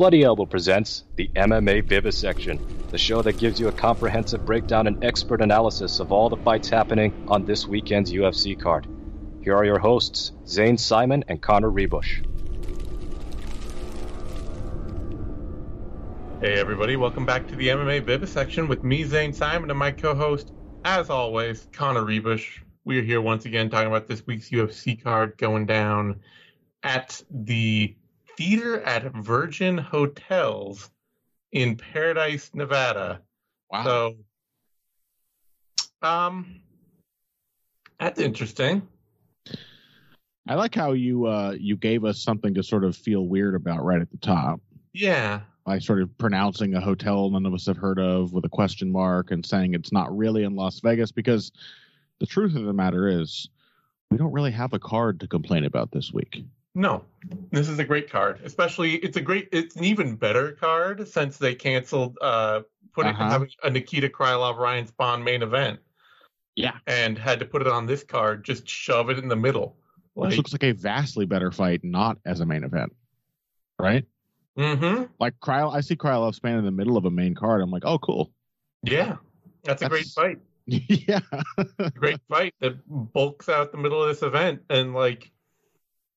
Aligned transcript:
Bloody 0.00 0.22
Elbow 0.22 0.46
presents 0.46 1.04
the 1.16 1.28
MMA 1.36 1.86
Vivisection, 1.86 2.58
the 2.90 2.96
show 2.96 3.20
that 3.20 3.36
gives 3.36 3.60
you 3.60 3.68
a 3.68 3.72
comprehensive 3.72 4.46
breakdown 4.46 4.86
and 4.86 5.04
expert 5.04 5.42
analysis 5.42 6.00
of 6.00 6.10
all 6.10 6.30
the 6.30 6.38
fights 6.38 6.70
happening 6.70 7.12
on 7.28 7.44
this 7.44 7.66
weekend's 7.66 8.10
UFC 8.10 8.58
card. 8.58 8.86
Here 9.42 9.54
are 9.54 9.66
your 9.66 9.78
hosts, 9.78 10.32
Zane 10.46 10.78
Simon 10.78 11.22
and 11.28 11.42
Connor 11.42 11.70
Ruebusch. 11.70 12.24
Hey 16.40 16.54
everybody, 16.54 16.96
welcome 16.96 17.26
back 17.26 17.46
to 17.48 17.54
the 17.54 17.68
MMA 17.68 18.02
Vivisection 18.02 18.68
with 18.68 18.82
me, 18.82 19.04
Zane 19.04 19.34
Simon, 19.34 19.68
and 19.68 19.78
my 19.78 19.90
co-host, 19.90 20.54
as 20.86 21.10
always, 21.10 21.68
Connor 21.72 22.06
Ruebusch. 22.06 22.62
We 22.86 22.98
are 22.98 23.02
here 23.02 23.20
once 23.20 23.44
again 23.44 23.68
talking 23.68 23.88
about 23.88 24.08
this 24.08 24.26
week's 24.26 24.48
UFC 24.48 25.04
card 25.04 25.36
going 25.36 25.66
down 25.66 26.20
at 26.82 27.22
the 27.30 27.94
theater 28.40 28.80
at 28.80 29.04
Virgin 29.12 29.76
Hotels 29.76 30.88
in 31.52 31.76
Paradise, 31.76 32.50
Nevada. 32.54 33.20
Wow. 33.70 33.84
So, 33.84 34.16
um, 36.00 36.62
that's 37.98 38.18
interesting. 38.18 38.88
I 40.48 40.54
like 40.54 40.74
how 40.74 40.92
you 40.92 41.26
uh 41.26 41.54
you 41.60 41.76
gave 41.76 42.06
us 42.06 42.22
something 42.22 42.54
to 42.54 42.62
sort 42.62 42.82
of 42.84 42.96
feel 42.96 43.26
weird 43.26 43.54
about 43.54 43.84
right 43.84 44.00
at 44.00 44.10
the 44.10 44.16
top 44.16 44.60
Yeah, 44.94 45.40
by 45.66 45.78
sort 45.78 46.00
of 46.00 46.16
pronouncing 46.16 46.74
a 46.74 46.80
hotel 46.80 47.28
none 47.28 47.44
of 47.44 47.52
us 47.52 47.66
have 47.66 47.76
heard 47.76 47.98
of 47.98 48.32
with 48.32 48.46
a 48.46 48.48
question 48.48 48.90
mark 48.90 49.32
and 49.32 49.44
saying 49.44 49.74
it's 49.74 49.92
not 49.92 50.16
really 50.16 50.44
in 50.44 50.56
Las 50.56 50.80
Vegas 50.80 51.12
because 51.12 51.52
the 52.20 52.26
truth 52.26 52.56
of 52.56 52.64
the 52.64 52.72
matter 52.72 53.06
is 53.06 53.50
we 54.10 54.16
don't 54.16 54.32
really 54.32 54.50
have 54.50 54.72
a 54.72 54.78
card 54.78 55.20
to 55.20 55.28
complain 55.28 55.64
about 55.64 55.92
this 55.92 56.10
week. 56.10 56.42
No, 56.74 57.04
this 57.50 57.68
is 57.68 57.78
a 57.78 57.84
great 57.84 58.08
card. 58.10 58.40
Especially, 58.44 58.94
it's 58.96 59.16
a 59.16 59.20
great, 59.20 59.48
it's 59.52 59.76
an 59.76 59.84
even 59.84 60.14
better 60.16 60.52
card 60.52 61.08
since 61.08 61.36
they 61.36 61.54
canceled, 61.54 62.16
uh, 62.20 62.60
putting 62.94 63.12
Uh-huh. 63.12 63.28
having 63.30 63.50
a 63.64 63.70
Nikita 63.70 64.08
Krylov 64.08 64.56
Ryan 64.58 64.86
Spann 64.86 65.22
main 65.22 65.42
event. 65.42 65.80
Yeah. 66.56 66.72
and 66.86 67.16
had 67.16 67.38
to 67.38 67.46
put 67.46 67.62
it 67.62 67.68
on 67.68 67.86
this 67.86 68.02
card, 68.04 68.44
just 68.44 68.68
shove 68.68 69.08
it 69.08 69.18
in 69.18 69.28
the 69.28 69.36
middle. 69.36 69.76
Like, 70.14 70.36
looks 70.36 70.52
like 70.52 70.64
a 70.64 70.72
vastly 70.72 71.24
better 71.24 71.50
fight 71.50 71.82
not 71.84 72.18
as 72.26 72.40
a 72.40 72.46
main 72.46 72.64
event. 72.64 72.94
Right? 73.78 74.04
mm-hmm. 74.58 75.04
Like 75.18 75.38
Kryl 75.40 75.72
I 75.74 75.80
see 75.80 75.96
Krylov 75.96 76.38
Spann 76.38 76.58
in 76.58 76.64
the 76.66 76.70
middle 76.70 76.98
of 76.98 77.06
a 77.06 77.10
main 77.10 77.34
card. 77.34 77.62
I'm 77.62 77.70
like, 77.70 77.84
"Oh, 77.86 77.98
cool." 77.98 78.30
Yeah, 78.82 79.16
that's 79.64 79.80
a 79.80 79.88
great 79.88 80.06
fight. 80.06 80.38
yeah. 80.66 81.20
Great 81.94 82.20
fight 82.28 82.54
that 82.60 82.74
bulks 82.86 83.48
out 83.48 83.72
the 83.72 83.78
middle 83.78 84.02
of 84.02 84.08
this 84.08 84.22
event, 84.22 84.60
and 84.68 84.92
like 84.92 85.30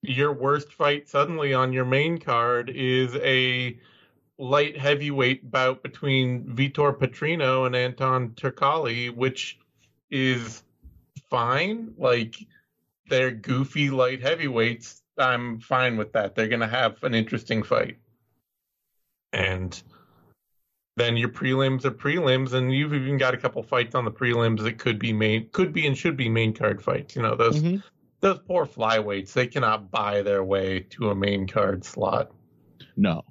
your 0.03 0.33
worst 0.33 0.73
fight 0.73 1.07
suddenly 1.07 1.53
on 1.53 1.73
your 1.73 1.85
main 1.85 2.17
card 2.17 2.69
is 2.69 3.15
a 3.15 3.77
light 4.37 4.77
heavyweight 4.77 5.49
bout 5.49 5.81
between 5.81 6.43
Vitor 6.43 6.97
Petrino 6.97 7.65
and 7.65 7.75
Anton 7.75 8.29
Turkalj, 8.29 9.15
which 9.15 9.57
is 10.11 10.63
fine. 11.29 11.93
Like 11.97 12.35
they're 13.07 13.31
goofy 13.31 13.89
light 13.89 14.21
heavyweights. 14.21 15.01
I'm 15.17 15.59
fine 15.59 15.97
with 15.97 16.13
that. 16.13 16.35
They're 16.35 16.47
gonna 16.47 16.67
have 16.67 17.01
an 17.03 17.15
interesting 17.15 17.63
fight. 17.63 17.97
And 19.31 19.81
then 20.95 21.17
your 21.17 21.29
prelims 21.29 21.85
are 21.85 21.91
prelims, 21.91 22.53
and 22.53 22.71
you've 22.71 22.93
even 22.93 23.17
got 23.17 23.33
a 23.33 23.37
couple 23.37 23.63
fights 23.63 23.95
on 23.95 24.05
the 24.05 24.11
prelims 24.11 24.61
that 24.63 24.77
could 24.77 24.99
be 24.99 25.11
main, 25.11 25.49
could 25.51 25.73
be 25.73 25.87
and 25.87 25.97
should 25.97 26.17
be 26.17 26.29
main 26.29 26.53
card 26.53 26.83
fights. 26.83 27.15
You 27.15 27.21
know 27.21 27.35
those 27.35 27.63
Mhm. 27.63 27.81
Those 28.23 28.39
poor 28.39 28.65
flyweights. 28.65 29.33
They 29.33 29.47
cannot 29.47 29.91
buy 29.91 30.21
their 30.21 30.43
way 30.43 30.79
to 30.91 31.11
a 31.11 31.15
main 31.15 31.45
card 31.45 31.83
slot. 31.83 32.31
No. 32.95 33.23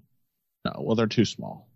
No. 0.65 0.73
Well, 0.79 0.95
they're 0.95 1.07
too 1.07 1.25
small. 1.25 1.69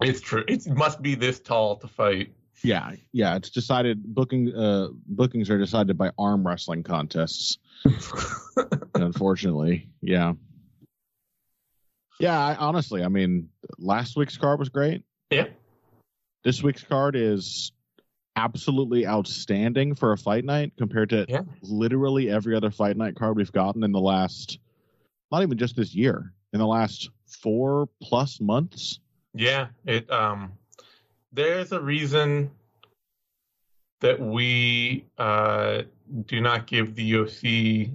It's 0.00 0.20
true. 0.20 0.44
It 0.48 0.66
must 0.66 1.02
be 1.02 1.14
this 1.14 1.38
tall 1.38 1.76
to 1.76 1.86
fight. 1.86 2.32
Yeah, 2.64 2.92
yeah. 3.12 3.36
It's 3.36 3.50
decided 3.50 4.02
booking 4.02 4.54
uh 4.54 4.88
bookings 5.06 5.50
are 5.50 5.58
decided 5.58 5.96
by 5.96 6.10
arm 6.18 6.46
wrestling 6.46 6.82
contests. 6.82 7.58
unfortunately, 8.94 9.90
yeah. 10.00 10.32
Yeah, 12.18 12.38
I, 12.38 12.54
honestly, 12.56 13.02
I 13.02 13.08
mean, 13.08 13.48
last 13.78 14.16
week's 14.16 14.36
card 14.36 14.58
was 14.58 14.68
great. 14.68 15.02
yeah. 15.30 15.46
This 16.44 16.62
week's 16.62 16.82
card 16.82 17.16
is 17.16 17.72
absolutely 18.36 19.06
outstanding 19.06 19.94
for 19.94 20.12
a 20.12 20.18
fight 20.18 20.44
night 20.44 20.72
compared 20.78 21.10
to 21.10 21.26
Yeah. 21.28 21.42
literally 21.62 22.30
every 22.30 22.54
other 22.54 22.70
fight 22.70 22.96
night 22.96 23.16
card 23.16 23.36
we've 23.36 23.52
gotten 23.52 23.82
in 23.82 23.92
the 23.92 24.00
last, 24.00 24.58
not 25.30 25.42
even 25.42 25.58
just 25.58 25.76
this 25.76 25.94
year, 25.94 26.32
in 26.52 26.58
the 26.58 26.66
last 26.66 27.10
four 27.26 27.88
plus 28.02 28.40
months. 28.40 29.00
Yeah, 29.34 29.68
it 29.84 30.10
um 30.10 30.52
there's 31.32 31.72
a 31.72 31.80
reason 31.80 32.50
that 34.00 34.18
we 34.18 35.04
uh 35.18 35.82
do 36.26 36.40
not 36.40 36.66
give 36.66 36.94
the 36.94 37.12
UFC 37.12 37.94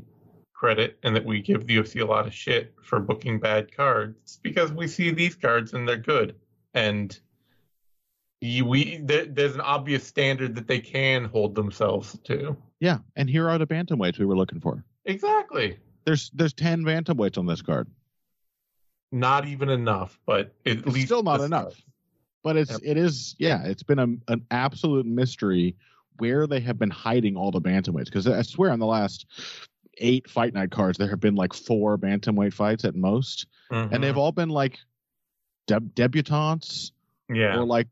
credit 0.53 0.97
and 1.03 1.15
that 1.15 1.25
we 1.25 1.41
give 1.41 1.67
the 1.67 1.75
UFC 1.77 2.01
a 2.01 2.05
lot 2.05 2.25
of 2.27 2.33
shit 2.33 2.73
for 2.81 2.99
booking 2.99 3.39
bad 3.39 3.75
cards 3.75 4.17
It's 4.23 4.37
because 4.37 4.71
we 4.71 4.87
see 4.87 5.11
these 5.11 5.35
cards 5.35 5.73
and 5.73 5.87
they're 5.87 5.97
good 5.97 6.35
and 6.73 7.19
you, 8.45 8.65
we 8.65 8.97
there, 8.97 9.25
there's 9.25 9.55
an 9.55 9.61
obvious 9.61 10.05
standard 10.05 10.55
that 10.55 10.67
they 10.67 10.79
can 10.79 11.25
hold 11.25 11.55
themselves 11.55 12.17
to. 12.25 12.55
Yeah, 12.79 12.99
and 13.15 13.29
here 13.29 13.49
are 13.49 13.57
the 13.57 13.67
bantamweights 13.67 14.19
we 14.19 14.25
were 14.25 14.37
looking 14.37 14.59
for. 14.59 14.83
Exactly. 15.05 15.77
There's 16.05 16.31
there's 16.33 16.53
ten 16.53 16.83
bantamweights 16.83 17.37
on 17.37 17.45
this 17.45 17.61
card. 17.61 17.87
Not 19.11 19.47
even 19.47 19.69
enough, 19.69 20.19
but 20.25 20.53
at 20.65 20.77
It's 20.77 20.87
least 20.87 21.07
still 21.07 21.23
not 21.23 21.41
enough. 21.41 21.81
But 22.43 22.57
it's 22.57 22.71
Yep. 22.71 22.81
it 22.83 22.97
is 22.97 23.35
yeah, 23.39 23.63
it's 23.65 23.83
been 23.83 23.99
a, 23.99 24.07
an 24.31 24.45
absolute 24.51 25.05
mystery 25.05 25.75
where 26.17 26.47
they 26.47 26.59
have 26.59 26.77
been 26.77 26.89
hiding 26.89 27.35
all 27.35 27.51
the 27.51 27.61
bantamweights 27.61 28.05
because 28.05 28.27
I 28.27 28.41
swear 28.43 28.71
on 28.71 28.79
the 28.79 28.85
last 28.85 29.25
eight 29.97 30.29
fight 30.29 30.53
night 30.53 30.71
cards 30.71 30.97
there 30.97 31.09
have 31.09 31.19
been 31.19 31.35
like 31.35 31.53
four 31.53 31.97
bantamweight 31.97 32.53
fights 32.53 32.85
at 32.85 32.95
most, 32.95 33.47
and 33.71 33.89
mm-hmm. 33.89 34.01
they've 34.01 34.17
all 34.17 34.31
been 34.31 34.49
like 34.49 34.79
deb- 35.67 35.95
debutantes 35.95 36.91
yeah. 37.29 37.57
or 37.57 37.65
like 37.65 37.87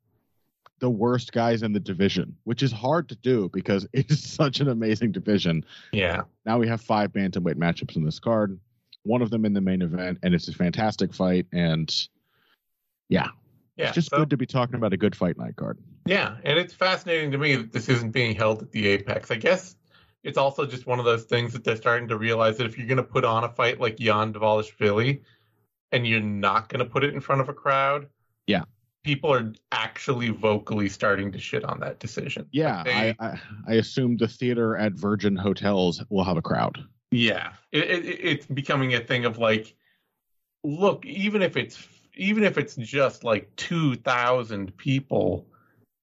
the 0.83 0.89
worst 0.89 1.31
guys 1.31 1.63
in 1.63 1.71
the 1.71 1.79
division, 1.79 2.35
which 2.44 2.61
is 2.61 2.69
hard 2.69 3.07
to 3.07 3.16
do 3.16 3.49
because 3.53 3.88
it's 3.94 4.19
such 4.19 4.59
an 4.59 4.67
amazing 4.67 5.13
division. 5.13 5.63
yeah. 5.94 6.23
Now 6.45 6.59
we 6.59 6.67
have 6.67 6.81
five 6.81 7.13
bantamweight 7.13 7.55
matchups 7.55 7.95
in 7.95 8.03
this 8.03 8.19
card, 8.19 8.59
one 9.03 9.21
of 9.21 9.29
them 9.29 9.45
in 9.45 9.53
the 9.53 9.61
main 9.61 9.81
event, 9.81 10.19
and 10.23 10.33
it's 10.35 10.49
a 10.49 10.53
fantastic 10.53 11.13
fight. 11.13 11.45
And 11.53 11.89
yeah, 13.07 13.29
Yeah. 13.77 13.85
it's 13.88 13.95
just 13.95 14.09
so- 14.09 14.17
good 14.17 14.29
to 14.31 14.35
be 14.38 14.45
talking 14.45 14.75
about 14.75 14.91
a 14.91 14.97
good 14.97 15.16
fight 15.16 15.38
night 15.38 15.55
card. 15.55 15.77
Yeah, 16.05 16.35
and 16.44 16.59
it's 16.59 16.73
fascinating 16.73 17.31
to 17.31 17.38
me 17.38 17.55
that 17.55 17.71
this 17.71 17.88
isn't 17.88 18.11
being 18.11 18.35
held 18.35 18.61
at 18.61 18.71
the 18.73 18.88
Apex. 18.88 19.31
I 19.31 19.35
guess 19.35 19.77
it's 20.25 20.38
also 20.38 20.65
just 20.65 20.85
one 20.85 21.00
of 21.00 21.05
those 21.05 21.23
things 21.23 21.53
that 21.53 21.63
they're 21.63 21.77
starting 21.77 22.09
to 22.09 22.17
realize 22.17 22.57
that 22.57 22.65
if 22.65 22.77
you're 22.77 22.88
going 22.88 22.97
to 22.97 23.03
put 23.03 23.23
on 23.23 23.45
a 23.45 23.50
fight 23.50 23.79
like 23.79 24.01
Yan 24.01 24.33
Dvalishvili 24.33 25.21
and 25.94 26.05
you're 26.05 26.19
not 26.19 26.67
going 26.67 26.79
to 26.85 26.91
put 26.91 27.05
it 27.05 27.13
in 27.13 27.21
front 27.21 27.39
of 27.39 27.47
a 27.47 27.53
crowd, 27.53 28.07
Yeah. 28.47 28.63
People 29.03 29.33
are 29.33 29.51
actually 29.71 30.29
vocally 30.29 30.89
starting 30.89 31.31
to 31.31 31.39
shit 31.39 31.63
on 31.63 31.79
that 31.81 31.99
decision. 31.99 32.47
Yeah, 32.51 32.77
Like, 32.77 32.85
they- 32.85 33.15
I, 33.19 33.27
I 33.27 33.39
I 33.67 33.73
assume 33.75 34.17
the 34.17 34.27
theater 34.27 34.75
at 34.77 34.93
Virgin 34.93 35.35
Hotels 35.35 36.03
will 36.09 36.23
have 36.23 36.37
a 36.37 36.41
crowd. 36.41 36.79
Yeah, 37.11 37.53
it, 37.71 37.83
it, 37.83 38.05
it's 38.05 38.45
becoming 38.47 38.93
a 38.95 38.99
thing 38.99 39.25
of 39.25 39.37
like, 39.37 39.75
look, 40.63 41.05
even 41.05 41.41
if 41.41 41.57
it's 41.57 41.85
even 42.15 42.43
if 42.43 42.57
it's 42.57 42.75
just 42.75 43.23
like 43.23 43.55
two 43.55 43.95
thousand 43.95 44.75
people, 44.77 45.45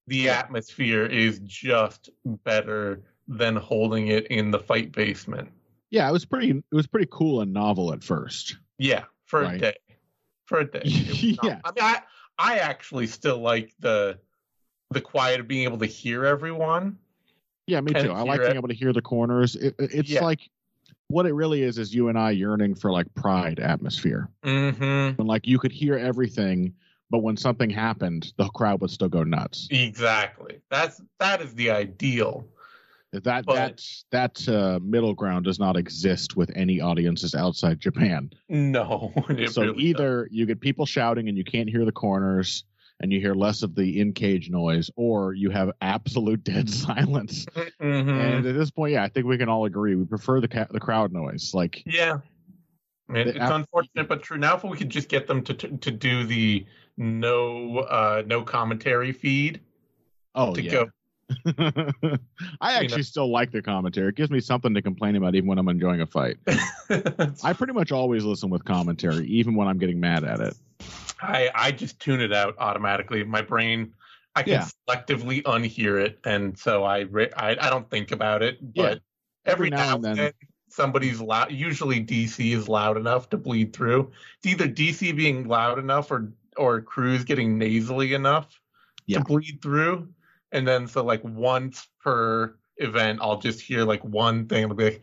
the 0.07 0.29
atmosphere 0.29 1.05
is 1.07 1.41
just 1.45 2.11
better 2.25 3.03
than 3.29 3.57
holding 3.57 4.09
it 4.09 4.27
in 4.29 4.51
the 4.51 4.59
fight 4.59 4.93
basement. 4.93 5.51
Yeah, 5.91 6.09
it 6.09 6.13
was 6.13 6.25
pretty 6.25 6.51
it 6.51 6.75
was 6.75 6.87
pretty 6.87 7.09
cool 7.11 7.41
and 7.41 7.53
novel 7.53 7.93
at 7.93 8.05
first. 8.05 8.57
Yeah, 8.79 9.05
for 9.27 9.43
a 9.43 9.59
day, 9.59 9.75
for 10.47 10.59
a 10.61 10.65
day. 10.71 10.83
Not- 10.85 11.45
Yeah. 11.45 11.61
I 11.65 11.73
mean, 11.73 11.85
I 11.85 12.03
I 12.43 12.59
actually 12.59 13.07
still 13.07 13.39
like 13.39 13.73
the 13.81 14.19
the 14.91 15.01
quiet 15.01 15.41
of 15.41 15.47
being 15.47 15.65
able 15.65 15.79
to 15.79 15.87
hear 15.87 16.25
everyone. 16.25 16.99
Yeah, 17.67 17.81
me 17.83 17.93
too. 17.93 18.11
I 18.11 18.23
like 18.23 18.41
hear 18.41 18.47
being 18.49 18.57
able 18.57 18.69
to 18.69 18.75
hear 18.75 18.93
the 18.93 19.03
corners. 19.03 19.55
It, 19.57 19.75
it- 19.79 19.91
it's 19.95 20.11
Yeah. 20.11 20.25
like 20.25 20.49
what 21.09 21.27
it 21.27 21.35
really 21.35 21.63
is 21.63 21.77
is 21.79 21.95
you 21.95 22.09
and 22.09 22.19
I 22.19 22.31
yearning 22.31 22.75
for 22.75 22.91
like 22.91 23.13
pride 23.15 23.61
atmosphere. 23.61 24.29
Mm-hmm. 24.45 25.17
When 25.17 25.27
like 25.27 25.47
you 25.47 25.59
could 25.59 25.71
hear 25.73 25.97
everything, 25.97 26.73
but 27.11 27.19
when 27.19 27.37
something 27.37 27.69
happened, 27.69 28.33
the 28.39 28.49
crowd 28.49 28.81
would 28.81 28.91
still 28.91 29.09
go 29.09 29.23
nuts. 29.23 29.69
Exactly. 29.71 30.61
That's 30.71 31.01
that 31.19 31.43
is 31.43 31.55
the 31.55 31.71
ideal. 31.71 32.47
That 33.13 33.45
But- 33.45 33.55
that 33.55 33.83
that 34.11 34.49
uh, 34.49 34.79
middle 34.83 35.15
ground 35.15 35.45
does 35.45 35.59
not 35.59 35.77
exist 35.77 36.37
with 36.37 36.51
any 36.55 36.81
audiences 36.81 37.35
outside 37.35 37.81
Japan. 37.81 38.31
No. 38.49 39.13
so 39.51 39.63
really 39.63 39.83
either 39.83 40.29
you 40.31 40.47
get 40.47 40.61
people 40.61 40.87
shouting 40.87 41.29
and 41.29 41.37
you 41.37 41.43
can't 41.45 41.69
hear 41.69 41.85
the 41.85 41.91
corners 41.93 42.65
and 43.01 43.13
you 43.13 43.19
hear 43.19 43.35
less 43.35 43.63
of 43.63 43.75
the 43.75 43.99
in 43.99 44.13
cage 44.13 44.51
noise, 44.51 44.91
or 44.95 45.33
you 45.33 45.49
have 45.51 45.73
absolute 45.81 46.45
dead 46.45 46.69
silence. 46.71 47.47
Mhm. 47.81 48.09
And 48.09 48.47
at 48.47 48.55
this 48.55 48.71
point, 48.71 48.93
yeah, 48.93 49.03
I 49.03 49.09
think 49.09 49.27
we 49.27 49.39
can 49.39 49.49
all 49.49 49.65
agree 49.65 49.95
we 49.97 50.05
prefer 50.05 50.41
the 50.41 50.49
ca- 50.49 50.69
the 50.71 50.81
crowd 50.81 51.13
noise. 51.13 51.53
Like 51.55 51.83
Yeah. 51.87 52.19
And 53.09 53.17
it's 53.17 53.39
after- 53.39 53.55
unfortunate 53.57 54.07
but 54.09 54.23
true. 54.23 54.39
Now, 54.39 54.55
if 54.57 54.63
we 54.63 54.77
could 54.77 54.91
just 54.91 55.09
get 55.09 55.27
them 55.27 55.43
to 55.45 55.55
to, 55.55 55.77
to 55.79 55.91
do 55.91 56.25
the 56.25 56.65
no 56.97 57.79
uh 57.79 58.23
no 58.27 58.43
commentary 58.43 59.11
feed 59.11 59.61
Oh 60.37 60.55
to 60.55 60.63
yeah. 60.63 60.71
go. 60.71 60.87
I 61.47 62.73
You 62.73 62.77
actually 62.77 62.97
know. 62.99 63.03
still 63.03 63.31
like 63.31 63.51
the 63.53 63.63
commentary. 63.63 64.09
It 64.09 64.15
gives 64.17 64.31
me 64.31 64.41
something 64.41 64.75
to 64.75 64.83
complain 64.83 65.17
about 65.17 65.35
even 65.35 65.49
when 65.49 65.59
I'm 65.59 65.69
enjoying 65.69 66.01
a 66.01 66.07
fight. 66.07 66.37
I 67.45 67.53
pretty 67.53 67.73
much 67.73 67.93
always 67.93 68.25
listen 68.25 68.51
with 68.51 68.65
commentary, 68.65 69.27
even 69.29 69.55
when 69.55 69.69
I'm 69.69 69.79
getting 69.79 70.01
mad 70.01 70.25
at 70.25 70.41
it. 70.41 70.55
I 71.23 71.51
I 71.55 71.73
just 71.73 72.01
tune 72.01 72.21
it 72.21 72.33
out 72.33 72.55
automatically. 72.59 73.23
My 73.25 73.43
brain, 73.43 73.93
I 74.35 74.43
can 74.43 74.53
Yeah. 74.53 74.69
selectively 74.89 75.43
unhear 75.43 76.03
it, 76.03 76.19
and 76.25 76.59
so 76.59 76.85
I 76.85 77.01
I, 77.37 77.51
I 77.61 77.71
don't 77.71 77.89
think 77.91 78.11
about 78.13 78.43
it. 78.43 78.59
Yeah. 78.75 78.83
But 78.83 79.01
every, 79.47 79.69
Every 79.69 79.71
now, 79.71 79.95
and 79.97 80.05
then. 80.05 80.33
somebody's 80.69 81.21
loud. 81.21 81.53
Usually 81.53 82.03
DC 82.05 82.55
is 82.55 82.69
loud 82.69 82.97
enough 82.97 83.29
to 83.31 83.37
bleed 83.37 83.73
through. 83.73 84.11
It's 84.39 84.47
either 84.53 84.67
DC 84.69 85.15
being 85.17 85.47
loud 85.49 85.79
enough 85.79 86.11
or 86.11 86.33
or 86.57 86.81
Cruz 86.81 87.25
getting 87.25 87.59
nasally 87.59 88.13
enough 88.15 88.61
Yeah. 89.07 89.19
to 89.19 89.25
bleed 89.25 89.61
through. 89.63 90.09
And 90.53 90.67
then 90.67 90.87
so 90.89 91.05
like 91.05 91.23
once 91.25 91.87
per 92.03 92.57
event, 92.77 93.21
I'll 93.23 93.39
just 93.41 93.61
hear 93.61 93.85
like 93.85 94.03
one 94.05 94.47
thing. 94.47 94.65
I'll 94.65 94.75
be 94.75 94.85
like, 94.85 95.03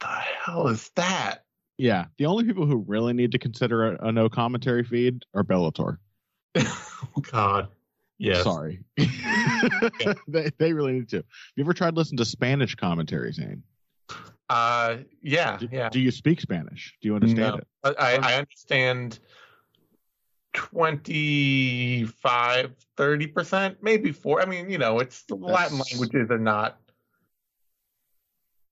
"The 0.00 0.06
hell 0.06 0.68
is 0.68 0.90
that?" 0.96 1.44
Yeah, 1.78 2.06
the 2.16 2.26
only 2.26 2.44
people 2.44 2.64
who 2.66 2.76
really 2.86 3.12
need 3.12 3.32
to 3.32 3.38
consider 3.38 3.92
a, 3.96 4.08
a 4.08 4.12
no 4.12 4.28
commentary 4.30 4.82
feed 4.84 5.24
are 5.34 5.44
Bellator. 5.44 5.98
oh 6.56 7.22
God. 7.30 7.68
Yes. 8.18 8.44
Sorry, 8.44 8.80
they 10.28 10.50
they 10.58 10.72
really 10.72 10.92
need 10.92 11.08
to. 11.10 11.22
You 11.54 11.64
ever 11.64 11.74
tried 11.74 11.94
listening 11.94 12.16
to 12.18 12.24
Spanish 12.24 12.74
commentary, 12.74 13.30
Zane? 13.32 13.62
Uh. 14.48 14.98
Yeah. 15.22 15.58
Do, 15.58 15.68
Yeah. 15.70 15.90
do 15.90 16.00
you 16.00 16.10
speak 16.10 16.40
Spanish? 16.40 16.94
Do 17.02 17.08
you 17.08 17.14
understand 17.14 17.56
No. 17.84 17.90
it? 17.90 17.96
I, 17.98 18.16
I 18.16 18.34
understand 18.38 19.18
25, 20.56 22.74
30%, 22.96 23.76
maybe 23.82 24.10
four. 24.12 24.40
I 24.42 24.46
mean, 24.46 24.68
you 24.70 24.78
know, 24.78 24.98
it's 24.98 25.22
the 25.22 25.36
Latin 25.36 25.78
languages 25.78 26.30
are 26.30 26.38
not 26.38 26.80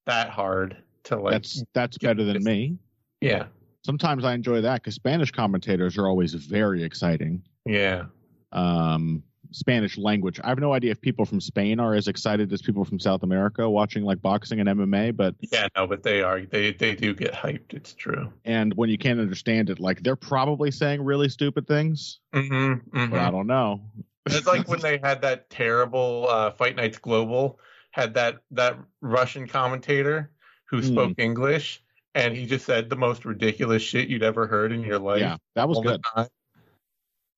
that 0.07 0.31
hard 0.31 0.77
to 1.05 1.17
like. 1.17 1.33
That's 1.33 1.63
that's 1.73 1.97
better 1.99 2.25
than 2.25 2.35
this- 2.35 2.45
me. 2.45 2.79
yeah. 3.21 3.47
Sometimes 3.87 4.25
I 4.25 4.33
enjoy 4.33 4.63
that 4.63 4.83
because 4.83 4.95
Spanish 4.95 5.31
commentators 5.31 5.99
are 5.99 6.09
always 6.09 6.33
very 6.33 6.83
exciting. 6.83 7.43
Yeah. 7.67 8.05
um, 8.53 9.23
Spanish 9.55 9.97
language. 9.97 10.41
I 10.43 10.49
have 10.49 10.59
no 10.59 10.73
idea 10.73 10.91
if 10.91 11.01
people 11.01 11.25
from 11.25 11.41
Spain 11.41 11.79
are 11.79 11.95
as 11.95 12.09
excited 12.09 12.53
as 12.53 12.61
people 12.61 12.85
from 12.85 12.99
South 12.99 13.23
America 13.23 13.71
watching 13.71 14.03
like 14.03 14.21
boxing 14.21 14.59
and 14.59 14.69
MMA, 14.69 15.17
but 15.17 15.37
Yeah. 15.41 15.69
No, 15.77 15.87
but 15.87 16.03
they 16.03 16.23
are. 16.23 16.41
They 16.43 16.73
they 16.73 16.95
do 16.97 17.15
get 17.15 17.33
hyped. 17.33 17.73
It's 17.73 17.95
true. 17.95 18.33
and 18.45 18.75
when 18.75 18.91
you 18.91 18.99
can't 18.99 19.21
understand 19.21 19.71
it, 19.71 19.79
like 19.79 20.03
they're 20.03 20.17
probably 20.17 20.71
saying 20.73 21.03
really 21.05 21.29
stupid 21.29 21.69
things, 21.69 22.19
Mm-hmm, 22.35 23.11
but 23.11 23.21
I 23.21 23.31
don't 23.31 23.47
know. 23.47 23.81
It's 24.27 24.47
like 24.47 24.67
when 24.69 24.81
they 24.81 24.99
had 24.99 25.23
that 25.23 25.51
terrible 25.51 26.27
uh, 26.29 26.51
Fight 26.51 26.75
Nights 26.77 26.99
Global 26.99 27.61
had 27.93 28.15
that 28.15 28.39
that 28.51 28.77
Russian 29.01 29.47
commentator 29.47 30.31
who 30.65 30.79
Hmm. 30.81 30.87
spoke 30.87 31.15
English 31.19 31.81
and 32.17 32.35
he 32.37 32.47
just 32.47 32.65
said 32.67 32.91
the 32.91 32.97
most 32.97 33.25
ridiculous 33.25 33.83
shit 33.83 34.09
you'd 34.09 34.23
ever 34.25 34.47
heard 34.49 34.73
in 34.73 34.83
your 34.83 34.99
life. 34.99 35.21
yeah, 35.21 35.37
that 35.55 35.69
was 35.69 35.79
good. 35.81 36.01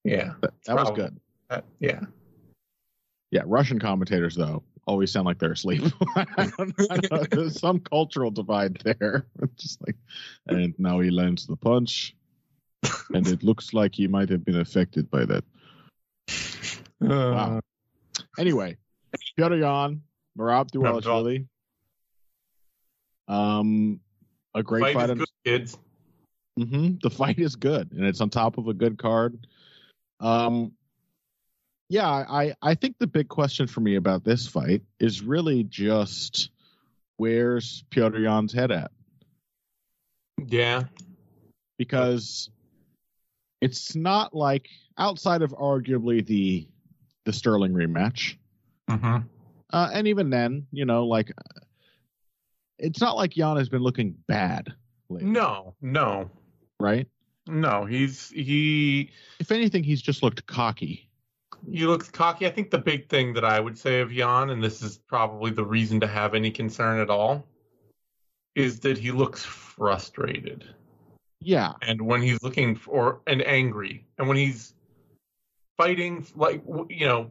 Yeah. 0.04 0.34
That, 0.40 0.52
that 0.66 0.76
was 0.76 0.90
good. 0.92 1.18
Uh, 1.50 1.60
yeah. 1.80 2.00
Yeah, 3.30 3.42
Russian 3.44 3.78
commentators 3.78 4.34
though 4.34 4.62
always 4.86 5.10
sound 5.10 5.26
like 5.26 5.38
they're 5.38 5.52
asleep. 5.52 5.82
I 6.16 6.50
don't 6.56 6.74
I 6.90 6.96
don't 6.98 7.30
There's 7.30 7.60
some 7.60 7.80
cultural 7.80 8.30
divide 8.30 8.80
there. 8.84 9.26
It's 9.42 9.62
just 9.62 9.86
like, 9.86 9.96
and 10.46 10.74
now 10.78 11.00
he 11.00 11.10
lands 11.10 11.46
the 11.46 11.56
punch, 11.56 12.14
and 13.12 13.26
it 13.26 13.42
looks 13.42 13.74
like 13.74 13.94
he 13.94 14.06
might 14.06 14.28
have 14.30 14.44
been 14.44 14.60
affected 14.60 15.10
by 15.10 15.24
that. 15.26 15.44
Wow. 17.00 17.60
Anyway, 18.38 18.76
Piotr 19.36 19.56
Yan, 19.56 20.02
Merab 20.38 20.70
Dvalishvili. 20.70 21.46
Um, 23.28 24.00
a 24.54 24.62
great 24.62 24.82
Fight 24.82 24.94
fight. 24.94 25.10
is 25.10 25.18
good, 25.18 25.28
kids. 25.44 25.78
hmm 26.56 26.94
The 27.02 27.10
fight 27.10 27.38
is 27.38 27.56
good, 27.56 27.92
and 27.92 28.04
it's 28.06 28.20
on 28.20 28.30
top 28.30 28.58
of 28.58 28.68
a 28.68 28.74
good 28.74 28.98
card. 28.98 29.46
Um, 30.20 30.72
yeah, 31.88 32.08
I 32.08 32.54
I 32.62 32.74
think 32.74 32.96
the 32.98 33.06
big 33.06 33.28
question 33.28 33.66
for 33.66 33.80
me 33.80 33.96
about 33.96 34.24
this 34.24 34.46
fight 34.46 34.82
is 35.00 35.22
really 35.22 35.64
just 35.64 36.50
where's 37.16 37.84
Piotr 37.90 38.18
Yan's 38.18 38.52
head 38.52 38.70
at 38.70 38.90
Yeah. 40.46 40.84
because 41.78 42.50
it's 43.60 43.96
not 43.96 44.34
like 44.34 44.68
outside 44.98 45.42
of 45.42 45.52
arguably 45.52 46.24
the 46.26 46.66
the 47.24 47.32
Sterling 47.32 47.72
rematch. 47.72 48.36
Mm-hmm. 48.90 49.26
Uh, 49.72 49.90
and 49.92 50.06
even 50.06 50.30
then, 50.30 50.66
you 50.70 50.84
know, 50.84 51.06
like 51.06 51.32
it's 52.78 53.00
not 53.00 53.16
like 53.16 53.36
Yan 53.36 53.56
has 53.56 53.68
been 53.68 53.82
looking 53.82 54.14
bad. 54.28 54.72
Lately, 55.08 55.30
No, 55.30 55.74
no, 55.80 56.30
right? 56.80 57.06
no. 57.46 57.84
He's 57.84 58.30
he 58.30 59.10
If 59.38 59.50
anything, 59.52 59.82
he's 59.84 60.02
just 60.02 60.22
looked 60.22 60.46
cocky. 60.46 61.05
He 61.70 61.86
looks 61.86 62.10
cocky. 62.10 62.46
I 62.46 62.50
think 62.50 62.70
the 62.70 62.78
big 62.78 63.08
thing 63.08 63.32
that 63.34 63.44
I 63.44 63.58
would 63.60 63.76
say 63.76 64.00
of 64.00 64.12
Yan, 64.12 64.50
and 64.50 64.62
this 64.62 64.82
is 64.82 64.98
probably 64.98 65.50
the 65.50 65.64
reason 65.64 66.00
to 66.00 66.06
have 66.06 66.34
any 66.34 66.50
concern 66.50 67.00
at 67.00 67.10
all, 67.10 67.46
is 68.54 68.80
that 68.80 68.98
he 68.98 69.10
looks 69.10 69.44
frustrated. 69.44 70.64
Yeah, 71.40 71.74
and 71.82 72.00
when 72.00 72.22
he's 72.22 72.42
looking 72.42 72.74
for 72.74 73.20
and 73.26 73.46
angry 73.46 74.06
and 74.18 74.26
when 74.26 74.36
he's 74.36 74.74
fighting 75.76 76.26
like 76.34 76.62
you 76.88 77.06
know 77.06 77.30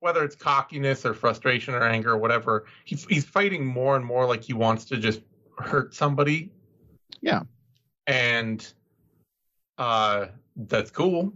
whether 0.00 0.22
it's 0.22 0.36
cockiness 0.36 1.06
or 1.06 1.14
frustration 1.14 1.74
or 1.74 1.82
anger 1.82 2.12
or 2.12 2.18
whatever 2.18 2.66
he, 2.84 2.96
he's 3.08 3.24
fighting 3.24 3.64
more 3.64 3.96
and 3.96 4.04
more 4.04 4.26
like 4.26 4.42
he 4.42 4.52
wants 4.52 4.84
to 4.86 4.96
just 4.96 5.22
hurt 5.56 5.94
somebody 5.94 6.50
Yeah. 7.20 7.42
and 8.06 8.70
uh 9.78 10.26
that's 10.56 10.90
cool 10.90 11.32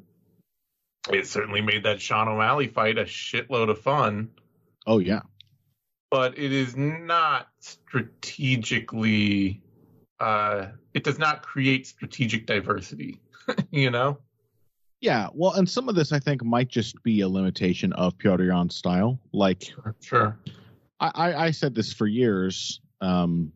it 1.10 1.26
certainly 1.26 1.60
made 1.60 1.84
that 1.84 2.00
sean 2.00 2.28
o'malley 2.28 2.68
fight 2.68 2.98
a 2.98 3.04
shitload 3.04 3.70
of 3.70 3.80
fun 3.80 4.28
Oh 4.86 4.98
yeah. 4.98 5.20
but 6.10 6.36
it 6.38 6.52
is 6.52 6.76
not 6.76 7.48
strategically 7.60 9.60
uh 10.20 10.66
it 10.94 11.04
does 11.04 11.18
not 11.18 11.42
create 11.42 11.86
strategic 11.86 12.46
diversity 12.46 13.20
you 13.70 13.90
know 13.90 14.18
Yeah. 15.00 15.28
Well, 15.34 15.54
and 15.54 15.68
some 15.68 15.88
of 15.88 15.96
this 15.96 16.12
I 16.12 16.20
think 16.20 16.44
might 16.44 16.68
just 16.68 17.02
be 17.02 17.22
a 17.22 17.28
limitation 17.28 17.92
of 17.94 18.16
Piotr 18.18 18.44
Yan's 18.44 18.76
style. 18.76 19.18
Like 19.32 19.72
sure 20.00 20.38
I, 21.00 21.10
I, 21.14 21.44
I 21.46 21.50
said 21.50 21.74
this 21.74 21.92
for 21.92 22.06
years, 22.06 22.80
um, 23.00 23.52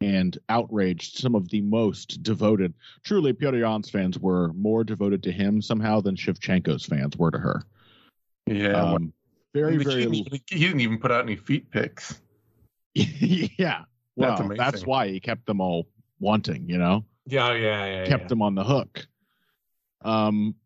and 0.00 0.38
outraged 0.48 1.18
some 1.18 1.34
of 1.34 1.48
the 1.48 1.60
most 1.60 2.22
devoted. 2.22 2.74
Truly, 3.04 3.32
Piotr 3.32 3.58
Yan's 3.58 3.90
fans 3.90 4.18
were 4.18 4.52
more 4.52 4.84
devoted 4.84 5.22
to 5.24 5.32
him 5.32 5.60
somehow 5.60 6.00
than 6.00 6.14
Shevchenko's 6.16 6.84
fans 6.86 7.16
were 7.16 7.30
to 7.30 7.38
her. 7.38 7.62
yeah 8.46 8.80
Um, 8.92 9.12
very, 9.54 9.72
he, 9.78 9.84
very. 9.84 10.02
didn't, 10.02 10.14
even- 10.14 10.40
he 10.48 10.58
didn't 10.60 10.80
even 10.80 10.98
put 10.98 11.10
out 11.10 11.22
any 11.22 11.36
feet 11.36 11.70
pics 11.70 12.20
yeah. 12.94 13.84
Well, 14.16 14.36
That's 14.48 14.58
that's, 14.58 14.86
why 14.86 15.08
he 15.08 15.20
kept 15.20 15.46
them 15.46 15.60
all 15.60 15.86
wanting. 16.18 16.68
You 16.68 16.78
know. 16.78 17.04
yeah 17.26 17.52
yeah 17.52 17.84
yeah 17.86 18.06
kept 18.06 18.22
yeah. 18.22 18.28
them 18.28 18.42
on 18.42 18.56
the 18.56 18.64
hook. 18.64 19.06
Um, 20.04 20.56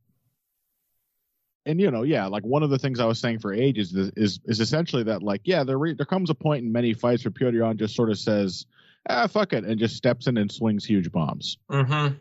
and 1.66 1.78
you 1.80 1.90
know, 1.90 2.02
yeah, 2.02 2.26
like 2.26 2.44
one 2.44 2.62
of 2.62 2.70
the 2.70 2.78
things 2.78 2.98
I 3.00 3.04
was 3.04 3.18
saying 3.18 3.40
for 3.40 3.52
ages 3.52 3.92
is 3.94 4.10
is, 4.16 4.40
is 4.46 4.60
essentially 4.60 5.02
that, 5.04 5.22
like, 5.22 5.42
yeah, 5.44 5.64
there 5.64 5.78
re- 5.78 5.92
there 5.94 6.06
comes 6.06 6.30
a 6.30 6.34
point 6.34 6.64
in 6.64 6.72
many 6.72 6.94
fights 6.94 7.24
where 7.24 7.30
Piotr 7.32 7.58
Yan 7.58 7.76
just 7.76 7.94
sort 7.94 8.10
of 8.10 8.18
says, 8.18 8.64
"Ah, 9.08 9.26
fuck 9.26 9.52
it," 9.52 9.64
and 9.64 9.78
just 9.78 9.96
steps 9.96 10.26
in 10.26 10.36
and 10.36 10.50
swings 10.50 10.84
huge 10.84 11.10
bombs. 11.12 11.58
mm-hmm. 11.70 12.14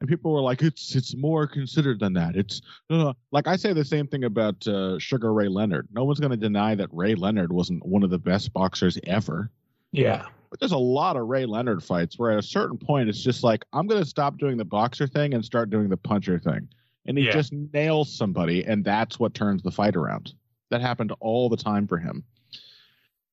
And 0.00 0.08
people 0.08 0.32
were 0.32 0.40
like, 0.40 0.62
"It's 0.62 0.94
it's 0.94 1.16
more 1.16 1.46
considered 1.48 1.98
than 1.98 2.12
that." 2.12 2.36
It's 2.36 2.60
uh, 2.88 3.14
like 3.32 3.48
I 3.48 3.56
say 3.56 3.72
the 3.72 3.84
same 3.84 4.06
thing 4.06 4.22
about 4.24 4.64
uh, 4.68 4.98
Sugar 5.00 5.32
Ray 5.32 5.48
Leonard. 5.48 5.88
No 5.92 6.04
one's 6.04 6.20
going 6.20 6.30
to 6.30 6.36
deny 6.36 6.74
that 6.76 6.88
Ray 6.92 7.16
Leonard 7.16 7.52
wasn't 7.52 7.84
one 7.84 8.04
of 8.04 8.10
the 8.10 8.18
best 8.18 8.52
boxers 8.52 8.96
ever. 9.04 9.50
yeah 9.90 10.26
But 10.50 10.60
there's 10.60 10.70
a 10.72 10.78
lot 10.78 11.16
of 11.16 11.26
Ray 11.26 11.46
Leonard 11.46 11.82
fights 11.82 12.16
where 12.16 12.30
at 12.30 12.38
a 12.38 12.42
certain 12.42 12.78
point 12.78 13.08
it's 13.08 13.20
just 13.22 13.42
like 13.42 13.64
I'm 13.72 13.88
going 13.88 14.00
to 14.00 14.08
stop 14.08 14.38
doing 14.38 14.56
the 14.56 14.64
boxer 14.64 15.08
thing 15.08 15.34
and 15.34 15.44
start 15.44 15.68
doing 15.68 15.88
the 15.88 15.96
puncher 15.96 16.38
thing, 16.38 16.68
and 17.06 17.18
he 17.18 17.24
Yeah. 17.24 17.32
just 17.32 17.52
nails 17.52 18.12
somebody, 18.16 18.64
and 18.64 18.84
that's 18.84 19.18
what 19.18 19.34
turns 19.34 19.62
the 19.64 19.72
fight 19.72 19.96
around. 19.96 20.32
That 20.70 20.80
happened 20.80 21.12
all 21.18 21.48
the 21.48 21.56
time 21.56 21.88
for 21.88 21.98
him. 21.98 22.22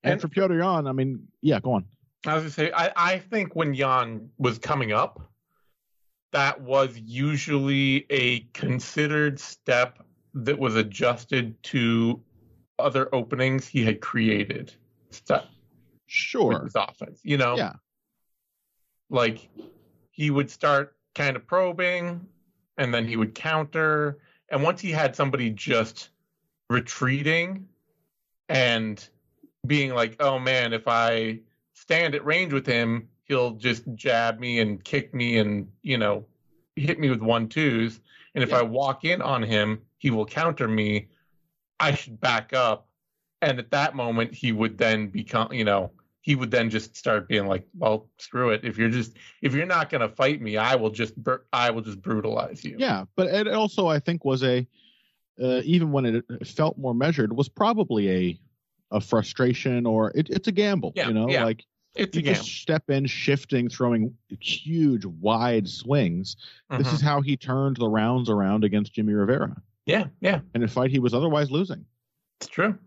And, 0.03 0.13
And- 0.13 0.21
for 0.21 0.29
Piotr 0.29 0.57
Yan, 0.57 0.87
I 0.87 0.93
mean, 0.93 1.27
yeah, 1.41 1.59
go 1.59 1.73
on. 1.73 1.85
I 2.27 2.33
was 2.33 2.43
gonna 2.43 2.51
say, 2.51 2.71
I, 2.71 2.91
I 2.95 3.19
think 3.19 3.55
when 3.55 3.73
Yan 3.73 4.29
was 4.37 4.57
coming 4.57 4.91
up, 4.91 5.21
that 6.31 6.59
was 6.61 6.97
usually 6.97 8.05
a 8.09 8.41
considered 8.53 9.39
step 9.39 10.03
that 10.33 10.57
was 10.59 10.75
adjusted 10.75 11.61
to 11.63 12.21
other 12.77 13.13
openings 13.15 13.67
he 13.67 13.83
had 13.83 14.01
created 14.01 14.73
stuff 15.11 15.45
Sure. 16.07 16.63
his 16.63 16.75
offense. 16.75 17.19
You 17.23 17.37
know, 17.37 17.55
Yeah. 17.55 17.73
like 19.09 19.49
he 20.11 20.29
would 20.29 20.49
start 20.49 20.95
kind 21.13 21.35
of 21.35 21.47
probing, 21.47 22.25
and 22.77 22.93
then 22.93 23.07
he 23.07 23.15
would 23.15 23.33
counter. 23.33 24.19
And 24.49 24.61
once 24.61 24.81
he 24.81 24.91
had 24.91 25.15
somebody 25.15 25.49
just 25.49 26.09
retreating 26.69 27.67
and 28.49 29.07
being 29.65 29.93
like, 29.93 30.17
oh 30.19 30.37
man, 30.37 30.73
if 30.73 30.87
I 30.87 31.39
stand 31.85 32.15
at 32.15 32.25
range 32.25 32.53
with 32.53 32.65
him, 32.65 33.07
he'll 33.25 33.51
just 33.51 33.83
jab 33.95 34.39
me 34.39 34.59
and 34.59 34.83
kick 34.83 35.13
me 35.13 35.37
and, 35.37 35.67
you 35.81 35.97
know, 35.97 36.25
hit 36.75 36.99
me 36.99 37.09
with 37.09 37.21
one 37.21 37.47
twos. 37.47 37.99
And 38.33 38.43
if 38.43 38.49
Yeah. 38.49 38.59
I 38.59 38.61
walk 38.63 39.05
in 39.05 39.21
on 39.21 39.43
him, 39.43 39.81
he 39.97 40.09
will 40.11 40.25
counter 40.25 40.67
me. 40.67 41.07
I 41.79 41.93
should 41.93 42.19
back 42.19 42.53
up. 42.53 42.87
And 43.41 43.59
at 43.59 43.71
that 43.71 43.95
moment, 43.95 44.33
he 44.33 44.51
would 44.51 44.77
then 44.77 45.07
become, 45.07 45.53
you 45.53 45.63
know, 45.63 45.91
he 46.21 46.35
would 46.35 46.49
then 46.49 46.71
just 46.71 46.95
start 46.95 47.27
being 47.27 47.45
like, 47.45 47.67
well, 47.77 48.09
screw 48.17 48.49
it. 48.49 48.61
If 48.63 48.77
you're 48.77 48.89
just, 48.89 49.13
if 49.43 49.53
you're 49.53 49.67
not 49.67 49.89
going 49.91 50.01
to 50.01 50.09
fight 50.09 50.41
me, 50.41 50.57
I 50.57 50.75
will 50.75 50.89
just, 50.89 51.13
I 51.53 51.69
will 51.69 51.81
just 51.81 52.01
brutalize 52.01 52.63
you. 52.63 52.75
Yeah, 52.79 53.05
but 53.15 53.27
it 53.27 53.47
also 53.49 53.87
I 53.87 53.99
think 53.99 54.25
was 54.25 54.43
a 54.43 54.65
uh, 55.41 55.61
even 55.65 55.91
when 55.91 56.05
it 56.05 56.47
felt 56.47 56.77
more 56.77 56.95
measured 56.95 57.35
was 57.35 57.49
probably 57.49 58.09
a 58.09 58.39
a 58.91 59.01
frustration 59.01 59.85
or 59.85 60.11
it, 60.15 60.29
it's 60.29 60.47
a 60.47 60.51
gamble. 60.51 60.93
Yeah, 60.95 61.09
you 61.09 61.13
know, 61.13 61.29
yeah. 61.29 61.43
like 61.43 61.63
It's 61.95 62.15
you 62.15 62.19
a 62.19 62.23
game. 62.23 62.33
just 62.35 62.47
step 62.61 62.89
in, 62.89 63.05
shifting, 63.05 63.69
throwing 63.69 64.13
huge 64.39 65.05
wide 65.05 65.67
swings. 65.67 66.35
This 66.77 66.87
Mhm. 66.89 66.93
is 66.93 67.01
how 67.01 67.21
he 67.21 67.37
turned 67.37 67.77
the 67.77 67.87
rounds 67.87 68.29
around 68.29 68.63
against 68.63 68.93
Jimmy 68.93 69.13
Rivera 69.13 69.55
yeah, 69.85 70.07
yeah, 70.21 70.41
in 70.53 70.63
a 70.63 70.67
fight 70.67 70.91
he 70.91 70.99
was 70.99 71.13
otherwise 71.13 71.51
losing. 71.51 71.85
it's 72.39 72.47
true. 72.47 72.77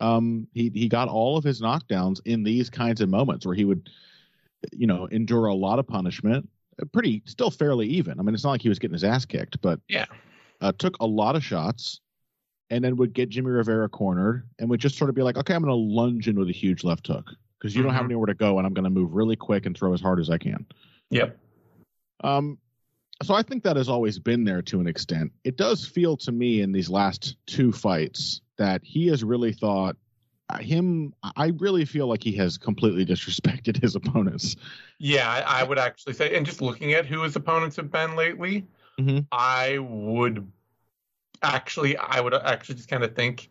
Um, 0.00 0.46
he 0.52 0.70
he 0.74 0.88
got 0.88 1.08
all 1.08 1.36
of 1.36 1.44
his 1.44 1.60
knockdowns 1.60 2.20
in 2.24 2.42
these 2.42 2.68
kinds 2.70 3.00
of 3.00 3.08
moments 3.08 3.46
where 3.46 3.54
he 3.54 3.64
would, 3.64 3.88
you 4.72 4.86
know, 4.86 5.06
endure 5.06 5.46
a 5.46 5.54
lot 5.54 5.78
of 5.78 5.86
punishment. 5.86 6.48
uh, 6.80 6.84
Pretty 6.86 7.22
still 7.26 7.50
fairly 7.50 7.86
even. 7.88 8.18
I 8.18 8.22
mean, 8.22 8.34
it's 8.34 8.44
not 8.44 8.50
like 8.50 8.62
he 8.62 8.68
was 8.68 8.78
getting 8.78 8.94
his 8.94 9.04
ass 9.04 9.24
kicked, 9.24 9.60
but 9.60 9.80
Yeah. 9.88 10.06
uh, 10.60 10.72
took 10.72 10.96
a 11.00 11.06
lot 11.06 11.36
of 11.36 11.44
shots, 11.44 12.00
and 12.70 12.82
then 12.84 12.96
would 12.96 13.12
get 13.12 13.28
Jimmy 13.28 13.50
Rivera 13.50 13.88
cornered, 13.88 14.48
and 14.58 14.68
would 14.70 14.80
just 14.80 14.96
sort 14.96 15.08
of 15.10 15.14
be 15.16 15.22
like, 15.22 15.36
okay, 15.36 15.54
I'm 15.54 15.62
going 15.62 15.70
to 15.70 15.74
lunge 15.94 16.28
in 16.28 16.38
with 16.38 16.48
a 16.48 16.52
huge 16.52 16.82
left 16.84 17.06
hook 17.06 17.30
because 17.62 17.76
you 17.76 17.82
don't 17.84 17.92
have 17.92 18.02
Mhm. 18.02 18.06
anywhere 18.06 18.26
to 18.26 18.34
go, 18.34 18.58
and 18.58 18.66
I'm 18.66 18.74
going 18.74 18.84
to 18.84 18.90
move 18.90 19.14
really 19.14 19.36
quick 19.36 19.66
and 19.66 19.76
throw 19.76 19.94
as 19.94 20.00
hard 20.00 20.18
as 20.18 20.28
I 20.28 20.36
can. 20.36 20.66
Yep. 21.10 21.38
Um, 22.24 22.58
so 23.22 23.34
I 23.34 23.42
think 23.42 23.62
that 23.62 23.76
has 23.76 23.88
always 23.88 24.18
been 24.18 24.42
there 24.42 24.62
to 24.62 24.80
an 24.80 24.88
extent. 24.88 25.30
It 25.44 25.56
does 25.56 25.86
feel 25.86 26.16
to 26.18 26.32
me 26.32 26.60
in 26.62 26.72
these 26.72 26.90
last 26.90 27.36
two 27.46 27.70
fights 27.70 28.40
that 28.58 28.82
he 28.82 29.06
has 29.08 29.22
really 29.22 29.52
thought 29.52 29.96
uh, 30.48 30.58
him. 30.58 31.14
I 31.36 31.52
really 31.58 31.84
feel 31.84 32.08
like 32.08 32.22
he 32.22 32.32
has 32.32 32.58
completely 32.58 33.06
disrespected 33.14 33.80
his 33.80 33.94
opponents. 33.94 34.56
Yeah, 34.98 35.30
I, 35.30 35.60
I 35.60 35.62
would 35.62 35.78
actually 35.78 36.14
say, 36.14 36.36
and 36.36 36.44
just 36.44 36.60
looking 36.60 36.94
at 36.94 37.06
who 37.06 37.22
his 37.22 37.36
opponents 37.36 37.76
have 37.76 37.92
been 37.92 38.16
lately, 38.16 38.66
Mhm. 38.98 39.24
I 39.30 39.78
would 39.78 40.50
actually, 41.42 41.96
I 41.96 42.20
would 42.20 42.34
actually 42.34 42.74
just 42.74 42.88
kind 42.88 43.04
of 43.04 43.14
think, 43.14 43.50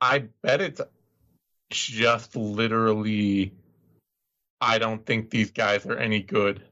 I 0.00 0.24
bet 0.42 0.60
it's 0.60 0.80
just 1.70 2.36
literally, 2.36 3.52
I 4.60 4.78
don't 4.78 5.04
think 5.04 5.30
these 5.30 5.50
guys 5.50 5.86
are 5.86 5.96
any 5.96 6.20
good, 6.22 6.62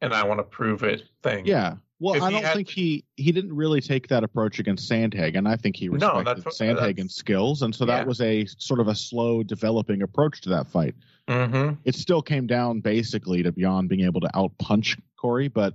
and 0.00 0.12
I 0.14 0.24
want 0.24 0.38
to 0.38 0.44
prove 0.44 0.82
it. 0.82 1.02
Thing. 1.22 1.46
Yeah. 1.46 1.76
Well, 1.98 2.22
I 2.22 2.28
he 2.28 2.34
don't 2.34 2.44
had- 2.44 2.54
think 2.54 2.68
he 2.68 3.04
he 3.16 3.32
didn't 3.32 3.54
really 3.56 3.80
take 3.80 4.08
that 4.08 4.22
approach 4.22 4.58
against 4.58 4.90
Sandhagen. 4.90 5.48
I 5.48 5.56
think 5.56 5.76
he 5.76 5.88
No, 5.88 6.16
respected 6.18 6.44
what- 6.44 6.54
Sandhagen's 6.54 7.14
skills, 7.14 7.62
and 7.62 7.74
so 7.74 7.86
that 7.86 8.00
Yeah. 8.02 8.04
was 8.04 8.20
a 8.20 8.44
sort 8.58 8.80
of 8.80 8.88
a 8.88 8.94
slow 8.94 9.42
developing 9.42 10.02
approach 10.02 10.40
to 10.42 10.48
that 10.50 10.68
fight. 10.68 10.94
Mm-hmm. 11.28 11.74
it 11.84 11.96
still 11.96 12.22
came 12.22 12.46
down 12.46 12.78
basically 12.78 13.42
to 13.42 13.50
beyond 13.50 13.88
being 13.88 14.02
able 14.02 14.20
to 14.20 14.28
outpunch 14.28 14.96
Corey, 15.16 15.48
but 15.48 15.74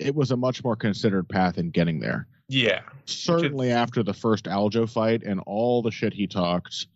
it 0.00 0.12
was 0.16 0.32
a 0.32 0.36
much 0.36 0.64
more 0.64 0.74
considered 0.74 1.28
path 1.28 1.58
in 1.58 1.70
getting 1.70 2.00
there. 2.00 2.26
Yeah. 2.48 2.80
Certainly 3.04 3.70
after 3.70 4.02
the 4.02 4.12
first 4.12 4.46
Aljo 4.46 4.90
fight 4.90 5.22
and 5.22 5.38
all 5.46 5.80
the 5.80 5.92
shit 5.92 6.12
he 6.12 6.26
talked 6.26 6.88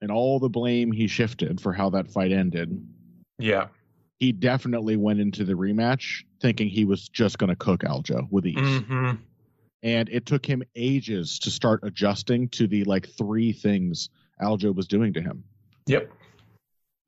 and 0.00 0.10
all 0.10 0.38
the 0.38 0.48
blame 0.48 0.92
he 0.92 1.06
shifted 1.06 1.60
for 1.60 1.72
how 1.72 1.90
that 1.90 2.10
fight 2.10 2.32
ended, 2.32 2.86
Yeah. 3.38 3.68
he 4.18 4.32
definitely 4.32 4.96
went 4.96 5.20
into 5.20 5.44
the 5.44 5.54
rematch 5.54 6.24
thinking 6.40 6.68
he 6.68 6.84
was 6.84 7.08
just 7.08 7.38
going 7.38 7.50
to 7.50 7.56
cook 7.56 7.80
Aljo 7.80 8.26
with 8.30 8.46
ease. 8.46 8.56
Mm-hmm. 8.56 9.16
And 9.82 10.08
it 10.08 10.26
took 10.26 10.44
him 10.44 10.62
ages 10.74 11.38
to 11.40 11.50
start 11.50 11.80
adjusting 11.84 12.48
to 12.50 12.66
the 12.66 12.84
like 12.84 13.08
three 13.08 13.52
things 13.52 14.10
Aljo 14.42 14.74
was 14.74 14.86
doing 14.88 15.12
to 15.14 15.20
him. 15.20 15.44
Yep. 15.86 16.10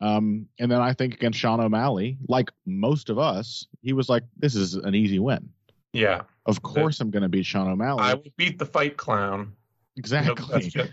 Um, 0.00 0.46
and 0.58 0.70
then 0.70 0.80
I 0.80 0.92
think 0.94 1.14
against 1.14 1.38
Sean 1.38 1.60
O'Malley, 1.60 2.16
like 2.28 2.50
most 2.66 3.10
of 3.10 3.18
us, 3.18 3.66
he 3.82 3.92
was 3.92 4.08
like, 4.08 4.22
"This 4.36 4.54
is 4.54 4.74
an 4.74 4.94
easy 4.94 5.18
win. 5.18 5.50
Yeah. 5.92 6.22
Of 6.46 6.62
course, 6.62 7.00
I'm 7.00 7.10
going 7.10 7.22
to 7.22 7.28
beat 7.28 7.44
Sean 7.44 7.68
O'Malley." 7.68 8.02
I 8.02 8.14
will 8.14 8.24
beat 8.36 8.58
the 8.58 8.64
fight 8.64 8.96
clown. 8.96 9.52
Exactly. 9.96 10.34
question. 10.36 10.88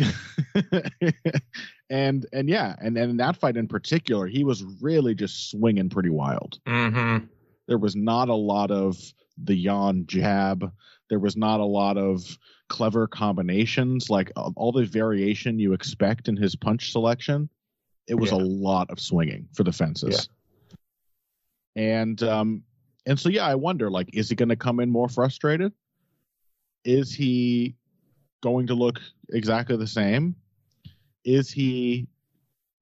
and 1.90 2.26
and 2.32 2.48
yeah, 2.48 2.74
and 2.80 2.96
and 2.96 3.10
in 3.10 3.16
that 3.18 3.36
fight 3.36 3.56
in 3.56 3.68
particular, 3.68 4.26
he 4.26 4.44
was 4.44 4.64
really 4.80 5.14
just 5.14 5.50
swinging 5.50 5.88
pretty 5.88 6.10
wild. 6.10 6.58
Mm-hmm. 6.66 7.26
There 7.68 7.78
was 7.78 7.94
not 7.96 8.28
a 8.28 8.34
lot 8.34 8.70
of 8.70 8.96
the 9.38 9.54
Yan 9.54 10.06
jab. 10.06 10.72
There 11.08 11.18
was 11.18 11.36
not 11.36 11.60
a 11.60 11.64
lot 11.64 11.96
of 11.96 12.38
clever 12.68 13.06
combinations, 13.06 14.10
like 14.10 14.30
all 14.36 14.72
the 14.72 14.84
variation 14.84 15.58
you 15.58 15.72
expect 15.72 16.28
in 16.28 16.36
his 16.36 16.54
punch 16.54 16.92
selection. 16.92 17.48
It 18.06 18.14
was 18.14 18.30
Yeah. 18.30 18.38
a 18.38 18.42
lot 18.44 18.90
of 18.90 19.00
swinging 19.00 19.48
for 19.52 19.64
the 19.64 19.72
fences. 19.72 20.28
And 21.76 22.22
um 22.22 22.62
and 23.06 23.18
so 23.18 23.28
yeah, 23.28 23.46
I 23.46 23.54
wonder 23.54 23.90
like 23.90 24.10
is 24.12 24.28
he 24.28 24.34
going 24.34 24.48
to 24.50 24.56
come 24.56 24.80
in 24.80 24.90
more 24.90 25.08
frustrated? 25.08 25.72
Is 26.84 27.14
he 27.14 27.76
going 28.42 28.66
to 28.68 28.74
look 28.74 29.00
exactly 29.32 29.76
the 29.76 29.86
same? 29.86 30.34
Is 31.24 31.50
he 31.50 32.06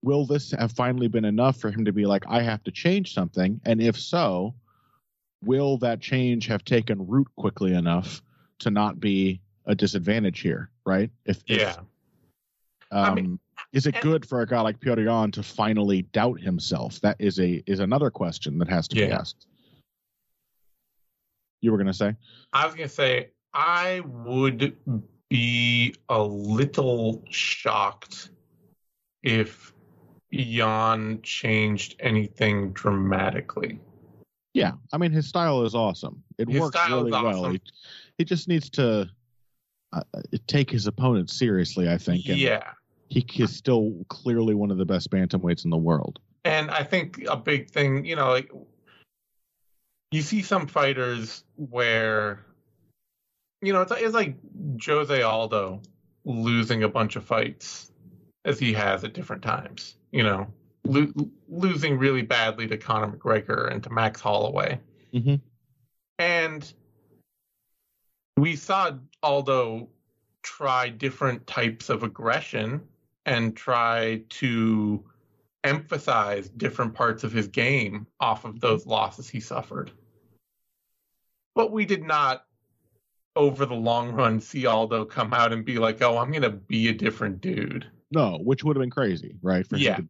will 0.03 0.25
this 0.27 0.53
have 0.53 0.71
finally 0.73 1.09
been 1.09 1.25
enough 1.25 1.57
for 1.57 1.71
him 1.71 1.85
to 1.85 1.93
be 1.93 2.07
like 2.07 2.25
I 2.29 2.41
have 2.43 2.63
to 2.65 2.71
change 2.71 3.15
something? 3.15 3.61
And 3.65 3.81
if 3.83 3.99
so, 3.99 4.55
will 5.43 5.77
that 5.79 6.01
change 6.01 6.47
have 6.47 6.65
taken 6.65 7.07
root 7.07 7.27
quickly 7.37 7.75
enough 7.75 8.23
to 8.61 8.71
not 8.71 9.01
be 9.01 9.41
a 9.67 9.75
disadvantage 9.75 10.41
here, 10.41 10.71
right? 10.87 11.11
If, 11.25 11.43
if, 11.49 11.61
Yeah. 11.61 11.77
um, 12.93 13.05
I 13.05 13.15
mean- 13.15 13.41
is 13.73 13.87
it 13.87 14.01
good 14.01 14.25
for 14.25 14.41
a 14.41 14.47
guy 14.47 14.61
like 14.63 14.81
Piotr 14.81 15.03
Yan 15.03 15.31
to 15.33 15.43
finally 15.43 16.03
doubt 16.03 16.41
himself? 16.41 17.01
That 17.01 17.17
is 17.19 17.39
a 17.39 17.63
is 17.67 17.81
another 17.81 18.11
question 18.11 18.57
that 18.59 18.69
has 18.69 18.89
to 18.89 18.95
be 18.97 19.03
asked. 19.11 19.47
You 21.61 21.73
were 21.73 21.77
going 21.77 21.89
to 21.89 21.93
say? 21.93 22.15
I 22.53 22.65
was 22.65 22.75
gonna 22.75 22.89
say 22.89 23.31
I 23.53 24.01
would 24.01 24.79
be 25.31 25.95
a 26.09 26.23
little 26.23 27.23
shocked 27.31 28.31
if 29.23 29.73
Yan 30.31 31.21
changed 31.23 31.97
anything 32.01 32.73
dramatically. 32.73 33.81
Yeah, 34.55 34.73
I 34.93 34.99
mean 34.99 35.13
his 35.13 35.29
style 35.29 35.63
is 35.65 35.75
awesome. 35.75 36.23
It 36.39 36.49
His 36.49 36.61
works 36.61 36.79
really 36.89 37.11
well. 37.11 37.51
He, 37.51 37.61
he 38.17 38.25
just 38.25 38.49
needs 38.49 38.71
to 38.71 39.09
uh, 39.93 40.03
take 40.47 40.71
his 40.71 40.87
opponent 40.87 41.31
seriously. 41.31 41.89
I 41.89 41.99
think. 41.99 42.27
And 42.29 42.39
Yeah. 42.39 42.73
he 43.09 43.25
is 43.43 43.55
still 43.55 43.95
clearly 44.09 44.55
one 44.55 44.71
of 44.71 44.79
the 44.79 44.85
best 44.85 45.11
bantamweights 45.11 45.65
in 45.65 45.71
the 45.71 45.77
world. 45.77 46.19
And 46.45 46.71
I 46.71 46.83
think 46.83 47.25
a 47.29 47.37
big 47.37 47.71
thing, 47.71 48.05
you 48.05 48.17
know, 48.17 48.31
like 48.31 48.51
you 50.11 50.23
see 50.23 50.43
some 50.43 50.67
fighters 50.67 51.45
where, 51.57 52.45
you 53.61 53.73
know, 53.73 53.83
it's, 53.83 53.93
it's 53.93 54.15
like 54.15 54.37
Jose 54.85 55.23
Aldo 55.23 55.83
losing 56.25 56.83
a 56.83 56.89
bunch 56.89 57.17
of 57.17 57.25
fights 57.25 57.91
as 58.45 58.59
he 58.59 58.73
has 58.73 59.05
at 59.05 59.15
different 59.15 59.43
times, 59.43 59.97
you 60.13 60.23
know, 60.23 60.47
lo- 60.85 61.13
losing 61.49 61.99
really 61.99 62.23
badly 62.23 62.67
to 62.69 62.77
Conor 62.77 63.09
McGregor 63.09 63.71
and 63.71 63.83
to 63.83 63.91
Max 63.91 64.21
Holloway. 64.21 64.81
Mhm. 65.13 65.41
And 66.19 66.73
we 68.37 68.57
saw 68.57 68.93
Aldo 69.23 69.89
try 70.43 70.89
different 70.89 71.47
types 71.47 71.89
of 71.89 72.03
aggression 72.03 72.87
and 73.27 73.57
try 73.57 74.23
to 74.29 75.05
emphasize 75.65 76.49
different 76.49 76.95
parts 76.95 77.25
of 77.25 77.33
his 77.33 77.49
game 77.49 78.07
off 78.21 78.45
of 78.45 78.61
those 78.61 78.87
losses 78.87 79.29
he 79.29 79.41
suffered. 79.41 79.91
But 81.55 81.73
we 81.73 81.85
did 81.85 82.05
not, 82.05 82.45
over 83.39 83.65
the 83.65 83.75
long 83.75 84.11
run, 84.13 84.41
see 84.41 84.67
Aldo 84.67 85.05
come 85.05 85.33
out 85.33 85.53
and 85.53 85.65
be 85.65 85.79
like, 85.79 86.03
oh, 86.03 86.19
I'm 86.19 86.31
going 86.31 86.43
to 86.43 86.51
be 86.51 86.89
a 86.89 86.93
different 86.93 87.41
dude. 87.41 87.87
No, 88.11 88.39
which 88.43 88.65
would 88.65 88.77
have 88.77 88.83
been 88.83 88.91
crazy, 88.91 89.37
right? 89.41 89.67
For 89.67 89.77
him 89.77 89.83
Yeah. 89.83 89.97
to- 89.99 90.09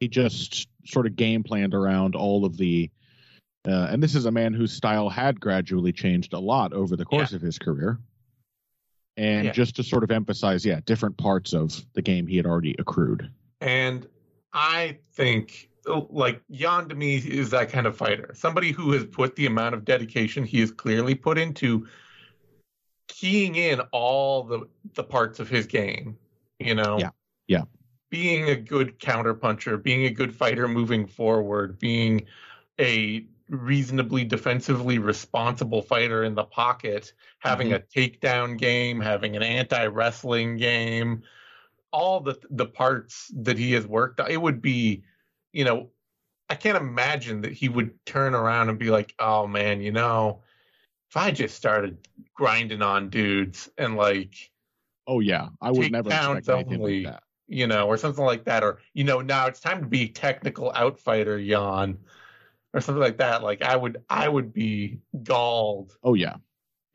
he 0.00 0.08
just 0.08 0.68
sort 0.84 1.06
of 1.06 1.16
game 1.16 1.42
planned 1.42 1.72
around 1.72 2.14
all 2.14 2.44
of 2.44 2.56
the. 2.58 2.90
Uh, 3.66 3.88
and 3.90 4.02
this 4.02 4.14
is 4.14 4.26
a 4.26 4.30
man 4.30 4.52
whose 4.52 4.72
style 4.72 5.08
had 5.08 5.40
gradually 5.40 5.92
changed 5.92 6.34
a 6.34 6.38
lot 6.38 6.72
over 6.72 6.96
the 6.96 7.04
course 7.04 7.32
of 7.32 7.40
his 7.40 7.58
career. 7.58 7.98
And 9.16 9.46
Yeah. 9.46 9.52
just 9.52 9.76
to 9.76 9.82
sort 9.82 10.04
of 10.04 10.10
emphasize, 10.10 10.66
yeah, 10.66 10.80
different 10.84 11.16
parts 11.16 11.54
of 11.54 11.84
the 11.94 12.02
game 12.02 12.26
he 12.26 12.36
had 12.36 12.46
already 12.46 12.74
accrued. 12.78 13.30
And 13.60 14.06
I 14.52 14.98
think 15.14 15.70
like 16.10 16.42
Yan 16.48 16.88
to 16.88 16.94
me 16.96 17.16
is 17.16 17.50
that 17.50 17.70
kind 17.70 17.86
of 17.86 17.96
fighter. 17.96 18.32
Somebody 18.34 18.72
who 18.72 18.90
has 18.92 19.04
put 19.04 19.36
the 19.36 19.46
amount 19.46 19.74
of 19.74 19.84
dedication 19.84 20.44
he 20.44 20.58
has 20.60 20.72
clearly 20.72 21.14
put 21.14 21.38
into 21.38 21.86
keying 23.08 23.56
in 23.56 23.80
all 23.92 24.42
the 24.42 24.68
the 24.94 25.04
parts 25.04 25.40
of 25.40 25.48
his 25.48 25.66
game. 25.66 26.16
You 26.58 26.74
know. 26.74 26.98
Yeah. 26.98 27.10
Yeah. 27.46 27.62
Being 28.08 28.48
a 28.48 28.56
good 28.56 28.98
counterpuncher, 29.00 29.82
being 29.82 30.06
a 30.06 30.10
good 30.10 30.34
fighter 30.34 30.68
moving 30.68 31.06
forward, 31.06 31.78
being 31.78 32.26
a 32.80 33.26
reasonably 33.48 34.24
defensively 34.24 34.98
responsible 34.98 35.82
fighter 35.82 36.24
in 36.24 36.34
the 36.34 36.44
pocket, 36.44 37.12
having 37.38 37.68
mm-hmm. 37.68 37.76
a 37.76 38.08
takedown 38.08 38.58
game, 38.58 39.00
having 39.00 39.36
an 39.36 39.42
anti-wrestling 39.42 40.56
game, 40.56 41.22
all 41.92 42.20
the 42.20 42.36
the 42.50 42.66
parts 42.66 43.30
that 43.34 43.58
he 43.58 43.72
has 43.72 43.86
worked 43.86 44.20
on, 44.20 44.30
it 44.30 44.40
would 44.40 44.60
be, 44.60 45.02
you 45.52 45.64
know, 45.64 45.90
I 46.48 46.54
can't 46.54 46.76
imagine 46.76 47.40
that 47.42 47.52
he 47.52 47.68
would 47.68 48.04
turn 48.04 48.34
around 48.34 48.68
and 48.68 48.78
be 48.78 48.90
like, 48.90 49.14
"Oh 49.18 49.46
man, 49.46 49.80
you 49.80 49.92
know, 49.92 50.42
if 51.10 51.16
I 51.16 51.30
just 51.30 51.56
started 51.56 51.98
grinding 52.34 52.82
on 52.82 53.10
dudes 53.10 53.68
and 53.78 53.96
like, 53.96 54.34
oh 55.06 55.20
yeah, 55.20 55.48
I 55.60 55.70
would 55.70 55.92
never 55.92 56.08
expect 56.08 56.48
anything 56.48 56.80
only, 56.80 57.04
like 57.04 57.14
that." 57.14 57.22
You 57.48 57.66
know, 57.66 57.86
or 57.86 57.96
something 57.96 58.24
like 58.24 58.44
that, 58.44 58.64
or 58.64 58.80
you 58.92 59.04
know, 59.04 59.20
now 59.20 59.46
it's 59.46 59.60
time 59.60 59.80
to 59.80 59.86
be 59.86 60.08
technical 60.08 60.72
outfighter, 60.72 61.44
Yan, 61.44 61.98
or 62.74 62.80
something 62.80 63.02
like 63.02 63.18
that. 63.18 63.42
Like 63.42 63.62
I 63.62 63.76
would, 63.76 64.02
I 64.10 64.28
would 64.28 64.52
be 64.52 64.98
galled. 65.22 65.96
Oh 66.02 66.14
yeah, 66.14 66.36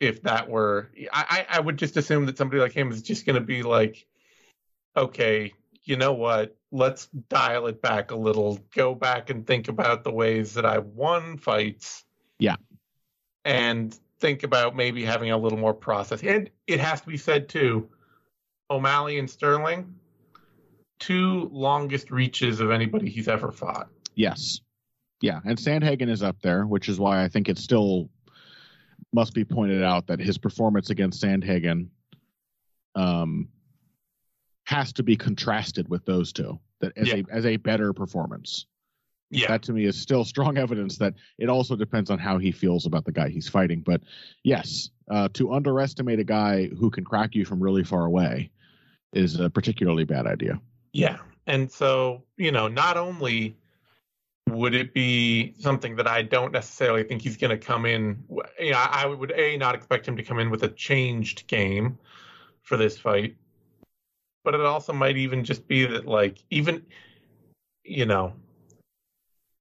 if 0.02 0.22
that 0.22 0.48
were, 0.50 0.90
I, 1.12 1.46
I 1.48 1.60
would 1.60 1.76
just 1.76 1.96
assume 1.96 2.26
that 2.26 2.36
somebody 2.36 2.60
like 2.60 2.72
him 2.72 2.90
is 2.90 3.02
just 3.02 3.24
going 3.24 3.36
to 3.36 3.40
be 3.40 3.62
like, 3.62 4.04
okay, 4.96 5.52
you 5.84 5.96
know 5.96 6.12
what? 6.12 6.56
Let's 6.72 7.06
dial 7.06 7.68
it 7.68 7.80
back 7.80 8.10
a 8.10 8.16
little. 8.16 8.58
Go 8.74 8.96
back 8.96 9.30
and 9.30 9.46
think 9.46 9.68
about 9.68 10.02
the 10.02 10.10
ways 10.10 10.54
that 10.54 10.66
I 10.66 10.78
won 10.78 11.38
fights. 11.38 12.04
Yeah. 12.40 12.56
And 13.44 13.96
think 14.20 14.42
about 14.42 14.76
maybe 14.76 15.04
having 15.04 15.30
a 15.30 15.36
little 15.36 15.58
more 15.58 15.74
process. 15.74 16.22
And 16.22 16.48
it 16.66 16.80
has 16.80 17.00
to 17.00 17.08
be 17.08 17.16
said 17.16 17.48
too, 17.48 17.88
O'Malley 18.70 19.18
and 19.18 19.28
Sterling, 19.28 19.94
two 21.00 21.48
longest 21.52 22.10
reaches 22.10 22.60
of 22.60 22.70
anybody 22.70 23.10
he's 23.10 23.28
ever 23.28 23.50
fought. 23.50 23.88
Yes. 24.14 24.60
Yeah, 25.20 25.40
and 25.44 25.58
Sandhagen 25.58 26.08
is 26.08 26.22
up 26.22 26.40
there, 26.42 26.66
which 26.66 26.88
is 26.88 26.98
why 26.98 27.22
I 27.22 27.28
think 27.28 27.48
it 27.48 27.58
still 27.58 28.10
must 29.12 29.34
be 29.34 29.44
pointed 29.44 29.82
out 29.82 30.08
that 30.08 30.20
his 30.20 30.38
performance 30.38 30.90
against 30.90 31.22
Sandhagen 31.22 31.88
um, 32.94 33.48
has 34.64 34.92
to 34.94 35.02
be 35.02 35.16
contrasted 35.16 35.88
with 35.88 36.04
those 36.04 36.32
two. 36.32 36.58
That 36.80 36.92
as 36.96 37.08
yeah. 37.08 37.22
a 37.30 37.34
as 37.34 37.46
a 37.46 37.56
better 37.56 37.92
performance. 37.92 38.66
Yeah. 39.32 39.48
That 39.48 39.62
to 39.62 39.72
me 39.72 39.84
is 39.84 40.00
still 40.00 40.24
strong 40.24 40.58
evidence 40.58 40.98
that 40.98 41.14
it 41.38 41.48
also 41.48 41.76
depends 41.76 42.10
on 42.10 42.18
how 42.18 42.38
he 42.38 42.52
feels 42.52 42.86
about 42.86 43.04
the 43.04 43.12
guy 43.12 43.28
he's 43.28 43.48
fighting. 43.48 43.80
But 43.80 44.02
yes, 44.44 44.90
uh, 45.10 45.28
to 45.34 45.52
underestimate 45.52 46.18
a 46.18 46.24
guy 46.24 46.68
who 46.68 46.90
can 46.90 47.04
crack 47.04 47.34
you 47.34 47.44
from 47.44 47.62
really 47.62 47.84
far 47.84 48.04
away 48.04 48.50
is 49.12 49.40
a 49.40 49.50
particularly 49.50 50.04
bad 50.04 50.26
idea. 50.26 50.60
Yeah. 50.92 51.18
And 51.46 51.70
so, 51.70 52.22
you 52.36 52.52
know, 52.52 52.68
not 52.68 52.96
only 52.96 53.56
would 54.48 54.74
it 54.74 54.92
be 54.92 55.54
something 55.58 55.96
that 55.96 56.06
I 56.06 56.22
don't 56.22 56.52
necessarily 56.52 57.02
think 57.04 57.22
he's 57.22 57.36
going 57.36 57.50
to 57.50 57.58
come 57.58 57.86
in, 57.86 58.22
you 58.58 58.72
know, 58.72 58.78
I 58.78 59.06
would 59.06 59.32
A, 59.32 59.56
not 59.56 59.74
expect 59.74 60.06
him 60.06 60.16
to 60.16 60.22
come 60.22 60.38
in 60.38 60.50
with 60.50 60.62
a 60.62 60.68
changed 60.68 61.46
game 61.46 61.98
for 62.62 62.76
this 62.76 62.98
fight 62.98 63.36
but 64.44 64.54
it 64.54 64.60
also 64.60 64.92
might 64.92 65.16
even 65.16 65.44
just 65.44 65.66
be 65.66 65.84
that 65.86 66.06
like 66.06 66.38
even 66.50 66.84
you 67.84 68.06
know 68.06 68.32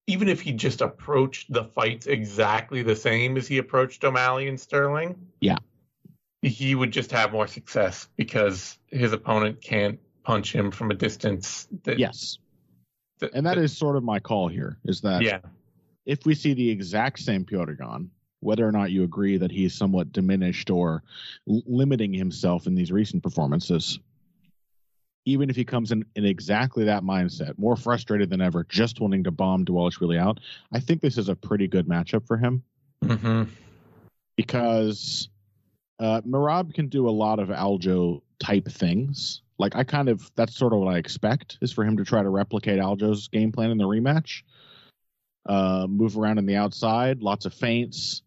even 0.08 0.28
if 0.28 0.42
he 0.42 0.52
just 0.52 0.82
approached 0.82 1.52
the 1.52 1.66
fights 1.66 2.08
exactly 2.08 2.82
the 2.84 2.96
same 2.96 3.38
as 3.38 3.48
he 3.48 3.58
approached 3.58 4.04
O'Malley 4.04 4.48
and 4.48 4.60
Sterling, 4.60 5.16
yeah, 5.40 5.58
he 6.42 6.76
would 6.76 6.92
just 6.92 7.12
have 7.12 7.32
more 7.32 7.48
success 7.48 8.08
because 8.16 8.78
his 8.88 9.14
opponent 9.14 9.62
can't 9.62 10.00
punch 10.24 10.54
him 10.54 10.72
from 10.72 10.92
a 10.92 10.96
distance. 10.96 11.68
That, 11.84 12.00
yes, 12.00 12.40
that, 13.20 13.32
and 13.34 13.46
that, 13.46 13.56
that 13.56 13.64
is 13.64 13.78
sort 13.78 13.96
of 13.96 14.04
my 14.04 14.20
call 14.20 14.48
here. 14.48 14.78
Is 14.86 15.02
that 15.02 15.22
yeah, 15.22 15.40
if 16.06 16.26
we 16.26 16.36
see 16.36 16.54
the 16.54 16.70
exact 16.70 17.20
same 17.20 17.46
Petr 17.46 17.78
whether 18.42 18.68
or 18.68 18.72
not 18.72 18.92
you 18.92 19.04
agree 19.04 19.38
that 19.38 19.52
he's 19.52 19.74
somewhat 19.74 20.12
diminished 20.12 20.70
or 20.72 21.04
l- 21.48 21.62
limiting 21.68 22.12
himself 22.12 22.66
in 22.68 22.74
these 22.74 22.92
recent 22.92 23.22
performances, 23.22 24.00
even 25.26 25.50
if 25.50 25.56
he 25.56 25.66
comes 25.66 25.92
in 25.92 26.06
in 26.16 26.26
exactly 26.26 26.86
that 26.86 27.04
mindset, 27.04 27.58
more 27.58 27.76
frustrated 27.76 28.30
than 28.30 28.42
ever, 28.42 28.66
just 28.70 29.00
wanting 29.00 29.24
to 29.24 29.32
bomb 29.32 29.66
Dvalishvili 29.66 30.20
out, 30.20 30.40
I 30.72 30.80
think 30.80 31.02
this 31.02 31.18
is 31.18 31.30
a 31.30 31.36
pretty 31.36 31.68
good 31.68 31.88
matchup 31.88 32.26
for 32.26 32.38
him. 32.38 32.64
Mm-hmm. 33.04 33.44
Because 34.36 35.30
uh, 36.00 36.22
Merab 36.22 36.74
can 36.74 36.88
do 36.88 37.08
a 37.08 37.12
lot 37.12 37.40
of 37.40 37.50
Aljo 37.50 38.22
type 38.40 38.68
things. 38.68 39.42
Like 39.60 39.76
I 39.76 39.84
kind 39.84 40.10
of 40.10 40.32
that's 40.36 40.58
sort 40.58 40.74
of 40.74 40.80
what 40.80 40.96
I 40.96 40.98
expect 40.98 41.60
is 41.62 41.72
for 41.72 41.86
him 41.86 41.98
to 41.98 42.04
try 42.04 42.24
to 42.24 42.30
replicate 42.30 42.80
Aljo's 42.80 43.28
game 43.28 43.52
plan 43.52 43.70
in 43.70 43.78
the 43.78 43.84
rematch. 43.84 44.42
Uh, 45.46 45.86
move 45.88 46.18
around 46.18 46.40
on 46.40 46.46
the 46.46 46.56
outside, 46.56 47.22
lots 47.22 47.46
of 47.46 47.54
feints. 47.54 48.24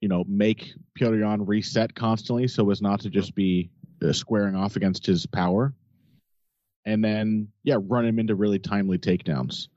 You 0.00 0.08
know, 0.08 0.24
make 0.26 0.74
Yan 1.00 1.46
reset 1.46 1.94
constantly 1.94 2.48
so 2.48 2.68
as 2.70 2.82
not 2.82 3.00
to 3.00 3.10
just 3.10 3.34
be 3.34 3.70
uh, 4.02 4.12
squaring 4.12 4.56
off 4.56 4.76
against 4.76 5.06
his 5.06 5.24
power 5.24 5.72
and 6.84 7.04
then 7.04 7.48
yeah, 7.62 7.76
run 7.78 8.04
him 8.04 8.18
into 8.18 8.34
really 8.34 8.58
timely 8.58 8.98
takedowns. 8.98 9.68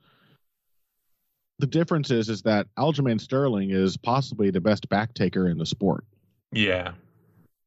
The 1.60 1.68
difference 1.68 2.12
is 2.12 2.30
is 2.30 2.44
that 2.44 2.68
Aljamain 2.78 3.20
Sterling 3.20 3.72
is 3.72 3.98
possibly 3.98 4.52
the 4.52 4.62
best 4.62 4.90
back 4.90 5.14
taker 5.14 5.48
in 5.48 5.58
the 5.58 5.66
sport. 5.66 6.06
Yeah. 6.52 6.92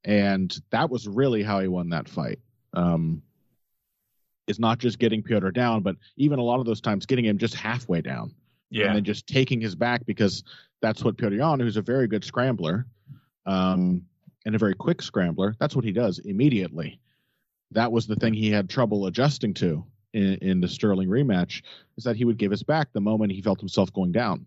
And 0.05 0.57
that 0.71 0.91
was 0.91 1.09
really 1.09 1.43
how 1.43 1.61
he 1.61 1.69
won 1.69 1.91
that 1.91 2.09
fight. 2.09 2.39
Um 2.75 3.23
is 4.47 4.59
not 4.59 4.79
just 4.79 4.99
getting 4.99 5.23
Petr 5.23 5.53
down, 5.53 5.83
but 5.83 5.97
even 6.17 6.39
a 6.39 6.43
lot 6.43 6.59
of 6.61 6.67
those 6.67 6.81
times 6.81 7.07
getting 7.07 7.25
him 7.25 7.39
just 7.39 7.55
halfway 7.55 8.01
down. 8.01 8.35
Yeah. 8.71 8.87
And 8.87 8.97
then 8.97 9.05
just 9.05 9.27
taking 9.27 9.61
his 9.61 9.75
back 9.75 10.05
because 10.07 10.45
that's 10.81 11.05
what 11.05 11.17
Petr 11.17 11.37
Yan, 11.37 11.61
who's 11.61 11.77
a 11.77 11.83
very 11.83 12.07
good 12.07 12.25
scrambler, 12.25 12.87
um, 13.47 14.03
and 14.45 14.55
a 14.55 14.59
very 14.59 14.75
quick 14.75 15.03
scrambler, 15.03 15.55
that's 15.59 15.77
what 15.77 15.85
he 15.85 15.93
does 15.93 16.19
immediately 16.21 16.99
that 17.73 17.93
was 17.93 18.07
the 18.07 18.17
thing 18.17 18.35
he 18.35 18.51
had 18.51 18.69
trouble 18.69 19.07
adjusting 19.07 19.55
to 19.55 19.85
in, 20.13 20.35
in 20.37 20.61
the 20.61 20.69
Sterling 20.69 21.09
rematch 21.09 21.63
is 21.97 22.05
that 22.05 22.17
he 22.17 22.25
would 22.25 22.39
give 22.39 22.51
his 22.51 22.63
back 22.63 22.93
the 22.93 23.01
moment 23.01 23.33
he 23.33 23.43
felt 23.43 23.61
himself 23.61 23.93
going 23.93 24.13
down 24.13 24.47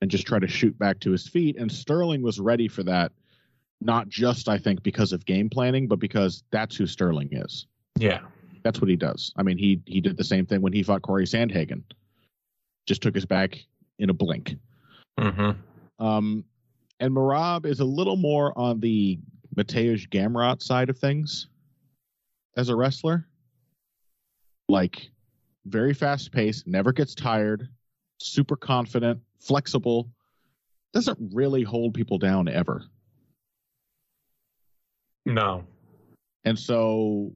and 0.00 0.10
just 0.10 0.26
try 0.26 0.38
to 0.38 0.48
shoot 0.48 0.78
back 0.78 1.00
to 1.00 1.10
his 1.10 1.28
feet. 1.28 1.56
And 1.56 1.70
Sterling 1.70 2.22
was 2.22 2.40
ready 2.40 2.68
for 2.68 2.82
that, 2.84 3.12
not 3.80 4.08
just 4.08 4.48
I 4.48 4.58
think 4.58 4.82
because 4.82 5.12
of 5.12 5.26
game 5.26 5.50
planning, 5.50 5.88
but 5.88 5.98
because 5.98 6.42
that's 6.50 6.76
who 6.76 6.86
Sterling 6.86 7.28
is. 7.32 7.66
Yeah, 7.98 8.20
that's 8.62 8.80
what 8.80 8.88
he 8.88 8.96
does. 8.96 9.32
I 9.36 9.42
mean, 9.42 9.58
he 9.58 9.80
he 9.86 10.00
did 10.00 10.16
the 10.16 10.24
same 10.24 10.46
thing 10.46 10.62
when 10.62 10.72
he 10.72 10.82
fought 10.82 11.02
Corey 11.02 11.26
Sandhagen, 11.26 11.82
just 12.86 13.02
took 13.02 13.14
his 13.14 13.26
back 13.26 13.58
in 13.98 14.10
a 14.10 14.14
blink. 14.14 14.56
Mm-hmm. 15.18 16.04
Um, 16.04 16.44
and 17.00 17.14
Merab 17.14 17.66
is 17.66 17.80
a 17.80 17.84
little 17.84 18.16
more 18.16 18.56
on 18.56 18.80
the 18.80 19.18
Mateusz 19.56 20.08
Gamrot 20.08 20.62
side 20.62 20.88
of 20.88 20.98
things 20.98 21.48
as 22.58 22.68
a 22.68 22.76
wrestler. 22.76 23.26
Like 24.68 25.10
very 25.64 25.94
fast 25.94 26.30
paced, 26.32 26.66
never 26.66 26.92
gets 26.92 27.14
tired, 27.14 27.68
super 28.18 28.56
confident, 28.56 29.20
flexible, 29.38 30.10
doesn't 30.92 31.18
really 31.32 31.62
hold 31.62 31.94
people 31.94 32.18
down 32.18 32.48
ever. 32.48 32.82
No. 35.24 35.64
And 36.44 36.58
so, 36.58 37.32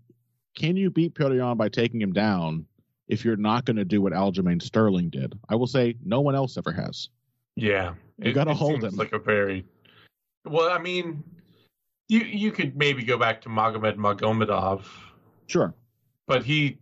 can 0.55 0.77
you 0.77 0.91
beat 0.91 1.15
Petr 1.15 1.37
Yan 1.37 1.57
by 1.57 1.69
taking 1.69 2.01
him 2.01 2.13
down 2.13 2.67
if 3.09 3.25
you're 3.25 3.37
not 3.37 3.65
going 3.65 3.77
to 3.77 3.85
do 3.85 4.01
what 4.01 4.13
Aljamain 4.13 4.61
Sterling 4.61 5.11
did? 5.11 5.39
I 5.49 5.55
will 5.55 5.67
say 5.67 5.97
no 6.05 6.21
one 6.21 6.35
else 6.35 6.57
ever 6.57 6.73
has. 6.73 7.09
Yeah. 7.57 7.95
You 8.19 8.33
got 8.33 8.45
to 8.45 8.55
hold 8.55 8.85
him. 8.85 8.97
Like 8.97 9.13
a 9.13 9.19
very. 9.19 9.65
Well, 10.45 10.71
I 10.71 10.79
mean, 10.79 11.23
you 12.09 12.21
you 12.21 12.51
could 12.51 12.77
maybe 12.77 13.05
go 13.05 13.19
back 13.19 13.43
to 13.43 13.49
Magomed 13.49 13.97
Magomedov 13.97 14.85
Sure. 15.53 15.75
But 16.27 16.45
he, 16.45 16.79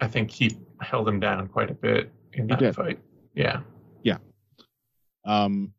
I 0.00 0.08
think 0.08 0.30
he 0.30 0.56
held 0.80 1.08
him 1.08 1.20
down 1.20 1.46
quite 1.46 1.70
a 1.70 1.74
bit 1.74 2.10
in 2.32 2.48
that 2.48 2.58
did. 2.58 2.74
fight. 2.74 2.98
Yeah. 3.34 3.60
Yeah. 4.02 4.16
Um, 5.24 5.72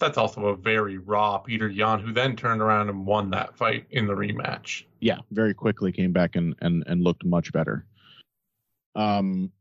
that's 0.00 0.18
also 0.18 0.46
a 0.46 0.56
very 0.56 0.98
raw 0.98 1.38
Peter 1.38 1.68
Yan, 1.68 2.00
who 2.00 2.12
then 2.12 2.34
turned 2.34 2.60
around 2.60 2.88
and 2.88 3.06
won 3.06 3.30
that 3.30 3.56
fight 3.56 3.86
in 3.90 4.08
the 4.08 4.12
rematch. 4.12 4.82
Yeah, 4.98 5.18
very 5.30 5.54
quickly 5.54 5.92
came 5.92 6.12
back 6.12 6.34
and 6.34 6.56
and 6.60 6.82
and 6.88 7.04
looked 7.04 7.24
much 7.24 7.52
better. 7.52 7.86
Um, 8.96 9.52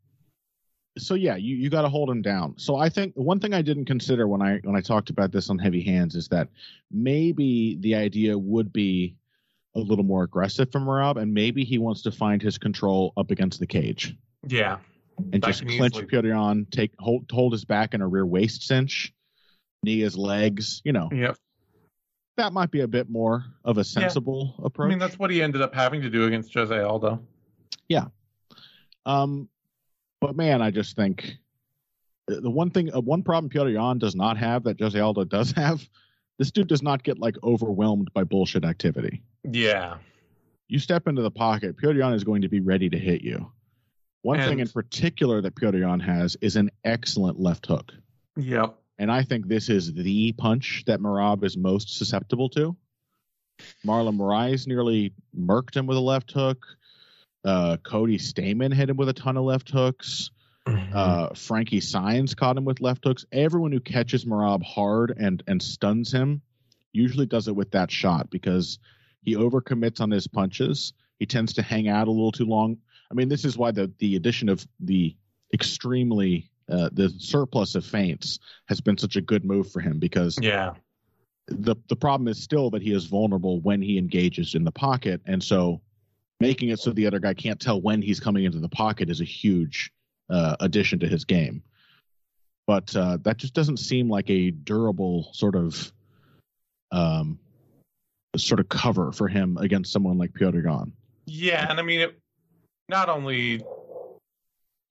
so 0.97 1.13
yeah, 1.13 1.35
you 1.35 1.55
you 1.55 1.69
got 1.69 1.83
to 1.83 1.89
hold 1.89 2.09
him 2.09 2.23
down. 2.23 2.55
So 2.57 2.77
I 2.77 2.89
think 2.89 3.13
one 3.13 3.39
thing 3.39 3.53
I 3.53 3.61
didn't 3.61 3.85
consider 3.85 4.27
when 4.27 4.41
I 4.41 4.57
when 4.63 4.75
I 4.75 4.81
talked 4.81 5.11
about 5.11 5.31
this 5.31 5.51
on 5.51 5.59
Heavy 5.59 5.83
Hands 5.83 6.15
is 6.15 6.27
that 6.29 6.49
maybe 6.89 7.77
the 7.81 7.93
idea 7.93 8.35
would 8.35 8.73
be 8.73 9.15
a 9.75 9.79
little 9.79 10.05
more 10.05 10.23
aggressive 10.23 10.71
from 10.71 10.87
Rob, 10.89 11.17
and 11.17 11.33
maybe 11.33 11.63
he 11.63 11.77
wants 11.77 12.01
to 12.03 12.11
find 12.11 12.41
his 12.41 12.57
control 12.57 13.11
up 13.17 13.31
against 13.31 13.59
the 13.59 13.67
cage. 13.67 14.15
Yeah. 14.47 14.77
and 15.17 15.41
That 15.41 15.47
just 15.47 15.65
clinch 15.67 15.95
easily- 15.95 16.07
Petr 16.07 16.27
Yan, 16.29 16.65
take 16.71 16.91
hold 16.99 17.25
hold 17.31 17.51
his 17.53 17.65
back 17.65 17.93
in 17.93 18.01
a 18.01 18.07
rear 18.07 18.25
waist 18.25 18.63
cinch, 18.63 19.13
knee 19.83 19.99
his 20.01 20.17
legs. 20.17 20.81
You 20.83 20.91
know 20.93 21.09
Yep. 21.11 21.37
that 22.37 22.51
might 22.53 22.69
be 22.71 22.81
a 22.81 22.87
bit 22.87 23.09
more 23.09 23.45
of 23.63 23.77
a 23.77 23.83
sensible 23.83 24.55
I 24.61 24.67
approach. 24.67 24.87
I 24.87 24.89
mean, 24.89 24.99
that's 24.99 25.17
what 25.17 25.31
he 25.31 25.41
ended 25.41 25.61
up 25.61 25.73
having 25.73 26.01
to 26.01 26.09
do 26.09 26.25
against 26.25 26.53
Jose 26.53 26.77
Aldo. 26.77 27.21
Yeah. 27.87 28.07
Um, 29.05 29.47
but 30.21 30.35
man, 30.35 30.61
I 30.61 30.71
just 30.71 30.95
think 30.95 31.37
the 32.27 32.41
the 32.41 32.49
one 32.49 32.69
thing, 32.71 32.93
uh, 32.93 32.99
one 33.01 33.23
problem 33.23 33.49
Piotr 33.49 33.69
Yan 33.69 33.97
does 33.99 34.15
not 34.15 34.37
have 34.37 34.63
that 34.63 34.79
Jose 34.81 34.99
Aldo 34.99 35.23
does 35.25 35.51
have, 35.55 35.87
this 36.37 36.51
dude 36.51 36.67
does 36.67 36.81
not 36.81 37.03
get 37.03 37.19
like 37.19 37.35
overwhelmed 37.43 38.11
by 38.13 38.23
bullshit 38.23 38.65
activity. 38.65 39.21
Yeah. 39.43 39.97
You 40.67 40.79
step 40.79 41.07
into 41.07 41.21
the 41.21 41.31
pocket, 41.31 41.77
Piotr 41.77 41.99
Yan 41.99 42.13
is 42.13 42.23
going 42.23 42.41
to 42.41 42.49
be 42.49 42.59
ready 42.59 42.89
to 42.89 42.97
hit 42.97 43.21
you. 43.21 43.51
One 44.23 44.39
thing 44.39 44.59
in 44.59 44.67
particular 44.67 45.39
that 45.41 45.55
Piotr 45.55 45.77
Yan 45.77 45.99
has 45.99 46.35
is 46.41 46.55
an 46.55 46.71
excellent 46.83 47.39
left 47.39 47.67
hook. 47.67 47.91
Yep. 48.37 48.75
And 48.97 49.11
I 49.11 49.21
think 49.21 49.47
this 49.47 49.69
is 49.69 49.93
the 49.93 50.31
punch 50.33 50.83
that 50.87 50.99
Merab 50.99 51.43
is 51.43 51.55
most 51.55 51.97
susceptible 51.97 52.49
to. 52.49 52.75
Marlon 53.85 54.17
Moraes 54.17 54.67
nearly 54.67 55.13
murked 55.37 55.75
him 55.75 55.85
with 55.85 55.97
a 55.97 56.01
left 56.01 56.31
hook. 56.31 56.65
Uh, 57.43 57.77
Cody 57.83 58.17
Stamann 58.17 58.73
hit 58.73 58.89
him 58.89 58.97
with 58.97 59.09
a 59.09 59.13
ton 59.13 59.37
of 59.37 59.43
left 59.43 59.69
hooks. 59.69 60.31
Mm-hmm. 60.67 60.93
Uh, 60.95 61.29
Frankie 61.35 61.79
Saenz 61.79 62.35
caught 62.35 62.57
him 62.57 62.65
with 62.65 62.81
left 62.81 63.03
hooks. 63.03 63.25
Everyone 63.31 63.71
who 63.71 63.79
catches 63.79 64.25
Merab 64.25 64.63
hard 64.63 65.15
and 65.17 65.43
and 65.47 65.61
stuns 65.61 66.11
him 66.11 66.41
usually 66.91 67.25
does 67.25 67.47
it 67.47 67.55
with 67.55 67.71
that 67.71 67.91
shot 67.91 68.29
because 68.29 68.79
he 69.21 69.35
overcommits 69.35 70.01
on 70.01 70.09
his 70.09 70.27
punches. 70.27 70.93
He 71.19 71.25
tends 71.25 71.53
to 71.53 71.61
hang 71.61 71.87
out 71.87 72.07
a 72.07 72.11
little 72.11 72.31
too 72.31 72.45
long. 72.45 72.77
I 73.11 73.13
mean, 73.13 73.29
this 73.29 73.45
is 73.45 73.57
why 73.57 73.71
the 73.71 73.91
the 73.99 74.15
addition 74.15 74.49
of 74.49 74.65
the 74.79 75.15
extremely 75.53 76.49
uh, 76.69 76.89
the 76.91 77.13
surplus 77.19 77.75
of 77.75 77.85
feints 77.85 78.39
has 78.65 78.81
been 78.81 78.97
such 78.97 79.15
a 79.15 79.21
good 79.21 79.45
move 79.45 79.71
for 79.71 79.81
him 79.81 79.99
because 79.99 80.37
yeah. 80.41 80.73
the 81.47 81.75
the 81.89 81.95
problem 81.95 82.27
is 82.27 82.41
still 82.41 82.71
that 82.71 82.81
he 82.81 82.91
is 82.91 83.05
vulnerable 83.05 83.61
when 83.61 83.81
he 83.81 83.99
engages 83.99 84.55
in 84.55 84.63
the 84.63 84.71
pocket, 84.71 85.21
and 85.25 85.43
so 85.43 85.81
making 86.39 86.69
it 86.69 86.79
so 86.79 86.91
the 86.91 87.05
other 87.05 87.19
guy 87.19 87.33
can't 87.33 87.59
tell 87.59 87.79
when 87.79 88.01
he's 88.01 88.19
coming 88.19 88.45
into 88.45 88.59
the 88.59 88.69
pocket 88.69 89.09
is 89.09 89.21
a 89.21 89.25
huge 89.25 89.91
uh, 90.29 90.55
addition 90.59 90.99
to 90.99 91.07
his 91.07 91.25
game. 91.25 91.63
But 92.67 92.95
uh, 92.95 93.17
that 93.21 93.37
just 93.37 93.53
doesn't 93.53 93.77
seem 93.77 94.09
like 94.09 94.29
a 94.29 94.51
durable 94.51 95.29
sort 95.33 95.55
of 95.55 95.91
um, 96.91 97.39
sort 98.35 98.59
of 98.59 98.69
cover 98.69 99.11
for 99.11 99.27
him 99.27 99.57
against 99.57 99.91
someone 99.91 100.17
like 100.17 100.33
Piotr 100.33 100.61
Yan. 100.61 100.93
Yeah, 101.25 101.69
and 101.69 101.79
I 101.79 101.83
mean, 101.83 101.99
it, 101.99 102.19
not 102.89 103.09
only, 103.09 103.63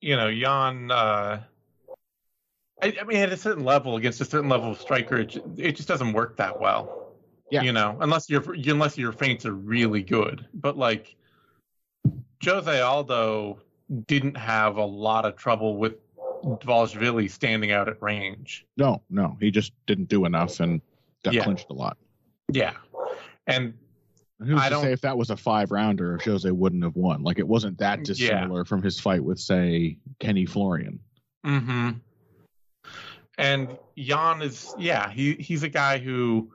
you 0.01 0.15
know, 0.15 0.27
Yan. 0.27 0.91
Uh, 0.91 1.41
I, 2.81 2.95
I 2.99 3.03
mean, 3.05 3.17
at 3.17 3.31
a 3.31 3.37
certain 3.37 3.63
level, 3.63 3.95
against 3.97 4.21
a 4.21 4.25
certain 4.25 4.49
level 4.49 4.71
of 4.71 4.79
striker, 4.79 5.17
it, 5.17 5.37
it 5.57 5.75
just 5.75 5.87
doesn't 5.87 6.13
work 6.13 6.37
that 6.37 6.59
well. 6.59 7.13
Yeah. 7.51 7.61
You 7.61 7.73
know, 7.73 7.97
unless 8.01 8.29
your 8.29 8.43
unless 8.53 8.97
your 8.97 9.11
feints 9.11 9.45
are 9.45 9.53
really 9.53 10.01
good, 10.01 10.47
but 10.53 10.77
like 10.77 11.15
Jose 12.43 12.81
Aldo 12.81 13.59
didn't 14.07 14.35
have 14.37 14.77
a 14.77 14.85
lot 14.85 15.25
of 15.25 15.35
trouble 15.35 15.77
with 15.77 15.95
Dvalishvili 16.43 17.29
standing 17.29 17.71
out 17.71 17.87
at 17.87 18.01
range. 18.01 18.65
No, 18.77 19.01
no, 19.09 19.37
he 19.39 19.51
just 19.51 19.71
didn't 19.87 20.09
do 20.09 20.25
enough 20.25 20.59
and 20.59 20.81
got 21.23 21.33
Yeah. 21.33 21.43
clinched 21.43 21.67
a 21.69 21.73
lot. 21.73 21.97
Yeah, 22.51 22.73
and 23.47 23.73
Who's 24.39 24.59
I 24.59 24.65
to 24.65 24.69
don't- 24.71 24.83
say 24.83 24.91
if 24.91 25.01
that 25.01 25.17
was 25.17 25.29
a 25.29 25.37
five 25.37 25.71
rounder, 25.71 26.15
if 26.15 26.25
Jose 26.25 26.49
wouldn't 26.49 26.83
have 26.83 26.95
won? 26.95 27.23
Like 27.23 27.39
it 27.39 27.47
wasn't 27.47 27.77
that 27.79 27.99
Yeah. 27.99 28.03
dissimilar 28.05 28.65
from 28.65 28.81
his 28.83 28.99
fight 28.99 29.23
with, 29.23 29.39
say, 29.39 29.97
Kenny 30.19 30.45
Florian. 30.45 30.99
hmm 31.43 31.91
And 33.37 33.77
Yan 33.95 34.41
is, 34.41 34.73
yeah, 34.77 35.09
he 35.09 35.33
he's 35.35 35.63
a 35.63 35.69
guy 35.69 35.97
who 35.99 36.51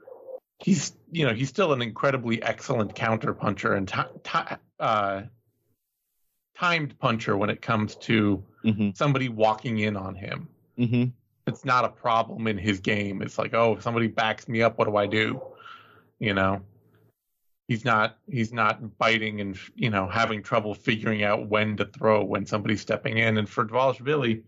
he's 0.59 0.93
you 1.11 1.25
know 1.25 1.33
he's 1.33 1.49
still 1.49 1.73
an 1.73 1.81
incredibly 1.81 2.41
excellent 2.41 2.95
counter 2.95 3.33
puncher 3.33 3.73
and 3.73 3.87
ti 3.87 4.01
ti- 4.23 4.55
uh, 4.79 5.23
timed 6.61 6.97
puncher 6.99 7.35
when 7.35 7.49
it 7.49 7.61
comes 7.61 7.95
to 7.95 8.43
Mm-hmm. 8.63 8.89
somebody 8.93 9.27
walking 9.27 9.79
in 9.79 9.97
on 9.97 10.13
him. 10.13 10.47
Mm-hmm. 10.77 11.05
It's 11.47 11.65
not 11.65 11.83
a 11.83 11.89
problem 11.89 12.45
in 12.45 12.59
his 12.59 12.79
game. 12.79 13.23
It's 13.23 13.39
like, 13.39 13.55
oh, 13.55 13.73
if 13.73 13.81
somebody 13.81 14.05
backs 14.05 14.47
me 14.47 14.61
up, 14.61 14.77
what 14.77 14.85
do 14.85 14.95
I 14.97 15.07
do? 15.07 15.41
You 16.19 16.35
know, 16.35 16.61
he's 17.67 17.83
not 17.83 18.17
he's 18.29 18.53
not 18.53 18.99
biting 18.99 19.41
and 19.41 19.57
you 19.75 19.89
know 19.89 20.07
having 20.07 20.43
trouble 20.43 20.75
figuring 20.75 21.23
out 21.23 21.47
when 21.47 21.77
to 21.77 21.85
throw 21.85 22.23
when 22.23 22.45
somebody's 22.45 22.81
stepping 22.81 23.17
in. 23.17 23.39
And 23.39 23.49
for 23.49 23.65
Dvalishvili, 23.65 24.43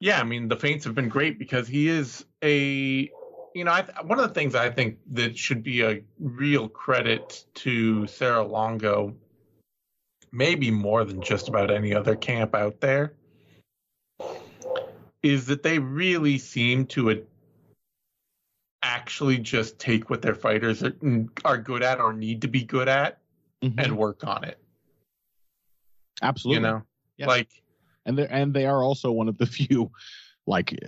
yeah, 0.00 0.18
I 0.18 0.24
mean 0.24 0.48
the 0.48 0.56
feints 0.56 0.84
have 0.84 0.96
been 0.96 1.08
great 1.08 1.38
because 1.38 1.68
he 1.68 1.88
is 1.88 2.24
a 2.42 3.08
you 3.54 3.64
know 3.64 3.70
I, 3.70 3.84
one 4.02 4.18
of 4.18 4.26
the 4.26 4.34
things 4.34 4.56
I 4.56 4.70
think 4.70 4.98
that 5.12 5.38
should 5.38 5.62
be 5.62 5.82
a 5.82 6.02
real 6.18 6.68
credit 6.68 7.44
to 7.62 8.08
Serra 8.08 8.42
Longo, 8.42 9.14
maybe 10.34 10.70
more 10.70 11.04
than 11.04 11.20
just 11.22 11.48
about 11.48 11.70
any 11.70 11.94
other 11.94 12.16
camp 12.16 12.54
out 12.54 12.80
there, 12.80 13.14
is 15.22 15.46
that 15.46 15.62
they 15.62 15.78
really 15.78 16.36
seem 16.36 16.86
to 16.86 17.10
a, 17.10 17.16
actually 18.82 19.38
just 19.38 19.78
take 19.78 20.10
what 20.10 20.20
their 20.20 20.34
fighters 20.34 20.82
are, 20.82 20.94
are 21.44 21.56
good 21.56 21.82
at 21.82 22.00
or 22.00 22.12
need 22.12 22.42
to 22.42 22.48
be 22.48 22.62
good 22.62 22.88
at 22.88 23.18
Mm-hmm. 23.62 23.80
and 23.80 23.96
work 23.96 24.26
on 24.26 24.44
it. 24.44 24.58
Absolutely. 26.20 26.56
You 26.56 26.60
know, 26.60 26.82
Yeah. 27.16 27.26
like 27.28 27.48
and 28.04 28.18
they 28.18 28.26
and 28.26 28.52
they 28.52 28.66
are 28.66 28.82
also 28.82 29.10
one 29.10 29.26
of 29.26 29.38
the 29.38 29.46
few, 29.58 29.90
like, 30.46 30.78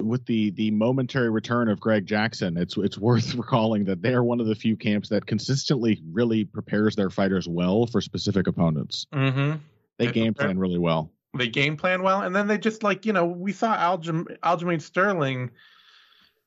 with 0.00 0.24
the 0.26 0.50
the 0.52 0.70
momentary 0.70 1.30
return 1.30 1.68
of 1.68 1.80
Greg 1.80 2.06
Jackson. 2.06 2.56
It's 2.56 2.76
it's 2.76 2.98
worth 2.98 3.34
recalling 3.36 3.84
that 3.84 4.02
they 4.02 4.14
are 4.14 4.24
one 4.24 4.40
of 4.40 4.46
the 4.46 4.54
few 4.54 4.76
camps 4.76 5.08
that 5.10 5.26
consistently 5.26 6.02
really 6.12 6.44
prepares 6.44 6.96
their 6.96 7.10
fighters 7.10 7.46
well 7.48 7.86
for 7.86 8.00
specific 8.00 8.46
opponents. 8.46 9.06
mhm. 9.12 9.60
They 9.98 10.06
They 10.06 10.12
game 10.12 10.34
prepare- 10.34 10.48
plan 10.48 10.58
really 10.58 10.78
well. 10.78 11.10
they 11.36 11.48
game 11.48 11.76
plan 11.76 12.02
well, 12.02 12.22
and 12.22 12.34
then 12.34 12.46
they 12.46 12.58
just 12.58 12.82
like 12.82 13.04
you 13.06 13.12
know 13.12 13.26
we 13.26 13.52
saw 13.52 13.76
Aljam- 13.76 14.38
Aljamain 14.40 14.80
Sterling, 14.80 15.50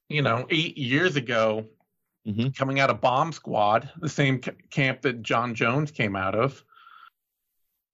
you 0.10 0.22
know, 0.24 0.46
eight 0.50 0.78
years 0.78 1.16
ago, 1.16 1.66
Mhm. 2.28 2.56
coming 2.56 2.80
out 2.80 2.90
of 2.90 3.00
Bomb 3.02 3.32
Squad, 3.32 3.90
the 4.02 4.10
same 4.10 4.42
c- 4.42 4.52
camp 4.72 5.02
that 5.04 5.22
Jon 5.22 5.54
Jones 5.56 5.92
came 5.92 6.16
out 6.16 6.34
of, 6.36 6.64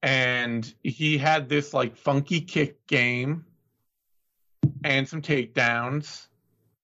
and 0.03 0.73
he 0.83 1.17
had 1.17 1.49
this 1.49 1.73
like 1.73 1.95
funky 1.95 2.41
kick 2.41 2.85
game 2.87 3.45
and 4.85 5.09
some 5.09 5.21
takedowns, 5.21 6.27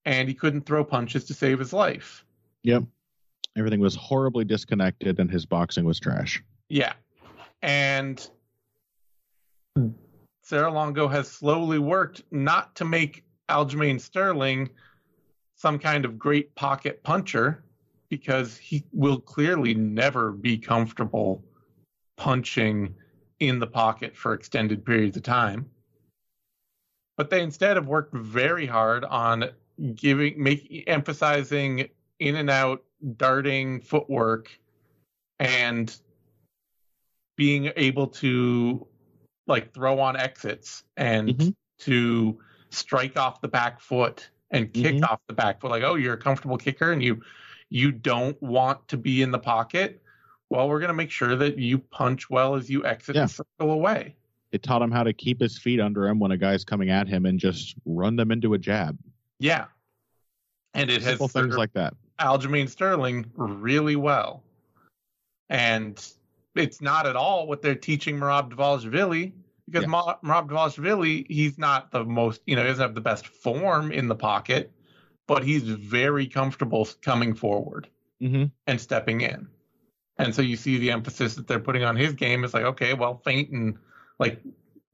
and 0.05 0.27
he 0.27 0.33
couldn't 0.33 0.65
throw 0.65 0.83
punches 0.83 1.25
to 1.25 1.35
save 1.35 1.59
his 1.59 1.71
life. 1.71 2.25
Yep. 2.63 2.83
Everything 3.55 3.79
was 3.79 3.95
horribly 3.95 4.43
disconnected, 4.43 5.19
and 5.19 5.29
his 5.29 5.45
boxing 5.45 5.85
was 5.85 5.99
trash. 5.99 6.43
Yeah. 6.67 6.93
And 7.61 8.27
Serra 10.41 10.71
Longo 10.71 11.07
has 11.07 11.29
slowly 11.29 11.77
worked 11.77 12.23
not 12.31 12.75
to 12.77 12.85
make 12.85 13.23
Aljamain 13.49 14.01
Sterling 14.01 14.69
some 15.55 15.77
kind 15.77 16.03
of 16.03 16.17
great 16.17 16.55
pocket 16.55 17.03
puncher 17.03 17.63
because 18.09 18.57
he 18.57 18.83
will 18.91 19.19
clearly 19.19 19.75
never 19.75 20.31
be 20.31 20.57
comfortable 20.57 21.43
punching 22.17 22.95
in 23.39 23.59
the 23.59 23.67
pocket 23.67 24.17
for 24.17 24.33
extended 24.33 24.83
periods 24.83 25.17
of 25.17 25.23
time. 25.23 25.69
But 27.21 27.29
they 27.29 27.43
instead 27.43 27.77
have 27.77 27.85
worked 27.85 28.15
very 28.15 28.65
hard 28.65 29.05
on 29.05 29.51
giving 29.93 30.41
make 30.41 30.85
emphasizing 30.87 31.87
in 32.17 32.35
and 32.35 32.49
out 32.49 32.83
darting 33.15 33.79
footwork 33.81 34.49
and 35.39 35.95
being 37.37 37.71
able 37.75 38.07
to 38.07 38.87
like 39.45 39.71
throw 39.71 39.99
on 39.99 40.17
exits 40.17 40.83
and 40.97 41.29
Mhm. 41.29 41.55
to 41.81 42.39
strike 42.71 43.15
off 43.17 43.39
the 43.39 43.47
back 43.47 43.79
foot 43.79 44.31
and 44.49 44.73
kick 44.73 44.95
Mhm. 44.95 45.07
off 45.07 45.19
the 45.27 45.35
back 45.35 45.61
foot 45.61 45.69
like 45.69 45.83
oh 45.83 45.93
you're 45.93 46.15
a 46.15 46.17
comfortable 46.17 46.57
kicker 46.57 46.91
and 46.91 47.03
you 47.03 47.21
you 47.69 47.91
don't 47.91 48.41
want 48.41 48.87
to 48.87 48.97
be 48.97 49.21
in 49.21 49.29
the 49.29 49.37
pocket 49.37 50.01
well 50.49 50.67
we're 50.67 50.79
going 50.79 50.87
to 50.87 50.95
make 50.95 51.11
sure 51.11 51.35
that 51.35 51.59
you 51.59 51.77
punch 51.77 52.31
well 52.31 52.55
as 52.55 52.67
you 52.67 52.83
exit 52.83 53.15
Yeah. 53.15 53.21
and 53.21 53.29
circle 53.29 53.69
away 53.69 54.15
It 54.51 54.63
taught 54.63 54.81
him 54.81 54.91
how 54.91 55.03
to 55.03 55.13
keep 55.13 55.39
his 55.39 55.57
feet 55.57 55.79
under 55.79 56.07
him 56.07 56.19
when 56.19 56.31
a 56.31 56.37
guy's 56.37 56.63
coming 56.65 56.89
at 56.89 57.07
him 57.07 57.25
and 57.25 57.39
just 57.39 57.75
run 57.85 58.15
them 58.15 58.31
into 58.31 58.53
a 58.53 58.57
jab. 58.57 58.97
yeah 59.39 59.65
and 60.73 60.89
it 60.89 61.01
has 61.01 61.19
things 61.31 61.57
like 61.57 61.73
that. 61.73 61.93
Aljamain 62.19 62.69
Sterling 62.69 63.29
really 63.35 63.95
well. 63.95 64.43
And 65.49 66.01
it's 66.55 66.81
not 66.81 67.05
at 67.05 67.15
all 67.15 67.47
what 67.47 67.61
they're 67.61 67.75
teaching 67.75 68.17
Merab 68.17 68.53
Dvalishvili 68.53 69.33
because 69.65 69.83
Yeah. 69.83 69.87
Ma- 69.89 70.15
Merab 70.23 70.49
Dvalishvili, 70.49 71.25
he's 71.29 71.57
not 71.57 71.91
the 71.91 72.03
most, 72.05 72.41
you 72.45 72.55
know, 72.55 72.61
he 72.61 72.67
doesn't 72.69 72.81
have 72.81 72.95
the 72.95 73.01
best 73.01 73.27
form 73.27 73.91
in 73.91 74.07
the 74.07 74.15
pocket, 74.15 74.71
but 75.27 75.43
he's 75.43 75.63
very 75.63 76.27
comfortable 76.27 76.87
coming 77.01 77.33
forward 77.33 77.87
hmm 78.19 78.45
and 78.67 78.79
stepping 78.79 79.21
in. 79.21 79.47
And 80.17 80.35
so 80.35 80.41
you 80.41 80.55
see 80.55 80.77
the 80.77 80.91
emphasis 80.91 81.35
that 81.35 81.47
they're 81.47 81.59
putting 81.59 81.83
on 81.83 81.95
his 81.95 82.13
game 82.13 82.43
is 82.43 82.53
like, 82.53 82.63
okay, 82.63 82.93
well, 82.93 83.21
feint 83.25 83.49
and 83.49 83.77
like 84.21 84.41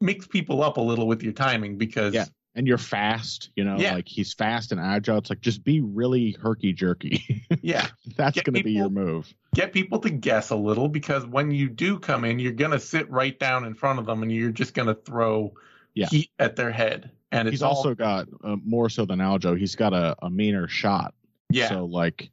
mix 0.02 0.26
people 0.26 0.64
up 0.64 0.78
a 0.78 0.82
little 0.82 1.06
with 1.08 1.22
your 1.22 1.34
timing 1.34 1.78
because 1.78 2.14
Yeah. 2.14 2.26
and 2.56 2.66
you're 2.66 2.78
fast, 2.80 3.50
you 3.56 3.64
know, 3.64 3.78
Yeah. 3.78 3.94
like 3.96 4.08
he's 4.08 4.34
fast 4.34 4.72
and 4.72 4.82
agile. 4.82 5.18
It's 5.20 5.30
like 5.30 5.42
just 5.42 5.64
be 5.64 5.82
really 5.82 6.32
herky 6.42 6.74
jerky. 6.74 7.46
yeah, 7.62 7.88
That's 8.16 8.34
Get 8.36 8.46
going 8.46 8.56
to 8.56 8.64
be 8.64 8.72
your 8.72 8.90
move. 8.90 9.32
get 9.54 9.74
people 9.74 10.00
to 10.00 10.10
guess 10.10 10.50
a 10.50 10.56
little 10.56 10.88
because 10.88 11.26
when 11.26 11.52
you 11.52 11.70
do 11.70 12.00
come 12.00 12.24
in, 12.26 12.40
you're 12.40 12.52
gonna 12.54 12.80
sit 12.80 13.10
right 13.12 13.38
down 13.38 13.66
in 13.66 13.74
front 13.76 14.00
of 14.00 14.06
them 14.06 14.24
and 14.24 14.32
you're 14.32 14.52
just 14.52 14.74
gonna 14.74 14.96
throw 14.96 15.54
Yeah. 15.94 16.08
heat 16.08 16.32
at 16.40 16.56
their 16.56 16.72
head. 16.72 17.12
And 17.32 17.48
it's 17.48 17.56
He's 17.56 17.62
all, 17.64 17.76
also 17.76 17.94
got 17.94 18.28
uh, 18.44 18.56
more 18.64 18.90
so 18.90 19.04
than 19.06 19.20
Aljo. 19.20 19.58
He's 19.58 19.76
got 19.76 19.94
a, 19.94 20.16
a 20.22 20.30
meaner 20.30 20.68
shot. 20.70 21.14
yeah, 21.52 21.68
So 21.70 21.86
like 21.86 22.30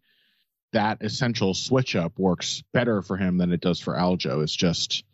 that 0.72 0.98
essential 1.02 1.54
switch 1.54 1.96
up 1.96 2.18
works 2.18 2.62
better 2.72 3.00
for 3.02 3.16
him 3.16 3.38
than 3.38 3.52
it 3.52 3.60
does 3.60 3.80
for 3.80 3.94
Aljo. 3.94 4.42
It's 4.42 4.54
just 4.54 5.04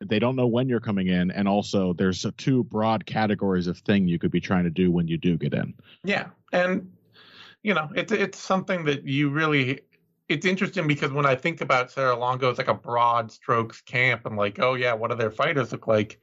they 0.00 0.18
don't 0.18 0.36
know 0.36 0.46
when 0.46 0.68
you're 0.68 0.80
coming 0.80 1.08
in, 1.08 1.30
and 1.30 1.48
also 1.48 1.92
there's 1.92 2.24
a 2.24 2.32
two 2.32 2.64
broad 2.64 3.06
categories 3.06 3.66
of 3.66 3.78
thing 3.78 4.08
you 4.08 4.18
could 4.18 4.30
be 4.30 4.40
trying 4.40 4.64
to 4.64 4.70
do 4.70 4.90
when 4.90 5.08
you 5.08 5.16
do 5.16 5.36
get 5.36 5.54
in. 5.54 5.74
Yeah, 6.02 6.28
and 6.52 6.92
you 7.62 7.74
know, 7.74 7.88
it's 7.94 8.12
it's 8.12 8.38
something 8.38 8.84
that 8.84 9.06
you 9.06 9.30
really. 9.30 9.80
It's 10.28 10.46
interesting 10.46 10.86
because 10.86 11.12
when 11.12 11.26
I 11.26 11.34
think 11.34 11.60
about 11.60 11.90
Serra 11.90 12.16
Longo, 12.16 12.48
it's 12.48 12.58
like 12.58 12.68
a 12.68 12.74
broad 12.74 13.30
strokes 13.30 13.82
camp, 13.82 14.24
and 14.24 14.36
like, 14.36 14.58
oh 14.58 14.74
yeah, 14.74 14.94
what 14.94 15.10
do 15.10 15.16
their 15.16 15.30
fighters 15.30 15.72
look 15.72 15.86
like? 15.86 16.20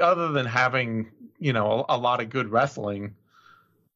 Other 0.00 0.32
than 0.32 0.46
having 0.46 1.10
you 1.38 1.52
know 1.52 1.86
a, 1.88 1.96
a 1.96 1.98
lot 1.98 2.20
of 2.20 2.30
good 2.30 2.48
wrestling, 2.48 3.14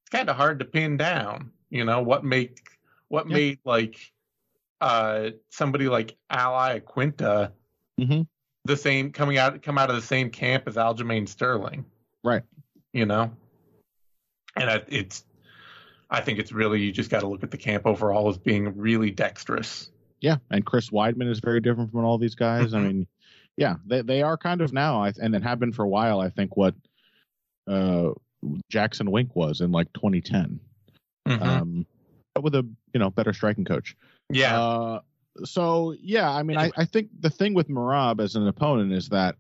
it's 0.03 0.11
kind 0.11 0.31
of 0.31 0.37
hard 0.37 0.61
to 0.61 0.65
pin 0.65 0.97
down. 0.97 1.51
You 1.71 1.85
know 1.85 2.01
what 2.01 2.25
make 2.25 2.61
what 3.09 3.29
Yeah. 3.29 3.35
made 3.35 3.59
like 3.65 4.13
uh 4.81 5.31
somebody 5.51 5.89
like 5.89 6.17
Al 6.31 6.53
Iaquinta 6.53 7.53
Mm-hmm. 8.01 8.23
the 8.67 8.77
same 8.77 9.11
coming 9.13 9.39
out 9.39 9.63
come 9.63 9.79
out 9.79 9.89
of 9.91 9.97
the 9.97 10.03
same 10.03 10.31
camp 10.31 10.65
as 10.67 10.75
Aljamain 10.77 11.27
Sterling 11.29 11.85
Right. 12.25 12.43
you 12.93 13.07
know 13.07 13.33
and 14.57 14.71
I, 14.71 14.83
it's 14.89 15.25
i 16.11 16.21
think 16.21 16.39
it's 16.39 16.53
really 16.53 16.81
you 16.83 16.93
just 16.93 17.11
got 17.11 17.21
to 17.21 17.27
look 17.29 17.43
at 17.43 17.51
the 17.51 17.57
camp 17.57 17.87
overall 17.87 18.29
as 18.29 18.37
being 18.39 18.77
really 18.77 19.11
dexterous 19.11 19.91
Yeah, 20.21 20.37
and 20.51 20.65
Chris 20.65 20.91
Weidman 20.91 21.29
is 21.31 21.41
very 21.41 21.61
different 21.61 21.91
from 21.93 22.05
all 22.05 22.17
these 22.19 22.35
guys. 22.35 22.73
I 22.75 22.79
Mhm. 22.79 22.83
mean, 22.87 23.07
yeah, 23.57 23.77
they 23.87 24.03
they 24.03 24.23
are 24.23 24.37
kind 24.39 24.61
of 24.63 24.73
now, 24.73 25.03
and 25.05 25.33
then 25.35 25.43
have 25.43 25.59
been 25.61 25.73
for 25.73 25.83
a 25.85 25.89
while. 25.89 26.21
I 26.21 26.31
think 26.31 26.57
what 26.57 26.75
uh, 27.69 28.11
Jackson 28.71 29.11
Wink 29.11 29.35
was 29.37 29.61
in 29.61 29.73
like 29.73 29.93
2010, 29.93 30.59
um, 31.27 31.87
but 32.35 32.43
with 32.45 32.55
a 32.55 32.67
you 32.95 32.99
know 33.01 33.11
better 33.11 33.33
striking 33.33 33.65
coach. 33.65 33.95
yeah 34.31 34.59
Uh, 34.59 35.01
so 35.45 35.95
yeah, 36.01 36.31
I 36.31 36.43
mean, 36.43 36.57
I, 36.57 36.71
I 36.77 36.85
think 36.85 37.09
the 37.21 37.31
thing 37.31 37.55
with 37.55 37.69
Merab 37.69 38.21
as 38.21 38.37
an 38.37 38.47
opponent 38.49 38.93
is 38.93 39.09
that 39.11 39.37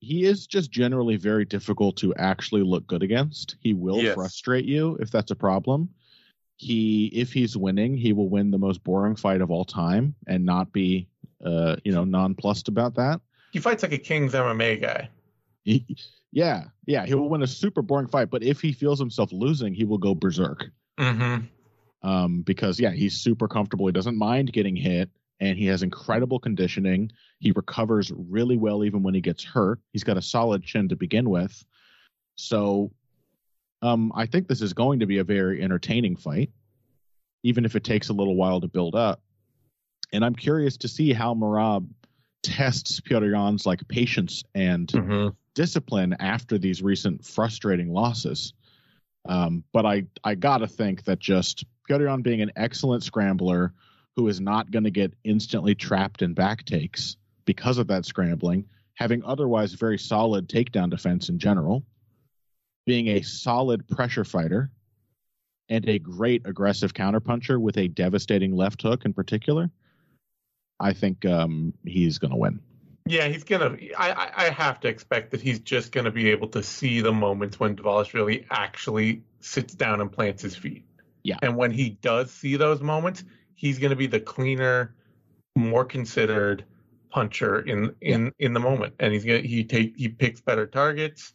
he 0.00 0.24
is 0.24 0.46
just 0.46 0.70
generally 0.70 1.16
very 1.16 1.44
difficult 1.44 1.96
to 1.98 2.14
actually 2.16 2.62
look 2.62 2.86
good 2.86 3.02
against. 3.02 3.56
He 3.60 3.74
will 3.74 3.98
Yes. 4.02 4.14
frustrate 4.14 4.64
you 4.64 4.96
if 5.00 5.10
that's 5.10 5.30
a 5.30 5.36
problem. 5.36 5.90
He, 6.56 7.06
if 7.06 7.32
he's 7.32 7.56
winning, 7.56 7.96
he 7.96 8.12
will 8.12 8.28
win 8.28 8.50
the 8.50 8.58
most 8.58 8.82
boring 8.84 9.16
fight 9.16 9.40
of 9.40 9.50
all 9.50 9.64
time 9.64 10.14
and 10.26 10.44
not 10.44 10.72
be, 10.72 11.08
uh, 11.44 11.76
you 11.84 11.92
know, 11.92 12.04
nonplussed 12.04 12.68
about 12.68 12.94
that. 12.96 13.20
he 13.52 13.58
fights 13.58 13.82
like 13.82 13.92
a 13.92 13.98
king's 13.98 14.32
mma 14.32 14.80
guy 14.80 15.08
He, 15.64 15.86
yeah, 16.32 16.64
yeah, 16.86 17.04
he 17.06 17.14
will 17.14 17.28
win 17.28 17.42
a 17.42 17.46
super 17.46 17.82
boring 17.82 18.06
fight, 18.08 18.30
but 18.30 18.42
if 18.42 18.60
he 18.60 18.72
feels 18.72 18.98
himself 18.98 19.32
losing, 19.32 19.74
he 19.74 19.84
will 19.84 19.98
go 19.98 20.14
berserk. 20.14 20.70
mm-hmm 20.98 21.46
um, 22.02 22.42
because 22.42 22.80
yeah, 22.80 22.90
he's 22.92 23.20
super 23.20 23.46
comfortable. 23.48 23.86
He 23.86 23.92
doesn't 23.92 24.16
mind 24.16 24.52
getting 24.52 24.76
hit, 24.76 25.10
and 25.40 25.58
he 25.58 25.66
has 25.66 25.82
incredible 25.82 26.38
conditioning. 26.38 27.10
He 27.38 27.52
recovers 27.52 28.12
really 28.14 28.56
well 28.56 28.84
even 28.84 29.02
when 29.02 29.14
he 29.14 29.20
gets 29.20 29.42
hurt. 29.42 29.80
He's 29.92 30.04
got 30.04 30.16
a 30.16 30.22
solid 30.22 30.62
chin 30.62 30.88
to 30.88 30.96
begin 30.96 31.28
with, 31.30 31.64
so 32.36 32.92
um, 33.82 34.12
I 34.14 34.26
think 34.26 34.46
this 34.46 34.62
is 34.62 34.72
going 34.72 35.00
to 35.00 35.06
be 35.06 35.18
a 35.18 35.24
very 35.24 35.62
entertaining 35.62 36.16
fight, 36.16 36.50
even 37.42 37.64
if 37.64 37.76
it 37.76 37.84
takes 37.84 38.10
a 38.10 38.12
little 38.12 38.36
while 38.36 38.60
to 38.60 38.68
build 38.68 38.94
up. 38.94 39.22
And 40.12 40.24
I'm 40.24 40.34
curious 40.34 40.76
to 40.78 40.88
see 40.88 41.12
how 41.12 41.34
Merab 41.34 41.88
tests 42.42 43.00
Piotr 43.00 43.30
Yan's 43.30 43.64
like 43.64 43.86
patience 43.88 44.42
and 44.54 44.88
mm-hmm 44.88 45.28
discipline 45.54 46.16
after 46.20 46.58
these 46.58 46.82
recent 46.82 47.24
frustrating 47.24 47.92
losses. 47.92 48.54
Um, 49.28 49.64
but 49.72 49.84
I, 49.84 50.04
I 50.24 50.34
gotta 50.34 50.66
think 50.66 51.04
that 51.04 51.18
just 51.18 51.64
Piotr 51.86 52.04
Yan 52.04 52.22
being 52.22 52.40
an 52.40 52.52
excellent 52.56 53.02
scrambler 53.02 53.74
who 54.16 54.28
is 54.28 54.40
not 54.40 54.70
going 54.70 54.84
to 54.84 54.90
get 54.90 55.12
instantly 55.24 55.74
trapped 55.74 56.22
in 56.22 56.34
back 56.34 56.64
takes 56.64 57.16
because 57.44 57.78
of 57.78 57.86
that 57.88 58.04
scrambling, 58.04 58.64
having 58.94 59.22
otherwise 59.24 59.72
very 59.72 59.98
solid 59.98 60.48
takedown 60.48 60.90
defense 60.90 61.28
in 61.28 61.38
general, 61.38 61.82
being 62.86 63.08
a 63.08 63.22
solid 63.22 63.86
pressure 63.88 64.24
fighter, 64.24 64.70
and 65.68 65.88
a 65.88 65.98
great 65.98 66.42
aggressive 66.46 66.92
counterpuncher 66.92 67.60
with 67.60 67.76
a 67.78 67.86
devastating 67.88 68.54
left 68.56 68.82
hook 68.82 69.04
in 69.04 69.12
particular, 69.12 69.70
I 70.80 70.92
think 70.92 71.24
um, 71.24 71.72
he's 71.84 72.18
going 72.18 72.32
to 72.32 72.36
win. 72.36 72.60
yeah 73.06 73.28
he's 73.28 73.44
gonna 73.44 73.76
I, 73.96 74.10
I 74.12 74.30
i 74.46 74.50
have 74.50 74.80
to 74.80 74.88
expect 74.88 75.30
that 75.30 75.40
he's 75.40 75.58
just 75.60 75.90
gonna 75.92 76.10
be 76.10 76.30
able 76.30 76.48
to 76.48 76.62
see 76.62 77.00
the 77.00 77.12
moments 77.12 77.58
when 77.58 77.74
Dvalishvili 77.76 78.44
actually 78.50 79.22
sits 79.40 79.74
down 79.74 80.00
and 80.00 80.10
plants 80.12 80.42
his 80.42 80.54
feet 80.56 80.84
Yeah. 81.22 81.36
and 81.42 81.56
when 81.56 81.70
he 81.70 81.90
does 82.02 82.30
see 82.30 82.56
those 82.56 82.80
moments 82.82 83.24
he's 83.60 83.78
gonna 83.78 83.94
be 83.94 84.06
the 84.06 84.18
cleaner 84.18 84.94
more 85.54 85.84
considered 85.84 86.64
puncher 87.10 87.60
in 87.60 87.94
in 88.00 88.32
in 88.38 88.54
the 88.54 88.60
moment. 88.60 88.94
And 88.98 89.12
he's 89.12 89.24
gonna 89.24 89.40
he 89.40 89.64
take 89.64 89.94
he 89.96 90.08
picks 90.08 90.40
better 90.40 90.66
targets. 90.66 91.34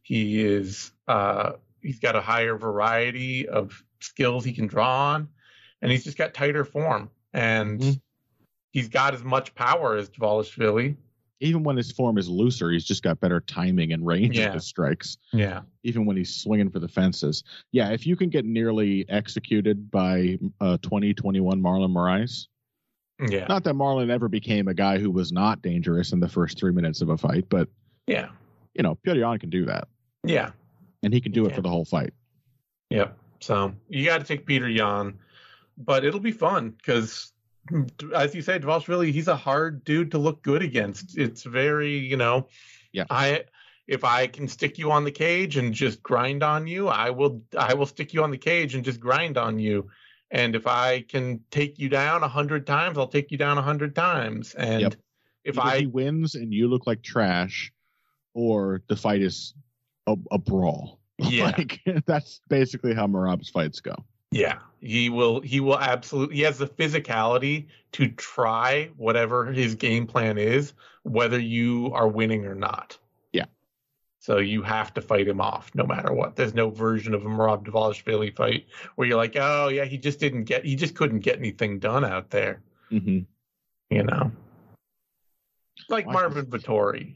He 0.00 0.42
is 0.42 0.92
uh 1.06 1.52
he's 1.82 2.00
got 2.00 2.16
a 2.16 2.22
higher 2.22 2.56
variety 2.56 3.46
of 3.46 3.84
skills 4.00 4.42
he 4.42 4.54
can 4.54 4.66
draw 4.66 5.12
on. 5.12 5.28
And 5.82 5.90
he's 5.90 6.04
just 6.04 6.16
got 6.16 6.32
tighter 6.32 6.64
form. 6.64 7.10
And 7.34 7.80
Mhm. 7.80 8.00
he's 8.70 8.88
got 8.88 9.12
as 9.12 9.22
much 9.22 9.54
power 9.54 9.96
as 9.96 10.08
Dvalishvili. 10.08 10.96
Even 11.40 11.62
when 11.64 11.76
his 11.76 11.92
form 11.92 12.16
is 12.16 12.28
looser, 12.28 12.70
he's 12.70 12.84
just 12.84 13.02
got 13.02 13.20
better 13.20 13.40
timing 13.40 13.92
and 13.92 14.06
range 14.06 14.38
Yeah. 14.38 14.48
of 14.48 14.54
his 14.54 14.66
strikes. 14.66 15.18
Yeah. 15.32 15.62
Even 15.84 16.06
when 16.06 16.16
he's 16.16 16.34
swinging 16.34 16.70
for 16.70 16.78
the 16.78 16.88
fences, 16.88 17.44
yeah. 17.72 17.90
If 17.90 18.06
you 18.06 18.16
can 18.16 18.30
get 18.30 18.44
nearly 18.46 19.06
executed 19.08 19.90
by 19.90 20.38
uh, 20.60 20.78
2021 20.78 21.60
Marlon 21.60 21.92
Moraes, 21.92 22.46
Yeah. 23.30 23.46
not 23.48 23.64
that 23.64 23.74
Marlon 23.74 24.10
ever 24.10 24.28
became 24.28 24.68
a 24.68 24.74
guy 24.74 24.98
who 24.98 25.10
was 25.10 25.30
not 25.30 25.60
dangerous 25.62 26.12
in 26.12 26.20
the 26.20 26.28
first 26.28 26.58
three 26.58 26.72
minutes 26.72 27.02
of 27.02 27.10
a 27.10 27.18
fight, 27.18 27.44
but 27.50 27.68
Yeah. 28.06 28.30
you 28.74 28.82
know, 28.82 28.94
Piotr 28.94 29.18
Yan 29.20 29.38
can 29.38 29.50
do 29.50 29.66
that, 29.66 29.88
Yeah. 30.24 30.52
and 31.02 31.12
he 31.12 31.20
can 31.20 31.32
do 31.32 31.42
He 31.42 31.46
it 31.46 31.50
can. 31.50 31.56
for 31.56 31.62
the 31.62 31.68
whole 31.70 31.84
fight. 31.84 32.14
Yep. 32.90 33.18
So 33.40 33.74
you 33.90 34.04
got 34.06 34.18
to 34.18 34.24
take 34.24 34.46
Peter 34.46 34.68
Yan, 34.68 35.18
but 35.76 36.02
it'll 36.04 36.20
be 36.20 36.30
fun 36.32 36.70
because, 36.70 37.32
as 38.14 38.34
you 38.34 38.42
say, 38.42 38.58
really 38.58 39.12
he's 39.12 39.28
a 39.28 39.36
hard 39.36 39.84
dude 39.84 40.10
to 40.12 40.18
look 40.18 40.42
good 40.42 40.62
against. 40.62 41.16
It's 41.18 41.42
very, 41.44 41.96
you 41.98 42.16
know, 42.16 42.48
Yeah. 42.92 43.04
I 43.10 43.44
if 43.86 44.02
I 44.04 44.26
can 44.26 44.48
stick 44.48 44.78
you 44.78 44.90
on 44.90 45.04
the 45.04 45.12
cage 45.12 45.56
and 45.56 45.72
just 45.72 46.02
grind 46.02 46.42
on 46.42 46.66
you, 46.66 46.88
I 46.88 47.10
will. 47.10 47.42
I 47.56 47.74
will 47.74 47.86
stick 47.86 48.12
you 48.12 48.22
on 48.24 48.30
the 48.32 48.38
cage 48.38 48.74
and 48.74 48.84
just 48.84 48.98
grind 49.00 49.38
on 49.38 49.58
you. 49.58 49.88
And 50.30 50.56
if 50.56 50.66
I 50.66 51.02
can 51.02 51.40
take 51.52 51.78
you 51.78 51.88
down 51.88 52.24
a 52.24 52.28
hundred 52.28 52.66
times, 52.66 52.98
I'll 52.98 53.06
take 53.06 53.30
you 53.30 53.38
down 53.38 53.58
a 53.58 53.62
hundred 53.62 53.94
times. 53.94 54.54
And 54.54 54.80
Yep. 54.80 54.94
if 55.44 55.58
Either 55.58 55.68
I 55.68 55.78
he 55.80 55.86
wins 55.86 56.34
and 56.34 56.52
you 56.52 56.66
look 56.68 56.86
like 56.86 57.02
trash, 57.02 57.72
or 58.34 58.82
the 58.88 58.96
fight 58.96 59.22
is 59.22 59.54
a, 60.06 60.16
a 60.30 60.38
brawl. 60.38 61.00
Yeah. 61.18 61.46
like 61.56 61.80
that's 62.06 62.40
basically 62.50 62.92
how 62.92 63.06
Merab's 63.06 63.48
fights 63.48 63.80
go. 63.80 63.94
Yeah, 64.30 64.58
he 64.80 65.08
will. 65.08 65.40
He 65.40 65.60
will 65.60 65.78
absolutely. 65.78 66.36
He 66.36 66.42
has 66.42 66.58
the 66.58 66.66
physicality 66.66 67.66
to 67.92 68.08
try 68.08 68.90
whatever 68.96 69.46
his 69.46 69.74
game 69.74 70.06
plan 70.06 70.36
is, 70.38 70.72
whether 71.04 71.38
you 71.38 71.92
are 71.94 72.08
winning 72.08 72.44
or 72.44 72.54
not. 72.54 72.98
Yeah. 73.32 73.44
So 74.18 74.38
you 74.38 74.62
have 74.62 74.92
to 74.94 75.00
fight 75.00 75.28
him 75.28 75.40
off 75.40 75.70
no 75.74 75.84
matter 75.86 76.12
what. 76.12 76.34
There's 76.34 76.54
no 76.54 76.70
version 76.70 77.14
of 77.14 77.24
a 77.24 77.28
Merab 77.28 77.64
Dvalishvili 77.64 78.34
fight 78.34 78.66
where 78.96 79.06
you're 79.06 79.16
like, 79.16 79.36
oh 79.36 79.68
yeah, 79.68 79.84
he 79.84 79.96
just 79.98 80.18
didn't 80.18 80.44
get. 80.44 80.64
He 80.64 80.74
just 80.74 80.96
couldn't 80.96 81.20
get 81.20 81.38
anything 81.38 81.78
done 81.78 82.04
out 82.04 82.30
there. 82.30 82.62
hmm 82.90 83.20
You 83.90 84.02
know, 84.02 84.32
like 85.88 86.06
Why- 86.06 86.12
Marvin 86.14 86.46
Vettori. 86.46 87.14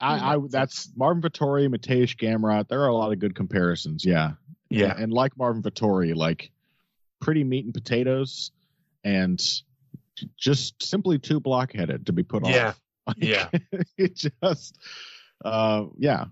I, 0.00 0.34
I 0.34 0.38
that's 0.50 0.90
Marvin 0.96 1.22
Vettori, 1.22 1.68
Mateusz 1.72 2.16
Gamrot. 2.16 2.66
There 2.66 2.80
are 2.82 2.88
a 2.88 2.94
lot 2.94 3.12
of 3.12 3.20
good 3.20 3.36
comparisons. 3.36 4.04
Yeah, 4.04 4.32
Yeah. 4.74 4.94
and 4.96 5.12
like 5.12 5.36
Marvin 5.36 5.62
Vettori, 5.62 6.14
like 6.14 6.50
pretty 7.20 7.44
meat 7.44 7.64
and 7.64 7.74
potatoes, 7.74 8.50
and 9.04 9.40
just 10.36 10.82
simply 10.82 11.18
too 11.18 11.40
blockheaded 11.40 12.06
to 12.06 12.12
be 12.12 12.22
put 12.22 12.46
Yeah. 12.46 12.68
off. 12.68 12.80
Like, 13.06 13.16
Yeah. 13.18 13.48
it 13.98 14.14
just, 14.14 14.78
uh, 15.44 15.86
yeah, 15.98 16.26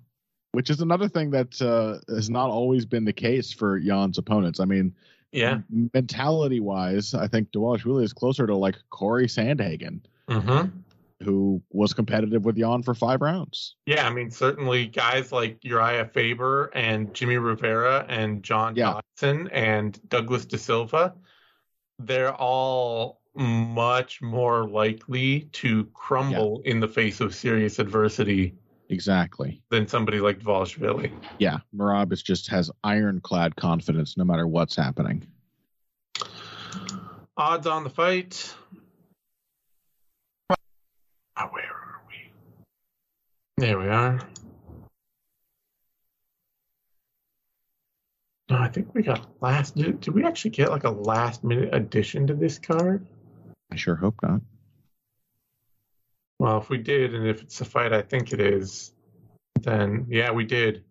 which 0.52 0.70
is 0.70 0.80
another 0.80 1.08
thing 1.08 1.30
that 1.32 1.60
uh, 1.60 1.98
has 2.14 2.30
not 2.30 2.50
always 2.50 2.86
been 2.86 3.04
the 3.04 3.12
case 3.12 3.52
for 3.52 3.76
Yan's 3.76 4.18
opponents. 4.18 4.60
I 4.60 4.66
mean, 4.66 4.94
Yeah. 5.32 5.62
mentality 5.92 6.60
wise, 6.60 7.12
I 7.12 7.26
think 7.26 7.50
Dvalishvili 7.50 8.04
is 8.04 8.12
closer 8.12 8.46
to 8.46 8.54
like 8.56 8.76
Corey 8.90 9.26
Sandhagen. 9.26 10.00
Mm-hmm. 10.28 10.68
Who 11.22 11.62
was 11.70 11.92
competitive 11.92 12.46
with 12.46 12.56
Yan 12.56 12.82
for 12.82 12.94
five 12.94 13.20
rounds. 13.20 13.76
Yeah, 13.84 14.06
I 14.06 14.10
mean, 14.10 14.30
certainly 14.30 14.86
guys 14.86 15.32
like 15.32 15.58
Uriah 15.62 16.06
Faber 16.06 16.70
and 16.74 17.12
Jimmy 17.12 17.36
Rivera 17.36 18.06
and 18.08 18.42
John 18.42 18.74
Yeah. 18.74 19.00
Dodson 19.18 19.48
and 19.48 20.00
Douglas 20.08 20.46
De 20.46 20.56
Silva, 20.56 21.14
they're 21.98 22.32
all 22.34 23.20
much 23.34 24.22
more 24.22 24.66
likely 24.66 25.40
to 25.52 25.84
crumble 25.92 26.62
in 26.64 26.80
the 26.80 26.88
face 26.88 27.20
of 27.20 27.34
serious 27.34 27.78
adversity 27.78 28.54
Exactly. 28.88 29.62
than 29.68 29.86
somebody 29.86 30.20
like 30.20 30.40
Dvalishvili. 30.40 31.12
Yeah, 31.38 31.58
Merab 31.76 32.12
is 32.12 32.22
just 32.22 32.48
has 32.48 32.70
ironclad 32.82 33.54
confidence 33.56 34.16
no 34.16 34.24
matter 34.24 34.48
what's 34.48 34.74
happening. 34.74 35.26
Odds 37.36 37.66
on 37.66 37.84
the 37.84 37.90
fight. 37.90 38.54
Ah, 41.36 41.48
where 41.52 41.62
are 41.64 42.02
we? 42.08 42.14
There 43.60 43.78
we 43.78 43.88
are. 43.88 44.18
No, 48.48 48.56
I 48.56 48.68
think 48.68 48.94
we 48.94 49.02
got 49.02 49.28
last. 49.42 49.76
Did, 49.76 50.00
did 50.00 50.14
we 50.14 50.24
actually 50.24 50.52
get 50.52 50.70
like 50.70 50.84
a 50.84 50.90
last 50.90 51.44
minute 51.44 51.68
addition 51.74 52.26
to 52.28 52.34
this 52.34 52.58
card? 52.58 53.06
I 53.70 53.76
sure 53.76 53.96
hope 53.96 54.14
not. 54.22 54.40
Well, 56.38 56.56
if 56.56 56.70
we 56.70 56.78
did, 56.78 57.14
and 57.14 57.28
if 57.28 57.42
it's 57.42 57.60
a 57.60 57.66
fight, 57.66 57.92
I 57.92 58.00
think 58.00 58.32
it 58.32 58.40
is, 58.40 58.94
then 59.60 60.06
yeah, 60.08 60.30
we 60.30 60.46
did. 60.46 60.82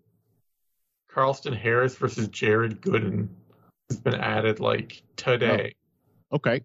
Carlston 1.11 1.57
Harris 1.57 1.95
versus 1.95 2.27
Jared 2.27 2.81
Gooden 2.81 3.29
has 3.89 3.99
been 3.99 4.13
added 4.13 4.59
like 4.59 5.01
today, 5.15 5.73
oh, 6.31 6.35
Okay, 6.35 6.61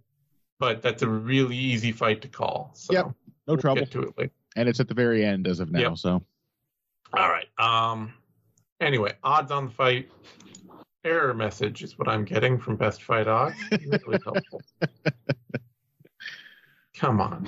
but 0.59 0.83
that's 0.83 1.01
a 1.01 1.09
really 1.09 1.57
easy 1.57 1.93
fight 1.93 2.21
to 2.21 2.29
call. 2.29 2.73
So 2.75 2.93
Yep, 2.93 3.07
no 3.07 3.15
we'll 3.47 3.57
trouble. 3.57 3.81
Get 3.81 3.91
to 3.93 4.03
it 4.03 4.19
later. 4.19 4.33
And 4.57 4.69
it's 4.69 4.81
at 4.81 4.89
the 4.89 4.95
very 4.95 5.25
end 5.25 5.47
as 5.47 5.61
of 5.61 5.71
now. 5.71 5.81
Yep. 5.81 5.99
So 5.99 6.23
All 7.13 7.29
right. 7.29 7.47
Um. 7.59 8.15
Anyway, 8.81 9.13
odds 9.23 9.51
on 9.51 9.67
the 9.67 9.73
fight. 9.73 10.11
Error 11.05 11.35
message 11.35 11.83
is 11.83 11.99
what 11.99 12.09
I'm 12.09 12.25
getting 12.25 12.59
from 12.59 12.77
Best 12.77 13.03
Fight 13.03 13.29
Odds. 13.29 13.57
Really 13.87 14.19
helpful. 14.25 14.63
Come 16.97 17.21
on. 17.21 17.47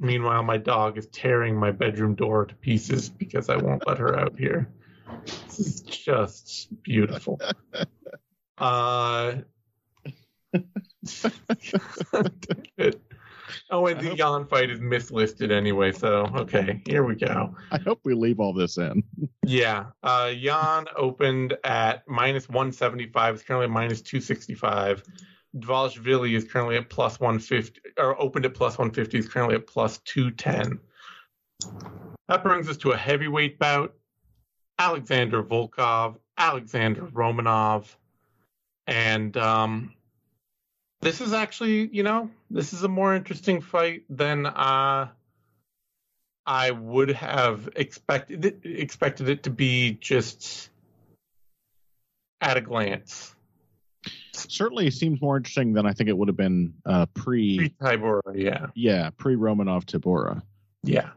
Meanwhile, 0.00 0.42
my 0.42 0.56
dog 0.56 0.98
is 0.98 1.06
tearing 1.08 1.56
my 1.56 1.70
bedroom 1.70 2.14
door 2.14 2.46
to 2.46 2.54
pieces 2.56 3.08
because 3.08 3.48
I 3.48 3.56
won't 3.56 3.86
let 3.86 3.98
her 3.98 4.18
out 4.18 4.36
here. 4.38 4.68
This 5.46 5.60
is 5.60 5.80
just 5.82 6.82
beautiful. 6.82 7.40
Uh. 8.58 9.36
it- 12.76 13.00
oh, 13.70 13.86
and 13.86 13.98
I 13.98 14.02
the 14.02 14.08
hope- 14.10 14.18
Yan 14.18 14.46
fight 14.46 14.70
is 14.70 14.80
mislisted 14.80 15.50
anyway. 15.50 15.92
So 15.92 16.26
okay, 16.36 16.82
here 16.86 17.04
we 17.04 17.14
go. 17.14 17.54
I 17.70 17.78
hope 17.78 18.00
we 18.04 18.14
leave 18.14 18.40
all 18.40 18.52
this 18.52 18.78
in. 18.78 19.02
Yeah. 19.46 19.86
Uh 20.04 20.30
Yan 20.32 20.84
opened 20.96 21.56
at 21.64 22.06
minus 22.06 22.48
175. 22.48 23.34
It's 23.34 23.42
currently 23.42 23.66
minus 23.66 24.00
265. 24.00 25.02
Dvalishvili 25.56 26.36
is 26.36 26.44
currently 26.44 26.76
at 26.76 26.88
plus 26.88 27.18
150, 27.18 27.80
or 27.98 28.20
opened 28.20 28.44
at 28.44 28.54
plus 28.54 28.78
150. 28.78 29.18
Is 29.18 29.28
currently 29.28 29.56
at 29.56 29.66
plus 29.66 29.98
210. 30.04 30.78
That 32.28 32.44
brings 32.44 32.68
us 32.68 32.76
to 32.78 32.92
a 32.92 32.96
heavyweight 32.96 33.58
bout. 33.58 33.94
Alexander 34.78 35.42
Volkov, 35.42 36.16
Alexander 36.38 37.02
Romanov. 37.08 37.86
And 38.86 39.36
um, 39.36 39.94
this 41.02 41.20
is 41.20 41.32
actually, 41.32 41.88
you 41.88 42.02
know, 42.02 42.30
this 42.50 42.72
is 42.72 42.82
a 42.82 42.88
more 42.88 43.14
interesting 43.14 43.60
fight 43.60 44.04
than 44.10 44.46
uh, 44.46 45.08
I 46.46 46.70
would 46.70 47.10
have 47.10 47.68
expected 47.76 48.44
it, 48.44 48.60
expected 48.64 49.28
it 49.28 49.42
to 49.44 49.50
be 49.50 49.98
just 50.00 50.70
at 52.40 52.56
a 52.56 52.60
glance. 52.60 53.34
Certainly 54.32 54.90
seems 54.90 55.20
more 55.20 55.36
interesting 55.36 55.72
than 55.72 55.86
I 55.86 55.92
think 55.92 56.08
it 56.08 56.16
would 56.16 56.28
have 56.28 56.36
been 56.36 56.74
uh, 56.86 57.06
pre-Tybura, 57.14 58.34
yeah. 58.34 58.66
Yeah, 58.74 59.10
pre 59.16 59.36
Romanov 59.36 59.84
Tybura. 59.84 60.42
Yeah. 60.82 61.10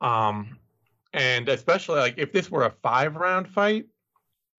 Um, 0.00 0.58
and 1.12 1.48
especially 1.48 2.00
like 2.00 2.14
if 2.16 2.32
this 2.32 2.50
were 2.50 2.64
a 2.64 2.70
five 2.82 3.16
round 3.16 3.48
fight, 3.48 3.86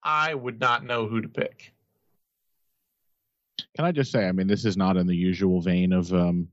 I 0.02 0.34
would 0.34 0.60
not 0.60 0.84
know 0.84 1.06
who 1.06 1.20
to 1.20 1.28
pick. 1.28 1.73
Can 3.76 3.84
I 3.84 3.92
just 3.92 4.10
say, 4.12 4.26
I 4.26 4.32
mean, 4.32 4.46
this 4.46 4.64
is 4.64 4.76
not 4.76 4.96
in 4.96 5.06
the 5.06 5.16
usual 5.16 5.60
vein 5.60 5.92
of 5.92 6.12
um, 6.12 6.48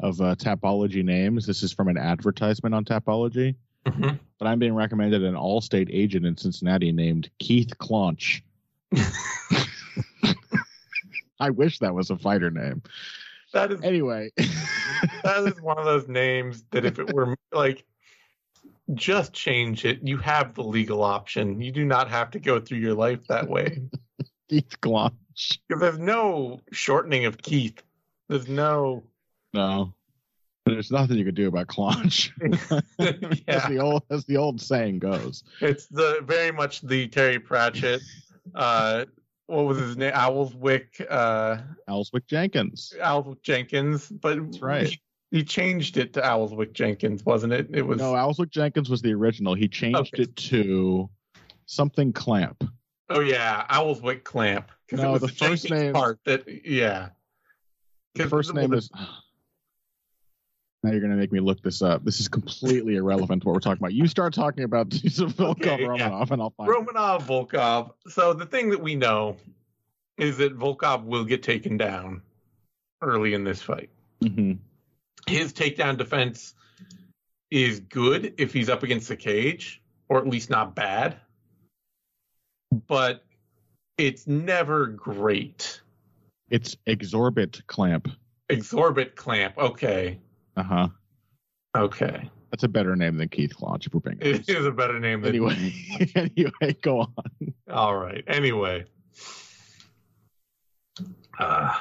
of 0.00 0.20
uh, 0.20 0.34
Tapology 0.34 1.04
names. 1.04 1.46
This 1.46 1.62
is 1.62 1.72
from 1.72 1.88
an 1.88 1.96
advertisement 1.96 2.74
on 2.74 2.84
Tapology, 2.84 3.54
Mhm. 3.86 4.18
but 4.38 4.46
I'm 4.48 4.58
being 4.58 4.74
recommended 4.74 5.22
an 5.22 5.34
Allstate 5.34 5.88
agent 5.92 6.26
in 6.26 6.36
Cincinnati 6.36 6.92
named 6.92 7.30
Keith 7.38 7.76
Claunch. 7.78 8.42
I 11.40 11.50
wish 11.50 11.78
that 11.80 11.94
was 11.94 12.10
a 12.10 12.16
fighter 12.16 12.50
name. 12.50 12.82
That 13.52 13.72
is 13.72 13.80
Anyway, 13.82 14.30
that 14.36 15.44
is 15.46 15.60
one 15.60 15.78
of 15.78 15.84
those 15.84 16.08
names 16.08 16.64
that 16.70 16.84
if 16.84 16.98
it 16.98 17.12
were 17.12 17.36
like 17.52 17.84
just 18.94 19.32
change 19.32 19.84
it. 19.84 20.00
You 20.02 20.18
have 20.18 20.54
the 20.54 20.62
legal 20.62 21.02
option. 21.02 21.60
You 21.60 21.72
do 21.72 21.84
not 21.84 22.08
have 22.10 22.30
to 22.32 22.38
go 22.40 22.60
through 22.60 22.78
your 22.78 22.94
life 22.94 23.26
that 23.28 23.48
way. 23.48 23.82
Keith 24.48 24.80
Claunch. 24.80 25.14
There's 25.68 25.98
no 25.98 26.60
shortening 26.72 27.24
of 27.26 27.38
Keith. 27.38 27.82
There's 28.28 28.48
no 28.48 29.02
No, 29.52 29.92
there's 30.66 30.90
nothing 30.90 31.18
you 31.18 31.24
could 31.24 31.34
do 31.34 31.48
about 31.48 31.66
Claunch, 31.66 32.30
as 33.48 33.64
the 33.64 33.78
old 33.80 34.02
as 34.10 34.24
the 34.26 34.36
old 34.36 34.60
saying 34.60 34.98
goes. 35.00 35.42
It's 35.60 35.86
the 35.86 36.20
very 36.24 36.52
much 36.52 36.80
the 36.82 37.08
Terry 37.08 37.38
Pratchett. 37.38 38.00
Uh, 38.54 39.04
what 39.46 39.66
was 39.66 39.78
his 39.78 39.96
name? 39.96 40.12
Owlswick. 40.12 41.04
Uh, 41.10 41.58
Ellswick 41.88 42.26
Jenkins. 42.26 42.94
Owlswick 43.00 43.42
Jenkins. 43.42 44.08
But 44.08 44.38
That's 44.44 44.62
right. 44.62 44.86
He, 44.88 45.00
he 45.30 45.44
changed 45.44 45.96
it 45.98 46.12
to 46.14 46.20
Owlswick 46.22 46.72
Jenkins, 46.72 47.24
wasn't 47.24 47.52
it? 47.52 47.68
It 47.72 47.82
was. 47.82 47.98
No, 47.98 48.14
Ellswick 48.14 48.50
Jenkins 48.50 48.88
was 48.88 49.02
the 49.02 49.12
original. 49.12 49.54
He 49.54 49.68
changed 49.68 50.14
Okay. 50.14 50.22
it 50.22 50.36
to 50.36 51.10
something 51.66 52.12
Clamp. 52.12 52.64
oh 53.10 53.20
yeah, 53.20 53.66
Owlswick 53.68 54.24
Clamp. 54.24 54.70
'Cause 54.92 55.00
it 55.00 55.02
No, 55.04 55.12
was 55.12 55.22
the 55.22 55.28
first 55.28 55.70
name- 55.70 55.94
part 55.94 56.18
that 56.26 56.44
yeah. 56.66 57.08
The 58.14 58.22
'Cause 58.24 58.30
first 58.30 58.54
the- 58.54 58.60
name 58.60 58.70
the- 58.70 58.76
is. 58.76 58.90
Now 60.82 60.90
you're 60.90 61.00
going 61.00 61.12
to 61.12 61.16
make 61.16 61.30
me 61.32 61.38
look 61.40 61.62
this 61.62 61.80
up. 61.80 62.04
This 62.04 62.18
is 62.20 62.26
completely 62.28 62.96
irrelevant 62.96 63.42
to 63.42 63.48
what 63.48 63.54
we're 63.54 63.60
talking 63.60 63.80
about. 63.80 63.94
You 63.94 64.06
start 64.08 64.34
talking 64.34 64.64
about 64.64 64.88
Volkov 64.90 65.50
Okay, 65.52 65.80
yeah. 65.82 65.86
Romanov, 66.10 66.30
and 66.32 66.42
I'll 66.42 66.50
find. 66.50 66.68
Romanov 66.68 67.22
Volkov. 67.22 67.92
So 68.08 68.34
the 68.34 68.44
thing 68.46 68.68
that 68.70 68.80
we 68.82 68.96
know 68.96 69.36
is 70.18 70.36
that 70.38 70.58
Volkov 70.58 71.04
will 71.04 71.24
get 71.24 71.42
taken 71.42 71.76
down 71.76 72.20
early 73.00 73.32
in 73.34 73.44
this 73.44 73.62
fight. 73.62 73.90
Mhm. 74.20 74.58
his 75.28 75.52
takedown 75.52 75.96
defense 75.96 76.54
is 77.50 77.78
good 77.80 78.34
if 78.38 78.52
he's 78.52 78.68
up 78.68 78.82
against 78.82 79.06
the 79.08 79.16
cage, 79.16 79.80
or 80.08 80.18
at 80.18 80.26
least 80.26 80.50
not 80.50 80.74
bad. 80.74 81.16
But 82.88 83.24
it's 84.06 84.26
never 84.26 84.86
great. 84.88 85.80
It's 86.50 86.76
Exorbit 86.86 87.64
Clamp. 87.66 88.08
Exorbit 88.50 89.14
clamp. 89.14 89.56
Okay. 89.56 90.18
Uh 90.56 90.62
huh. 90.62 90.88
Okay. 91.76 92.28
That's 92.50 92.64
a 92.64 92.68
better 92.68 92.94
name 92.96 93.16
than 93.16 93.28
Keith 93.28 93.54
Claunch, 93.56 93.86
if 93.86 93.94
we're 93.94 94.00
being 94.00 94.18
It 94.20 94.34
honest. 94.34 94.50
is 94.50 94.66
a 94.66 94.70
better 94.72 95.00
name 95.00 95.22
than. 95.22 95.30
Anyway, 95.30 95.72
anyway, 96.14 96.76
go 96.82 97.00
on. 97.00 97.54
All 97.70 97.96
right. 97.96 98.22
Anyway. 98.26 98.84
Uh, 101.38 101.74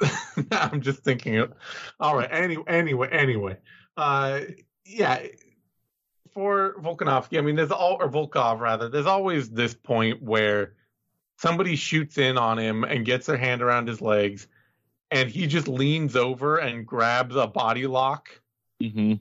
I'm 0.52 0.80
just 0.80 1.00
thinking 1.04 1.36
of. 1.38 1.52
All 2.00 2.16
right. 2.16 2.28
Anyway, 2.32 2.64
anyway, 2.68 3.08
anyway. 3.12 3.56
Uh, 3.98 4.40
yeah. 4.86 5.20
For 6.32 6.76
Volkanovski, 6.80 7.36
I 7.36 7.40
mean, 7.42 7.56
there's 7.56 7.72
all 7.72 7.96
or 8.00 8.08
Volkov 8.08 8.60
rather. 8.60 8.88
There's 8.88 9.06
always 9.06 9.50
this 9.50 9.74
point 9.74 10.22
where 10.22 10.74
somebody 11.38 11.76
shoots 11.76 12.18
in 12.18 12.36
on 12.36 12.58
him 12.58 12.84
and 12.84 13.04
gets 13.06 13.26
their 13.26 13.36
hand 13.36 13.62
around 13.62 13.88
his 13.88 14.00
legs, 14.02 14.48
and 15.10 15.30
he 15.30 15.46
just 15.46 15.68
leans 15.68 16.16
over 16.16 16.58
and 16.58 16.86
grabs 16.86 17.34
a 17.36 17.46
body 17.46 17.86
lock 17.86 18.28
Mm-hmm. 18.82 19.14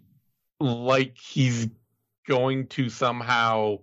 like 0.63 1.18
he's 1.18 1.68
going 2.28 2.68
to 2.68 2.89
somehow 2.89 3.80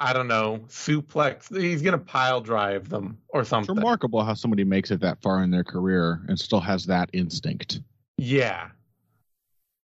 I 0.00 0.12
don't 0.12 0.26
know, 0.28 0.60
suplex 0.68 1.54
he's 1.60 1.80
gonna 1.82 1.98
pile 1.98 2.40
drive 2.40 2.88
them 2.88 3.18
or 3.28 3.44
something. 3.44 3.72
It's 3.74 3.78
remarkable 3.78 4.24
how 4.24 4.34
somebody 4.34 4.64
makes 4.64 4.90
it 4.90 5.00
that 5.00 5.20
far 5.22 5.42
in 5.44 5.50
their 5.50 5.62
career 5.62 6.22
and 6.28 6.38
still 6.38 6.60
has 6.60 6.86
that 6.86 7.10
instinct. 7.12 7.80
yeah. 8.18 8.70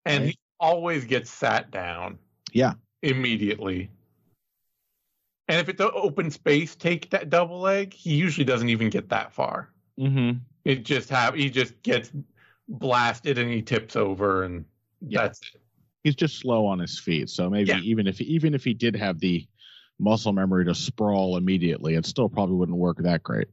And 0.06 0.24
Right. 0.24 0.30
he 0.32 0.38
always 0.60 1.04
gets 1.06 1.30
sat 1.30 1.70
down 1.70 2.18
Yeah. 2.52 2.74
immediately. 3.02 3.90
And 5.48 5.60
if 5.60 5.68
it's 5.68 5.80
an 5.80 5.90
open 5.92 6.30
space 6.30 6.74
take 6.74 7.10
that 7.10 7.28
double 7.30 7.60
leg, 7.60 7.92
he 7.92 8.14
usually 8.14 8.44
doesn't 8.44 8.68
even 8.70 8.88
get 8.90 9.10
that 9.10 9.32
far. 9.32 9.70
Mm-hmm. 9.98 10.38
It 10.64 10.84
just 10.84 11.10
have 11.10 11.34
he 11.34 11.50
just 11.50 11.80
gets 11.82 12.10
blasted 12.68 13.36
and 13.38 13.50
he 13.50 13.60
tips 13.62 13.96
over 13.96 14.44
and 14.44 14.64
Yeah. 15.00 15.22
That's 15.22 15.40
it. 15.54 15.60
He's 16.02 16.14
just 16.14 16.38
slow 16.38 16.66
on 16.66 16.78
his 16.78 16.98
feet. 16.98 17.28
So 17.30 17.48
maybe 17.50 17.68
Yeah. 17.70 17.80
even 17.80 18.06
if 18.06 18.20
even 18.20 18.54
if 18.54 18.64
he 18.64 18.72
did 18.74 18.96
have 18.96 19.20
the 19.20 19.46
muscle 19.98 20.32
memory 20.32 20.64
to 20.64 20.74
sprawl 20.74 21.36
immediately, 21.36 21.94
it 21.94 22.06
still 22.06 22.28
probably 22.28 22.56
wouldn't 22.56 22.78
work 22.78 22.98
that 22.98 23.22
great. 23.22 23.48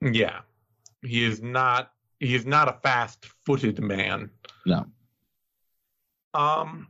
Yeah. 0.00 0.40
He 1.02 1.24
is 1.24 1.40
not 1.40 1.92
he 2.18 2.34
is 2.34 2.44
not 2.44 2.68
a 2.68 2.72
fast 2.82 3.24
footed 3.44 3.78
man. 3.78 4.30
No. 4.66 4.86
Um 6.34 6.88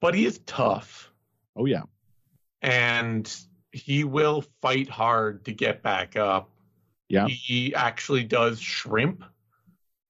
but 0.00 0.14
he 0.14 0.24
is 0.24 0.40
tough 0.46 1.10
Oh 1.54 1.66
yeah. 1.66 1.82
And 2.62 3.34
he 3.72 4.04
will 4.04 4.44
fight 4.60 4.88
hard 4.88 5.44
to 5.46 5.52
get 5.52 5.82
back 5.82 6.16
up. 6.16 6.50
Yeah. 7.08 7.26
He 7.26 7.74
actually 7.74 8.24
does 8.24 8.60
shrimp 8.60 9.24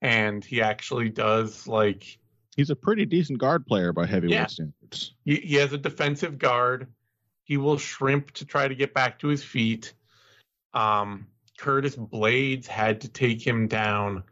and 0.00 0.44
he 0.44 0.60
actually 0.62 1.08
does 1.08 1.66
like 1.66 2.18
He's 2.56 2.70
a 2.70 2.76
pretty 2.76 3.06
decent 3.06 3.38
guard 3.38 3.66
player 3.66 3.92
by 3.94 4.04
heavyweight 4.06 4.34
Yeah. 4.34 4.46
standards. 4.46 5.14
he, 5.24 5.36
he 5.36 5.54
has 5.56 5.72
a 5.72 5.78
defensive 5.78 6.38
guard. 6.38 6.86
He 7.44 7.56
will 7.56 7.78
shrimp 7.78 8.30
to 8.32 8.44
try 8.44 8.68
to 8.68 8.74
get 8.74 8.92
back 8.94 9.18
to 9.20 9.28
his 9.28 9.42
feet. 9.42 9.94
Um, 10.74 11.26
Curtis 11.58 11.96
Blaydes 11.96 12.66
had 12.66 13.00
to 13.02 13.08
take 13.08 13.44
him 13.44 13.68
down 13.68 14.22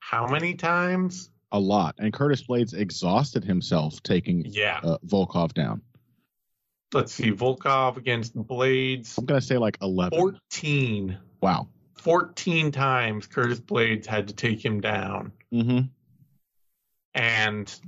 how 0.00 0.26
many 0.26 0.54
times? 0.54 1.30
A 1.52 1.58
lot. 1.58 1.94
And 1.98 2.12
Curtis 2.12 2.42
Blaydes 2.46 2.74
exhausted 2.74 3.44
himself 3.44 4.02
taking 4.02 4.44
Yeah. 4.46 4.80
uh, 4.84 4.98
Volkov 5.06 5.52
down. 5.54 5.80
Let's 6.92 7.12
see. 7.12 7.32
Volkov 7.32 7.96
against 7.96 8.36
Blaydes. 8.36 9.18
I'm 9.18 9.26
gonna 9.26 9.40
say 9.40 9.58
like 9.58 9.78
eleven. 9.80 10.18
14. 10.18 11.18
Wow. 11.40 11.68
14 12.02 12.72
times 12.72 13.26
Curtis 13.28 13.60
Blaydes 13.60 14.06
had 14.06 14.28
to 14.28 14.34
take 14.34 14.64
him 14.64 14.80
down. 14.80 15.32
Mm-hmm. 15.52 15.86
And 17.14 17.80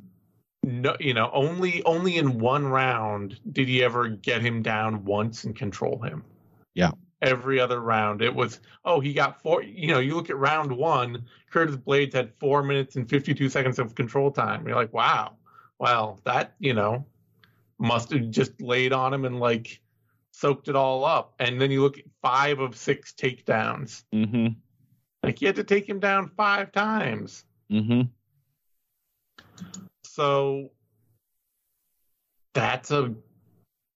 no, 0.63 0.97
you 1.01 1.15
know, 1.15 1.31
only 1.33 1.83
only 1.85 2.17
in 2.17 2.39
one 2.39 2.67
round 2.67 3.39
did 3.51 3.69
he 3.69 3.83
ever 3.83 4.09
get 4.09 4.41
him 4.41 4.63
down 4.63 5.05
once 5.05 5.45
and 5.45 5.55
control 5.55 6.01
him. 6.01 6.25
Yeah. 6.75 6.93
Every 7.21 7.59
other 7.59 7.81
round, 7.81 8.23
it 8.23 8.35
was 8.35 8.61
oh 8.85 9.01
he 9.01 9.15
got 9.15 9.43
four. 9.43 9.63
You 9.63 9.89
know, 9.89 9.99
you 9.99 10.15
look 10.15 10.31
at 10.31 10.37
round 10.37 10.71
one, 10.73 11.25
Curtis 11.51 11.77
Blaydes 11.77 12.13
had 12.13 12.33
four 12.39 12.63
minutes 12.63 12.97
and 12.97 13.09
fifty 13.09 13.35
two 13.35 13.49
seconds 13.49 13.79
of 13.79 13.95
control 13.95 14.31
time. 14.31 14.67
You're 14.67 14.77
like, 14.77 14.93
wow, 14.93 15.35
well 15.79 16.21
that 16.25 16.55
you 16.59 16.75
know 16.75 17.07
must 17.79 18.11
have 18.13 18.31
just 18.31 18.61
laid 18.61 18.93
on 18.93 19.13
him 19.13 19.25
and 19.25 19.41
like 19.41 19.81
soaked 20.33 20.69
it 20.69 20.77
all 20.77 21.05
up. 21.05 21.35
And 21.39 21.61
then 21.61 21.71
you 21.71 21.83
look 21.83 21.99
at 21.99 22.05
five 22.23 22.61
of 22.61 22.77
six 22.77 23.13
takedowns. 23.13 24.05
Mm-hmm. 24.15 24.49
Like 25.23 25.41
you 25.41 25.49
had 25.49 25.57
to 25.57 25.65
take 25.65 25.89
him 25.89 26.01
down 26.01 26.31
five 26.37 26.73
times. 26.73 27.45
Mm-hmm. 27.71 28.03
So 30.05 30.71
that's 32.53 32.91
a 32.91 33.15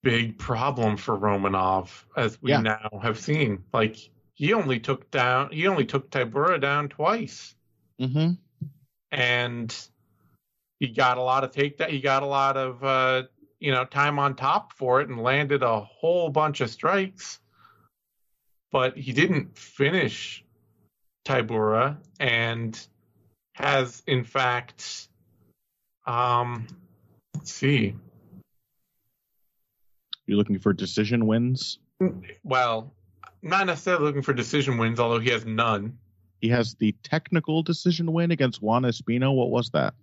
big 0.02 0.38
problem 0.38 0.96
for 0.96 1.16
Romanov, 1.16 2.04
as 2.16 2.40
we 2.40 2.50
Yeah. 2.52 2.60
now 2.60 3.00
have 3.02 3.18
seen. 3.18 3.64
Like 3.72 3.96
he 4.34 4.52
only 4.54 4.78
took 4.80 5.10
down 5.10 5.50
he 5.52 5.66
only 5.66 5.84
took 5.84 6.10
Tybura 6.10 6.60
down 6.60 6.88
twice. 6.88 7.54
Mm-hmm. 8.00 8.32
And 9.10 9.88
he 10.80 10.88
got 10.88 11.18
a 11.18 11.22
lot 11.22 11.44
of 11.44 11.50
take 11.50 11.78
that 11.78 11.90
he 11.90 12.00
got 12.00 12.22
a 12.22 12.26
lot 12.26 12.56
of 12.56 12.82
uh 12.84 13.22
you 13.60 13.72
know 13.72 13.84
time 13.84 14.18
on 14.18 14.34
top 14.34 14.72
for 14.72 15.00
it 15.00 15.08
and 15.08 15.22
landed 15.22 15.62
a 15.62 15.80
whole 15.80 16.28
bunch 16.30 16.60
of 16.60 16.70
strikes. 16.70 17.40
But 18.70 18.96
he 18.96 19.12
didn't 19.12 19.56
finish 19.56 20.44
Tybura 21.26 21.96
and 22.20 22.78
has 23.54 24.02
in 24.06 24.24
fact 24.24 25.08
um 26.06 26.66
let's 27.34 27.52
see 27.52 27.94
You're 30.26 30.36
looking 30.38 30.58
for 30.58 30.72
decision 30.72 31.26
wins. 31.26 31.78
well 32.44 32.92
not 33.42 33.66
necessarily 33.66 34.04
looking 34.04 34.22
for 34.22 34.32
decision 34.32 34.78
wins 34.78 35.00
although 35.00 35.18
he 35.18 35.30
has 35.30 35.44
none 35.44 35.98
He 36.40 36.48
has 36.48 36.74
the 36.74 36.94
technical 37.02 37.62
decision 37.62 38.12
win 38.12 38.30
against 38.30 38.62
Juan 38.62 38.84
Espino. 38.84 39.34
What 39.34 39.50
was 39.50 39.70
that? 39.70 39.94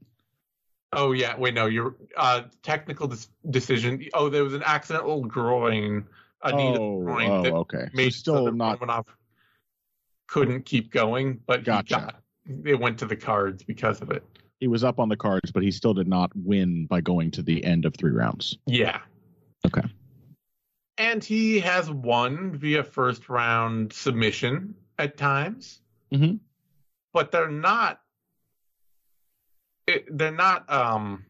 Oh 0.96 1.12
yeah 1.12 1.36
wait 1.38 1.54
no 1.54 1.66
you're 1.66 1.96
uh 2.18 2.44
technical 2.64 3.08
dis- 3.08 3.30
decision 3.50 4.04
oh 4.14 4.30
there 4.30 4.44
was 4.44 4.54
an 4.54 4.64
accidental 4.66 5.22
groin 5.26 6.06
a 6.44 6.52
knee 6.52 6.72
to 6.74 6.78
the 6.78 6.84
oh, 6.84 7.02
groin 7.02 7.30
oh, 7.30 7.42
that 7.44 7.54
okay. 7.54 7.90
Made 7.94 8.14
so 8.14 8.20
still 8.20 8.52
not. 8.52 8.80
Romanov 8.80 9.06
couldn't 10.28 10.66
keep 10.66 10.92
going 10.92 11.40
but 11.46 11.64
Gotcha. 11.64 11.96
got 11.96 12.16
it 12.64 12.80
went 12.80 13.00
to 13.00 13.06
the 13.06 13.16
cards 13.16 13.64
because 13.64 14.02
of 14.02 14.12
it 14.12 14.24
He 14.60 14.68
was 14.68 14.84
up 14.84 15.00
on 15.00 15.10
the 15.10 15.18
cards, 15.18 15.52
but 15.52 15.64
he 15.64 15.72
still 15.72 15.94
did 15.94 16.08
not 16.08 16.32
win 16.36 16.86
by 16.86 17.02
going 17.02 17.32
to 17.32 17.42
the 17.42 17.64
end 17.64 17.86
of 17.86 17.96
three 17.96 18.12
rounds. 18.12 18.58
Yeah. 18.68 19.00
Okay. 19.66 19.82
And 20.98 21.24
he 21.24 21.60
has 21.60 21.90
won 21.92 22.56
via 22.56 22.84
first 22.84 23.28
round 23.28 23.92
submission 23.92 24.76
at 24.98 25.18
times, 25.18 25.82
Mhm. 26.14 26.40
but 27.12 27.32
they're 27.32 27.50
not. 27.52 28.00
It, 29.88 30.18
they're 30.18 30.32
not. 30.32 30.72
Um, 30.72 31.26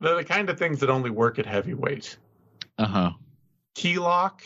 they're 0.00 0.16
the 0.16 0.24
kind 0.24 0.48
of 0.50 0.58
things 0.58 0.80
that 0.80 0.90
only 0.90 1.10
work 1.10 1.38
at 1.38 1.46
heavyweight. 1.46 2.16
Uh 2.78 2.86
huh. 2.86 3.10
Key 3.74 3.98
lock, 3.98 4.42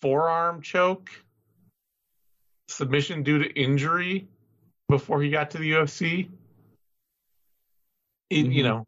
forearm 0.00 0.60
choke, 0.62 1.10
submission 2.68 3.22
due 3.22 3.38
to 3.38 3.50
injury 3.60 4.28
before 4.88 5.22
he 5.22 5.30
got 5.30 5.50
to 5.52 5.58
the 5.58 5.70
UFC. 5.72 6.28
It- 8.30 8.46
You 8.46 8.62
Mhm. 8.62 8.64
know, 8.64 8.84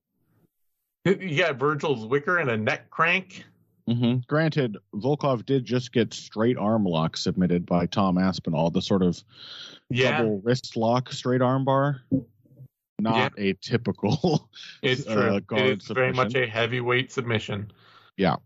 you 1.05 1.39
got 1.39 1.57
Virgil's 1.57 2.05
wicker 2.07 2.39
and 2.39 2.51
a 2.51 2.57
neck 2.57 2.91
crank. 2.91 3.45
Hmm 3.89 4.16
Granted, 4.26 4.76
Volkov 4.95 5.47
did 5.47 5.64
just 5.64 5.93
get 5.93 6.12
straight 6.12 6.57
arm 6.57 6.84
lock 6.84 7.16
submitted 7.16 7.66
by 7.66 7.87
Tom 7.87 8.18
Aspinall, 8.18 8.70
the 8.70 8.82
sort 8.82 9.03
of 9.03 9.22
Yeah, 9.91 10.18
double 10.18 10.41
wrist 10.41 10.76
lock 10.76 11.12
straight 11.12 11.43
arm 11.43 11.64
bar. 11.64 12.03
Not 12.99 13.34
a 13.39 13.53
typical. 13.55 14.49
it's 14.82 15.07
uh, 15.07 15.14
true. 15.14 15.41
guard 15.41 15.62
it 15.62 15.82
is 15.82 15.89
very 15.89 16.12
much 16.12 16.34
a 16.34 16.47
heavyweight 16.47 17.12
submission. 17.12 17.70
Yeah. 18.16 18.37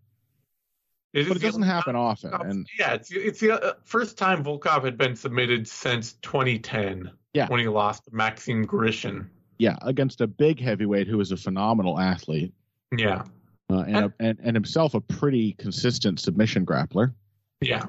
It 1.12 1.26
but 1.26 1.38
it 1.38 1.42
doesn't 1.42 1.62
the 1.62 1.66
happen 1.66 1.94
time 1.94 2.02
often. 2.02 2.34
And 2.34 2.66
yeah, 2.78 2.94
it's 2.94 3.10
it's 3.10 3.40
the 3.40 3.60
uh, 3.60 3.72
first 3.84 4.16
time 4.16 4.44
Volkov 4.44 4.84
had 4.84 4.96
been 4.96 5.16
submitted 5.16 5.66
since 5.66 6.12
2010. 6.22 7.10
Yeah. 7.32 7.46
when 7.46 7.60
he 7.60 7.68
lost 7.68 8.06
to 8.06 8.10
Maxime 8.12 8.66
Grishin. 8.66 9.28
yeah, 9.58 9.76
against 9.82 10.20
a 10.20 10.26
big 10.26 10.60
heavyweight 10.60 11.06
who 11.06 11.20
is 11.20 11.30
a 11.30 11.36
phenomenal 11.36 12.00
athlete 12.00 12.52
Yeah, 12.96 13.22
uh, 13.70 13.84
and, 13.86 13.96
a, 13.96 14.12
and 14.20 14.38
and 14.42 14.56
himself 14.56 14.94
a 14.94 15.00
pretty 15.00 15.52
consistent 15.54 16.20
submission 16.20 16.64
grappler. 16.66 17.12
yeah. 17.60 17.86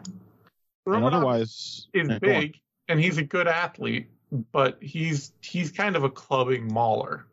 And 0.86 0.96
Romanov 0.96 1.14
otherwise, 1.14 1.88
is 1.94 2.10
yeah, 2.10 2.20
big 2.20 2.58
and 2.88 3.00
he's 3.00 3.18
a 3.18 3.24
good 3.24 3.48
athlete, 3.48 4.10
but 4.52 4.78
he's 4.82 5.34
he's 5.42 5.72
kind 5.72 5.96
of 5.96 6.04
a 6.04 6.10
clubbing 6.10 6.72
mauler. 6.72 7.26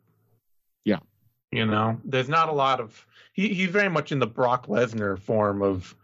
Yeah. 0.85 0.99
You 1.51 1.65
know, 1.65 1.99
there's 2.05 2.29
not 2.29 2.49
a 2.49 2.51
lot 2.53 2.79
of 2.79 3.05
he, 3.33 3.53
he's 3.53 3.69
very 3.71 3.89
much 3.89 4.11
in 4.11 4.19
the 4.19 4.27
Brock 4.27 4.67
Lesnar 4.67 5.17
form 5.17 5.61
of 5.63 5.95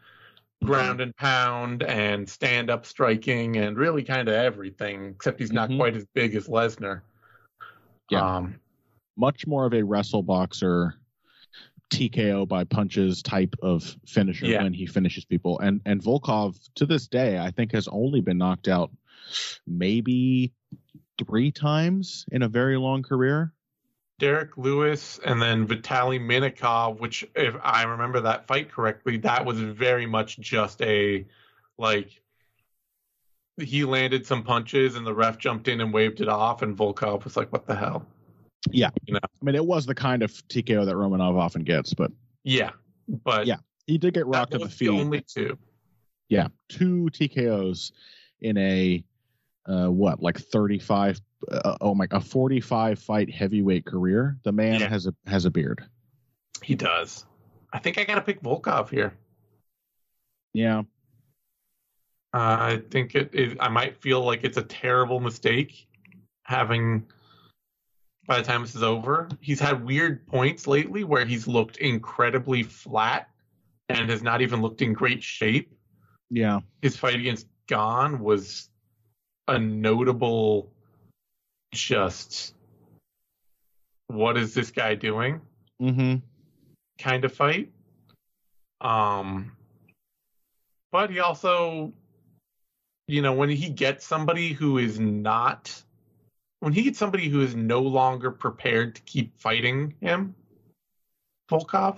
ground 0.64 1.02
and 1.02 1.16
pound 1.16 1.84
and 1.84 2.28
stand 2.28 2.72
up 2.72 2.86
striking 2.88 3.58
and 3.58 3.78
really 3.78 4.02
kind 4.02 4.28
of 4.28 4.34
everything, 4.34 5.10
except 5.10 5.40
he's 5.40 5.52
not 5.52 5.70
Mhm. 5.70 5.78
quite 5.78 5.96
as 5.96 6.06
big 6.16 6.34
as 6.34 6.48
Lesnar. 6.48 7.02
Yeah. 8.10 8.38
Um, 8.38 8.56
much 9.18 9.46
more 9.46 9.66
of 9.68 9.74
a 9.76 9.84
wrestle 9.84 10.24
boxer 10.24 10.96
TKO 11.92 12.48
by 12.48 12.64
punches 12.64 13.22
type 13.22 13.56
of 13.62 13.96
finisher 14.06 14.46
Yeah. 14.46 14.64
when 14.64 14.74
he 14.74 14.86
finishes 14.86 15.26
people. 15.26 15.60
And 15.60 15.82
and 15.86 16.02
Volkov 16.02 16.58
to 16.76 16.86
this 16.86 17.08
day, 17.08 17.38
I 17.40 17.52
think 17.52 17.72
has 17.74 17.88
only 17.88 18.22
been 18.22 18.38
knocked 18.38 18.68
out 18.68 18.92
maybe 19.66 20.52
three 21.18 21.52
times 21.52 22.26
in 22.32 22.42
a 22.42 22.48
very 22.48 22.78
long 22.78 23.04
career. 23.04 23.54
Derrick 24.18 24.58
Lewis 24.58 25.20
and 25.26 25.42
then 25.42 25.68
Vitaly 25.68 26.20
Minakov, 26.20 27.00
which, 27.00 27.28
if 27.36 27.56
I 27.62 27.84
remember 27.84 28.22
that 28.22 28.48
fight 28.48 28.72
correctly, 28.72 29.18
that 29.18 29.46
was 29.46 29.60
very 29.60 30.06
much 30.06 30.40
just 30.40 30.82
a 30.82 31.26
like 31.78 32.22
he 33.58 33.84
landed 33.86 34.26
some 34.26 34.44
punches 34.44 34.96
and 34.96 35.06
the 35.06 35.14
ref 35.14 35.38
jumped 35.38 35.68
in 35.68 35.82
and 35.82 35.94
waved 35.94 36.22
it 36.22 36.28
off, 36.28 36.62
and 36.62 36.78
Volkov 36.78 37.24
was 37.24 37.38
like, 37.38 37.52
"What 37.52 37.68
the 37.68 37.76
hell?" 37.76 38.06
I 38.68 38.92
mean, 39.42 39.56
it 39.56 39.66
was 39.66 39.86
the 39.86 39.96
kind 39.96 40.24
of 40.24 40.32
TKO 40.48 40.86
that 40.86 40.96
Romanov 40.96 41.38
often 41.40 41.64
gets, 41.64 41.94
but 41.94 42.12
Yeah, 42.44 42.72
but 43.08 43.46
Yeah, 43.48 43.58
he 43.88 43.98
did 43.98 44.14
get 44.14 44.26
rocked 44.26 44.52
to 44.54 44.58
the 44.58 44.70
feet. 44.70 44.90
only 44.90 45.22
two. 45.22 45.58
yeah, 46.30 46.48
two 46.70 47.10
TKOs 47.12 47.92
in 48.42 48.58
a 48.58 49.04
uh, 49.68 49.88
what 49.88 50.22
like 50.22 50.38
35 50.40 51.20
uh, 51.52 51.76
oh 51.82 51.94
my 51.96 52.08
a 52.12 52.20
45 52.20 53.00
fight 53.00 53.32
heavyweight 53.34 53.86
career. 53.86 54.38
The 54.44 54.52
man 54.52 54.80
Yeah. 54.80 54.90
has 54.90 55.06
a 55.08 55.14
has 55.28 55.46
a 55.46 55.52
beard. 55.52 55.84
He 56.64 56.76
does. 56.76 57.26
I 57.74 57.80
think 57.80 57.98
I 57.98 58.04
gotta 58.04 58.22
pick 58.22 58.42
Volkov 58.42 58.90
here. 58.90 59.14
Yeah. 60.54 60.80
Uh, 62.34 62.58
I 62.60 62.82
think 62.90 63.16
it. 63.16 63.58
I 63.60 63.70
might 63.70 64.02
feel 64.02 64.22
like 64.24 64.44
it's 64.44 64.58
a 64.58 64.64
terrible 64.64 65.20
mistake 65.20 65.88
having 66.44 67.06
by 68.28 68.38
the 68.38 68.44
time 68.44 68.62
this 68.62 68.76
is 68.76 68.84
over. 68.84 69.30
He's 69.40 69.60
had 69.60 69.84
weird 69.86 70.26
points 70.28 70.68
lately 70.68 71.04
where 71.04 71.26
he's 71.26 71.48
looked 71.48 71.78
incredibly 71.78 72.64
flat 72.64 73.30
and 73.90 74.10
has 74.10 74.24
not 74.24 74.42
even 74.42 74.62
looked 74.62 74.82
in 74.82 74.94
great 74.94 75.22
shape. 75.22 75.72
Yeah. 76.30 76.62
His 76.82 76.98
fight 76.98 77.16
against 77.16 77.48
Gane 77.68 78.20
was 78.20 78.70
a 79.48 79.60
notable 79.60 80.72
just 81.74 82.56
what 84.08 84.38
is 84.38 84.54
this 84.54 84.72
guy 84.72 84.96
doing 84.96 85.42
Mm-hmm. 85.82 86.16
kind 87.00 87.26
of 87.26 87.34
fight. 87.34 87.70
Um 88.82 89.52
but 90.92 91.10
he 91.10 91.20
also 91.20 91.94
you 93.08 93.22
know 93.22 93.34
when 93.34 93.50
he 93.50 93.70
gets 93.70 94.06
somebody 94.06 94.54
who 94.54 94.78
is 94.78 95.00
not 95.00 95.84
when 96.66 96.74
he 96.74 96.82
gets 96.82 96.98
somebody 96.98 97.30
who 97.30 97.42
is 97.42 97.56
no 97.56 97.82
longer 97.82 98.32
prepared 98.32 98.96
to 98.96 99.02
keep 99.04 99.40
fighting 99.40 99.94
him 100.02 100.34
Volkov 101.52 101.98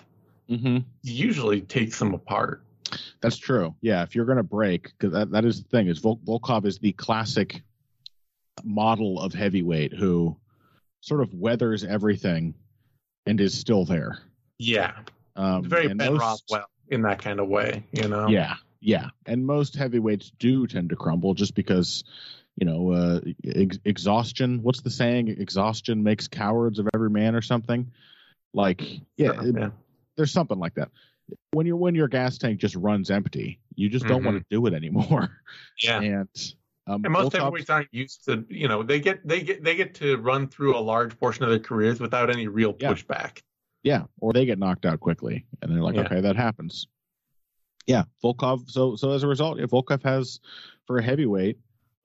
Mm-hmm. 0.49 0.79
usually 1.03 1.61
takes 1.61 1.99
them 1.99 2.13
apart. 2.13 2.63
That's 3.21 3.37
true. 3.37 3.75
Yeah, 3.81 4.03
if 4.03 4.13
you're 4.15 4.25
going 4.25 4.37
to 4.37 4.43
break, 4.43 4.83
because 4.97 5.13
that, 5.13 5.31
that 5.31 5.43
is 5.45 5.61
the 5.63 5.69
thing, 5.69 5.87
is 5.87 5.99
Vol- 5.99 6.19
Volkov 6.25 6.65
is 6.65 6.79
the 6.79 6.91
classic 6.93 7.61
model 8.63 9.21
of 9.21 9.33
heavyweight 9.33 9.93
who 9.93 10.37
sort 11.01 11.19
of 11.21 11.33
weathers 11.33 11.83
everything 11.83 12.53
and 13.25 13.39
is 13.41 13.57
still 13.57 13.83
there. 13.85 14.19
Yeah. 14.57 14.93
Um, 15.35 15.63
Very 15.65 15.87
Ben 15.93 16.13
most- 16.13 16.21
Rothwell 16.49 16.67
in 16.89 17.01
that 17.03 17.21
kind 17.21 17.39
of 17.41 17.47
way, 17.49 17.83
you 17.91 18.07
know. 18.07 18.27
Yeah, 18.29 18.55
yeah, 18.81 19.07
and 19.25 19.45
most 19.45 19.75
heavyweights 19.75 20.31
do 20.39 20.65
tend 20.67 20.89
to 20.91 20.95
crumble 20.97 21.33
just 21.33 21.55
because, 21.55 22.05
you 22.57 22.65
know, 22.65 22.91
uh, 22.91 23.19
ex- 23.45 23.79
exhaustion. 23.85 24.61
What's 24.63 24.81
the 24.81 24.89
saying? 24.89 25.27
Exhaustion 25.29 26.03
makes 26.03 26.27
cowards 26.27 26.79
of 26.79 26.89
every 26.93 27.09
man, 27.09 27.35
or 27.35 27.41
something. 27.41 27.91
Like, 28.53 28.81
yeah, 29.17 29.33
Sure, 29.33 29.57
yeah. 29.59 29.69
there's 30.15 30.31
something 30.31 30.57
like 30.59 30.73
that. 30.75 30.89
When 31.51 31.65
your 31.67 31.75
when 31.77 31.93
your 31.95 32.07
gas 32.07 32.37
tank 32.37 32.59
just 32.59 32.75
runs 32.75 33.11
empty, 33.11 33.59
you 33.75 33.89
just 33.89 34.07
don't 34.07 34.23
want 34.23 34.37
to 34.37 34.45
do 34.49 34.65
it 34.65 34.73
anymore. 34.73 35.29
Yeah. 35.83 35.99
And 36.01 36.53
um, 36.87 37.03
And 37.03 37.11
most 37.13 37.33
Volkov- 37.33 37.39
heavyweights 37.39 37.69
aren't 37.69 37.93
used 37.93 38.25
to, 38.25 38.45
you 38.49 38.67
know, 38.67 38.81
they 38.81 38.99
get 38.99 39.27
they 39.27 39.41
get 39.41 39.63
they 39.63 39.75
get 39.75 39.93
to 39.95 40.15
run 40.17 40.47
through 40.47 40.75
a 40.77 40.79
large 40.79 41.19
portion 41.19 41.43
of 41.43 41.49
their 41.49 41.59
careers 41.59 41.99
without 41.99 42.29
any 42.29 42.47
real 42.47 42.75
Yeah. 42.79 42.93
pushback. 42.93 43.41
Yeah, 43.83 44.03
or 44.19 44.33
they 44.33 44.45
get 44.45 44.57
knocked 44.57 44.85
out 44.85 44.99
quickly, 45.01 45.45
and 45.61 45.71
they're 45.71 45.83
like, 45.83 45.95
Yeah. 45.95 46.01
okay, 46.05 46.21
that 46.21 46.35
happens. 46.35 46.87
Yeah, 47.85 48.03
Volkov. 48.23 48.69
So 48.69 48.95
so 48.95 49.11
as 49.11 49.23
a 49.23 49.27
result, 49.27 49.59
if 49.59 49.69
Volkov 49.69 50.01
has 50.03 50.39
for 50.87 50.97
a 50.97 51.03
heavyweight 51.03 51.57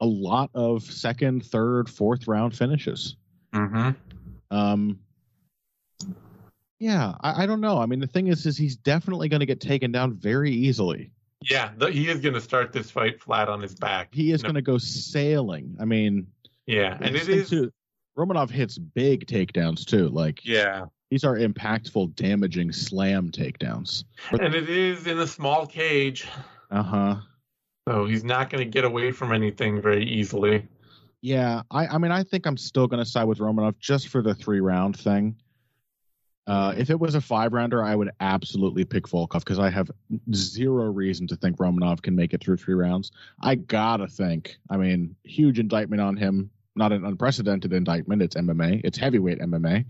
a 0.02 0.06
lot 0.06 0.50
of 0.54 0.82
second, 0.82 1.46
third, 1.46 1.88
fourth 1.88 2.26
round 2.28 2.54
finishes. 2.56 3.16
Mm-hmm. 3.54 3.90
Um, 4.54 4.98
yeah, 6.78 7.14
I, 7.20 7.44
I 7.44 7.46
don't 7.46 7.60
know. 7.60 7.78
I 7.80 7.86
mean, 7.86 8.00
the 8.00 8.06
thing 8.06 8.26
is, 8.28 8.44
is 8.46 8.56
he's 8.56 8.76
definitely 8.76 9.28
going 9.28 9.40
to 9.40 9.46
get 9.46 9.60
taken 9.60 9.92
down 9.92 10.14
very 10.14 10.50
easily. 10.50 11.10
Yeah, 11.48 11.70
the, 11.76 11.90
he 11.90 12.08
is 12.08 12.20
going 12.20 12.34
to 12.34 12.40
start 12.40 12.72
this 12.72 12.90
fight 12.90 13.20
flat 13.20 13.48
on 13.48 13.60
his 13.60 13.74
back. 13.74 14.08
He 14.12 14.32
is 14.32 14.42
No. 14.42 14.48
going 14.48 14.54
to 14.56 14.62
go 14.62 14.78
sailing. 14.78 15.76
I 15.80 15.84
mean, 15.84 16.26
Yeah, 16.66 16.98
and 17.00 17.14
it 17.16 17.28
is. 17.28 17.50
too- 17.50 17.72
Romanov 18.18 18.50
hits 18.50 18.76
big 18.76 19.26
takedowns 19.26 19.86
too. 19.86 20.08
Like 20.08 20.44
Yeah, 20.44 20.84
these 21.10 21.24
are 21.24 21.36
impactful, 21.38 22.14
damaging 22.14 22.70
slam 22.70 23.30
takedowns. 23.30 24.04
and 24.32 24.54
it 24.54 24.68
is 24.68 25.06
in 25.06 25.18
a 25.18 25.26
small 25.26 25.66
cage, 25.66 26.26
Uh 26.70 26.82
huh. 26.82 27.16
So 27.88 28.06
he's 28.06 28.24
not 28.24 28.50
going 28.50 28.64
to 28.64 28.70
get 28.70 28.84
away 28.84 29.12
from 29.12 29.32
anything 29.32 29.82
very 29.82 30.04
easily. 30.04 30.66
Yeah, 31.20 31.62
I, 31.70 31.86
I 31.86 31.98
mean, 31.98 32.10
I 32.10 32.24
think 32.24 32.46
I'm 32.46 32.56
still 32.56 32.86
going 32.86 33.02
to 33.02 33.08
side 33.08 33.24
with 33.24 33.38
Romanov 33.38 33.78
just 33.78 34.08
for 34.08 34.22
the 34.22 34.34
three 34.34 34.60
round 34.60 34.98
thing. 34.98 35.36
Uh, 36.46 36.74
if 36.76 36.90
it 36.90 36.98
was 36.98 37.14
a 37.14 37.20
five 37.20 37.52
rounder, 37.52 37.84
I 37.84 37.94
would 37.94 38.10
absolutely 38.18 38.84
pick 38.84 39.06
Volkov 39.06 39.40
because 39.40 39.60
I 39.60 39.70
have 39.70 39.90
zero 40.34 40.86
reason 40.86 41.28
to 41.28 41.36
think 41.36 41.58
Romanov 41.58 42.02
can 42.02 42.16
make 42.16 42.34
it 42.34 42.42
through 42.42 42.56
three 42.56 42.74
rounds. 42.74 43.12
I 43.40 43.54
gotta 43.54 44.08
think. 44.08 44.56
I 44.68 44.76
mean, 44.76 45.14
huge 45.22 45.60
indictment 45.60 46.02
on 46.02 46.16
him. 46.16 46.50
Not 46.74 46.90
an 46.90 47.04
unprecedented 47.04 47.72
indictment. 47.72 48.22
It's 48.22 48.34
MMA. 48.34 48.80
It's 48.82 48.98
heavyweight 48.98 49.38
MMA. 49.38 49.84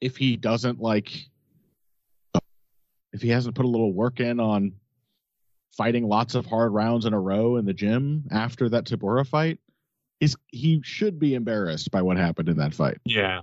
If 0.00 0.16
he 0.16 0.36
doesn't 0.36 0.80
like, 0.80 1.28
if 3.12 3.22
he 3.22 3.28
hasn't 3.28 3.54
put 3.54 3.64
a 3.64 3.68
little 3.68 3.92
work 3.92 4.18
in 4.18 4.40
on 4.40 4.72
fighting 5.76 6.06
lots 6.06 6.34
of 6.34 6.46
hard 6.46 6.72
rounds 6.72 7.06
in 7.06 7.12
a 7.12 7.20
row 7.20 7.56
in 7.56 7.64
the 7.64 7.72
gym 7.72 8.24
after 8.30 8.68
that 8.68 8.84
Tybura 8.84 9.26
fight, 9.26 9.58
is 10.20 10.36
he 10.48 10.80
should 10.84 11.18
be 11.18 11.34
embarrassed 11.34 11.90
by 11.90 12.02
what 12.02 12.16
happened 12.16 12.48
in 12.48 12.58
that 12.58 12.74
fight 12.74 12.98
Yeah, 13.04 13.40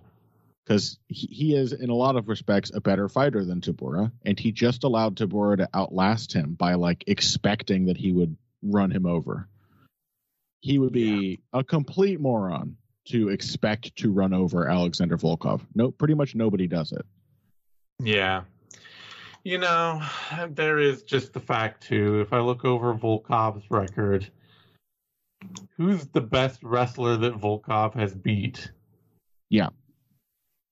because 0.66 1.00
he, 1.08 1.28
he 1.28 1.56
is 1.56 1.74
in 1.74 1.90
a 1.90 1.96
lot 1.96 2.16
of 2.16 2.30
respects 2.30 2.72
a 2.74 2.80
better 2.80 3.10
fighter 3.10 3.44
than 3.44 3.62
Tybura, 3.62 4.12
and 4.24 4.40
he 4.40 4.52
just 4.52 4.84
allowed 4.84 5.16
Tybura 5.16 5.58
to 5.58 5.70
outlast 5.74 6.34
him 6.34 6.54
by 6.54 6.76
like 6.76 7.04
expecting 7.08 7.86
that 7.86 7.98
he 7.98 8.12
would 8.12 8.38
run 8.62 8.92
him 8.92 9.06
over. 9.06 9.48
He 10.62 10.78
would 10.78 10.92
be 10.92 11.40
a 11.54 11.64
complete 11.64 12.20
moron 12.20 12.76
to 13.06 13.30
expect 13.30 13.96
to 13.96 14.12
run 14.12 14.34
over 14.34 14.68
Alexander 14.70 15.18
Volkov. 15.18 15.62
No, 15.74 15.90
pretty 15.90 16.14
much 16.14 16.36
nobody 16.36 16.68
does 16.68 16.92
it. 16.92 17.06
yeah. 18.04 18.44
You 19.50 19.58
know, 19.58 20.00
there 20.52 20.78
is 20.78 21.02
just 21.02 21.34
the 21.34 21.40
fact 21.40 21.82
too. 21.82 22.22
If 22.22 22.34
I 22.34 22.40
look 22.40 22.66
over 22.66 22.94
Volkov's 22.94 23.66
record, 23.72 24.30
who's 25.76 26.06
the 26.06 26.22
best 26.22 26.62
wrestler 26.62 27.18
that 27.18 27.34
Volkov 27.34 27.96
has 27.96 28.14
beat? 28.14 28.72
Yeah. 29.50 29.70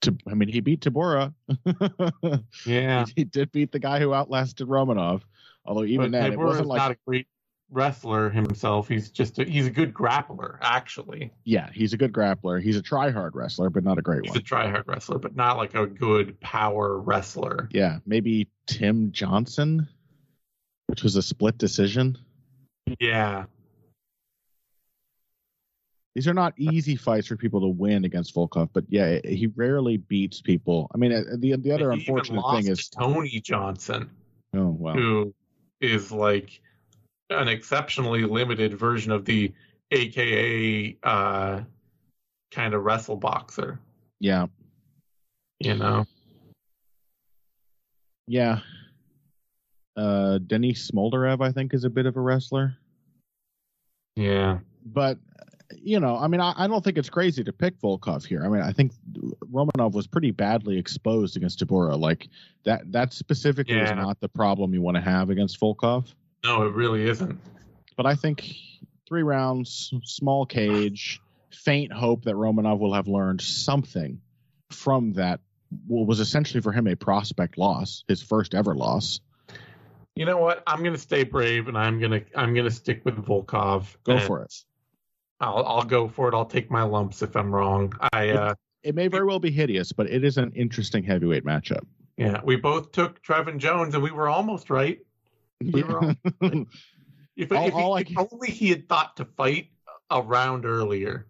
To, 0.02 0.16
I 0.30 0.36
mean, 0.36 0.50
he 0.50 0.60
beat 0.60 0.82
Tybura. 0.82 1.34
Yeah, 2.68 3.06
he 3.16 3.24
did 3.24 3.52
beat 3.52 3.72
the 3.72 3.80
guy 3.80 4.00
who 4.00 4.14
outlasted 4.14 4.68
Romanov. 4.68 5.24
Although 5.66 5.86
even 5.86 6.12
but 6.12 6.20
then, 6.20 6.34
it 6.34 6.38
wasn't 6.38 6.68
like 6.68 6.78
not 6.78 6.92
a 6.92 6.98
great 7.08 7.26
wrestler 7.70 8.30
himself. 8.30 8.88
He's 8.88 9.10
just 9.10 9.40
a, 9.40 9.44
he's 9.44 9.68
a 9.68 9.72
good 9.72 9.94
grappler, 9.94 10.58
actually. 10.62 11.32
yeah, 11.44 11.70
he's 11.74 11.94
a 11.94 11.98
good 11.98 12.14
grappler. 12.14 12.62
He's 12.62 12.78
a 12.78 12.82
try-hard 12.82 13.36
wrestler, 13.36 13.70
but 13.70 13.84
not 13.84 13.98
a 13.98 14.02
great 14.02 14.22
He's 14.24 14.30
one. 14.32 14.40
He's 14.40 14.42
a 14.42 14.46
try-hard 14.46 14.86
wrestler, 14.88 15.20
but 15.20 15.36
not 15.36 15.58
like 15.58 15.76
a 15.76 15.86
good 15.86 16.40
power 16.40 16.98
wrestler. 16.98 17.68
yeah, 17.72 18.00
maybe 18.06 18.48
Tim 18.68 19.12
Johnson, 19.12 19.88
which 20.88 21.04
was 21.04 21.16
a 21.18 21.22
split 21.22 21.58
decision. 21.58 22.18
Yeah, 23.00 23.46
These 26.16 26.28
are 26.28 26.34
not 26.34 26.54
easy 26.58 26.96
fights 26.96 27.28
for 27.28 27.36
people 27.36 27.60
to 27.62 27.68
win 27.68 28.06
against 28.06 28.34
Volkov, 28.34 28.70
but 28.72 28.86
yeah, 28.88 29.20
he 29.26 29.48
rarely 29.56 29.98
beats 29.98 30.42
people. 30.42 30.90
I 30.96 30.98
mean, 30.98 31.12
uh, 31.12 31.24
the 31.38 31.58
the 31.58 31.72
other 31.74 31.92
unfortunate 31.92 32.44
thing 32.54 32.68
is, 32.72 32.88
to 32.90 32.98
Tony 32.98 33.42
Johnson, 33.42 34.10
oh 34.56 34.70
wow, 34.70 34.94
who 34.94 35.34
is 35.82 36.12
like 36.12 36.62
an 37.30 37.48
exceptionally 37.48 38.24
limited 38.24 38.78
version 38.78 39.12
of 39.12 39.26
the 39.26 39.54
AKA 39.92 40.98
uh, 41.04 41.62
kind 42.52 42.74
of 42.74 42.84
wrestle 42.84 43.16
boxer. 43.16 43.80
yeah, 44.20 44.48
You 45.60 45.76
know, 45.76 46.06
yeah. 48.28 48.60
Uh, 49.96 50.38
Denis 50.38 50.92
Smoldarev, 50.92 51.42
I 51.42 51.52
think, 51.52 51.74
is 51.74 51.84
a 51.84 51.90
bit 51.90 52.06
of 52.06 52.18
a 52.18 52.22
wrestler, 52.22 52.78
yeah, 54.16 54.60
but 54.86 55.18
you 55.76 56.00
know, 56.00 56.18
I 56.18 56.28
mean, 56.28 56.40
I, 56.40 56.54
I 56.56 56.68
don't 56.68 56.84
think 56.84 56.98
it's 56.98 57.10
crazy 57.10 57.44
to 57.44 57.52
pick 57.52 57.80
Volkov 57.80 58.26
here. 58.26 58.44
I 58.46 58.50
mean, 58.50 58.62
I 58.62 58.72
think 58.72 58.94
Romanov 59.52 59.94
was 59.94 60.08
pretty 60.08 60.32
badly 60.32 60.78
exposed 60.78 61.36
against 61.36 61.60
Tybura. 61.60 62.00
Like 62.00 62.30
that, 62.64 62.90
that 62.92 63.14
specifically 63.14 63.78
is 63.78 63.92
not 63.92 64.20
the 64.20 64.30
problem 64.30 64.74
you 64.74 64.82
want 64.82 64.96
to 64.96 65.02
have 65.02 65.30
against 65.30 65.60
Volkov. 65.60 66.14
No, 66.44 66.64
it 66.64 66.74
really 66.74 67.08
isn't. 67.08 67.40
but 67.96 68.06
I 68.06 68.16
think 68.16 68.56
three 69.08 69.24
rounds, 69.24 69.94
small 70.04 70.46
cage, 70.46 71.22
faint 71.52 71.92
hope 71.92 72.26
that 72.26 72.36
Romanov 72.36 72.80
will 72.80 72.94
have 72.94 73.08
learned 73.08 73.42
something 73.42 74.22
from 74.70 75.14
that. 75.14 75.40
What 75.88 76.08
was 76.08 76.20
essentially 76.20 76.62
for 76.62 76.72
him 76.72 76.88
a 76.88 76.96
prospect 76.96 77.58
loss, 77.58 78.04
his 78.08 78.22
first 78.22 78.56
ever 78.56 78.74
loss. 78.74 79.20
You 80.16 80.26
know 80.26 80.38
what? 80.38 80.64
I'm 80.66 80.84
gonna 80.84 80.98
stay 80.98 81.24
brave, 81.24 81.68
and 81.68 81.78
I'm 81.78 82.00
gonna 82.00 82.22
I'm 82.36 82.54
gonna 82.56 82.72
stick 82.72 83.02
with 83.04 83.16
Volkov. 83.16 83.96
Go 84.04 84.20
for 84.20 84.42
it. 84.44 84.54
I'll 85.40 85.64
I'll 85.66 85.84
go 85.84 86.08
for 86.08 86.30
it. 86.30 86.34
I'll 86.34 86.46
take 86.46 86.72
my 86.72 86.84
lumps 86.84 87.22
if 87.22 87.36
I'm 87.36 87.54
wrong. 87.54 87.94
I 88.14 88.30
uh 88.30 88.54
It 88.82 88.96
may 88.96 89.10
very 89.10 89.26
well 89.26 89.40
be 89.40 89.52
hideous, 89.52 89.92
but 89.92 90.10
it 90.10 90.24
is 90.24 90.38
an 90.38 90.54
interesting 90.56 91.04
heavyweight 91.04 91.44
matchup. 91.46 91.86
yeah, 92.18 92.42
we 92.44 92.56
both 92.56 92.92
took 92.92 93.22
Trevin 93.22 93.58
Jones, 93.60 93.94
and 93.94 94.02
we 94.02 94.12
were 94.12 94.28
almost 94.30 94.70
right. 94.70 95.00
We 95.62 95.84
were 95.84 96.00
all- 96.04 96.16
If, 97.36 97.52
All- 97.52 97.68
if, 97.68 97.74
he- 97.74 97.80
all 97.80 97.94
I 97.98 98.00
if 98.02 98.18
only 98.34 98.50
he 98.52 98.70
had 98.70 98.88
thought 98.90 99.18
to 99.18 99.26
fight 99.26 99.68
a 100.10 100.22
round 100.22 100.66
earlier. 100.66 101.28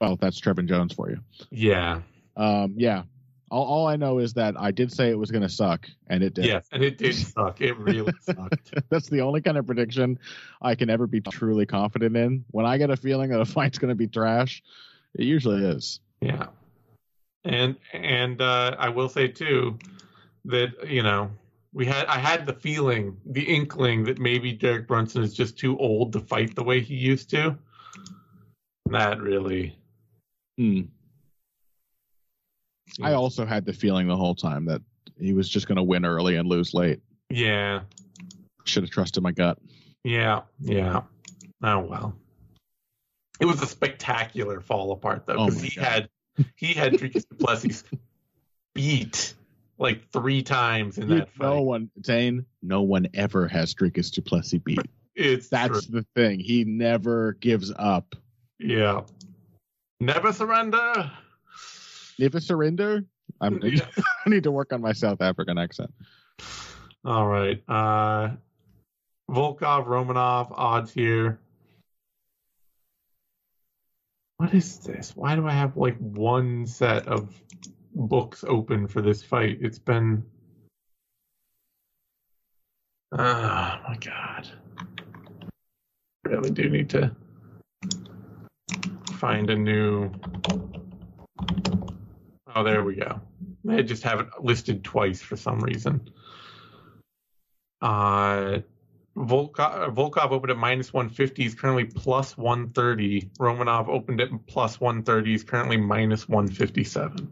well, 0.00 0.16
that's 0.16 0.40
Trevin 0.40 0.68
Jones 0.68 0.92
for 0.92 1.08
you. 1.10 1.18
Yeah. 1.50 2.02
Um, 2.36 2.74
yeah. 2.76 3.04
All, 3.50 3.64
all 3.64 3.86
I 3.86 3.96
know 3.96 4.18
is 4.18 4.34
that 4.34 4.54
I 4.58 4.72
did 4.72 4.92
say 4.92 5.08
it 5.08 5.18
was 5.18 5.30
going 5.30 5.42
to 5.42 5.48
suck, 5.48 5.88
and 6.08 6.22
it 6.22 6.34
did. 6.34 6.46
Yes, 6.46 6.66
and 6.72 6.82
it 6.82 6.98
did 6.98 7.14
suck. 7.14 7.60
It 7.60 7.78
really 7.78 8.12
sucked. 8.20 8.74
That's 8.90 9.08
the 9.08 9.20
only 9.20 9.40
kind 9.40 9.56
of 9.56 9.64
prediction 9.66 10.18
I 10.60 10.74
can 10.74 10.90
ever 10.90 11.06
be 11.06 11.20
truly 11.20 11.64
confident 11.64 12.16
in. 12.16 12.44
When 12.50 12.66
I 12.66 12.76
get 12.76 12.90
a 12.90 12.96
feeling 12.96 13.30
that 13.30 13.40
a 13.40 13.44
fight's 13.46 13.78
going 13.78 13.90
to 13.90 13.94
be 13.94 14.08
trash, 14.08 14.62
it 15.14 15.24
usually 15.24 15.64
is. 15.64 16.00
Yeah. 16.20 16.46
And 17.44 17.76
and 17.92 18.40
uh, 18.42 18.74
I 18.78 18.88
will 18.88 19.08
say 19.08 19.28
too 19.28 19.78
that 20.46 20.88
you 20.90 21.04
know 21.04 21.30
we 21.76 21.84
had 21.84 22.06
I 22.06 22.16
had 22.16 22.46
the 22.46 22.54
feeling, 22.54 23.18
the 23.26 23.42
inkling 23.42 24.04
that 24.04 24.18
maybe 24.18 24.50
Derek 24.54 24.88
Brunson 24.88 25.22
is 25.22 25.34
just 25.34 25.58
too 25.58 25.76
old 25.76 26.14
to 26.14 26.20
fight 26.20 26.54
the 26.54 26.64
way 26.64 26.80
he 26.80 26.94
used 26.94 27.28
to. 27.30 27.58
That 28.86 29.20
really. 29.20 29.78
Hmm. 30.56 30.82
I 33.02 33.12
also 33.12 33.44
had 33.44 33.66
the 33.66 33.74
feeling 33.74 34.08
the 34.08 34.16
whole 34.16 34.34
time 34.34 34.64
that 34.64 34.80
he 35.20 35.34
was 35.34 35.50
just 35.50 35.68
going 35.68 35.76
to 35.76 35.82
win 35.82 36.06
early 36.06 36.36
and 36.36 36.48
lose 36.48 36.72
late. 36.72 37.00
Yeah. 37.28 37.82
Should 38.64 38.84
have 38.84 38.90
trusted 38.90 39.22
my 39.22 39.32
gut. 39.32 39.58
Yeah. 40.02 40.42
Yeah. 40.58 41.02
Oh 41.62 41.80
well. 41.80 42.16
It 43.38 43.44
was 43.44 43.60
a 43.60 43.66
spectacular 43.66 44.62
fall 44.62 44.92
apart 44.92 45.26
though, 45.26 45.34
Oh 45.34 45.46
because 45.46 45.60
my 45.60 45.68
he 45.68 45.76
God. 45.76 45.84
had 45.84 46.08
he 46.56 46.72
had 46.72 46.94
Dricus 46.94 47.28
du 47.28 47.34
Plessis 47.34 47.84
beat 48.74 49.34
like 49.78 50.08
three 50.10 50.42
times 50.42 50.98
in 50.98 51.08
that 51.08 51.28
fight. 51.30 51.46
no 51.46 51.60
one, 51.62 51.90
Zane, 52.04 52.46
no 52.62 52.82
one 52.82 53.08
ever 53.14 53.46
has 53.48 53.74
Dricus 53.74 54.10
du 54.10 54.22
Plessis 54.22 54.60
beat. 54.64 54.78
it's 55.14 55.48
That's 55.48 55.86
true. 55.86 56.00
the 56.00 56.06
thing. 56.14 56.40
He 56.40 56.64
never 56.64 57.32
gives 57.34 57.72
up. 57.76 58.14
yeah. 58.58 59.02
Never 60.00 60.32
surrender. 60.32 61.10
Never 62.18 62.38
surrender. 62.40 63.04
I'm, 63.40 63.60
Yeah. 63.62 63.86
I 64.26 64.30
need 64.30 64.42
to 64.44 64.50
work 64.50 64.72
on 64.72 64.80
my 64.82 64.92
South 64.92 65.20
African 65.22 65.56
accent. 65.58 65.92
All 67.04 67.26
right. 67.26 67.62
Uh 67.68 68.30
Volkov, 69.30 69.86
Romanov, 69.86 70.52
odds 70.52 70.92
here. 70.92 71.40
What 74.36 74.52
is 74.54 74.78
this? 74.80 75.16
Why 75.16 75.34
do 75.34 75.46
I 75.46 75.52
have 75.52 75.76
like 75.76 75.96
one 75.98 76.66
set 76.66 77.08
of 77.08 77.32
books 77.96 78.44
open 78.46 78.86
for 78.86 79.02
this 79.02 79.22
fight? 79.22 79.58
It's 79.60 79.78
been 79.78 80.22
Oh 83.12 83.18
my 83.88 83.96
god. 84.00 84.48
Really 86.24 86.50
do 86.50 86.68
need 86.68 86.90
to 86.90 87.14
find 89.12 89.48
a 89.48 89.56
new 89.56 90.10
Oh, 92.54 92.64
there 92.64 92.82
we 92.82 92.94
go. 92.94 93.20
I 93.68 93.82
just 93.82 94.02
have 94.04 94.20
it 94.20 94.28
listed 94.40 94.82
twice 94.82 95.20
for 95.20 95.36
some 95.36 95.60
reason. 95.60 96.08
Uh, 97.82 98.60
Volkov, 99.16 99.94
Volkov 99.94 100.30
opened 100.30 100.50
at 100.50 100.56
minus 100.56 100.92
150. 100.92 101.42
He's 101.42 101.54
currently 101.54 101.84
plus 101.84 102.36
130. 102.36 103.30
Romanov 103.38 103.88
opened 103.88 104.20
at 104.20 104.30
plus 104.46 104.80
130. 104.80 105.30
He's 105.30 105.44
currently 105.44 105.76
minus 105.76 106.28
157. 106.28 107.30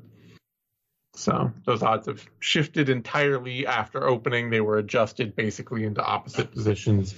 So 1.15 1.53
those 1.65 1.83
odds 1.83 2.07
have 2.07 2.27
shifted 2.41 2.89
entirely 2.89 3.67
after 3.67 4.07
opening. 4.07 4.51
They 4.51 4.61
were 4.61 4.79
adjusted 4.79 5.37
basically 5.37 5.85
into 5.85 6.03
opposite 6.05 6.53
positions. 6.53 7.15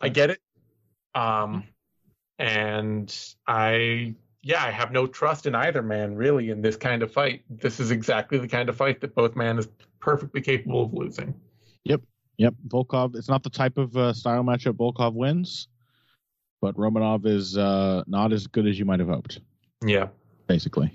I 0.00 0.08
get 0.08 0.30
it. 0.30 0.40
Um, 1.14 1.64
and 2.38 3.14
I, 3.46 4.14
yeah, 4.42 4.64
I 4.64 4.70
have 4.70 4.92
no 4.92 5.06
trust 5.06 5.46
in 5.46 5.54
either 5.54 5.82
man 5.82 6.14
really 6.14 6.50
in 6.50 6.62
this 6.62 6.76
kind 6.76 7.02
of 7.02 7.12
fight. 7.12 7.42
This 7.50 7.80
is 7.80 7.90
exactly 7.90 8.38
the 8.38 8.48
kind 8.48 8.68
of 8.68 8.76
fight 8.76 9.00
that 9.00 9.14
both 9.14 9.36
man 9.36 9.58
is 9.58 9.68
perfectly 10.00 10.40
capable 10.40 10.84
of 10.84 10.94
losing. 10.94 11.34
Yep, 11.84 12.02
Yep. 12.38 12.54
Volkov. 12.68 13.16
It's 13.16 13.28
not 13.28 13.42
the 13.42 13.50
type 13.50 13.78
of 13.78 13.96
uh, 13.96 14.12
style 14.12 14.42
matchup 14.42 14.74
Volkov 14.74 15.14
wins, 15.14 15.68
but 16.60 16.76
Romanov 16.76 17.26
is 17.26 17.56
uh, 17.56 18.02
not 18.06 18.32
as 18.32 18.46
good 18.46 18.66
as 18.66 18.78
you 18.78 18.84
might 18.84 19.00
have 19.00 19.08
hoped. 19.08 19.40
Yeah. 19.84 20.08
Basically, 20.46 20.92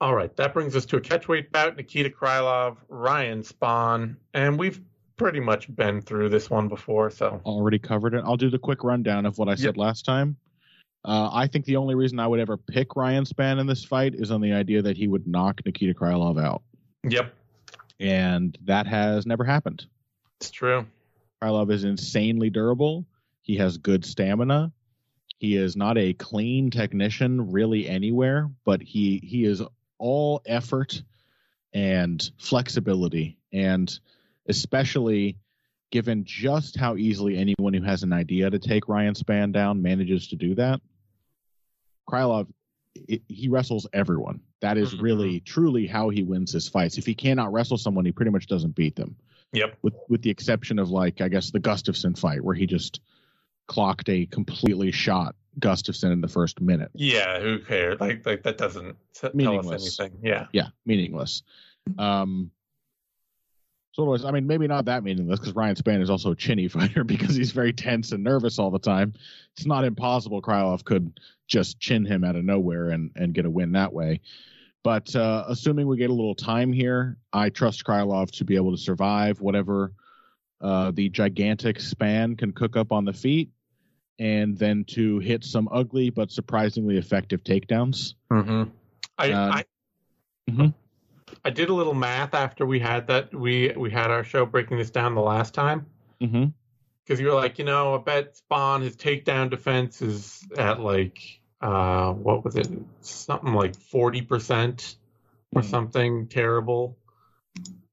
All 0.00 0.14
right, 0.14 0.34
that 0.36 0.54
brings 0.54 0.74
us 0.76 0.86
to 0.86 0.96
a 0.96 1.00
catchweight 1.00 1.52
bout: 1.52 1.76
Nikita 1.76 2.08
Krylov, 2.10 2.78
Ryan 2.88 3.42
Spann, 3.42 4.16
and 4.32 4.58
we've 4.58 4.80
pretty 5.18 5.40
much 5.40 5.74
been 5.76 6.00
through 6.00 6.30
this 6.30 6.48
one 6.48 6.68
before. 6.68 7.10
So 7.10 7.40
already 7.44 7.78
covered 7.78 8.14
it. 8.14 8.22
I'll 8.24 8.38
do 8.38 8.48
the 8.48 8.58
quick 8.58 8.82
rundown 8.82 9.26
of 9.26 9.36
what 9.36 9.48
I 9.48 9.56
said 9.56 9.76
last 9.76 10.06
time. 10.06 10.36
Uh, 11.04 11.30
I 11.32 11.46
think 11.46 11.66
the 11.66 11.76
only 11.76 11.94
reason 11.94 12.18
I 12.18 12.26
would 12.26 12.40
ever 12.40 12.56
pick 12.56 12.96
Ryan 12.96 13.24
Spann 13.24 13.60
in 13.60 13.66
this 13.66 13.84
fight 13.84 14.14
is 14.14 14.30
on 14.30 14.40
the 14.40 14.52
idea 14.52 14.80
that 14.82 14.96
he 14.96 15.06
would 15.08 15.26
knock 15.26 15.60
Nikita 15.66 15.94
Krylov 15.94 16.42
out, 16.42 16.62
yep, 17.06 17.34
and 17.98 18.56
that 18.64 18.86
has 18.86 19.26
never 19.26 19.44
happened. 19.44 19.86
it's 20.40 20.50
true. 20.50 20.86
Krylov 21.42 21.70
is 21.70 21.84
insanely 21.84 22.48
durable. 22.48 23.06
He 23.42 23.56
has 23.56 23.76
good 23.76 24.04
stamina. 24.04 24.72
He 25.38 25.56
is 25.56 25.74
not 25.74 25.96
a 25.96 26.12
clean 26.14 26.70
technician 26.70 27.50
really 27.50 27.88
anywhere, 27.88 28.50
but 28.64 28.82
he 28.82 29.20
he 29.24 29.44
is 29.44 29.62
all 30.00 30.40
effort 30.46 31.02
and 31.72 32.30
flexibility, 32.38 33.38
and 33.52 34.00
especially 34.48 35.36
given 35.92 36.24
just 36.24 36.76
how 36.76 36.96
easily 36.96 37.36
anyone 37.36 37.74
who 37.74 37.82
has 37.82 38.02
an 38.02 38.12
idea 38.12 38.48
to 38.50 38.58
take 38.58 38.88
Ryan 38.88 39.14
Spann 39.14 39.52
down 39.52 39.82
manages 39.82 40.28
to 40.28 40.36
do 40.36 40.54
that. 40.56 40.80
Krylov, 42.08 42.48
i 43.08 43.20
he 43.28 43.48
wrestles 43.48 43.86
everyone. 43.92 44.40
That 44.60 44.76
is 44.78 44.94
Mhm. 44.94 45.02
really 45.02 45.40
truly 45.40 45.86
how 45.86 46.08
he 46.08 46.22
wins 46.22 46.52
his 46.52 46.68
fights. 46.68 46.98
If 46.98 47.06
he 47.06 47.14
cannot 47.14 47.52
wrestle 47.52 47.78
someone, 47.78 48.04
he 48.04 48.12
pretty 48.12 48.30
much 48.32 48.46
doesn't 48.46 48.74
beat 48.74 48.96
them 48.96 49.16
Yep. 49.52 49.78
with 49.82 49.94
with 50.08 50.22
the 50.22 50.30
exception 50.30 50.78
of 50.78 50.90
like 50.90 51.20
I 51.20 51.28
guess 51.28 51.50
the 51.50 51.60
Gustafsson 51.60 52.18
fight 52.18 52.42
where 52.42 52.54
he 52.54 52.66
just 52.66 53.00
clocked 53.68 54.08
a 54.08 54.26
completely 54.26 54.90
shot 54.90 55.36
Gustafsson 55.58 56.12
in 56.12 56.20
the 56.20 56.28
first 56.28 56.60
minute. 56.60 56.90
Yeah, 56.94 57.40
who 57.40 57.58
cares? 57.58 58.00
Like, 58.00 58.24
like 58.24 58.42
that 58.44 58.58
doesn't 58.58 58.96
tell 59.14 59.72
us 59.72 59.98
anything. 60.00 60.18
Yeah, 60.22 60.46
Yeah, 60.52 60.68
meaningless. 60.86 61.42
Um, 61.98 62.50
so 63.92 64.04
was, 64.04 64.24
I 64.24 64.30
mean, 64.30 64.46
maybe 64.46 64.68
not 64.68 64.84
that 64.84 65.02
meaningless 65.02 65.40
because 65.40 65.54
Ryan 65.54 65.74
Spann 65.74 66.00
is 66.00 66.10
also 66.10 66.30
a 66.30 66.36
chinny 66.36 66.68
fighter 66.68 67.04
because 67.04 67.34
he's 67.34 67.50
very 67.50 67.72
tense 67.72 68.12
and 68.12 68.22
nervous 68.22 68.58
all 68.58 68.70
the 68.70 68.78
time. 68.78 69.14
It's 69.56 69.66
not 69.66 69.84
impossible 69.84 70.40
Krylov 70.40 70.84
could 70.84 71.18
just 71.48 71.80
chin 71.80 72.04
him 72.04 72.22
out 72.22 72.36
of 72.36 72.44
nowhere 72.44 72.90
and 72.90 73.10
and 73.16 73.34
get 73.34 73.46
a 73.46 73.50
win 73.50 73.72
that 73.72 73.92
way. 73.92 74.20
But 74.82 75.14
uh, 75.14 75.44
assuming 75.48 75.86
we 75.86 75.98
get 75.98 76.10
a 76.10 76.14
little 76.14 76.34
time 76.34 76.72
here, 76.72 77.18
I 77.32 77.50
trust 77.50 77.84
Krylov 77.84 78.30
to 78.38 78.44
be 78.44 78.56
able 78.56 78.70
to 78.70 78.78
survive 78.78 79.40
whatever 79.40 79.92
uh, 80.60 80.92
the 80.92 81.08
gigantic 81.08 81.78
Spann 81.78 82.38
can 82.38 82.52
cook 82.52 82.76
up 82.76 82.92
on 82.92 83.04
the 83.04 83.12
feet, 83.12 83.50
and 84.20 84.56
then 84.58 84.84
to 84.84 85.18
hit 85.18 85.42
some 85.42 85.68
ugly 85.72 86.10
but 86.10 86.30
surprisingly 86.30 86.98
effective 86.98 87.42
takedowns. 87.42 88.14
mm-hmm. 88.30 88.70
I, 89.18 89.32
Uh, 89.32 89.50
I, 89.52 89.64
Mhm. 90.48 90.74
I 91.44 91.50
did 91.50 91.70
a 91.70 91.74
little 91.74 91.94
math 91.94 92.34
after 92.34 92.66
we 92.66 92.78
had 92.80 93.06
that. 93.06 93.34
We 93.34 93.72
we 93.76 93.90
had 93.90 94.10
our 94.10 94.24
show 94.24 94.44
breaking 94.46 94.78
this 94.78 94.90
down 94.90 95.14
the 95.14 95.22
last 95.22 95.54
time. 95.54 95.86
Mm-hmm. 96.20 96.46
because 97.02 97.18
you 97.18 97.26
were 97.28 97.34
like, 97.34 97.58
you 97.58 97.64
know, 97.64 97.94
I 97.94 97.98
bet 97.98 98.38
Spann 98.38 98.82
his 98.82 98.94
takedown 98.96 99.48
defense 99.50 100.00
is 100.02 100.46
at 100.56 100.80
like 100.80 101.40
uh 101.60 102.12
what 102.12 102.44
was 102.44 102.56
it? 102.56 102.68
Something 103.00 103.54
like 103.54 103.74
forty 103.74 104.22
percent 104.22 104.96
or 105.54 105.62
Mhm. 105.62 105.70
something 105.70 106.26
terrible. 106.28 106.96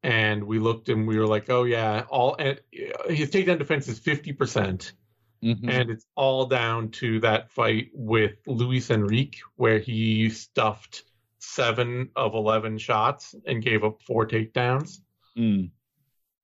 And 0.03 0.43
we 0.43 0.59
looked 0.59 0.89
and 0.89 1.07
we 1.07 1.17
were 1.17 1.25
like, 1.27 1.49
oh 1.49 1.63
yeah, 1.63 2.05
all 2.09 2.35
and 2.37 2.59
his 3.09 3.29
takedown 3.31 3.57
defense 3.59 3.87
is 3.87 3.97
fifty 3.99 4.33
percent, 4.33 4.93
Mm-hmm. 5.43 5.69
and 5.69 5.91
it's 5.91 6.05
all 6.15 6.47
down 6.47 6.89
to 6.89 7.19
that 7.19 7.51
fight 7.51 7.89
with 7.93 8.33
Luis 8.47 8.89
Henrique 8.89 9.37
where 9.55 9.77
he 9.77 10.31
stuffed 10.31 11.03
seven 11.39 12.09
of 12.15 12.33
eleven 12.33 12.77
shots 12.77 13.35
and 13.45 13.63
gave 13.63 13.83
up 13.83 14.01
four 14.01 14.25
takedowns. 14.25 14.99
Mm. 15.37 15.69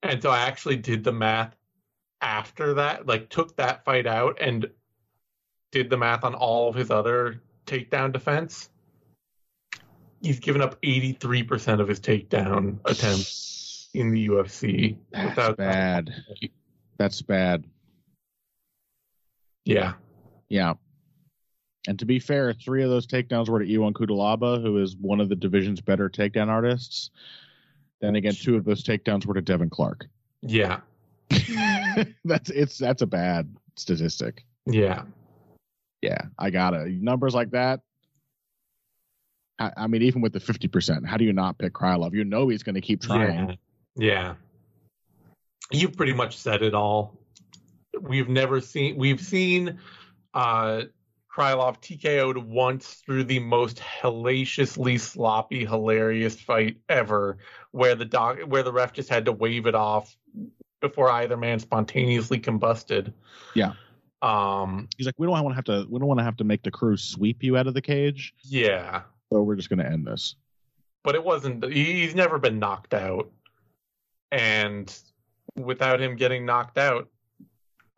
And 0.03 0.21
so 0.21 0.29
I 0.29 0.41
actually 0.41 0.75
did 0.75 1.03
the 1.03 1.11
math 1.11 1.55
after 2.21 2.75
that, 2.75 3.05
like 3.05 3.29
took 3.29 3.55
that 3.57 3.83
fight 3.83 4.07
out 4.07 4.37
and 4.39 4.67
did 5.71 5.89
the 5.89 5.97
math 5.97 6.23
on 6.23 6.35
all 6.35 6.69
of 6.69 6.75
his 6.75 6.91
other 6.91 7.41
takedown 7.65 8.11
defense. 8.11 8.69
He's 10.21 10.39
given 10.39 10.61
up 10.61 10.81
83% 10.81 11.81
of 11.81 11.87
his 11.87 11.99
takedown 11.99 12.79
attempts 12.85 13.89
in 13.93 14.11
the 14.11 14.27
UFC 14.29 14.97
That's 15.11 15.55
bad. 15.57 16.13
That's 16.97 17.21
bad. 17.21 17.65
Yeah. 19.65 19.93
Yeah. 20.49 20.73
And 21.87 21.99
to 21.99 22.05
be 22.05 22.19
fair, 22.19 22.53
three 22.53 22.83
of 22.83 22.89
those 22.89 23.07
takedowns 23.07 23.49
were 23.49 23.59
to 23.59 23.73
Ion 23.73 23.93
Cuțelaba, 23.93 24.61
who 24.61 24.77
is 24.81 24.95
one 24.95 25.19
of 25.19 25.29
the 25.29 25.35
division's 25.35 25.81
better 25.81 26.09
takedown 26.09 26.47
artists. 26.47 27.11
Then 27.99 28.15
again, 28.15 28.33
two 28.33 28.55
of 28.55 28.65
those 28.65 28.83
takedowns 28.83 29.25
were 29.25 29.33
to 29.33 29.41
Devin 29.41 29.69
Clark. 29.69 30.07
Yeah. 30.41 30.81
that's 32.25 32.49
it's 32.49 32.77
that's 32.77 33.01
a 33.01 33.07
bad 33.07 33.53
statistic. 33.75 34.43
Yeah. 34.65 35.03
Yeah, 36.01 36.21
I 36.37 36.49
got 36.49 36.73
it. 36.73 36.91
Numbers 37.01 37.33
like 37.33 37.51
that. 37.51 37.79
I, 39.57 39.71
I 39.77 39.87
mean, 39.87 40.01
even 40.01 40.21
with 40.21 40.33
the 40.33 40.39
fifty 40.39 40.67
percent, 40.67 41.07
how 41.07 41.17
do 41.17 41.23
you 41.23 41.33
not 41.33 41.57
pick 41.57 41.73
Krylov? 41.73 42.13
You 42.13 42.25
know 42.25 42.49
he's 42.49 42.63
going 42.63 42.75
to 42.75 42.81
keep 42.81 43.01
trying. 43.01 43.49
Yeah. 43.49 43.55
Yeah. 43.95 44.35
You've 45.71 45.95
pretty 45.95 46.13
much 46.13 46.37
said 46.37 46.61
it 46.61 46.73
all. 46.73 47.17
We've 47.99 48.29
never 48.29 48.59
seen 48.61 48.97
we've 48.97 49.21
seen 49.21 49.79
uh 50.33 50.83
Krylov 51.35 51.81
TKO'd 51.81 52.37
once 52.37 53.01
through 53.05 53.23
the 53.23 53.39
most 53.39 53.79
hellaciously 53.79 54.99
sloppy, 54.99 55.65
hilarious 55.65 56.39
fight 56.39 56.77
ever, 56.89 57.39
where 57.71 57.95
the 57.95 58.05
doc, 58.05 58.39
where 58.45 58.61
the 58.61 58.71
ref 58.71 58.93
just 58.93 59.09
had 59.09 59.25
to 59.25 59.31
wave 59.31 59.65
it 59.65 59.73
off 59.73 60.15
before 60.79 61.09
either 61.09 61.35
man 61.35 61.59
spontaneously 61.59 62.39
combusted. 62.39 63.13
Yeah. 63.55 63.73
Um. 64.21 64.87
He's 64.95 65.07
like, 65.07 65.15
we 65.17 65.25
don't 65.25 65.33
want 65.33 65.49
to 65.49 65.55
have 65.55 65.65
to. 65.65 65.87
We 65.89 65.97
don't 65.97 66.07
want 66.07 66.19
to 66.19 66.23
have 66.23 66.37
to 66.37 66.43
make 66.43 66.61
the 66.61 66.71
crew 66.71 66.97
sweep 66.97 67.41
you 67.41 67.57
out 67.57 67.65
of 67.65 67.73
the 67.73 67.81
cage. 67.81 68.35
Yeah. 68.43 69.01
So 69.31 69.41
we're 69.41 69.55
just 69.55 69.69
going 69.69 69.79
to 69.79 69.87
end 69.87 70.05
this. 70.05 70.35
But 71.03 71.15
it 71.15 71.23
wasn't. 71.23 71.65
He's 71.65 72.13
never 72.13 72.37
been 72.37 72.59
knocked 72.59 72.93
out, 72.93 73.31
and 74.31 74.95
without 75.55 75.99
him 75.99 76.15
getting 76.15 76.45
knocked 76.45 76.77
out, 76.77 77.09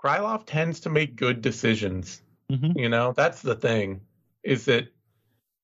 Krylov 0.05 0.45
tends 0.45 0.81
to 0.81 0.89
make 0.89 1.15
good 1.15 1.41
decisions. 1.41 2.21
Mm-hmm. 2.51 2.77
You 2.77 2.89
know, 2.89 3.13
that's 3.15 3.41
the 3.41 3.55
thing, 3.55 4.01
is 4.43 4.65
that 4.65 4.87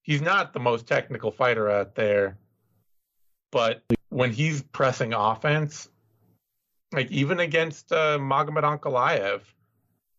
he's 0.02 0.20
not 0.20 0.52
the 0.52 0.58
most 0.58 0.86
technical 0.88 1.30
fighter 1.30 1.70
out 1.70 1.94
there, 1.94 2.38
but 3.52 3.82
when 4.08 4.32
he's 4.32 4.62
pressing 4.62 5.14
offense, 5.14 5.88
like 6.92 7.10
even 7.12 7.38
against 7.38 7.92
uh, 7.92 8.18
Magomed 8.18 8.64
Ankalaev, 8.64 9.42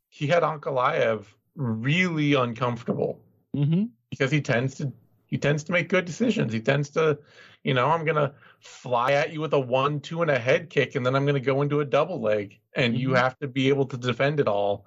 he 0.10 0.28
had 0.28 0.44
Ankalaev 0.44 1.26
really 1.56 2.34
uncomfortable 2.34 3.20
Mm-hmm. 3.56 3.84
because 4.10 4.32
he 4.32 4.42
tends 4.42 4.74
to 4.76 4.92
he 5.34 5.40
tends 5.40 5.64
to 5.64 5.72
make 5.72 5.90
good 5.90 6.06
decisions. 6.06 6.54
He 6.54 6.60
tends 6.62 6.92
to, 6.92 7.18
you 7.64 7.74
know, 7.74 7.88
I'm 7.88 8.06
gonna 8.06 8.36
fly 8.60 9.14
at 9.14 9.34
you 9.34 9.42
with 9.42 9.54
a 9.54 9.60
one, 9.60 10.00
two, 10.00 10.22
and 10.22 10.30
a 10.30 10.38
head 10.38 10.70
kick, 10.70 10.94
and 10.94 11.04
then 11.04 11.16
I'm 11.16 11.26
gonna 11.26 11.40
go 11.40 11.64
into 11.64 11.80
a 11.80 11.86
double 11.86 12.22
leg, 12.22 12.60
and 12.76 12.96
you 12.96 13.10
Mhm. 13.10 13.16
have 13.18 13.40
to 13.40 13.48
be 13.48 13.68
able 13.70 13.88
to 13.88 13.98
defend 13.98 14.40
it 14.40 14.48
all. 14.48 14.86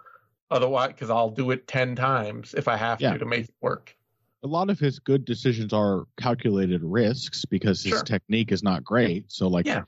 Otherwise, 0.49 0.91
because 0.93 1.11
I'll 1.11 1.33
do 1.33 1.51
it 1.51 1.67
ten 1.67 1.97
times 1.97 2.55
if 2.55 2.69
I 2.69 2.77
have 2.77 3.01
Yeah. 3.01 3.15
to 3.15 3.19
to 3.19 3.27
make 3.27 3.47
it 3.47 3.55
work. 3.61 3.97
A 4.45 4.47
lot 4.47 4.71
of 4.71 4.79
his 4.79 5.01
good 5.01 5.25
decisions 5.25 5.73
are 5.73 6.07
calculated 6.17 6.81
risks 6.85 7.45
because 7.45 7.83
his 7.83 7.95
Sure. 7.95 8.03
technique 8.05 8.53
is 8.53 8.63
not 8.63 8.85
great. 8.85 9.25
So 9.33 9.49
like, 9.49 9.67
Yeah. 9.67 9.83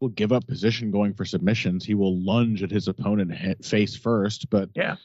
will 0.00 0.08
give 0.08 0.32
up 0.32 0.48
position 0.48 0.90
going 0.90 1.14
for 1.14 1.24
submissions. 1.24 1.84
He 1.84 1.94
will 1.94 2.20
lunge 2.20 2.64
at 2.64 2.72
his 2.72 2.88
opponent 2.88 3.64
face 3.64 3.94
first, 3.94 4.50
but 4.50 4.68
Yeah. 4.74 4.96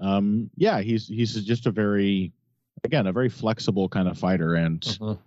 um, 0.00 0.48
yeah, 0.56 0.80
he's 0.80 1.06
he's 1.08 1.34
just 1.44 1.66
a 1.66 1.70
very, 1.70 2.32
again, 2.84 3.06
a 3.06 3.12
very 3.12 3.28
flexible 3.28 3.88
kind 3.88 4.08
of 4.08 4.18
fighter, 4.18 4.54
and 4.54 4.80
Mm-hmm. 4.80 5.20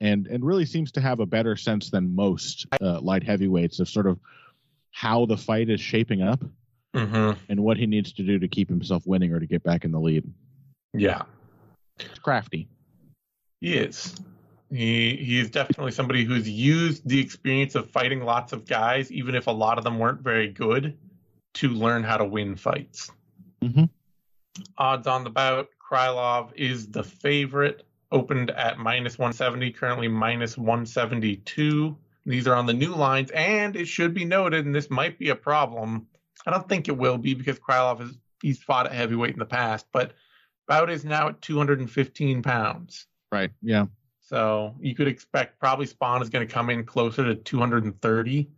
and 0.00 0.26
and 0.26 0.44
really 0.44 0.64
seems 0.66 0.92
to 0.92 1.00
have 1.00 1.20
a 1.20 1.26
better 1.26 1.56
sense 1.56 1.90
than 1.90 2.14
most 2.14 2.66
uh, 2.80 3.00
light 3.00 3.22
heavyweights 3.22 3.80
of 3.80 3.88
sort 3.88 4.06
of 4.06 4.18
how 4.92 5.26
the 5.26 5.36
fight 5.36 5.68
is 5.70 5.80
shaping 5.80 6.22
up 6.22 6.42
Mm-hmm. 6.94 7.38
and 7.48 7.60
what 7.62 7.76
he 7.76 7.86
needs 7.86 8.12
to 8.14 8.22
do 8.24 8.38
to 8.40 8.48
keep 8.48 8.68
himself 8.68 9.06
winning 9.06 9.32
or 9.32 9.38
to 9.38 9.46
get 9.46 9.62
back 9.62 9.84
in 9.84 9.92
the 9.92 10.00
lead. 10.00 10.24
Yeah, 10.92 11.22
It's 12.00 12.18
crafty. 12.18 12.68
he 13.60 13.74
is. 13.76 14.16
He 14.72 15.16
he 15.16 15.38
is 15.38 15.50
definitely 15.50 15.92
somebody 15.92 16.24
who's 16.24 16.48
used 16.48 17.08
the 17.08 17.20
experience 17.20 17.74
of 17.76 17.90
fighting 17.90 18.22
lots 18.24 18.52
of 18.52 18.66
guys, 18.66 19.10
even 19.12 19.34
if 19.34 19.46
a 19.46 19.52
lot 19.52 19.78
of 19.78 19.84
them 19.84 19.98
weren't 19.98 20.20
very 20.22 20.48
good, 20.48 20.96
to 21.54 21.68
learn 21.68 22.02
how 22.04 22.16
to 22.16 22.24
win 22.24 22.56
fights. 22.56 23.10
Mhm. 23.62 23.88
Odds 24.78 25.06
on 25.06 25.22
the 25.24 25.30
bout: 25.30 25.68
Krylov 25.90 26.52
is 26.54 26.88
the 26.88 27.02
favorite. 27.02 27.84
Opened 28.12 28.50
at 28.50 28.78
minus 28.78 29.18
170, 29.18 29.70
currently 29.70 30.08
minus 30.08 30.58
172. 30.58 31.96
These 32.26 32.46
are 32.48 32.54
on 32.56 32.66
the 32.66 32.72
new 32.72 32.94
lines, 32.94 33.30
and 33.30 33.76
it 33.76 33.86
should 33.86 34.14
be 34.14 34.24
noted, 34.24 34.66
and 34.66 34.74
this 34.74 34.90
might 34.90 35.18
be 35.18 35.28
a 35.30 35.34
problem. 35.36 36.06
I 36.46 36.50
don't 36.50 36.68
think 36.68 36.88
it 36.88 36.96
will 36.96 37.18
be 37.18 37.34
because 37.34 37.58
Krylov 37.58 38.00
has 38.00 38.18
he's 38.42 38.62
fought 38.62 38.86
at 38.86 38.92
heavyweight 38.92 39.32
in 39.34 39.38
the 39.38 39.44
past, 39.46 39.86
but 39.92 40.12
bout 40.66 40.90
is 40.90 41.04
now 41.04 41.28
at 41.28 41.40
215 41.42 42.42
pounds. 42.42 43.06
Right. 43.30 43.50
Yeah. 43.62 43.86
So 44.20 44.74
you 44.80 44.94
could 44.94 45.08
expect 45.08 45.58
probably 45.60 45.86
Spann 45.86 46.20
is 46.22 46.30
going 46.30 46.46
to 46.46 46.52
come 46.52 46.68
in 46.70 46.84
closer 46.84 47.24
to 47.24 47.34
230. 47.36 48.48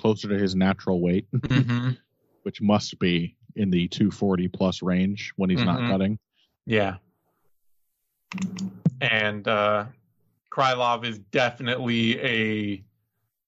Closer 0.00 0.28
to 0.28 0.38
his 0.38 0.54
natural 0.54 1.00
weight, 1.00 1.26
Mm-hmm. 1.32 1.90
which 2.42 2.60
must 2.60 2.98
be 2.98 3.36
in 3.56 3.70
the 3.70 3.88
240 3.88 4.48
plus 4.48 4.82
range 4.82 5.32
when 5.36 5.50
he's 5.50 5.62
not 5.62 5.80
Mhm. 5.80 5.88
cutting. 5.88 6.18
Yeah. 6.68 6.96
And 9.00 9.48
uh, 9.48 9.86
Krylov 10.52 11.06
is 11.06 11.18
definitely 11.18 12.20
a 12.20 12.84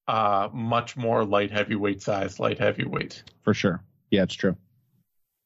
uh, 0.09 0.49
much 0.55 0.97
more 0.97 1.23
light 1.27 1.51
heavyweight 1.51 2.01
size 2.01 2.41
light 2.41 2.59
heavyweight. 2.59 3.23
For 3.43 3.53
sure. 3.53 3.85
Yeah, 4.11 4.23
it's 4.23 4.35
true. 4.35 4.57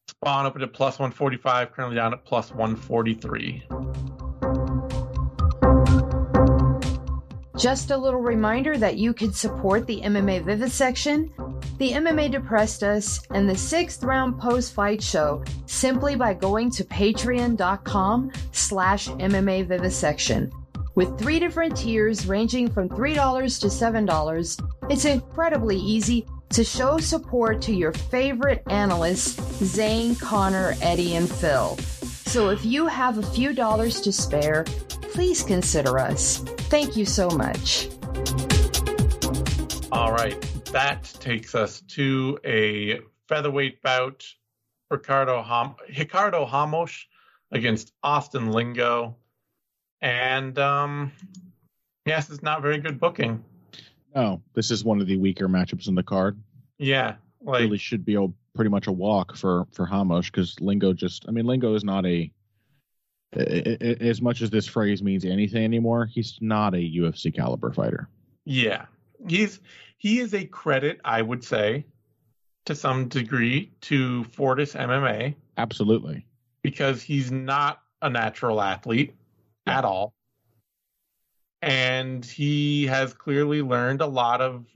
Spann 0.09 0.45
up 0.45 0.57
at 0.57 0.73
plus 0.73 1.01
145, 1.01 1.73
currently 1.73 1.97
down 1.97 2.13
at 2.13 2.25
plus 2.25 2.53
143. 2.53 3.65
Just 7.59 7.91
a 7.91 7.97
little 7.97 8.21
reminder 8.21 8.79
that 8.79 8.99
you 8.99 9.13
could 9.13 9.35
support 9.35 9.87
the 9.89 10.01
MMA 10.01 10.45
Vivisection, 10.45 11.33
the 11.79 11.93
MMA 11.93 12.31
Depressed 12.31 12.83
Us, 12.83 13.21
and 13.31 13.49
the 13.49 13.57
Sixth 13.57 14.03
Round 14.05 14.39
Post 14.39 14.75
Fight 14.75 15.03
Show 15.03 15.45
simply 15.67 16.17
by 16.17 16.35
going 16.35 16.71
to 16.71 16.85
patreon.com 16.85 18.33
slash 18.53 19.09
MMA 19.09 19.67
Vivisection. 19.67 20.53
With 20.95 21.19
three 21.19 21.41
different 21.41 21.77
tiers 21.77 22.27
ranging 22.27 22.71
from 22.71 22.89
$3 22.89 23.61
to 23.61 23.67
$7, 23.67 24.91
it's 24.91 25.05
incredibly 25.05 25.77
easy 25.77 26.25
to 26.51 26.63
show 26.63 26.99
support 26.99 27.61
to 27.63 27.75
your 27.75 27.93
favorite 27.93 28.63
analysts, 28.69 29.41
Zane, 29.65 30.15
Connor, 30.15 30.75
Eddie, 30.81 31.17
and 31.17 31.29
Phil. 31.29 31.77
So 32.27 32.51
if 32.51 32.65
you 32.65 32.87
have 32.87 33.19
a 33.19 33.23
few 33.23 33.53
dollars 33.53 34.01
to 34.03 34.13
spare, 34.13 34.63
please 35.01 35.43
consider 35.43 35.99
us. 35.99 36.39
Thank 36.69 36.97
you 36.97 37.05
so 37.05 37.29
much. 37.31 37.89
All 39.91 40.13
right, 40.13 40.35
that 40.75 41.05
takes 41.21 41.55
us 41.55 41.81
to 41.83 42.39
a 42.45 43.01
featherweight 43.29 43.81
bout. 43.83 44.27
Ricardo 44.91 45.43
Ham- 45.43 45.75
Ricardo 45.99 46.47
Ramos 46.47 47.07
against 47.51 47.93
Austin 48.03 48.51
Lingo, 48.53 49.17
and 50.03 50.57
um, 50.59 51.11
yes, 52.05 52.29
it's 52.31 52.43
not 52.43 52.61
very 52.63 52.79
good 52.79 53.01
booking. 53.01 53.43
No, 54.15 54.43
this 54.55 54.71
is 54.71 54.85
one 54.85 55.01
of 55.01 55.07
the 55.07 55.17
weaker 55.17 55.49
matchups 55.49 55.89
in 55.89 55.95
the 55.95 56.03
card. 56.03 56.39
Yeah, 56.79 57.17
like 57.41 57.63
really 57.63 57.79
should 57.79 58.05
be 58.05 58.15
a, 58.17 58.27
pretty 58.55 58.71
much 58.71 58.87
a 58.87 58.93
walk 58.93 59.37
for 59.37 59.67
for 59.73 59.87
Ramos 59.91 60.27
because 60.27 60.61
Lingo 60.61 60.93
just 60.93 61.25
I 61.29 61.31
mean 61.33 61.47
Lingo 61.47 61.75
is 61.75 61.83
not 61.83 62.05
a 62.07 62.31
a- 63.35 63.85
a- 63.85 64.09
as 64.09 64.21
much 64.23 64.43
as 64.43 64.51
this 64.51 64.67
phrase 64.69 65.03
means 65.03 65.25
anything 65.25 65.65
anymore. 65.65 66.07
He's 66.07 66.39
not 66.41 66.75
a 66.75 66.79
UFC 66.79 67.35
caliber 67.35 67.73
fighter. 67.73 68.09
yeah, 68.45 68.85
he's 69.29 69.61
he 70.05 70.21
is 70.21 70.35
a 70.35 70.45
credit, 70.45 71.01
I 71.03 71.23
would 71.23 71.43
say, 71.43 71.87
to 72.67 72.75
some 72.75 73.09
degree 73.09 73.73
to 73.81 74.23
Fortis 74.25 74.75
MMA 74.75 75.35
Absolutely. 75.57 76.27
because 76.63 77.01
he's 77.03 77.33
not 77.33 77.81
a 78.03 78.11
natural 78.11 78.61
athlete 78.61 79.15
Yeah. 79.67 79.79
at 79.79 79.85
all. 79.87 80.13
And 81.63 82.23
he 82.23 82.85
has 82.85 83.15
clearly 83.15 83.63
learned 83.63 84.03
a 84.03 84.07
lot 84.07 84.43
of 84.43 84.67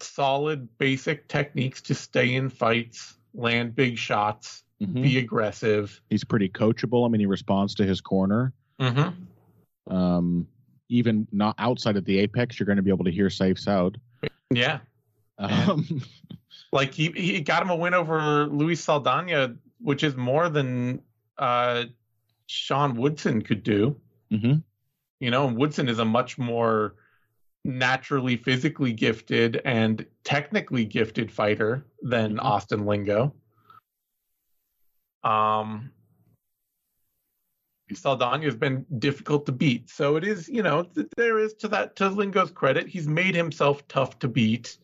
solid 0.00 0.66
basic 0.78 1.28
techniques 1.28 1.82
to 1.82 1.94
stay 1.94 2.34
in 2.34 2.48
fights, 2.48 3.18
land 3.34 3.74
big 3.74 3.98
shots, 3.98 4.64
Mhm. 4.80 5.02
be 5.02 5.18
aggressive. 5.18 6.00
He's 6.08 6.24
pretty 6.24 6.48
coachable. 6.48 7.04
I 7.04 7.08
mean, 7.10 7.20
he 7.20 7.26
responds 7.26 7.74
to 7.74 7.84
his 7.84 8.00
corner. 8.00 8.54
Mm-hmm. 8.80 9.94
Um, 9.94 10.48
even 10.88 11.28
not 11.32 11.54
outside 11.58 11.98
of 11.98 12.06
the 12.06 12.18
apex, 12.18 12.58
you're 12.58 12.66
going 12.66 12.76
to 12.76 12.82
be 12.82 12.90
able 12.90 13.04
to 13.04 13.10
hear 13.10 13.28
safes 13.28 13.68
out. 13.68 13.96
Yeah. 14.56 14.80
Um, 15.38 16.02
Like 16.72 16.92
he, 16.92 17.10
he 17.12 17.40
got 17.40 17.62
him 17.62 17.70
a 17.70 17.76
win 17.76 17.94
over 17.94 18.46
Luis 18.46 18.82
Saldana, 18.82 19.54
which 19.80 20.02
is 20.02 20.16
more 20.16 20.48
than 20.48 21.00
uh, 21.38 21.84
Sean 22.46 22.96
Woodson 22.96 23.42
could 23.42 23.62
do. 23.62 23.96
mhm. 24.32 24.62
You 25.20 25.30
know, 25.30 25.46
and 25.46 25.56
Woodson 25.56 25.88
is 25.88 26.00
a 26.00 26.04
much 26.04 26.36
more 26.36 26.96
naturally 27.64 28.36
physically 28.36 28.92
gifted 28.92 29.62
and 29.64 30.04
technically 30.24 30.84
gifted 30.84 31.30
fighter 31.30 31.86
than 32.02 32.36
Mhm. 32.36 32.44
Austin 32.44 32.86
Lingo. 32.86 33.34
Um, 35.22 35.90
Saldana 37.92 38.44
has 38.44 38.56
been 38.56 38.86
difficult 38.98 39.46
to 39.46 39.52
beat, 39.52 39.90
so 39.90 40.16
it 40.16 40.24
is, 40.24 40.48
you 40.48 40.62
know, 40.62 40.86
there 41.16 41.38
is 41.38 41.54
to 41.54 41.68
that 41.68 41.96
to 41.96 42.08
Lingo's 42.08 42.50
credit, 42.50 42.88
he's 42.88 43.06
made 43.06 43.34
himself 43.34 43.86
tough 43.88 44.18
to 44.20 44.28
beat. 44.28 44.78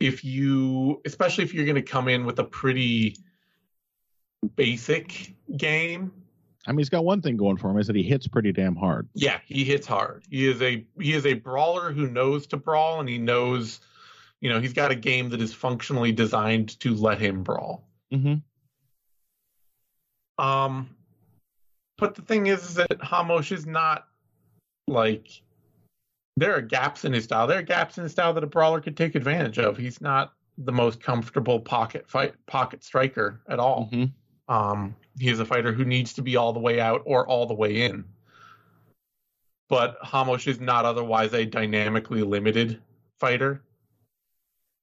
If 0.00 0.24
you, 0.24 1.00
especially 1.04 1.44
if 1.44 1.54
you're 1.54 1.64
going 1.64 1.76
to 1.76 1.82
come 1.82 2.08
in 2.08 2.24
with 2.24 2.38
a 2.38 2.44
pretty 2.44 3.16
basic 4.56 5.34
game, 5.56 6.12
I 6.66 6.72
mean, 6.72 6.78
he's 6.78 6.90
got 6.90 7.04
one 7.04 7.22
thing 7.22 7.36
going 7.36 7.56
for 7.56 7.70
him 7.70 7.78
is 7.78 7.86
that 7.86 7.96
he 7.96 8.02
hits 8.02 8.28
pretty 8.28 8.52
damn 8.52 8.76
hard. 8.76 9.08
yeah, 9.14 9.38
he 9.46 9.64
hits 9.64 9.86
hard. 9.86 10.24
He 10.28 10.46
is 10.46 10.60
a 10.60 10.84
he 11.00 11.14
is 11.14 11.24
a 11.24 11.34
brawler 11.34 11.92
who 11.92 12.08
knows 12.08 12.46
to 12.48 12.56
brawl, 12.56 13.00
and 13.00 13.08
he 13.08 13.16
knows, 13.16 13.80
you 14.40 14.50
know, 14.50 14.60
he's 14.60 14.74
got 14.74 14.90
a 14.90 14.94
game 14.94 15.30
that 15.30 15.40
is 15.40 15.54
functionally 15.54 16.12
designed 16.12 16.78
to 16.80 16.94
let 16.94 17.20
him 17.20 17.42
brawl. 17.42 17.88
Mm-hmm. 18.12 18.34
Um, 20.44 20.90
but 21.98 22.14
the 22.14 22.22
thing 22.22 22.46
is, 22.46 22.62
is 22.62 22.74
that 22.74 22.96
Ramos 23.12 23.52
is 23.52 23.66
not 23.66 24.06
like 24.86 25.42
there 26.36 26.56
are 26.56 26.62
gaps 26.62 27.04
in 27.04 27.12
his 27.12 27.24
style. 27.24 27.46
There 27.46 27.58
are 27.58 27.62
gaps 27.62 27.98
in 27.98 28.04
his 28.04 28.12
style 28.12 28.32
that 28.34 28.44
a 28.44 28.46
brawler 28.46 28.80
could 28.80 28.96
take 28.96 29.14
advantage 29.14 29.58
of. 29.58 29.76
He's 29.76 30.00
not 30.00 30.32
the 30.56 30.72
most 30.72 31.02
comfortable 31.02 31.60
pocket 31.60 32.08
fight 32.08 32.34
pocket 32.46 32.82
striker 32.82 33.40
at 33.48 33.58
all. 33.58 33.90
Mm-hmm. 33.92 34.52
Um, 34.54 34.94
he 35.18 35.28
is 35.28 35.40
a 35.40 35.44
fighter 35.44 35.72
who 35.72 35.84
needs 35.84 36.14
to 36.14 36.22
be 36.22 36.36
all 36.36 36.52
the 36.52 36.60
way 36.60 36.80
out 36.80 37.02
or 37.04 37.26
all 37.28 37.46
the 37.46 37.54
way 37.54 37.82
in. 37.82 38.04
But 39.68 39.98
Ramos 40.12 40.46
is 40.46 40.60
not 40.60 40.86
otherwise 40.86 41.34
a 41.34 41.44
dynamically 41.44 42.22
limited 42.22 42.80
fighter. 43.18 43.62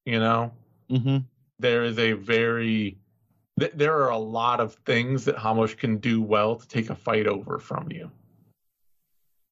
You 0.05 0.19
know, 0.19 0.51
Mm-hmm. 0.91 1.17
there 1.57 1.83
is 1.83 1.97
a 1.97 2.11
very 2.13 2.99
th- 3.59 3.73
there 3.73 3.95
are 4.01 4.09
a 4.09 4.17
lot 4.17 4.59
of 4.59 4.75
things 4.85 5.25
that 5.25 5.35
Ramos 5.43 5.73
can 5.73 5.97
do 5.97 6.21
well 6.21 6.55
to 6.55 6.67
take 6.67 6.89
a 6.89 6.95
fight 6.95 7.27
over 7.27 7.59
from 7.59 7.91
you. 7.91 8.11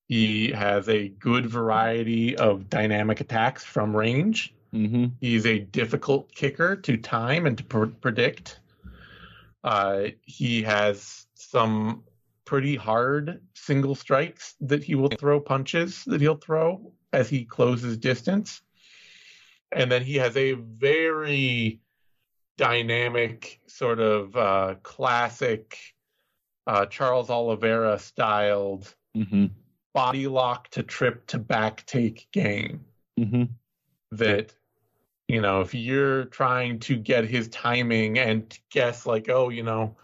He 0.08 0.52
has 0.52 0.90
a 0.90 1.10
good 1.10 1.46
variety 1.46 2.36
of 2.38 2.70
dynamic 2.70 3.22
attacks 3.22 3.64
from 3.64 3.96
range. 3.96 4.54
Mm-hmm. 4.74 5.06
He's 5.22 5.46
a 5.46 5.60
difficult 5.60 6.34
kicker 6.34 6.76
to 6.76 6.98
time 6.98 7.46
and 7.46 7.58
to 7.58 7.64
pr- 7.64 7.86
predict. 7.86 8.60
Uh, 9.64 10.08
he 10.24 10.62
has 10.64 11.28
some 11.36 12.04
pretty 12.46 12.76
hard 12.76 13.42
single 13.54 13.96
strikes 13.96 14.56
that 14.60 14.84
he 14.84 14.96
will 14.96 15.10
throw 15.10 15.40
punches 15.40 16.04
that 16.06 16.20
he'll 16.20 16.36
throw 16.36 16.92
as 17.14 17.30
he 17.30 17.46
closes 17.46 17.98
distance. 17.98 18.62
And 19.72 19.92
then 19.92 20.04
he 20.04 20.16
has 20.16 20.36
a 20.36 20.54
very 20.54 21.80
dynamic, 22.58 23.60
sort 23.68 24.00
of 24.00 24.36
uh, 24.36 24.76
classic 24.84 25.78
uh, 26.68 26.86
Charles 26.86 27.30
Oliveira 27.30 28.00
styled 28.00 28.94
Mm-hmm. 29.16 29.46
body 29.94 30.26
lock 30.26 30.70
to 30.70 30.82
trip 30.82 31.28
to 31.28 31.38
back 31.38 31.86
take 31.86 32.28
game 32.32 32.86
Mm-hmm. 33.20 33.44
that 34.14 34.52
you 35.28 35.40
know 35.40 35.62
if 35.62 35.76
you're 35.76 36.26
trying 36.26 36.80
to 36.80 36.96
get 36.96 37.26
his 37.26 37.48
timing 37.50 38.18
and 38.18 38.58
guess 38.72 39.06
like 39.06 39.30
oh 39.30 39.50
you 39.50 39.62
know 39.62 39.96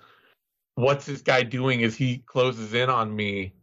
what's 0.75 1.07
this 1.07 1.23
guy 1.23 1.41
doing 1.41 1.83
as 1.83 1.95
he 1.95 2.19
closes 2.19 2.75
in 2.75 2.87
on 2.89 3.15
me 3.15 3.53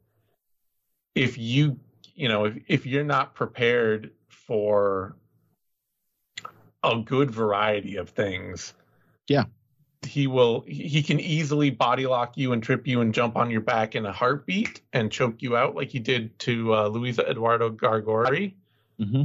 if 1.14 1.38
you 1.38 1.78
you 2.16 2.28
know 2.28 2.46
if, 2.46 2.56
if 2.66 2.86
you're 2.86 3.04
not 3.04 3.36
prepared 3.36 4.10
for 4.28 5.16
a 6.86 7.02
good 7.02 7.30
variety 7.30 7.96
of 7.96 8.10
things 8.10 8.72
Yeah. 9.28 9.44
he 10.06 10.26
will 10.26 10.60
he 10.66 11.02
can 11.02 11.18
easily 11.20 11.70
body 11.70 12.06
lock 12.06 12.36
you 12.36 12.52
and 12.52 12.62
trip 12.62 12.86
you 12.86 13.00
and 13.00 13.12
jump 13.14 13.36
on 13.36 13.50
your 13.50 13.60
back 13.62 13.94
in 13.94 14.06
a 14.06 14.12
heartbeat 14.12 14.80
and 14.92 15.10
choke 15.10 15.42
you 15.42 15.56
out 15.56 15.74
like 15.74 15.88
he 15.88 15.98
did 15.98 16.38
to 16.40 16.74
uh, 16.74 16.86
Luiz 16.88 17.18
Eduardo 17.18 17.70
Garagorri 17.70 18.54
Mm-hmm. 19.00 19.24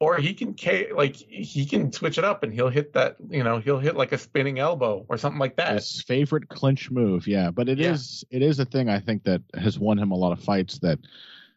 or 0.00 0.16
he 0.18 0.34
can 0.34 0.54
K, 0.54 0.92
like 0.92 1.16
he 1.16 1.64
can 1.64 1.92
switch 1.92 2.18
it 2.18 2.24
up 2.24 2.42
and 2.42 2.52
he'll 2.52 2.68
hit 2.68 2.92
that 2.94 3.16
you 3.30 3.42
know 3.44 3.58
he'll 3.58 3.78
hit 3.78 3.96
like 3.96 4.12
a 4.12 4.18
spinning 4.18 4.58
elbow 4.58 5.04
or 5.08 5.16
something 5.16 5.38
like 5.38 5.56
that. 5.56 5.74
His 5.74 6.02
favorite 6.02 6.48
clinch 6.48 6.90
move, 6.90 7.26
yeah. 7.26 7.50
But 7.50 7.68
it 7.68 7.80
is 7.80 8.24
Yeah. 8.30 8.36
it 8.38 8.42
is 8.42 8.58
a 8.58 8.64
thing 8.64 8.88
I 8.88 8.98
think 9.00 9.24
that 9.24 9.42
has 9.54 9.78
won 9.78 9.98
him 9.98 10.10
a 10.10 10.16
lot 10.16 10.32
of 10.32 10.40
fights 10.40 10.78
that 10.80 10.98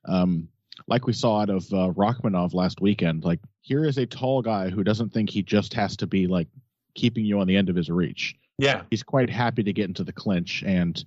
um 0.06 0.48
like 0.88 1.08
we 1.08 1.14
saw 1.14 1.42
out 1.42 1.50
of 1.50 1.64
uh, 1.74 1.92
Rakhmonov 1.94 2.54
last 2.54 2.82
weekend, 2.82 3.24
like 3.24 3.40
here 3.62 3.86
is 3.86 3.98
a 3.98 4.06
tall 4.06 4.42
guy 4.42 4.70
who 4.70 4.84
doesn't 4.84 5.12
think 5.14 5.30
he 5.30 5.42
just 5.42 5.74
has 5.74 5.96
to 5.98 6.08
be 6.08 6.28
like 6.28 6.48
keeping 6.94 7.26
you 7.26 7.40
on 7.40 7.48
the 7.48 7.56
end 7.58 7.70
of 7.70 7.76
his 7.76 7.90
reach. 7.90 8.36
Yeah, 8.58 8.84
He's 8.90 9.04
quite 9.04 9.30
happy 9.30 9.64
to 9.64 9.74
get 9.74 9.88
into 9.90 10.04
the 10.04 10.14
clinch 10.14 10.64
and 10.66 11.04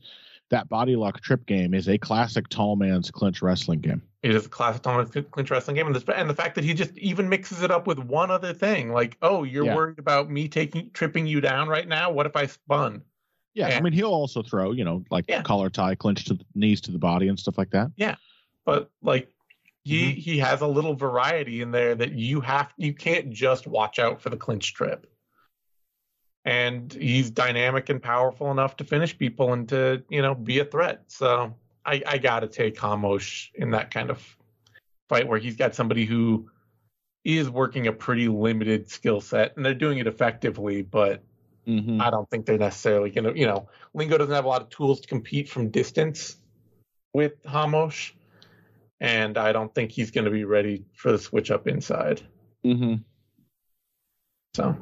that 0.51 0.69
body 0.69 0.97
lock 0.97 1.21
trip 1.21 1.45
game 1.47 1.75
is 1.75 1.89
a 1.89 1.97
classic 1.99 2.49
tall 2.49 2.75
man's 2.77 3.11
clinch 3.11 3.41
wrestling 3.43 3.81
game. 3.81 4.03
it 4.23 4.35
is 4.35 4.47
a 4.47 4.49
classic 4.49 4.83
tall 4.83 4.97
man's 4.97 5.11
clinch 5.31 5.51
wrestling 5.51 5.77
game, 5.77 5.87
and 5.87 5.95
the, 5.97 6.19
and 6.19 6.29
the 6.29 6.35
fact 6.35 6.55
that 6.57 6.65
he 6.65 6.75
just 6.75 6.97
even 6.99 7.29
mixes 7.29 7.63
it 7.63 7.71
up 7.71 7.87
with 7.87 7.99
one 7.99 8.31
other 8.31 8.53
thing, 8.53 8.93
like 8.93 9.17
oh 9.23 9.45
you're 9.45 9.65
Yeah. 9.65 9.75
worried 9.77 9.99
about 9.99 10.31
me 10.31 10.49
taking 10.49 10.91
tripping 10.93 11.27
you 11.27 11.41
down 11.41 11.69
right 11.69 11.87
now. 11.87 12.11
What 12.11 12.27
if 12.27 12.35
I 12.37 12.47
spun? 12.47 13.03
Yeah, 13.55 13.69
I 13.69 13.81
mean 13.81 13.93
he'll 13.93 14.09
also 14.13 14.43
throw, 14.43 14.73
you 14.73 14.85
know, 14.85 15.05
like 15.11 15.25
Yeah. 15.29 15.43
collar 15.43 15.71
tie, 15.71 15.95
clinch 15.95 16.25
to 16.27 16.35
the 16.35 16.45
knees 16.55 16.81
to 16.83 16.91
the 16.93 16.99
body 16.99 17.29
and 17.29 17.39
stuff 17.39 17.57
like 17.59 17.71
that. 17.71 17.91
Yeah, 17.97 18.17
but 18.67 18.91
like 19.03 19.31
he 19.89 20.13
Mhm. 20.13 20.17
he 20.17 20.39
has 20.39 20.61
a 20.61 20.67
little 20.67 20.95
variety 20.95 21.63
in 21.63 21.71
there 21.71 21.95
that 21.95 22.13
you 22.13 22.41
have 22.41 22.73
you 22.77 22.93
can't 22.93 23.31
just 23.31 23.67
watch 23.67 23.99
out 23.99 24.21
for 24.21 24.31
the 24.31 24.37
clinch 24.37 24.75
trip. 24.75 25.07
And 26.45 26.93
he's 26.93 27.31
dynamic 27.31 27.89
and 27.89 28.03
powerful 28.03 28.51
enough 28.51 28.77
to 28.77 28.85
finish 28.85 29.17
people 29.17 29.53
and 29.53 29.69
to 29.71 30.03
you 30.09 30.23
know 30.23 30.35
be 30.35 30.59
a 30.59 30.65
threat. 30.65 31.05
So 31.07 31.55
I 31.85 32.03
I 32.07 32.19
got 32.19 32.41
to 32.41 32.49
take 32.49 32.83
Ramos 32.83 33.51
in 33.55 33.71
that 33.71 33.91
kind 33.91 34.11
of 34.11 34.37
fight 35.09 35.27
where 35.27 35.39
he's 35.39 35.57
got 35.57 35.75
somebody 35.75 36.05
who 36.05 36.51
is 37.25 37.51
working 37.51 37.87
a 37.87 37.93
pretty 37.93 38.29
limited 38.29 38.91
skill 38.91 39.21
set 39.21 39.57
and 39.57 39.65
they're 39.65 39.75
doing 39.75 39.99
it 39.99 40.07
effectively, 40.07 40.83
but 40.83 41.23
Mm-hmm. 41.67 42.01
I 42.01 42.09
don't 42.09 42.29
think 42.31 42.47
they're 42.47 42.57
necessarily 42.57 43.11
to, 43.11 43.39
you 43.39 43.45
know, 43.45 43.69
Lingo 43.93 44.17
doesn't 44.17 44.35
have 44.35 44.47
a 44.47 44.49
lot 44.49 44.63
of 44.63 44.71
tools 44.71 45.01
to 45.01 45.07
compete 45.07 45.51
from 45.51 45.69
distance 45.69 46.39
with 47.13 47.35
Ramos. 47.45 48.13
And 49.01 49.39
I 49.39 49.53
don't 49.53 49.73
think 49.75 49.93
he's 49.93 50.11
going 50.11 50.25
to 50.25 50.31
be 50.31 50.45
ready 50.45 50.85
for 50.95 51.13
the 51.13 51.19
switch 51.19 51.51
up 51.51 51.69
inside. 51.69 52.21
Mm-hmm. 52.65 52.95
So, 54.55 54.77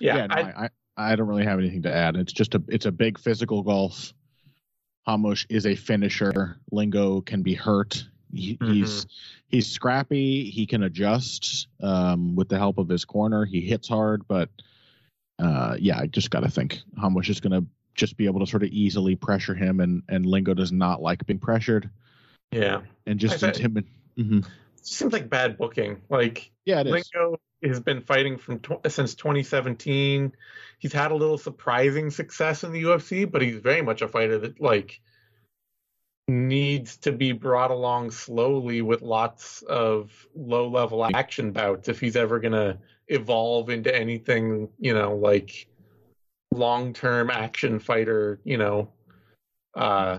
yeah, 0.00 0.16
yeah, 0.16 0.26
no, 0.26 0.34
I, 0.34 0.40
I, 0.40 0.68
I, 0.96 1.16
don't 1.16 1.28
really 1.28 1.44
have 1.44 1.58
anything 1.58 1.82
to 1.82 1.94
add. 1.94 2.16
It's 2.16 2.32
just 2.32 2.54
a 2.54 2.62
it's 2.68 2.86
a 2.86 2.92
big 2.92 3.18
physical 3.18 3.62
golf. 3.62 4.14
Ramos 5.06 5.44
is 5.50 5.66
a 5.66 5.74
finisher. 5.74 6.58
Lingo 6.70 7.20
can 7.20 7.42
be 7.42 7.52
hurt. 7.52 8.06
He, 8.32 8.56
He's 8.62 9.06
he's 9.48 9.66
scrappy. 9.66 10.48
He 10.50 10.64
can 10.64 10.84
adjust 10.84 11.66
um, 11.82 12.36
with 12.36 12.48
the 12.48 12.58
help 12.58 12.78
of 12.78 12.88
his 12.88 13.04
corner. 13.04 13.44
He 13.44 13.60
hits 13.60 13.88
hard, 13.88 14.26
but 14.28 14.48
uh, 15.40 15.76
yeah, 15.78 15.98
I 15.98 16.06
just 16.06 16.30
got 16.30 16.40
to 16.40 16.50
think 16.50 16.80
Ramos 16.96 17.28
is 17.28 17.40
going 17.40 17.60
to 17.60 17.66
just 17.94 18.16
be 18.16 18.26
able 18.26 18.40
to 18.40 18.46
sort 18.46 18.62
of 18.62 18.68
easily 18.68 19.16
pressure 19.16 19.54
him, 19.54 19.80
and 19.80 20.02
and 20.08 20.24
Lingo 20.24 20.54
does 20.54 20.70
not 20.70 21.02
like 21.02 21.26
being 21.26 21.40
pressured, 21.40 21.90
yeah, 22.52 22.80
and 23.06 23.18
just 23.18 23.42
I 23.42 23.46
bet- 23.46 23.56
intimid. 23.56 23.84
hmm 24.16 24.38
it 24.38 24.86
seems 24.86 25.12
like 25.12 25.28
bad 25.28 25.58
booking. 25.58 26.00
Like 26.08 26.50
Yeah, 26.64 26.80
it 26.80 26.86
is. 26.86 27.10
Lingo 27.14 27.38
has 27.62 27.80
been 27.80 28.00
fighting 28.00 28.38
from 28.38 28.60
tw- 28.60 28.90
since 28.90 29.14
2017. 29.14 30.32
He's 30.78 30.92
had 30.92 31.12
a 31.12 31.14
little 31.14 31.36
surprising 31.36 32.10
success 32.10 32.64
in 32.64 32.72
the 32.72 32.82
UFC, 32.84 33.30
but 33.30 33.42
he's 33.42 33.60
very 33.60 33.82
much 33.82 34.00
a 34.00 34.08
fighter 34.08 34.38
that 34.38 34.60
like 34.60 35.00
needs 36.28 36.96
to 36.98 37.12
be 37.12 37.32
brought 37.32 37.70
along 37.70 38.12
slowly 38.12 38.82
with 38.82 39.02
lots 39.02 39.62
of 39.62 40.26
low 40.34 40.68
level 40.68 41.04
action 41.04 41.52
bouts 41.52 41.88
if 41.88 42.00
he's 42.00 42.16
ever 42.16 42.38
going 42.38 42.52
to 42.52 42.78
evolve 43.08 43.68
into 43.68 43.94
anything, 43.94 44.68
you 44.78 44.94
know, 44.94 45.16
like 45.16 45.66
long 46.52 46.92
term 46.94 47.30
action 47.30 47.78
fighter, 47.80 48.40
you 48.44 48.56
know, 48.56 48.92
uh 49.74 50.18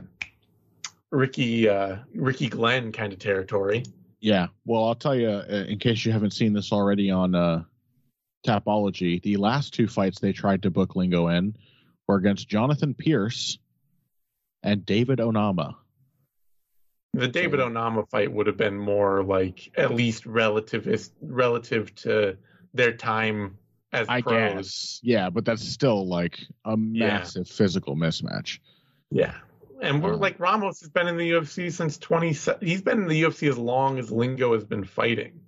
Ricky 1.12 1.68
uh 1.70 1.97
Ricky 2.16 2.47
Glenn 2.49 2.91
kind 2.91 3.12
of 3.14 3.20
territory. 3.20 3.84
Yeah. 4.20 4.47
Well, 4.66 4.86
I'll 4.86 4.95
tell 4.95 5.16
you, 5.16 5.30
uh, 5.30 5.66
in 5.68 5.80
case 5.80 6.05
you 6.05 6.12
haven't 6.12 6.32
seen 6.32 6.53
this 6.53 6.72
already 6.72 7.09
on 7.09 7.34
uh, 7.34 7.64
Tapology, 8.45 9.22
the 9.22 9.38
last 9.38 9.74
two 9.74 9.88
fights 9.88 10.20
they 10.20 10.32
tried 10.32 10.62
to 10.64 10.70
book 10.70 10.95
Lingo 10.95 11.28
in 11.30 11.55
were 12.07 12.18
against 12.18 12.47
Jonathan 12.47 12.93
Pearce 12.93 13.57
and 14.64 14.86
David 14.86 15.18
Onama. 15.20 15.74
The 17.14 17.28
David 17.28 17.59
So- 17.59 17.70
Onama 17.70 18.07
fight 18.09 18.32
would 18.32 18.45
have 18.47 18.57
been 18.57 18.78
more 18.78 19.24
like 19.24 19.72
at 19.76 19.93
least 19.93 20.26
relativist 20.26 21.12
relative 21.22 21.93
to 21.95 22.38
their 22.76 22.93
time 22.93 23.57
as 23.91 24.07
I 24.07 24.22
pros. 24.22 24.53
guess. 24.53 24.99
Yeah, 25.03 25.30
but 25.32 25.45
that's 25.45 25.68
still 25.68 26.07
like 26.07 26.39
a 26.64 26.78
Yeah. 26.78 27.07
massive 27.07 27.47
physical 27.49 27.95
mismatch. 27.95 28.59
Yeah. 29.09 29.36
And 29.82 30.02
we're 30.04 30.14
Um, 30.14 30.20
like 30.20 30.40
Ramos 30.40 30.80
has 30.82 30.90
been 30.90 31.08
in 31.08 31.18
the 31.18 31.32
UFC 31.32 31.72
since 31.72 31.98
20 31.98 32.34
he's 32.62 32.82
been 32.82 33.02
in 33.02 33.08
the 33.08 33.24
UFC 33.24 33.50
as 33.50 33.58
long 33.58 33.98
as 34.00 34.12
Lingo 34.12 34.54
has 34.54 34.64
been 34.64 34.84
fighting 34.84 35.42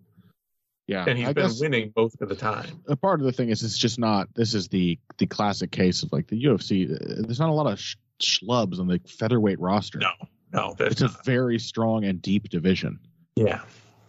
Yeah. 0.87 1.05
and 1.07 1.17
he's 1.17 1.27
I 1.27 1.33
been 1.33 1.51
winning 1.59 1.93
most 1.95 2.21
of 2.21 2.29
the 2.29 2.35
time. 2.35 2.81
a 2.87 2.95
part 2.95 3.19
of 3.19 3.25
the 3.25 3.31
thing 3.31 3.49
is 3.49 3.63
it's 3.63 3.77
just 3.77 3.99
not, 3.99 4.27
this 4.33 4.53
is 4.55 4.67
the 4.69 4.97
the 5.19 5.27
classic 5.27 5.71
case 5.71 6.03
of 6.03 6.11
like 6.11 6.27
the 6.27 6.43
UFC. 6.43 6.91
uh, 6.91 7.21
There's 7.21 7.39
not 7.39 7.49
a 7.49 7.53
lot 7.53 7.67
of 7.71 7.79
sh- 7.79 7.95
schlubs 8.21 8.79
on 8.79 8.87
the 8.87 8.99
featherweight 9.07 9.59
roster. 9.59 9.99
No. 9.99 10.11
No, 10.51 10.75
It's 10.79 11.01
a 11.01 11.07
very 11.25 11.57
strong 11.57 12.03
and 12.05 12.21
deep 12.21 12.47
division. 12.49 12.99
Yeah. 13.35 13.61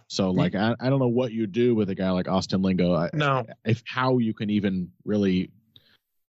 So 0.07 0.29
like 0.31 0.53
I, 0.53 0.75
I 0.79 0.89
don't 0.89 0.99
know 0.99 1.07
what 1.07 1.31
you 1.31 1.47
do 1.47 1.73
with 1.73 1.89
a 1.89 1.95
guy 1.95 2.11
like 2.11 2.27
Austin 2.27 2.61
Lingo. 2.61 2.93
I, 2.93 3.09
No. 3.13 3.45
if 3.63 3.81
how 3.85 4.19
you 4.19 4.33
can 4.35 4.49
even 4.51 4.91
really 5.05 5.49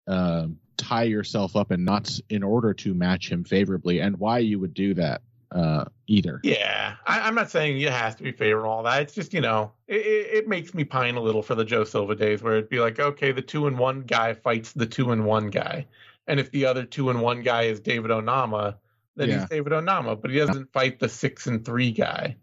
uh, 0.07 0.47
tie 0.87 1.03
yourself 1.05 1.57
up 1.57 1.73
in 1.73 1.85
knots 1.85 2.21
in 2.29 2.43
order 2.43 2.73
to 2.73 2.95
match 2.95 3.31
him 3.31 3.45
favorably, 3.45 4.01
and 4.01 4.17
why 4.19 4.39
you 4.39 4.61
would 4.61 4.75
do 4.75 4.95
that 4.95 5.23
uh, 5.53 5.85
either. 6.07 6.41
Yeah, 6.43 6.95
I, 7.07 7.21
I'm 7.21 7.35
not 7.35 7.51
saying 7.51 7.81
it 7.81 7.93
has 7.93 8.15
to 8.17 8.23
be 8.23 8.33
favorable. 8.33 8.71
All 8.71 8.83
that. 8.85 9.03
It's 9.03 9.15
just 9.15 9.35
you 9.35 9.41
know, 9.41 9.73
it, 9.89 9.97
it, 9.97 10.49
makes 10.49 10.75
me 10.75 10.85
pine 10.85 11.17
a 11.17 11.21
little 11.21 11.43
for 11.43 11.55
the 11.55 11.65
Joe 11.65 11.85
Silva 11.85 12.15
days, 12.15 12.43
where 12.43 12.55
it'd 12.57 12.69
be 12.69 12.81
like, 12.81 13.01
okay, 13.01 13.33
the 13.33 13.43
two 13.43 13.67
and 13.67 13.79
one 13.79 14.03
guy 14.03 14.35
fights 14.35 14.73
the 14.73 14.87
two 14.87 15.13
and 15.13 15.25
one 15.25 15.51
guy, 15.51 15.87
And 16.27 16.39
if 16.39 16.51
the 16.51 16.67
other 16.67 16.85
two 16.85 17.11
and 17.11 17.21
one 17.21 17.43
guy 17.43 17.63
is 17.63 17.81
David 17.81 18.11
Onama, 18.11 18.77
then 19.17 19.29
Yeah. 19.29 19.41
he's 19.41 19.49
David 19.49 19.73
Onama, 19.73 20.21
but 20.21 20.31
he 20.31 20.39
doesn't 20.39 20.73
fight 20.73 20.99
the 20.99 21.09
six 21.09 21.47
and 21.47 21.65
three 21.65 21.91
guy. 21.91 22.37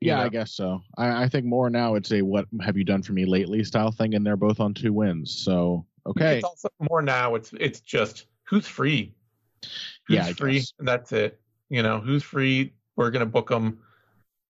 you 0.00 0.08
Yeah, 0.08 0.16
know? 0.16 0.22
I 0.24 0.28
guess 0.30 0.52
so. 0.52 0.82
I, 0.96 1.24
I 1.24 1.28
think 1.28 1.44
more 1.44 1.70
now 1.70 1.94
it's 1.94 2.10
a 2.12 2.22
what 2.22 2.46
have 2.60 2.76
you 2.76 2.84
done 2.84 3.02
for 3.02 3.12
me 3.12 3.24
lately 3.24 3.62
style 3.62 3.92
thing, 3.92 4.14
and 4.14 4.26
they're 4.26 4.36
both 4.36 4.58
on 4.58 4.74
two 4.74 4.92
wins. 4.92 5.32
So 5.44 5.86
okay, 6.06 6.36
It's 6.36 6.44
also 6.44 6.68
more 6.90 7.02
now. 7.02 7.34
It's 7.34 7.52
it's 7.58 7.80
just 7.80 8.26
who's 8.44 8.66
free. 8.66 9.14
Who's 10.06 10.16
Yeah, 10.16 10.32
free, 10.32 10.62
that's 10.78 11.12
it. 11.12 11.40
You 11.68 11.82
know, 11.82 12.00
who's 12.00 12.22
free? 12.22 12.74
We're 12.96 13.10
gonna 13.10 13.26
book 13.26 13.48
them, 13.48 13.78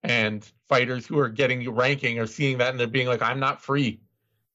and 0.03 0.49
fighters 0.67 1.05
who 1.05 1.19
are 1.19 1.29
getting 1.29 1.69
ranking 1.69 2.19
are 2.19 2.27
seeing 2.27 2.59
that 2.59 2.69
and 2.71 2.79
they're 2.79 2.87
being 2.87 3.07
like, 3.07 3.21
"I'm 3.21 3.39
not 3.39 3.61
free. 3.61 3.99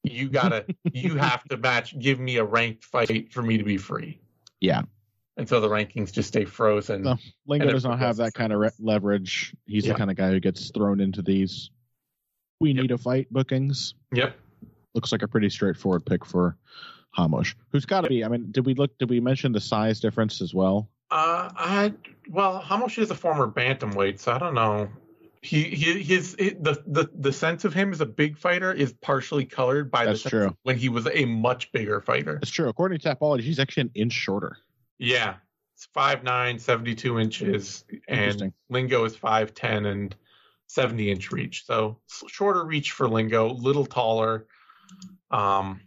You 0.02 0.28
gotta, 0.28 0.64
you 0.92 1.16
have 1.16 1.44
to 1.44 1.56
match. 1.56 1.98
Give 1.98 2.18
me 2.20 2.36
a 2.36 2.44
ranked 2.44 2.84
fight 2.84 3.32
for 3.32 3.42
me 3.42 3.58
to 3.58 3.64
be 3.64 3.76
free." 3.76 4.20
Yeah. 4.60 4.82
And 5.36 5.48
so 5.48 5.60
the 5.60 5.68
rankings 5.68 6.12
just 6.12 6.28
stay 6.28 6.44
frozen. 6.44 7.02
No. 7.02 7.16
Lingo 7.46 7.68
does 7.72 7.84
not 7.84 7.98
have 7.98 8.16
that 8.18 8.34
kind 8.34 8.52
of 8.52 8.60
re- 8.60 8.70
leverage. 8.78 9.52
He's 9.66 9.84
Yeah. 9.84 9.92
the 9.92 9.98
kind 9.98 10.10
of 10.10 10.16
guy 10.16 10.30
who 10.30 10.38
gets 10.38 10.70
thrown 10.70 11.00
into 11.00 11.22
these. 11.22 11.70
We 12.60 12.70
Yep. 12.70 12.82
need 12.82 12.90
a 12.92 12.98
fight 12.98 13.26
bookings. 13.32 13.94
Yep. 14.14 14.38
Looks 14.94 15.12
like 15.12 15.22
a 15.22 15.28
pretty 15.28 15.50
straightforward 15.50 16.06
pick 16.06 16.24
for 16.24 16.56
Ramos, 17.18 17.54
who's 17.70 17.84
got 17.84 18.02
to 18.02 18.08
be. 18.08 18.24
I 18.24 18.28
mean, 18.28 18.50
did 18.50 18.64
we 18.66 18.74
look? 18.74 18.96
Did 18.98 19.10
we 19.10 19.20
mention 19.20 19.52
the 19.52 19.60
size 19.60 20.00
difference 20.00 20.40
as 20.40 20.54
well? 20.54 20.88
Uh, 21.10 21.50
I 21.54 21.92
well, 22.28 22.64
Ramos 22.70 22.96
is 22.98 23.10
a 23.10 23.14
former 23.14 23.48
bantamweight, 23.48 24.18
so 24.20 24.32
I 24.32 24.38
don't 24.38 24.54
know. 24.54 24.88
He, 25.42 25.64
he 25.64 26.02
his 26.02 26.34
it, 26.38 26.62
the 26.62 26.82
the 26.86 27.10
the 27.14 27.32
sense 27.32 27.64
of 27.64 27.74
him 27.74 27.92
as 27.92 28.00
a 28.00 28.06
big 28.06 28.38
fighter 28.38 28.72
is 28.72 28.92
partially 28.94 29.44
colored 29.44 29.90
by 29.90 30.06
That's 30.06 30.22
the 30.22 30.30
true. 30.30 30.56
when 30.62 30.78
he 30.78 30.88
was 30.88 31.06
a 31.12 31.24
much 31.26 31.70
bigger 31.72 32.00
fighter. 32.00 32.34
That's 32.40 32.50
true. 32.50 32.68
According 32.68 32.98
to 33.00 33.14
Tapology, 33.14 33.42
he's 33.42 33.58
actually 33.58 33.82
an 33.82 33.90
inch 33.94 34.12
shorter. 34.12 34.56
Yeah, 34.98 35.34
it's 35.74 35.88
5'9", 35.94 36.60
72 36.60 37.20
inches, 37.20 37.84
and 38.08 38.52
Lingo 38.70 39.04
is 39.04 39.16
five 39.16 39.54
ten 39.54 39.86
and 39.86 40.14
seventy 40.66 41.10
inch 41.10 41.30
reach. 41.30 41.66
So 41.66 41.98
shorter 42.28 42.64
reach 42.64 42.92
for 42.92 43.08
Lingo, 43.08 43.50
little 43.52 43.86
taller. 43.86 44.46
Um, 45.30 45.80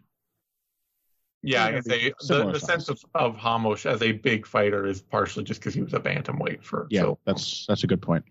yeah, 1.43 1.65
I 1.65 1.69
Yeah, 1.69 1.71
can 1.73 1.83
say 1.83 2.13
the, 2.27 2.51
the 2.51 2.59
sense 2.59 2.89
of 2.89 3.03
of 3.15 3.37
Ramos 3.43 3.85
as 3.85 4.01
a 4.01 4.11
big 4.11 4.45
fighter 4.45 4.85
is 4.85 5.01
partially 5.01 5.43
just 5.43 5.59
because 5.59 5.73
he 5.73 5.81
was 5.81 5.93
a 5.93 5.99
bantamweight 5.99 6.63
for 6.63 6.87
Yeah, 6.89 7.01
so 7.01 7.19
that's 7.25 7.65
that's 7.67 7.83
a 7.83 7.87
good 7.87 8.01
point. 8.01 8.25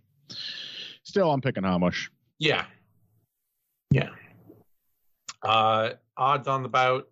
Still, 1.03 1.31
I'm 1.31 1.41
picking 1.41 1.63
Ramos. 1.63 2.11
Yeah. 2.39 2.67
Yeah. 3.91 4.11
Uh, 5.43 5.91
odds 6.17 6.49
on 6.49 6.63
the 6.63 6.69
bout. 6.69 7.09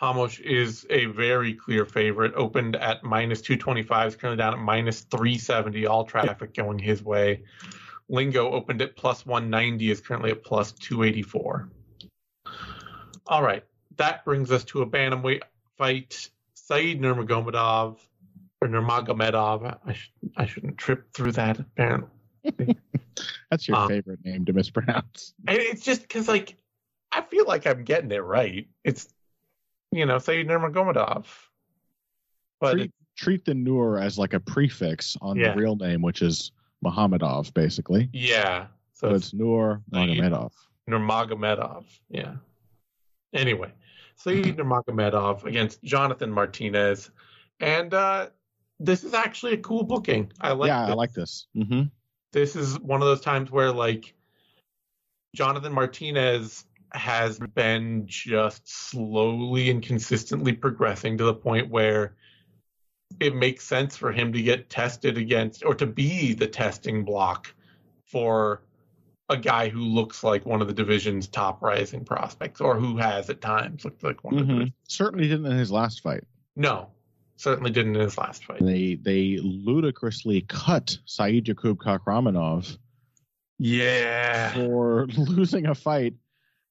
Ramos 0.00 0.38
is 0.38 0.86
a 0.90 1.06
very 1.06 1.52
clear 1.54 1.84
favorite. 1.84 2.32
Opened 2.34 2.76
at 2.76 3.04
minus 3.04 3.40
225, 3.42 4.08
is 4.08 4.16
currently 4.16 4.38
down 4.38 4.54
at 4.54 4.60
minus 4.60 5.00
370. 5.02 5.86
All 5.86 6.04
traffic 6.04 6.54
going 6.54 6.78
his 6.78 7.02
way. 7.02 7.42
Lingo 8.08 8.50
opened 8.50 8.80
at 8.80 8.96
plus 8.96 9.26
190, 9.26 9.90
is 9.90 10.00
currently 10.00 10.30
at 10.30 10.42
plus 10.42 10.72
284. 10.72 11.68
All 13.28 13.42
right. 13.42 13.62
That 13.96 14.24
brings 14.24 14.50
us 14.50 14.64
to 14.64 14.82
a 14.82 14.86
bantamweight 14.86 15.42
fight. 15.76 16.30
Said 16.54 17.00
Nurmagomedov, 17.00 17.96
or 18.60 18.68
Nurmagomedov. 18.68 19.78
I, 19.86 19.92
sh- 19.94 20.12
I 20.36 20.44
shouldn't 20.46 20.76
trip 20.76 21.10
through 21.14 21.32
that, 21.32 21.58
apparently. 21.58 22.10
That's 23.50 23.66
your 23.66 23.78
Um, 23.78 23.88
favorite 23.88 24.22
name 24.24 24.44
to 24.44 24.52
mispronounce. 24.52 25.32
And 25.46 25.56
it's 25.58 25.82
just 25.82 26.02
because, 26.02 26.28
like, 26.28 26.56
I 27.10 27.22
feel 27.22 27.46
like 27.46 27.66
I'm 27.66 27.84
getting 27.84 28.12
it 28.12 28.22
right. 28.22 28.68
It's, 28.84 29.08
you 29.92 30.04
know, 30.04 30.18
say 30.18 30.44
Nurmagomedov. 30.44 31.24
But 32.60 32.72
treat, 32.74 32.92
treat 33.16 33.44
the 33.46 33.54
Nur 33.54 33.98
as 33.98 34.18
like 34.18 34.34
a 34.34 34.40
prefix 34.40 35.16
on 35.22 35.36
Yeah. 35.38 35.52
the 35.54 35.56
real 35.60 35.76
name, 35.76 36.02
which 36.02 36.20
is 36.20 36.52
Muhammadov, 36.82 37.52
basically. 37.54 38.10
yeah, 38.12 38.66
so 38.92 39.08
So 39.08 39.14
it's 39.14 39.24
it's 39.26 39.34
Nur 39.34 39.80
Saeed. 39.92 40.18
Magomedov. 40.20 40.52
Nurmagomedov. 40.90 41.84
Yeah. 42.10 42.34
Anyway, 43.32 43.72
Saeed 44.16 44.56
Nurmagomedov 44.56 45.44
against 45.44 45.82
Jonathan 45.82 46.30
Martinez. 46.30 47.10
And 47.60 47.92
uh, 47.92 48.28
this 48.80 49.04
is 49.04 49.14
actually 49.14 49.54
a 49.54 49.58
cool 49.58 49.82
booking. 49.82 50.32
I 50.40 50.52
like 50.52 50.68
yeah, 50.68 50.86
I 50.86 50.92
like 50.92 51.12
this. 51.12 51.46
hmm 51.54 51.84
this 52.32 52.56
is 52.56 52.78
one 52.80 53.00
of 53.00 53.08
those 53.08 53.20
times 53.20 53.50
where 53.50 53.72
like 53.72 54.14
Jonathan 55.34 55.72
Martinez 55.72 56.64
has 56.92 57.38
been 57.54 58.06
just 58.06 58.68
slowly 58.68 59.70
and 59.70 59.82
consistently 59.82 60.52
progressing 60.52 61.18
to 61.18 61.24
the 61.24 61.34
point 61.34 61.70
where 61.70 62.16
it 63.20 63.34
makes 63.34 63.64
sense 63.64 63.96
for 63.96 64.12
him 64.12 64.32
to 64.32 64.42
get 64.42 64.70
tested 64.70 65.18
against 65.18 65.64
or 65.64 65.74
to 65.74 65.86
be 65.86 66.34
the 66.34 66.46
testing 66.46 67.04
block 67.04 67.52
for 68.04 68.62
a 69.28 69.36
guy 69.36 69.68
who 69.68 69.80
looks 69.80 70.24
like 70.24 70.46
one 70.46 70.60
of 70.62 70.68
the 70.68 70.74
division's 70.74 71.26
top 71.28 71.62
rising 71.62 72.04
prospects 72.04 72.60
or 72.60 72.76
who 72.78 72.96
has 72.96 73.28
at 73.28 73.40
times 73.40 73.84
looked 73.84 74.02
like 74.02 74.24
one 74.24 74.38
of 74.38 74.46
the 74.46 74.54
hmm 74.54 74.62
Certainly 74.88 75.28
didn't 75.28 75.46
in 75.46 75.56
his 75.58 75.70
last 75.70 76.00
fight. 76.02 76.24
no 76.56 76.88
certainly 77.36 77.70
didn't 77.70 77.94
in 77.94 78.00
his 78.02 78.18
last 78.18 78.44
fight 78.44 78.58
They 78.64 78.94
they 78.96 79.38
ludicrously 79.42 80.40
cut 80.48 80.98
Saidyokub 81.06 81.76
Kakhramonov 81.76 82.76
yeah 83.58 84.54
for 84.54 85.06
losing 85.16 85.66
a 85.66 85.74
fight 85.74 86.14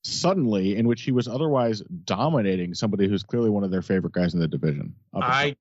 suddenly 0.04 0.76
in 0.78 0.88
which 0.88 1.02
he 1.04 1.12
was 1.12 1.28
otherwise 1.28 1.82
dominating 2.06 2.74
somebody 2.74 3.08
who's 3.08 3.24
clearly 3.24 3.50
one 3.50 3.64
of 3.64 3.72
their 3.72 3.82
favorite 3.82 4.14
guys 4.14 4.34
in 4.34 4.40
the 4.40 4.48
division. 4.48 4.96
Up 5.14 5.24
I 5.24 5.56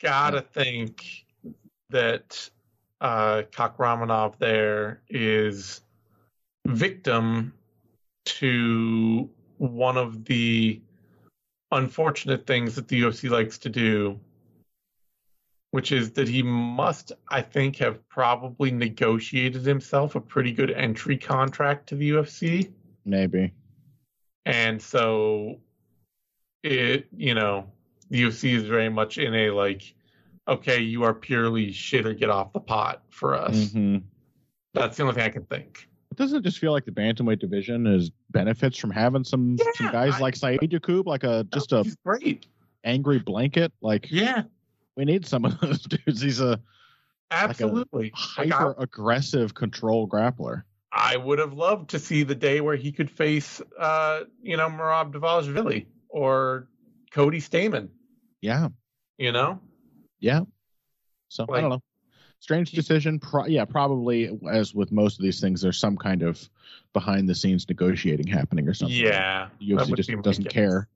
gotta 0.00 0.40
think 0.40 1.24
that 1.90 2.50
uh, 3.00 3.42
Kakramanov 3.52 4.38
there 4.38 5.02
is 5.08 5.82
victim 6.66 7.52
to 8.24 9.28
one 9.58 9.96
of 9.96 10.24
the 10.24 10.80
unfortunate 11.70 12.46
things 12.46 12.74
that 12.74 12.88
the 12.88 13.00
UFC 13.02 13.30
likes 13.30 13.58
to 13.58 13.68
do, 13.68 14.20
which 15.70 15.90
is 15.90 16.12
that 16.12 16.28
he 16.28 16.42
must, 16.42 17.12
I 17.28 17.42
think, 17.42 17.76
have 17.76 18.06
probably 18.08 18.70
negotiated 18.70 19.64
himself 19.64 20.14
a 20.14 20.20
pretty 20.20 20.52
good 20.52 20.70
entry 20.70 21.16
contract 21.16 21.88
to 21.88 21.96
the 21.96 22.10
UFC 22.10 22.70
maybe. 23.04 23.52
and 24.44 24.80
so 24.80 25.58
it 26.62 27.08
you 27.16 27.34
know 27.34 27.66
the 28.10 28.22
UFC 28.22 28.54
is 28.54 28.64
very 28.64 28.88
much 28.88 29.18
in 29.18 29.34
a 29.34 29.50
like 29.50 29.94
okay 30.46 30.80
you 30.80 31.02
are 31.02 31.14
purely 31.14 31.72
shit 31.72 32.06
or 32.06 32.14
get 32.14 32.30
off 32.30 32.52
the 32.52 32.60
pot 32.60 33.02
for 33.10 33.34
us. 33.34 33.72
Hmm 33.72 33.98
that's 34.74 34.96
the 34.96 35.02
only 35.02 35.14
thing 35.14 35.24
I 35.24 35.28
can 35.28 35.44
think 35.44 35.88
Doesn't 36.16 36.38
it 36.38 36.44
just 36.44 36.58
feel 36.58 36.72
like 36.72 36.84
the 36.84 36.92
bantamweight 36.92 37.38
division 37.38 37.86
is 37.86 38.10
benefits 38.30 38.78
from 38.78 38.90
having 38.90 39.24
some, 39.24 39.56
some 39.74 39.90
guys 39.90 40.16
I- 40.16 40.20
like 40.20 40.34
Saidyokub, 40.34 41.06
like 41.06 41.24
a 41.24 41.44
just 41.52 41.72
a 41.72 41.84
great 42.04 42.46
angry 42.84 43.18
blanket? 43.18 43.72
Like 43.80 44.08
yeah 44.10 44.42
we 44.96 45.04
need 45.04 45.26
some 45.26 45.44
of 45.44 45.58
those 45.60 45.82
dudes. 45.82 46.20
He's 46.20 46.40
a 46.40 46.60
absolutely 47.30 48.12
Like, 48.36 48.52
I, 48.52 48.56
hyper 48.56 48.74
aggressive 48.78 49.54
control 49.54 50.08
grappler. 50.08 50.62
I 50.92 51.16
would 51.16 51.38
have 51.38 51.54
loved 51.54 51.90
to 51.90 51.98
see 51.98 52.22
the 52.22 52.34
day 52.34 52.60
where 52.60 52.76
he 52.76 52.92
could 52.92 53.10
face 53.10 53.60
uh 53.78 54.24
you 54.42 54.56
know 54.56 54.68
Merab 54.68 55.12
Dvalishvili 55.12 55.86
or 56.08 56.68
Cody 57.10 57.40
Stamann 57.40 57.88
Yeah, 58.40 58.68
you 59.18 59.32
know 59.32 59.60
yeah. 60.20 60.40
So 61.28 61.46
I 61.50 61.60
don't 61.60 61.70
know. 61.70 61.82
Strange 62.42 62.72
decision. 62.72 63.20
Pro- 63.20 63.46
yeah, 63.46 63.64
probably 63.64 64.36
as 64.50 64.74
with 64.74 64.90
most 64.90 65.16
of 65.16 65.22
these 65.22 65.40
things, 65.40 65.60
there's 65.60 65.78
some 65.78 65.96
kind 65.96 66.24
of 66.24 66.50
behind 66.92 67.28
the 67.28 67.36
scenes 67.36 67.68
negotiating 67.68 68.26
happening 68.26 68.68
or 68.68 68.74
something. 68.74 68.96
yeah 68.96 69.46
the 69.60 69.70
UFC 69.70 69.94
just 69.94 70.10
doesn't 70.22 70.48
care. 70.48 70.88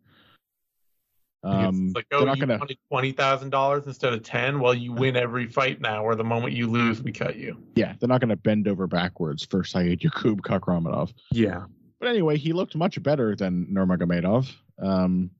Um, 1.45 1.93
like, 1.95 2.07
they're 2.11 2.19
oh, 2.19 2.25
not 2.25 2.37
you 2.39 2.47
gonna. 2.47 2.59
wanted 2.59 2.79
twenty 2.91 3.13
thousand 3.13 3.51
dollars 3.51 3.87
instead 3.87 4.13
of 4.13 4.25
ten. 4.25 4.59
Well, 4.59 4.75
you 4.75 4.93
win 4.93 5.15
every 5.27 5.47
fight 5.47 5.81
now, 5.81 6.05
or 6.05 6.17
the 6.17 6.25
moment 6.25 6.55
you 6.55 6.69
lose, 6.69 7.01
we 7.01 7.13
cut 7.13 7.37
you. 7.37 7.57
Yeah, 7.77 7.95
they're 8.01 8.09
not 8.09 8.21
gonna 8.21 8.35
bend 8.35 8.67
over 8.67 8.89
backwards 8.89 9.45
for 9.45 9.63
Saidyokub 9.63 10.41
Kakhramonov. 10.41 11.13
Yeah, 11.31 11.67
But 12.01 12.09
anyway, 12.09 12.39
he 12.39 12.55
looked 12.55 12.75
much 12.75 13.01
better 13.01 13.37
than 13.37 13.67
Nurmagomedov 13.67 14.53
um, 14.83 15.31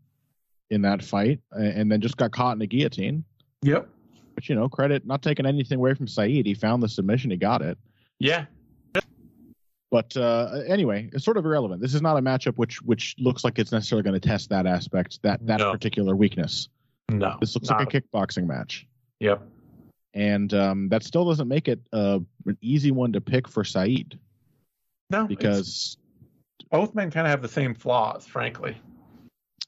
in 0.71 0.83
that 0.83 1.03
fight, 1.03 1.41
and 1.51 1.91
then 1.91 2.01
just 2.01 2.17
got 2.17 2.31
caught 2.31 2.55
in 2.55 2.63
a 2.63 2.67
guillotine. 2.69 3.25
Yep. 3.63 3.89
But 4.37 4.49
you 4.49 4.55
know, 4.55 4.69
credit 4.69 5.05
not 5.05 5.23
taking 5.23 5.47
anything 5.47 5.79
away 5.79 5.95
from 5.95 6.07
Saeed. 6.07 6.47
He 6.47 6.55
found 6.55 6.83
the 6.83 6.89
submission, 6.89 7.33
he 7.33 7.37
got 7.39 7.63
it. 7.63 7.77
Yeah. 8.21 8.45
But 9.91 10.17
uh, 10.17 10.61
anyway, 10.67 11.09
it's 11.13 11.25
sort 11.25 11.37
of 11.39 11.45
irrelevant. 11.47 11.81
This 11.81 11.95
is 11.95 12.03
not 12.03 12.19
a 12.19 12.21
matchup 12.21 12.57
which 12.59 12.83
which 12.83 13.15
looks 13.19 13.45
like 13.45 13.59
it's 13.59 13.73
necessarily 13.73 14.03
going 14.03 14.21
to 14.21 14.29
test 14.29 14.51
that 14.51 14.67
aspect, 14.67 15.21
that 15.23 15.45
that 15.47 15.59
No. 15.61 15.73
particular 15.73 16.15
weakness. 16.15 16.69
No. 17.11 17.37
This 17.41 17.55
looks 17.55 17.71
not 17.71 17.79
like 17.81 17.95
a 17.95 18.01
kickboxing 18.01 18.47
match, 18.47 18.87
Yep. 19.21 19.43
and 20.13 20.53
um, 20.53 20.89
that 20.91 21.03
still 21.05 21.25
doesn't 21.25 21.49
make 21.49 21.69
it 21.69 21.81
uh, 21.93 22.19
an 22.47 22.59
easy 22.61 22.91
one 22.91 23.13
to 23.13 23.21
pick 23.21 23.49
for 23.49 23.65
Saeed 23.65 24.19
No, 25.09 25.27
because 25.27 25.97
both 26.71 26.95
men 26.95 27.11
kind 27.13 27.27
of 27.27 27.31
have 27.31 27.41
the 27.43 27.49
same 27.49 27.75
flaws, 27.75 28.27
frankly. 28.27 28.77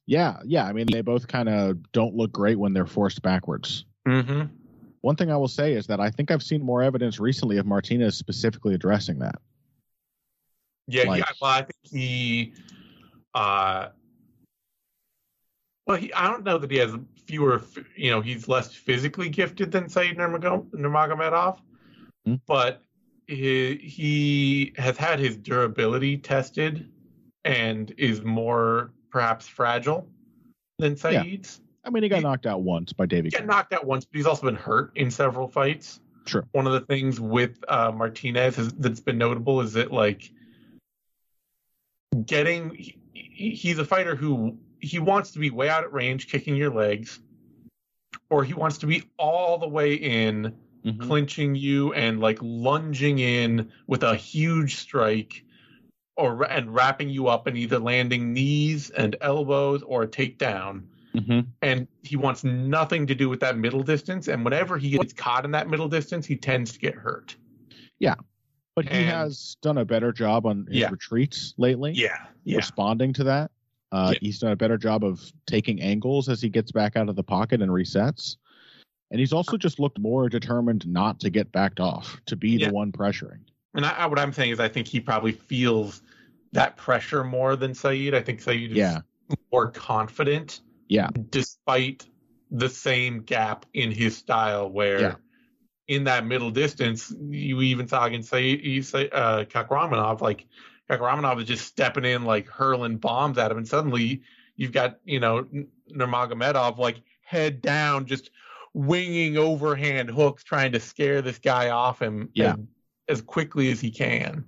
Yeah, 0.06 0.40
yeah. 0.44 0.64
I 0.66 0.72
mean, 0.72 0.86
they 0.90 1.00
both 1.00 1.28
kind 1.28 1.48
of 1.48 1.90
don't 1.92 2.14
look 2.16 2.32
great 2.32 2.58
when 2.58 2.72
they're 2.74 2.86
forced 2.86 3.22
backwards. 3.22 3.84
Mm-hmm. 4.06 4.46
One 5.08 5.16
thing 5.16 5.30
I 5.32 5.38
will 5.38 5.48
say 5.48 5.72
is 5.72 5.86
that 5.86 6.00
I 6.00 6.10
think 6.10 6.30
I've 6.30 6.42
seen 6.42 6.62
more 6.62 6.82
evidence 6.82 7.18
recently 7.18 7.56
of 7.56 7.64
Martinez 7.64 8.14
specifically 8.14 8.74
addressing 8.74 9.18
that. 9.20 9.36
Yeah, 10.86 11.04
Like- 11.04 11.24
he, 11.24 11.32
well, 11.40 11.50
I 11.50 11.62
think 11.62 11.72
he, 11.82 12.52
uh, 13.32 13.88
well, 15.86 15.96
he, 15.96 16.12
I 16.12 16.28
don't 16.30 16.44
know 16.44 16.58
that 16.58 16.70
he 16.70 16.76
has 16.76 16.94
fewer, 17.24 17.62
you 17.96 18.10
know, 18.10 18.20
he's 18.20 18.48
less 18.48 18.74
physically 18.74 19.30
gifted 19.30 19.72
than 19.72 19.88
Said 19.88 20.14
Nurmag- 20.18 20.72
Nurmagomedov, 20.72 21.58
Hmm. 22.26 22.34
but 22.46 22.82
he, 23.28 23.76
he 23.76 24.74
has 24.76 24.98
had 24.98 25.18
his 25.18 25.38
durability 25.38 26.18
tested 26.18 26.92
and 27.46 27.94
is 27.96 28.20
more 28.20 28.92
perhaps 29.10 29.48
fragile 29.48 30.06
than 30.78 30.92
Yeah. 30.92 31.22
Said's. 31.22 31.62
I 31.88 31.90
mean, 31.90 32.02
he 32.02 32.08
got 32.10 32.16
He- 32.18 32.22
knocked 32.22 32.46
out 32.46 32.60
once 32.62 32.92
by 32.92 33.06
Davey. 33.06 33.30
He 33.32 33.36
got 33.38 33.46
knocked 33.46 33.72
out 33.72 33.86
once, 33.86 34.04
but 34.04 34.14
he's 34.16 34.26
also 34.26 34.44
been 34.44 34.54
hurt 34.56 34.92
in 34.94 35.10
several 35.10 35.48
fights. 35.48 36.00
Sure. 36.26 36.46
One 36.52 36.66
of 36.66 36.74
the 36.74 36.80
things 36.82 37.18
with 37.18 37.64
uh, 37.66 37.90
Martinez 37.92 38.58
is, 38.58 38.74
that's 38.74 39.00
been 39.00 39.16
notable 39.16 39.62
is 39.62 39.72
that 39.72 39.90
like 39.90 40.30
getting 42.26 42.74
he, 42.74 42.98
he- 43.14 43.50
he's 43.54 43.78
a 43.78 43.84
fighter 43.86 44.14
who 44.14 44.58
he 44.80 44.98
wants 44.98 45.30
to 45.32 45.38
be 45.38 45.48
way 45.50 45.70
out 45.70 45.82
at 45.84 45.92
range, 45.92 46.28
kicking 46.30 46.54
your 46.56 46.70
legs, 46.70 47.20
or 48.28 48.44
he 48.44 48.52
wants 48.52 48.76
to 48.78 48.86
be 48.86 49.04
all 49.16 49.56
the 49.58 49.68
way 49.68 49.94
in, 49.94 50.54
Mhm. 50.84 51.00
clinching 51.00 51.54
you 51.56 51.92
and 51.94 52.20
like 52.20 52.38
lunging 52.42 53.18
in 53.18 53.72
with 53.86 54.02
a 54.02 54.14
huge 54.14 54.76
strike. 54.76 55.42
Or 56.16 56.42
and 56.44 56.74
wrapping 56.74 57.08
you 57.10 57.28
up 57.28 57.46
and 57.46 57.56
either 57.56 57.78
landing 57.78 58.32
knees 58.32 58.90
and 58.90 59.14
elbows 59.20 59.82
or 59.84 60.02
a 60.02 60.08
takedown 60.08 60.82
Mhm. 61.18 61.46
and 61.62 61.88
he 62.02 62.16
wants 62.16 62.44
nothing 62.44 63.06
to 63.06 63.14
do 63.14 63.28
with 63.28 63.40
that 63.40 63.56
middle 63.58 63.82
distance. 63.82 64.28
And 64.28 64.44
whenever 64.44 64.78
he 64.78 64.90
gets 64.90 65.12
caught 65.12 65.44
in 65.44 65.50
that 65.52 65.68
middle 65.68 65.88
distance, 65.88 66.26
he 66.26 66.36
tends 66.36 66.72
to 66.72 66.78
get 66.78 66.94
hurt. 66.94 67.36
Yeah. 67.98 68.14
But 68.76 68.84
he 68.86 68.98
And- 68.98 69.06
has 69.08 69.56
done 69.62 69.78
a 69.78 69.84
better 69.84 70.12
job 70.12 70.46
on 70.46 70.66
his 70.66 70.76
Yeah. 70.76 70.90
retreats 70.90 71.54
lately, 71.58 71.92
Yeah, 71.92 72.26
yeah, 72.44 72.56
responding 72.56 73.12
to 73.14 73.24
that. 73.24 73.50
Uh, 73.90 74.10
Yeah. 74.12 74.18
He's 74.20 74.38
done 74.38 74.52
a 74.52 74.56
better 74.56 74.78
job 74.78 75.02
of 75.02 75.32
taking 75.46 75.80
angles 75.80 76.28
as 76.28 76.40
he 76.40 76.48
gets 76.48 76.70
back 76.70 76.94
out 76.96 77.08
of 77.08 77.16
the 77.16 77.24
pocket 77.24 77.60
and 77.62 77.70
resets. 77.72 78.36
And 79.10 79.18
he's 79.18 79.32
also 79.32 79.56
just 79.56 79.80
looked 79.80 79.98
more 79.98 80.28
determined 80.28 80.86
not 80.86 81.18
to 81.20 81.30
get 81.30 81.50
backed 81.50 81.80
off, 81.80 82.20
to 82.26 82.36
be 82.36 82.58
the 82.58 82.70
one 82.70 82.92
pressuring. 82.92 83.40
and 83.74 83.84
I, 83.84 83.90
I- 83.90 84.06
what 84.06 84.18
I'm 84.18 84.32
saying 84.32 84.50
is, 84.52 84.60
I 84.60 84.68
think 84.68 84.86
he 84.88 84.98
probably 85.00 85.32
feels 85.32 86.02
that 86.52 86.76
pressure 86.76 87.22
more 87.24 87.54
than 87.56 87.74
Saeed. 87.74 88.14
I 88.14 88.20
think 88.22 88.40
Saeed 88.40 88.72
is 88.72 88.76
Yeah. 88.76 89.00
more 89.52 89.70
confident. 89.70 90.60
Yeah. 90.88 91.10
despite 91.30 92.06
the 92.50 92.68
same 92.68 93.20
gap 93.22 93.66
in 93.74 93.92
his 93.92 94.16
style, 94.16 94.70
where 94.70 95.00
Yeah. 95.00 95.14
in 95.86 96.04
that 96.04 96.26
middle 96.26 96.50
distance, 96.50 97.14
you 97.28 97.60
even 97.62 97.86
saw 97.88 98.04
against 98.06 98.30
say 98.30 98.56
you 98.56 98.82
say 98.82 99.08
uh, 99.10 99.44
Kakhramonov, 99.44 100.20
like 100.20 100.46
Kakhramonov 100.90 101.40
is 101.40 101.46
just 101.46 101.66
stepping 101.66 102.04
in, 102.04 102.24
like 102.24 102.48
hurling 102.48 102.96
bombs 102.96 103.38
at 103.38 103.50
him, 103.50 103.58
and 103.58 103.68
suddenly 103.68 104.22
you've 104.56 104.72
got 104.72 104.98
you 105.04 105.20
know 105.20 105.46
Nurmagomedov 105.92 106.78
like 106.78 107.02
head 107.22 107.60
down, 107.60 108.06
just 108.06 108.30
winging 108.74 109.36
overhand 109.36 110.08
hooks, 110.10 110.44
trying 110.44 110.72
to 110.72 110.80
scare 110.80 111.20
this 111.22 111.38
guy 111.38 111.70
off 111.70 112.00
him 112.00 112.30
Yeah. 112.34 112.52
as, 113.08 113.18
as 113.18 113.22
quickly 113.22 113.70
as 113.70 113.80
he 113.80 113.90
can. 113.90 114.44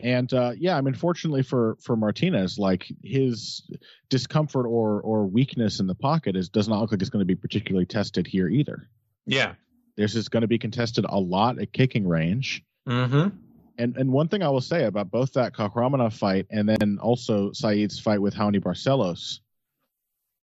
And 0.00 0.32
uh, 0.32 0.52
yeah, 0.56 0.76
I 0.76 0.80
mean, 0.80 0.94
fortunately 0.94 1.42
for 1.42 1.76
for 1.80 1.96
Martinez, 1.96 2.58
like 2.58 2.86
his 3.02 3.62
discomfort 4.10 4.66
or 4.66 5.00
or 5.00 5.26
weakness 5.26 5.80
in 5.80 5.86
the 5.86 5.94
pocket 5.94 6.36
is 6.36 6.48
does 6.48 6.68
not 6.68 6.80
look 6.80 6.92
like 6.92 7.00
it's 7.00 7.10
going 7.10 7.20
to 7.20 7.26
be 7.26 7.36
particularly 7.36 7.86
tested 7.86 8.26
here 8.26 8.48
either. 8.48 8.88
Yeah. 9.26 9.54
This 9.96 10.16
is 10.16 10.28
going 10.28 10.40
to 10.40 10.48
be 10.48 10.58
contested 10.58 11.06
a 11.08 11.18
lot 11.18 11.60
at 11.60 11.72
kicking 11.72 12.08
range. 12.08 12.64
Mm-hmm. 12.88 13.36
And 13.78 13.96
and 13.96 14.12
one 14.12 14.28
thing 14.28 14.42
I 14.42 14.48
will 14.48 14.60
say 14.60 14.84
about 14.84 15.10
both 15.10 15.32
that 15.34 15.54
Kakhramonov 15.54 16.12
fight 16.12 16.46
and 16.50 16.68
then 16.68 16.98
also 17.00 17.52
Saeed's 17.52 17.98
fight 18.00 18.20
with 18.20 18.34
Raoni 18.34 18.60
Barcelos, 18.60 19.38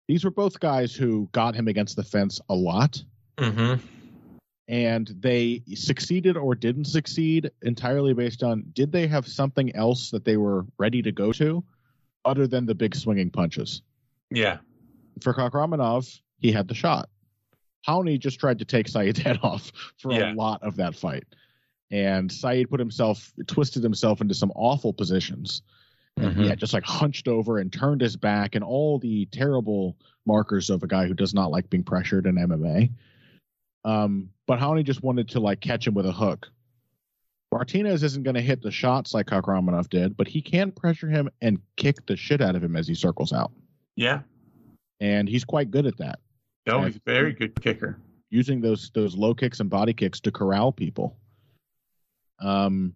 these 0.07 0.25
were 0.25 0.31
both 0.31 0.61
guys 0.61 0.95
who 0.95 1.29
got 1.33 1.57
him 1.57 1.67
against 1.67 1.97
the 1.97 2.05
fence 2.05 2.41
a 2.49 2.55
lot, 2.55 3.03
Mm-hmm. 3.41 4.00
And 4.71 5.09
they 5.19 5.63
succeeded 5.75 6.37
or 6.37 6.55
didn't 6.55 6.85
succeed 6.85 7.51
entirely 7.63 8.15
based 8.15 8.45
on 8.45 8.65
did 8.73 8.93
they 8.93 9.09
have 9.09 9.27
something 9.27 9.75
else 9.75 10.11
that 10.13 10.25
they 10.25 10.37
were 10.37 10.65
ready 10.79 11.03
to 11.03 11.11
go 11.11 11.33
to, 11.33 11.65
other 12.25 12.47
than 12.47 12.67
the 12.67 12.75
big 12.77 12.95
swinging 12.95 13.31
punches. 13.31 13.83
Yeah. 14.31 14.59
For 15.23 15.35
Kakhramonov, 15.35 16.21
he 16.39 16.53
had 16.53 16.69
the 16.69 16.75
shot. 16.75 17.09
Raoni 17.89 18.17
just 18.17 18.39
tried 18.39 18.61
to 18.61 18.65
take 18.65 18.87
Saeed's 18.87 19.19
head 19.27 19.41
off 19.43 19.73
for 19.99 20.13
Yeah. 20.13 20.33
a 20.33 20.35
lot 20.35 20.63
of 20.63 20.77
that 20.77 20.95
fight. 20.95 21.25
And 21.91 22.31
Saeed 22.31 22.71
put 22.71 22.79
himself, 22.79 23.33
twisted 23.49 23.83
himself 23.83 24.21
into 24.21 24.35
some 24.35 24.53
awful 24.55 24.93
positions. 24.93 25.63
And 26.17 26.37
Mhm. 26.37 26.45
yeah, 26.47 26.55
just 26.55 26.75
like 26.75 26.85
hunched 26.85 27.27
over 27.27 27.59
and 27.59 27.73
turned 27.73 28.03
his 28.03 28.17
back 28.17 28.55
and 28.55 28.63
all 28.63 29.01
the 29.01 29.27
terrible 29.33 29.97
markers 30.27 30.71
of 30.71 30.85
a 30.85 30.87
guy 30.87 31.09
who 31.09 31.15
does 31.15 31.35
not 31.35 31.51
like 31.51 31.69
being 31.71 31.83
pressured 31.83 32.27
in 32.27 32.37
MMA. 32.39 32.93
Um, 33.85 34.31
but 34.47 34.59
Raoni 34.59 34.85
just 34.85 35.03
wanted 35.03 35.29
to 35.31 35.41
like 35.41 35.61
catch 35.61 35.87
him 35.87 35.95
with 35.95 36.07
a 36.07 36.13
hook. 36.13 36.49
Martinez 37.53 38.03
isn't 38.05 38.23
going 38.23 38.35
to 38.37 38.41
hit 38.41 38.63
the 38.63 38.71
shots 38.71 39.13
like 39.13 39.27
Kakhramonov 39.27 39.89
did, 39.91 40.17
but 40.17 40.29
he 40.29 40.41
can 40.41 40.71
pressure 40.71 41.09
him 41.09 41.29
and 41.43 41.59
kick 41.77 42.07
the 42.07 42.17
shit 42.17 42.41
out 42.41 42.55
of 42.55 42.63
him 42.63 42.77
as 42.77 42.87
he 42.87 42.95
circles 42.95 43.33
out. 43.33 43.51
Yeah. 43.97 44.21
And 45.01 45.29
he's 45.29 45.45
quite 45.45 45.71
good 45.71 45.87
at 45.87 45.97
that. 45.99 46.21
No, 46.67 46.79
Yeah. 46.81 46.87
he's 46.87 46.97
a 46.97 47.01
very 47.07 47.33
good 47.33 47.61
kicker. 47.61 47.99
using 48.33 48.61
those 48.61 48.91
those 48.95 49.17
low 49.17 49.35
kicks 49.35 49.59
and 49.59 49.69
body 49.69 49.93
kicks 49.93 50.21
to 50.21 50.31
corral 50.31 50.71
people. 50.71 51.17
Um, 52.41 52.95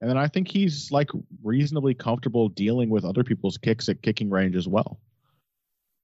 and 0.00 0.08
then 0.08 0.16
I 0.16 0.28
think 0.28 0.46
he's 0.48 0.92
like 0.92 1.10
reasonably 1.42 1.94
comfortable 1.94 2.48
dealing 2.48 2.88
with 2.90 3.04
other 3.04 3.24
people's 3.24 3.58
kicks 3.58 3.88
at 3.88 4.02
kicking 4.02 4.30
range 4.30 4.54
as 4.54 4.68
well. 4.68 5.00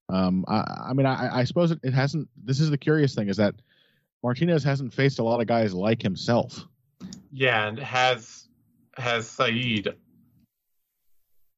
Um, 0.08 0.44
I, 0.48 0.86
I 0.88 0.92
mean, 0.94 1.06
I, 1.06 1.38
I 1.40 1.44
suppose 1.44 1.70
it, 1.70 1.78
it 1.84 1.94
hasn't. 1.94 2.28
This 2.44 2.58
is 2.58 2.70
the 2.70 2.76
curious 2.78 3.14
thing 3.14 3.28
is 3.28 3.36
that 3.36 3.54
Martinez 4.24 4.64
hasn't 4.64 4.94
faced 4.94 5.18
a 5.18 5.22
lot 5.22 5.42
of 5.42 5.46
guys 5.46 5.74
like 5.74 6.00
himself. 6.00 6.66
Yeah, 7.30 7.68
and 7.68 7.78
has 7.78 8.48
has 8.96 9.28
Saeed. 9.28 9.94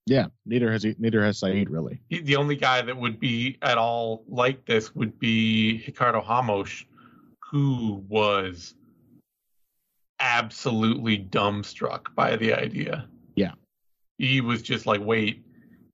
Yeah, 0.05 0.27
neither 0.45 0.73
has 0.73 0.83
he, 0.83 0.97
neither 0.99 1.23
has 1.25 1.39
Saeed 1.39 1.71
really. 1.71 2.01
He, 2.11 2.21
the 2.21 2.35
only 2.35 2.57
guy 2.57 2.83
that 2.83 2.97
would 2.97 3.21
be 3.21 3.57
at 3.63 3.79
all 3.79 4.25
like 4.29 4.67
this 4.67 4.97
would 4.97 5.17
be 5.21 5.85
Ricardo 5.87 6.25
Ramos, 6.29 6.85
who 7.41 8.05
was 8.09 8.75
absolutely 10.19 11.19
dumbstruck 11.19 12.15
by 12.17 12.35
the 12.35 12.53
idea. 12.53 13.07
Yeah. 13.37 13.53
He 14.19 14.41
was 14.41 14.63
just 14.63 14.87
like, 14.87 15.01
wait, 15.01 15.45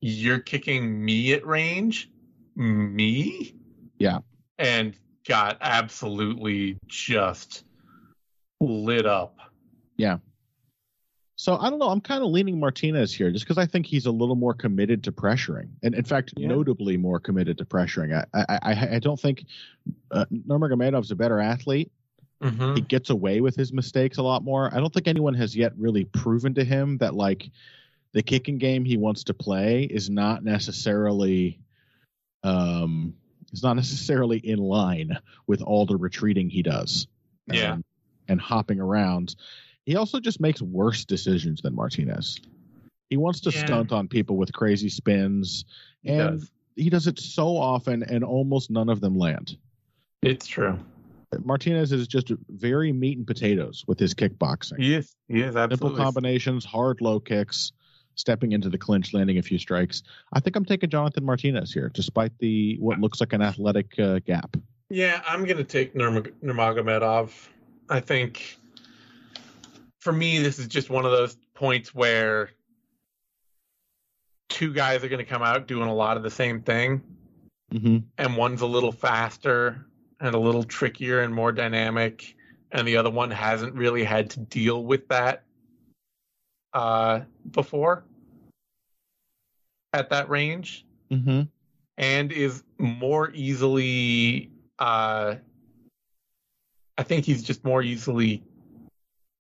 you're 0.01 0.39
kicking 0.39 1.05
me 1.05 1.35
at 1.35 1.47
range? 1.47 2.11
Me? 2.57 3.57
Yeah. 3.99 4.21
And 4.59 4.97
got 5.27 5.59
absolutely 5.61 6.79
just 6.87 7.65
lit 8.61 9.07
up. 9.07 9.37
Yeah. 9.97 10.19
So 11.37 11.57
I 11.57 11.71
don't 11.71 11.79
know. 11.79 11.89
I'm 11.89 12.01
kind 12.01 12.23
of 12.23 12.31
leaning 12.31 12.61
Martinez 12.61 13.13
here, 13.13 13.31
just 13.33 13.45
because 13.45 13.59
I 13.59 13.67
think 13.67 13.87
he's 13.87 14.07
a 14.07 14.13
little 14.13 14.37
more 14.37 14.55
committed 14.55 15.03
to 15.05 15.13
pressuring, 15.13 15.71
and 15.83 15.95
in 15.95 16.05
fact, 16.05 16.35
Yeah. 16.37 16.49
notably 16.49 16.97
more 16.97 17.19
committed 17.19 17.59
to 17.59 17.65
pressuring. 17.65 18.15
I 18.35 18.45
I, 18.49 18.59
I, 18.63 18.89
I 18.95 18.99
don't 18.99 19.19
think 19.19 19.45
uh, 20.11 20.25
Nurmagomedov's 20.47 21.11
a 21.11 21.17
better 21.17 21.41
athlete. 21.41 21.91
Mm-hmm. 22.43 22.75
he 22.75 22.81
gets 22.81 23.11
away 23.11 23.41
with 23.41 23.55
his 23.55 23.73
mistakes 23.73 24.19
a 24.19 24.23
lot 24.23 24.43
more. 24.43 24.69
I 24.75 24.79
don't 24.81 24.93
think 24.93 25.07
anyone 25.07 25.35
has 25.35 25.55
yet 25.55 25.73
really 25.79 26.05
proven 26.07 26.55
to 26.55 26.65
him 26.65 26.99
that 26.99 27.15
like 27.15 27.49
the 28.15 28.23
kicking 28.23 28.59
game 28.59 28.85
he 28.85 28.97
wants 28.97 29.23
to 29.25 29.35
play 29.35 29.85
is 29.85 30.11
not 30.11 30.43
necessarily 30.43 31.61
um 32.43 33.15
is 33.53 33.63
not 33.63 33.77
necessarily 33.77 34.39
in 34.39 34.59
line 34.59 35.19
with 35.47 35.63
all 35.63 35.87
the 35.87 35.97
retreating 35.97 36.49
he 36.49 36.63
does. 36.63 37.07
Yeah. 37.47 37.75
And, 37.75 37.85
and 38.29 38.41
hopping 38.41 38.81
around. 38.81 39.35
He 39.85 39.97
also 39.97 40.21
just 40.21 40.41
makes 40.41 40.63
worse 40.63 41.05
decisions 41.05 41.61
than 41.61 41.75
Martinez. 41.75 42.41
He 43.11 43.17
wants 43.17 43.41
to 43.41 43.51
Yeah. 43.51 43.67
stunt 43.67 43.93
on 43.93 44.09
people 44.09 44.37
with 44.37 44.53
crazy 44.53 44.89
spins 44.89 45.65
He 46.03 46.11
and 46.11 46.41
does. 46.41 46.51
he 46.77 46.89
does 46.89 47.07
it 47.07 47.19
so 47.19 47.57
often 47.57 48.03
and 48.05 48.25
almost 48.25 48.71
none 48.71 48.89
of 48.89 49.01
them 49.01 49.19
land. 49.19 49.57
It's 50.23 50.47
true. 50.47 50.79
Martinez 51.45 51.93
is 51.93 52.07
just 52.07 52.31
very 52.49 52.93
meat 52.93 53.19
and 53.19 53.27
potatoes 53.27 53.85
with 53.87 53.99
his 53.99 54.15
kickboxing. 54.15 54.77
Yes, 54.79 55.15
yes, 55.29 55.49
is 55.49 55.55
Simple 55.55 55.97
combinations, 55.97 56.65
hard 56.65 57.01
low 57.01 57.19
kicks, 57.21 57.73
stepping 58.15 58.53
into 58.53 58.69
the 58.69 58.79
clinch, 58.79 59.15
landing 59.15 59.39
a 59.39 59.43
few 59.43 59.59
strikes. 59.59 60.03
I 60.33 60.41
think 60.41 60.57
I'm 60.57 60.65
taking 60.65 60.91
Jonathan 60.91 61.25
Martinez 61.25 61.73
here, 61.73 61.91
despite 61.93 62.37
the 62.39 62.77
what 62.79 62.99
looks 63.01 63.21
like 63.21 63.33
an 63.33 63.43
athletic 63.43 63.99
uh, 63.99 64.21
gap. 64.21 64.57
Yeah, 64.91 65.23
I'm 65.27 65.45
going 65.45 65.57
to 65.57 65.65
take 65.65 65.95
Nurmag- 65.95 66.35
Nurmagomedov. 66.43 67.31
I 67.89 68.01
think 68.01 68.59
for 70.01 70.13
me, 70.13 70.39
this 70.39 70.59
is 70.59 70.67
just 70.67 70.91
one 70.91 71.05
of 71.05 71.13
those 71.13 71.37
points 71.55 71.95
where 71.95 72.51
two 74.49 74.73
guys 74.73 75.03
are 75.03 75.09
going 75.09 75.25
to 75.25 75.31
come 75.31 75.43
out 75.43 75.67
doing 75.67 75.89
a 75.89 75.95
lot 75.95 76.17
of 76.17 76.23
the 76.23 76.31
same 76.31 76.61
thing, 76.63 77.03
hmm 77.71 77.99
and 78.19 78.37
one's 78.37 78.61
a 78.61 78.67
little 78.67 78.93
faster 78.93 79.87
and 80.21 80.35
a 80.35 80.39
little 80.39 80.63
trickier 80.63 81.21
and 81.21 81.35
more 81.35 81.53
dynamic, 81.53 82.37
and 82.71 82.87
the 82.87 82.97
other 82.97 83.11
one 83.11 83.31
hasn't 83.31 83.75
really 83.75 84.05
had 84.05 84.31
to 84.31 84.41
deal 84.41 84.85
with 84.85 85.09
that 85.09 85.45
uh, 86.75 87.21
before 87.51 88.05
at 89.93 90.11
that 90.11 90.29
range, 90.29 90.87
hmm 91.11 91.43
and 91.99 92.33
is 92.33 92.63
more 92.79 93.31
easily. 93.35 94.51
Uh, 94.79 95.37
I 96.99 97.03
think 97.03 97.25
he's 97.25 97.43
just 97.43 97.65
more 97.65 97.83
easily 97.83 98.43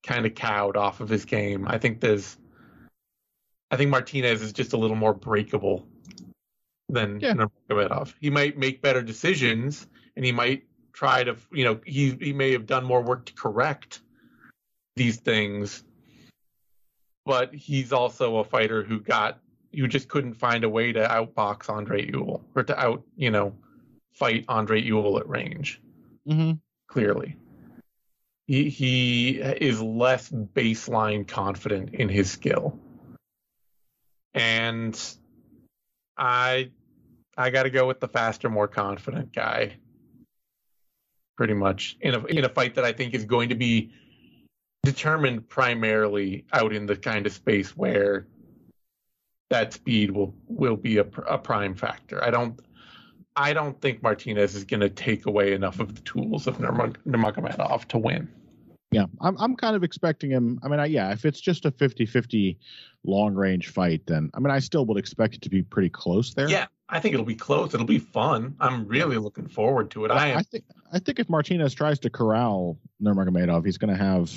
kind 0.02 0.26
of 0.26 0.34
cowed 0.34 0.76
off 0.76 1.00
of 1.00 1.08
his 1.08 1.24
game. 1.24 1.66
I 1.66 1.78
think 1.78 2.00
there's. 2.00 2.36
I 3.70 3.76
think 3.76 3.90
Martinez 3.90 4.42
is 4.42 4.52
just 4.52 4.74
a 4.74 4.76
little 4.76 4.96
more 4.96 5.14
breakable 5.14 5.86
than 6.90 7.20
Yeah. 7.20 7.32
Nurmagomedov. 7.32 8.14
He 8.20 8.28
might 8.28 8.58
make 8.58 8.82
better 8.82 9.02
decisions, 9.02 9.86
and 10.14 10.24
he 10.24 10.32
might 10.32 10.64
try 10.92 11.24
to, 11.24 11.36
you 11.52 11.64
know, 11.64 11.80
he 11.86 12.10
he 12.20 12.32
may 12.34 12.52
have 12.52 12.66
done 12.66 12.84
more 12.84 13.02
work 13.02 13.24
to 13.26 13.32
correct 13.32 14.00
these 14.94 15.16
things, 15.16 15.84
but 17.24 17.54
he's 17.54 17.92
also 17.92 18.36
a 18.36 18.44
fighter 18.44 18.82
who 18.82 19.00
got 19.00 19.38
you 19.72 19.88
just 19.88 20.08
couldn't 20.08 20.34
find 20.34 20.64
a 20.64 20.68
way 20.68 20.92
to 20.92 21.00
outbox 21.00 21.70
Andre 21.70 22.06
Ewell 22.06 22.44
or 22.54 22.62
to 22.62 22.78
out, 22.78 23.02
you 23.16 23.30
know, 23.30 23.54
fight 24.12 24.44
Andre 24.48 24.80
Ewell 24.80 25.18
at 25.18 25.28
range. 25.28 25.80
hmm 26.26 26.52
Clearly, 26.88 27.36
he 28.46 28.68
he 28.68 29.30
is 29.40 29.80
less 29.80 30.28
baseline 30.28 31.26
confident 31.26 31.94
in 31.94 32.10
his 32.10 32.30
skill, 32.30 32.78
and 34.34 35.00
I 36.18 36.70
I 37.34 37.48
got 37.48 37.62
to 37.62 37.70
go 37.70 37.86
with 37.86 38.00
the 38.00 38.08
faster, 38.08 38.50
more 38.50 38.68
confident 38.68 39.32
guy. 39.32 39.76
Pretty 41.38 41.54
much 41.54 41.96
in 42.02 42.14
a 42.14 42.24
in 42.26 42.44
a 42.44 42.50
fight 42.50 42.74
that 42.74 42.84
I 42.84 42.92
think 42.92 43.14
is 43.14 43.24
going 43.24 43.48
to 43.48 43.54
be 43.54 43.94
determined 44.82 45.48
primarily 45.48 46.44
out 46.52 46.72
in 46.72 46.86
the 46.86 46.96
kind 46.96 47.26
of 47.26 47.32
space 47.32 47.76
where 47.76 48.26
that 49.50 49.72
speed 49.72 50.10
will 50.10 50.34
will 50.48 50.76
be 50.76 50.98
a, 50.98 51.06
a 51.28 51.38
prime 51.38 51.74
factor. 51.74 52.22
I 52.22 52.30
don't 52.30 52.58
I 53.36 53.52
don't 53.52 53.80
think 53.80 54.02
Martinez 54.02 54.54
is 54.54 54.64
going 54.64 54.80
to 54.80 54.90
take 54.90 55.26
away 55.26 55.52
enough 55.52 55.80
of 55.80 55.94
the 55.94 56.00
tools 56.02 56.46
of 56.46 56.58
Nurmag- 56.58 56.96
Nurmagomedov 57.06 57.86
to 57.86 57.98
win. 57.98 58.28
Yeah, 58.90 59.06
I'm 59.20 59.36
I'm 59.38 59.56
kind 59.56 59.74
of 59.74 59.84
expecting 59.84 60.30
him. 60.30 60.58
I 60.62 60.68
mean, 60.68 60.80
I, 60.80 60.86
yeah, 60.86 61.12
if 61.12 61.24
it's 61.24 61.40
just 61.40 61.64
a 61.64 61.70
50-50 61.70 62.58
long 63.04 63.34
range 63.34 63.68
fight, 63.68 64.02
then 64.06 64.30
I 64.34 64.40
mean, 64.40 64.50
I 64.50 64.58
still 64.58 64.84
would 64.86 64.98
expect 64.98 65.34
it 65.34 65.42
to 65.42 65.50
be 65.50 65.62
pretty 65.62 65.88
close 65.88 66.34
there. 66.34 66.48
Yeah, 66.48 66.66
I 66.90 67.00
think 67.00 67.14
it'll 67.14 67.24
be 67.24 67.34
close. 67.34 67.72
It'll 67.72 67.86
be 67.86 67.98
fun. 67.98 68.54
I'm 68.60 68.86
really 68.86 69.16
looking 69.16 69.48
forward 69.48 69.90
to 69.92 70.04
it. 70.04 70.10
I 70.10 70.28
am. 70.28 70.38
I 70.38 70.42
think 70.42 70.64
I 70.92 70.98
think 70.98 71.20
if 71.20 71.30
Martinez 71.30 71.72
tries 71.72 72.00
to 72.00 72.10
corral 72.10 72.78
Nurmagomedov, 73.02 73.64
he's 73.64 73.78
going 73.78 73.96
to 73.96 74.02
have 74.02 74.30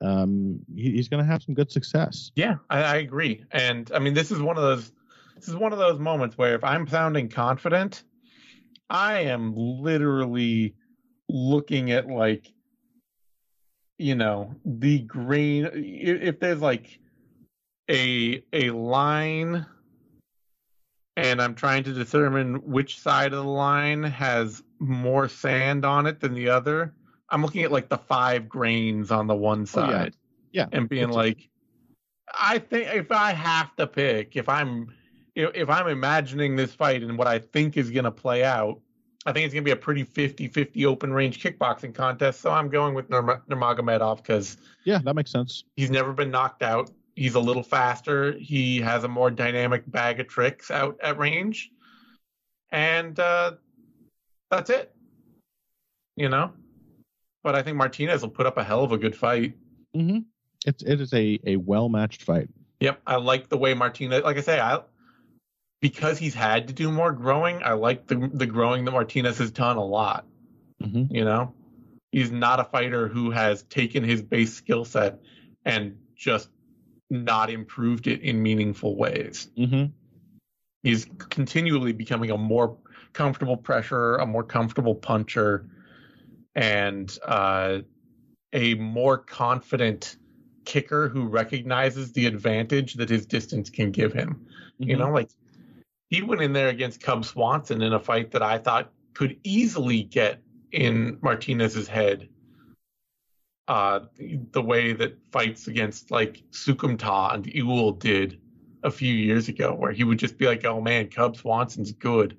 um 0.00 0.58
he, 0.74 0.92
he's 0.92 1.08
going 1.08 1.22
to 1.24 1.30
have 1.30 1.42
some 1.42 1.54
good 1.54 1.70
success. 1.70 2.30
Yeah, 2.34 2.56
I, 2.70 2.82
I 2.82 2.96
agree. 2.96 3.44
And 3.52 3.90
I 3.94 3.98
mean, 3.98 4.14
this 4.14 4.30
is 4.30 4.40
one 4.40 4.56
of 4.56 4.62
those. 4.62 4.92
This 5.36 5.48
is 5.48 5.56
one 5.56 5.72
of 5.72 5.78
those 5.78 5.98
moments 5.98 6.38
where 6.38 6.54
if 6.54 6.64
I'm 6.64 6.86
sounding 6.86 7.28
confident, 7.28 8.04
I 8.88 9.20
am 9.20 9.54
literally 9.56 10.74
looking 11.28 11.90
at 11.90 12.06
like, 12.06 12.52
you 13.98 14.14
know, 14.14 14.54
the 14.64 15.00
green. 15.00 15.68
If, 15.72 16.40
there's 16.40 16.60
like 16.60 16.98
a 17.90 18.44
a 18.52 18.70
line, 18.70 19.66
and 21.16 21.42
I'm 21.42 21.54
trying 21.54 21.84
to 21.84 21.92
determine 21.92 22.56
which 22.70 23.00
side 23.00 23.32
of 23.32 23.44
the 23.44 23.50
line 23.50 24.02
has 24.02 24.62
more 24.78 25.28
sand 25.28 25.84
on 25.84 26.06
it 26.06 26.20
than 26.20 26.34
the 26.34 26.50
other. 26.50 26.94
I'm 27.30 27.42
looking 27.42 27.62
at 27.62 27.72
like 27.72 27.88
the 27.88 27.98
five 27.98 28.48
grains 28.48 29.10
on 29.10 29.26
the 29.26 29.34
one 29.34 29.60
yeah. 29.60 29.64
side 29.64 30.16
Yeah, 30.52 30.66
and 30.72 30.88
being 30.88 31.10
like 31.10 31.48
i 32.32 32.58
think 32.58 32.88
if 32.94 33.12
i 33.12 33.32
have 33.32 33.74
to 33.76 33.86
pick 33.86 34.36
if 34.36 34.48
i'm 34.48 34.92
if 35.34 35.50
if 35.54 35.68
i'm 35.68 35.88
imagining 35.88 36.56
this 36.56 36.74
fight 36.74 37.02
and 37.02 37.18
what 37.18 37.26
i 37.26 37.38
think 37.38 37.76
is 37.76 37.90
going 37.90 38.04
to 38.04 38.10
play 38.10 38.44
out 38.44 38.80
i 39.26 39.32
think 39.32 39.44
it's 39.44 39.54
going 39.54 39.62
to 39.62 39.68
be 39.68 39.72
a 39.72 39.76
pretty 39.76 40.04
50-50 40.04 40.86
open 40.86 41.12
range 41.12 41.42
kickboxing 41.42 41.94
contest. 41.94 42.40
So 42.40 42.50
i'm 42.50 42.68
going 42.68 42.94
with 42.94 43.10
Nurma- 43.10 43.42
nurmagomedov 43.48 44.18
because 44.18 44.56
yeah, 44.84 44.98
that 45.04 45.14
makes 45.14 45.30
sense. 45.30 45.64
he's 45.76 45.90
never 45.90 46.12
been 46.12 46.30
knocked 46.30 46.62
out. 46.62 46.90
He's 47.16 47.36
a 47.36 47.40
little 47.40 47.62
faster. 47.62 48.32
He 48.32 48.80
has 48.80 49.04
a 49.04 49.08
more 49.08 49.30
dynamic 49.30 49.88
bag 49.90 50.18
of 50.18 50.26
tricks 50.26 50.70
out 50.70 50.98
at 51.02 51.16
range. 51.16 51.70
And 52.70 53.18
uh 53.18 53.52
that's 54.50 54.70
it. 54.70 54.94
You 56.16 56.28
know 56.28 56.52
but 57.44 57.54
i 57.54 57.62
think 57.62 57.76
martinez 57.76 58.22
will 58.22 58.30
put 58.30 58.46
up 58.46 58.56
a 58.56 58.64
hell 58.64 58.82
of 58.82 58.90
a 58.90 58.98
good 58.98 59.14
fight 59.14 59.54
hmm 59.94 60.18
It's 60.66 60.82
it 60.82 61.00
is 61.00 61.12
a 61.14 61.38
a 61.46 61.56
well 61.56 61.88
matched 61.88 62.22
fight. 62.24 62.48
Yep, 62.80 63.00
I 63.06 63.16
like 63.16 63.48
the 63.48 63.56
way 63.56 63.72
Martinez. 63.74 64.24
Like 64.24 64.36
I 64.36 64.40
say, 64.40 64.58
I 64.58 64.80
because 65.80 66.18
he's 66.18 66.34
had 66.34 66.66
to 66.68 66.74
do 66.74 66.90
more 66.90 67.12
growing. 67.12 67.62
I 67.62 67.74
like 67.74 68.06
the 68.08 68.16
the 68.32 68.46
growing 68.46 68.84
that 68.84 68.90
Martinez 68.90 69.38
has 69.38 69.50
done 69.50 69.76
a 69.76 69.84
lot. 69.84 70.26
hmm 70.82 71.04
You 71.10 71.24
know, 71.24 71.54
he's 72.12 72.30
not 72.32 72.58
a 72.60 72.64
fighter 72.64 73.06
who 73.08 73.30
has 73.30 73.62
taken 73.64 74.02
his 74.02 74.22
base 74.22 74.52
skill 74.54 74.84
set 74.84 75.20
and 75.64 75.96
just 76.16 76.48
not 77.10 77.50
improved 77.50 78.06
it 78.06 78.20
in 78.22 78.42
meaningful 78.42 78.96
ways. 78.96 79.50
hmm 79.56 79.84
He's 80.82 81.06
continually 81.30 81.92
becoming 81.92 82.30
a 82.30 82.36
more 82.36 82.76
comfortable 83.12 83.56
pressure, 83.56 84.16
a 84.16 84.26
more 84.26 84.44
comfortable 84.44 84.94
puncher, 84.94 85.66
and 86.54 87.16
uh, 87.24 87.78
a 88.52 88.74
more 88.74 89.18
confident 89.18 90.16
kicker 90.64 91.08
who 91.08 91.26
recognizes 91.26 92.12
the 92.12 92.26
advantage 92.26 92.94
that 92.94 93.08
his 93.08 93.26
distance 93.26 93.70
can 93.70 93.90
give 93.90 94.12
him. 94.12 94.46
You 94.78 94.96
know, 94.96 95.10
like 95.10 95.30
he 96.10 96.22
went 96.22 96.42
in 96.42 96.52
there 96.52 96.68
against 96.68 97.00
Cub 97.02 97.24
Swanson 97.24 97.82
in 97.82 97.92
a 97.92 98.00
fight 98.00 98.32
that 98.32 98.42
I 98.42 98.58
thought 98.58 98.92
could 99.14 99.38
easily 99.44 100.02
get 100.02 100.42
in 100.72 101.18
Martinez's 101.22 101.88
head. 101.88 102.28
Uh, 103.66 104.00
the 104.52 104.60
way 104.60 104.92
that 104.92 105.16
fights 105.32 105.68
against 105.68 106.10
like 106.10 106.42
Sukumta 106.50 107.34
and 107.34 107.46
Ewell 107.46 107.92
did 107.92 108.40
a 108.82 108.90
few 108.90 109.14
years 109.14 109.48
ago, 109.48 109.72
where 109.74 109.92
he 109.92 110.04
would 110.04 110.18
just 110.18 110.36
be 110.36 110.46
like, 110.46 110.64
"Oh 110.66 110.80
man, 110.82 111.08
Cub 111.08 111.36
Swanson's 111.36 111.92
good. 111.92 112.36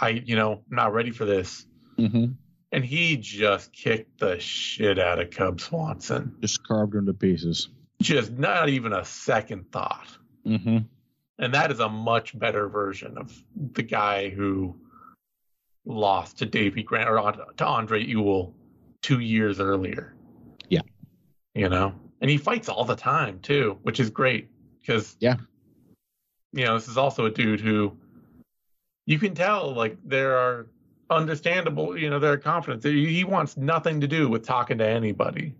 I, 0.00 0.10
you 0.10 0.34
know, 0.34 0.62
I'm 0.70 0.76
not 0.76 0.94
ready 0.94 1.10
for 1.10 1.26
this." 1.26 1.66
hmm 1.98 2.26
And 2.76 2.84
he 2.84 3.16
just 3.16 3.72
kicked 3.72 4.20
the 4.20 4.38
shit 4.38 4.98
out 4.98 5.18
of 5.18 5.30
Cub 5.30 5.62
Swanson. 5.62 6.36
Just 6.42 6.62
carved 6.68 6.94
him 6.94 7.06
to 7.06 7.14
pieces. 7.14 7.70
Just 8.02 8.32
not 8.32 8.68
even 8.68 8.92
a 8.92 9.02
second 9.02 9.72
thought. 9.72 10.06
hmm 10.44 10.80
And 11.38 11.54
that 11.54 11.70
is 11.72 11.80
a 11.80 11.88
much 11.88 12.38
better 12.38 12.68
version 12.68 13.16
of 13.16 13.32
the 13.72 13.82
guy 13.82 14.28
who 14.28 14.76
lost 15.86 16.36
to 16.40 16.44
Davey 16.44 16.82
Grant 16.82 17.08
or 17.08 17.32
to 17.56 17.64
Andre 17.64 18.04
Ewell 18.04 18.52
two 19.00 19.20
years 19.20 19.58
earlier. 19.58 20.14
Yeah. 20.68 20.82
You 21.54 21.70
know, 21.70 21.94
and 22.20 22.30
he 22.30 22.36
fights 22.36 22.68
all 22.68 22.84
the 22.84 22.94
time 22.94 23.40
too, 23.40 23.78
which 23.84 24.00
is 24.00 24.10
great 24.10 24.50
because, 24.82 25.16
Yeah. 25.18 25.36
you 26.52 26.66
know, 26.66 26.74
this 26.74 26.88
is 26.88 26.98
also 26.98 27.24
a 27.24 27.30
dude 27.30 27.60
who 27.60 27.96
you 29.06 29.18
can 29.18 29.34
tell 29.34 29.72
like 29.72 29.96
there 30.04 30.36
are 30.36 30.66
understandable, 31.10 31.96
you 31.96 32.10
know, 32.10 32.18
there 32.18 32.32
are 32.32 32.38
confidence. 32.38 32.84
He 32.84 33.24
wants 33.24 33.56
nothing 33.56 34.00
to 34.00 34.08
do 34.08 34.28
with 34.28 34.44
talking 34.44 34.78
to 34.78 34.86
anybody. 34.86 35.54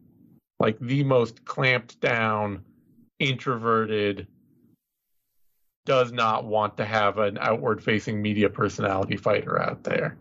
Like 0.58 0.78
the 0.80 1.04
most 1.04 1.44
clamped 1.44 2.00
down, 2.00 2.64
introverted, 3.18 4.26
does 5.84 6.12
not 6.12 6.44
want 6.44 6.76
to 6.78 6.84
have 6.84 7.18
an 7.18 7.38
outward 7.40 7.82
facing 7.82 8.20
media 8.20 8.50
personality 8.50 9.16
fighter 9.16 9.60
out 9.60 9.84
there. 9.84 10.16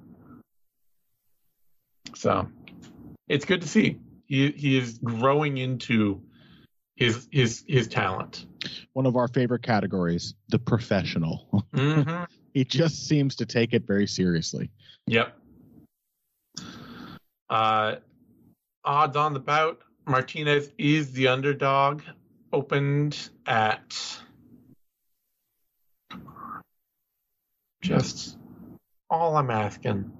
So 2.15 2.47
it's 3.27 3.45
good 3.45 3.61
to 3.61 3.68
see. 3.68 3.97
He 4.27 4.52
he 4.52 4.77
is 4.77 4.99
growing 4.99 5.57
into 5.57 6.22
his 6.95 7.27
his 7.31 7.64
his 7.68 7.88
talent. 7.88 8.45
One 8.93 9.06
of 9.06 9.15
our 9.15 9.27
favorite 9.27 9.64
categories, 9.64 10.35
the 10.49 10.60
professional. 10.60 11.65
hmm 11.73 12.23
he 12.53 12.64
just 12.64 13.07
seems 13.07 13.35
to 13.38 13.45
take 13.45 13.73
it 13.73 13.85
very 13.85 14.07
seriously. 14.07 14.69
Yep. 15.07 15.38
Uh 17.49 17.95
odds 18.84 19.15
on 19.15 19.34
the 19.34 19.40
bout. 19.40 19.82
Martinez 20.07 20.72
is 20.77 21.11
the 21.14 21.27
underdog. 21.27 22.02
Opened 22.53 23.30
at 23.45 24.22
just 27.82 28.38
all 29.10 29.36
I'm 29.38 29.52
asking. 29.52 30.11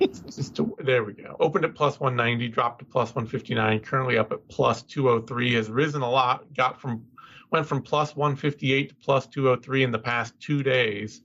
Just 0.00 0.56
to, 0.56 0.74
there 0.78 1.04
we 1.04 1.12
go. 1.12 1.36
Opened 1.40 1.66
at 1.66 1.74
plus 1.74 2.00
190, 2.00 2.48
dropped 2.48 2.78
to 2.78 2.84
plus 2.86 3.10
159. 3.10 3.80
Currently 3.80 4.16
up 4.16 4.32
at 4.32 4.48
plus 4.48 4.82
203. 4.82 5.54
Has 5.54 5.68
risen 5.68 6.00
a 6.00 6.10
lot. 6.10 6.54
Got 6.54 6.80
from 6.80 7.04
went 7.50 7.66
from 7.66 7.82
plus 7.82 8.16
158 8.16 8.88
to 8.90 8.94
plus 8.94 9.26
203 9.26 9.82
in 9.82 9.90
the 9.90 9.98
past 9.98 10.38
two 10.40 10.62
days. 10.62 11.22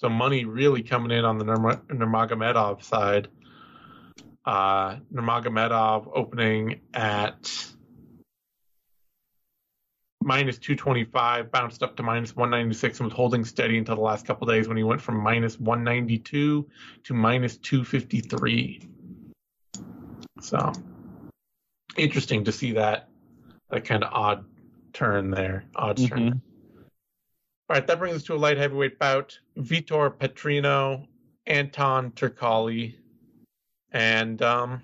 So 0.00 0.08
money 0.08 0.46
really 0.46 0.82
coming 0.82 1.10
in 1.10 1.26
on 1.26 1.36
the 1.36 1.44
Nurma- 1.44 1.82
Nurmagomedov 1.88 2.82
side. 2.82 3.28
Uh, 4.46 4.96
Nurmagomedov 5.12 6.10
opening 6.14 6.80
at 6.94 7.70
minus 10.22 10.56
225, 10.56 11.52
bounced 11.52 11.82
up 11.82 11.96
to 11.96 12.02
minus 12.02 12.34
196, 12.34 13.00
and 13.00 13.08
was 13.08 13.14
holding 13.14 13.44
steady 13.44 13.76
until 13.76 13.96
the 13.96 14.00
last 14.00 14.26
couple 14.26 14.46
days 14.46 14.68
when 14.68 14.78
he 14.78 14.82
went 14.82 15.02
from 15.02 15.18
minus 15.18 15.60
192 15.60 16.66
to 17.04 17.14
minus 17.14 17.58
253. 17.58 18.88
So 20.40 20.72
interesting 21.98 22.44
to 22.44 22.52
see 22.52 22.72
that 22.72 23.10
that 23.68 23.84
kind 23.84 24.02
of 24.02 24.10
odd 24.14 24.46
turn 24.94 25.30
there, 25.30 25.66
odd 25.76 25.98
Mhm. 25.98 26.08
turn. 26.08 26.42
All 27.70 27.76
right, 27.76 27.86
that 27.86 28.00
brings 28.00 28.16
us 28.16 28.24
to 28.24 28.34
a 28.34 28.36
light 28.36 28.58
heavyweight 28.58 28.98
bout: 28.98 29.38
Vitor 29.56 30.12
Petrino, 30.12 31.06
Anton 31.46 32.10
Turkalj, 32.10 32.96
and 33.92 34.42
um, 34.42 34.82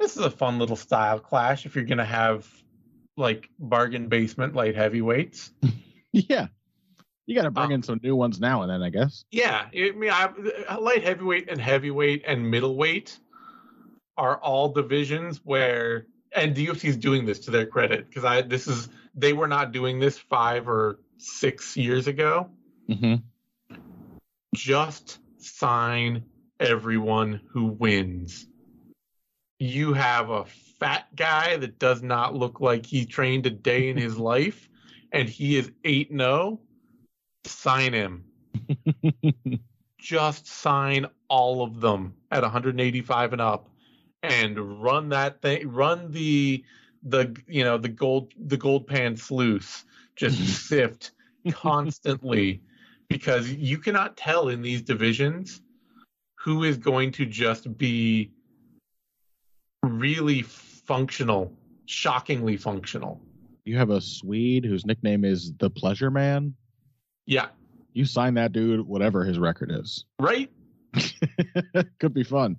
this 0.00 0.16
is 0.16 0.24
a 0.24 0.30
fun 0.30 0.58
little 0.58 0.76
style 0.76 1.20
clash 1.20 1.66
if 1.66 1.74
you're 1.76 1.84
gonna 1.84 2.06
have 2.06 2.48
like 3.18 3.50
bargain 3.58 4.08
basement 4.08 4.54
light 4.54 4.74
heavyweights. 4.74 5.52
Yeah. 6.12 6.46
You 7.26 7.34
got 7.34 7.42
to 7.42 7.50
bring 7.50 7.72
Oh. 7.72 7.74
in 7.74 7.82
some 7.82 7.98
new 8.04 8.14
ones 8.14 8.38
now 8.38 8.62
and 8.62 8.70
then, 8.70 8.84
I 8.84 8.88
guess. 8.90 9.24
Yeah, 9.32 9.66
I 9.74 9.90
mean, 9.90 10.10
I, 10.12 10.76
light 10.76 11.02
heavyweight 11.02 11.50
and 11.50 11.60
heavyweight 11.60 12.22
and 12.24 12.48
middleweight 12.48 13.18
are 14.16 14.36
all 14.36 14.68
divisions 14.68 15.40
where, 15.42 16.06
and 16.36 16.54
the 16.54 16.68
UFC 16.68 16.84
is 16.84 16.96
doing 16.96 17.26
this 17.26 17.40
to 17.40 17.50
their 17.50 17.66
credit 17.66 18.08
because 18.08 18.24
I 18.24 18.42
this 18.42 18.68
is 18.68 18.88
they 19.14 19.32
were 19.32 19.48
not 19.48 19.72
doing 19.72 20.00
this 20.00 20.18
five 20.18 20.68
or 20.68 20.98
six 21.18 21.76
years 21.76 22.06
ago. 22.06 22.50
Mm-hmm. 22.88 23.76
Just 24.54 25.18
sign 25.38 26.24
everyone 26.60 27.40
who 27.50 27.66
wins. 27.66 28.46
You 29.58 29.94
have 29.94 30.30
a 30.30 30.44
fat 30.44 31.06
guy 31.14 31.56
that 31.56 31.78
does 31.78 32.02
not 32.02 32.34
look 32.34 32.60
like 32.60 32.86
he 32.86 33.06
trained 33.06 33.46
a 33.46 33.50
day 33.50 33.88
in 33.88 33.96
his 33.96 34.18
life, 34.32 34.68
and 35.12 35.28
he 35.28 35.56
is 35.56 35.70
eight 35.84 36.10
and 36.10 36.20
zero. 36.20 36.60
Sign 37.44 37.92
him. 37.92 38.24
just 39.98 40.46
sign 40.46 41.06
all 41.28 41.62
of 41.62 41.80
them 41.80 42.14
at 42.30 42.42
185 42.42 43.32
and 43.32 43.42
up 43.42 43.70
and 44.22 44.82
run 44.82 45.08
that 45.10 45.40
thing 45.40 45.66
run 45.68 46.10
the 46.12 46.62
the 47.04 47.36
you 47.46 47.64
know 47.64 47.78
the 47.78 47.88
gold 47.88 48.32
the 48.46 48.56
gold 48.56 48.86
pan 48.86 49.16
sluice 49.16 49.84
just 50.16 50.38
sift 50.68 51.12
constantly 51.52 52.62
because 53.08 53.50
you 53.50 53.78
cannot 53.78 54.16
tell 54.16 54.48
in 54.48 54.62
these 54.62 54.82
divisions 54.82 55.60
who 56.36 56.64
is 56.64 56.76
going 56.76 57.12
to 57.12 57.26
just 57.26 57.76
be 57.76 58.30
really 59.82 60.42
functional 60.42 61.52
shockingly 61.86 62.56
functional 62.56 63.20
you 63.64 63.76
have 63.78 63.90
a 63.90 64.00
Swede 64.00 64.64
whose 64.64 64.84
nickname 64.84 65.24
is 65.24 65.52
the 65.58 65.70
Pleasure 65.70 66.10
Man. 66.10 66.54
yeah 67.26 67.48
You 67.92 68.04
sign 68.04 68.34
that 68.34 68.52
dude, 68.52 68.86
whatever 68.86 69.24
his 69.24 69.38
record 69.38 69.70
is. 69.72 70.04
right 70.18 70.50
Could 71.98 72.14
be 72.14 72.24
fun. 72.24 72.56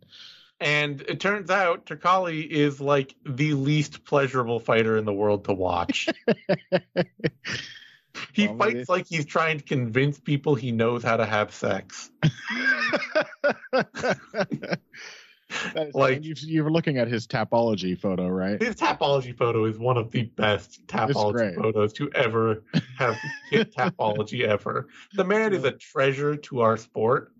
And 0.60 1.02
it 1.02 1.20
turns 1.20 1.50
out 1.50 1.86
Turkalj 1.86 2.48
is 2.50 2.80
like 2.80 3.14
the 3.26 3.54
least 3.54 4.06
pleasurable 4.06 4.60
fighter 4.60 4.98
in 4.98 5.04
the 5.06 5.14
world 5.14 5.46
to 5.46 5.54
watch. 5.54 6.08
he 8.34 8.48
Well, 8.48 8.58
fights 8.58 8.74
maybe- 8.74 8.86
like 8.88 9.06
he's 9.08 9.26
trying 9.26 9.58
to 9.58 9.64
convince 9.66 10.20
people 10.20 10.56
he 10.56 10.72
knows 10.72 11.04
how 11.04 11.18
to 11.18 11.26
have 11.26 11.54
sex. 11.54 12.10
Is- 15.76 15.94
Like- 15.94 16.24
you, 16.24 16.64
were 16.64 16.72
looking 16.72 16.98
at 16.98 17.08
his 17.08 17.28
tapology 17.28 17.98
photo, 18.00 18.28
right? 18.28 18.62
His 18.62 18.76
tapology 18.76 19.36
photo 19.38 19.66
is 19.66 19.78
one 19.78 19.96
of 19.98 20.10
the 20.12 20.24
best 20.24 20.86
tapology 20.88 21.34
great. 21.34 21.56
photos 21.56 21.94
to 21.94 22.10
ever 22.14 22.64
have 22.98 23.16
hit 23.52 23.74
tapology 23.78 24.42
ever. 24.42 24.88
The 25.14 25.24
man 25.24 25.54
is 25.54 25.64
a 25.64 25.72
treasure 25.72 26.36
to 26.36 26.62
our 26.62 26.78
sport. 26.78 27.32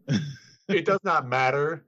It 0.68 0.86
does 0.86 1.00
not 1.04 1.28
matter 1.28 1.84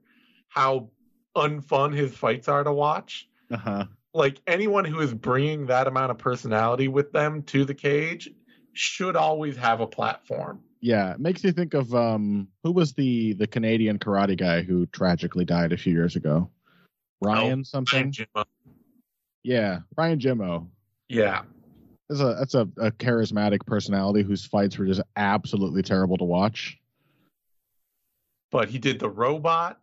how 0.48 0.90
unfun 1.36 1.94
his 1.94 2.14
fights 2.14 2.48
are 2.48 2.64
to 2.64 2.72
watch. 2.72 3.28
Uh-huh. 3.50 3.86
like 4.12 4.42
anyone 4.46 4.84
who 4.84 5.00
is 5.00 5.14
bringing 5.14 5.66
that 5.66 5.86
amount 5.86 6.10
of 6.10 6.18
personality 6.18 6.86
with 6.86 7.12
them 7.12 7.42
to 7.44 7.64
the 7.64 7.74
cage 7.74 8.30
should 8.74 9.16
always 9.16 9.56
have 9.56 9.80
a 9.80 9.86
platform. 9.86 10.60
Yeah, 10.80 11.12
it 11.14 11.18
makes 11.20 11.42
you 11.42 11.50
think 11.52 11.72
of 11.74 11.94
um 11.94 12.48
who 12.62 12.72
was 12.72 12.92
the 12.92 13.32
the 13.34 13.46
Canadian 13.46 13.98
karate 13.98 14.38
guy 14.38 14.62
who 14.62 14.84
tragically 14.86 15.44
died 15.46 15.72
a 15.72 15.76
few 15.78 15.92
years 15.94 16.14
ago? 16.16 16.50
Ryan 17.22 17.64
something? 17.64 18.02
And 18.02 18.12
Jimmo. 18.12 18.44
Yeah, 19.42 19.80
Ryan 19.96 20.20
Jimmo. 20.20 20.68
Yeah, 21.08 21.42
That's 22.10 22.20
a 22.20 22.34
that's 22.38 22.54
a, 22.54 22.68
a 22.76 22.90
charismatic 22.90 23.64
personality 23.66 24.22
whose 24.22 24.44
fights 24.44 24.76
were 24.76 24.86
just 24.86 25.00
absolutely 25.16 25.82
terrible 25.82 26.18
to 26.18 26.24
watch. 26.24 26.78
but 28.50 28.68
he 28.68 28.78
did 28.78 28.98
the 28.98 29.08
robot 29.08 29.80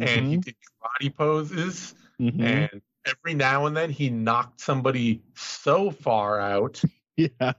and 0.00 0.26
he 0.26 0.36
Mhm, 0.38 0.44
did 0.44 0.56
karate 0.82 1.14
poses, 1.14 1.94
mhm. 2.20 2.40
and 2.40 2.82
every 3.06 3.34
now 3.34 3.66
and 3.66 3.76
then 3.76 3.90
he 3.90 4.10
knocked 4.10 4.60
somebody 4.60 5.22
so 5.34 5.90
far 5.90 6.40
out, 6.40 6.82
yeah. 7.16 7.52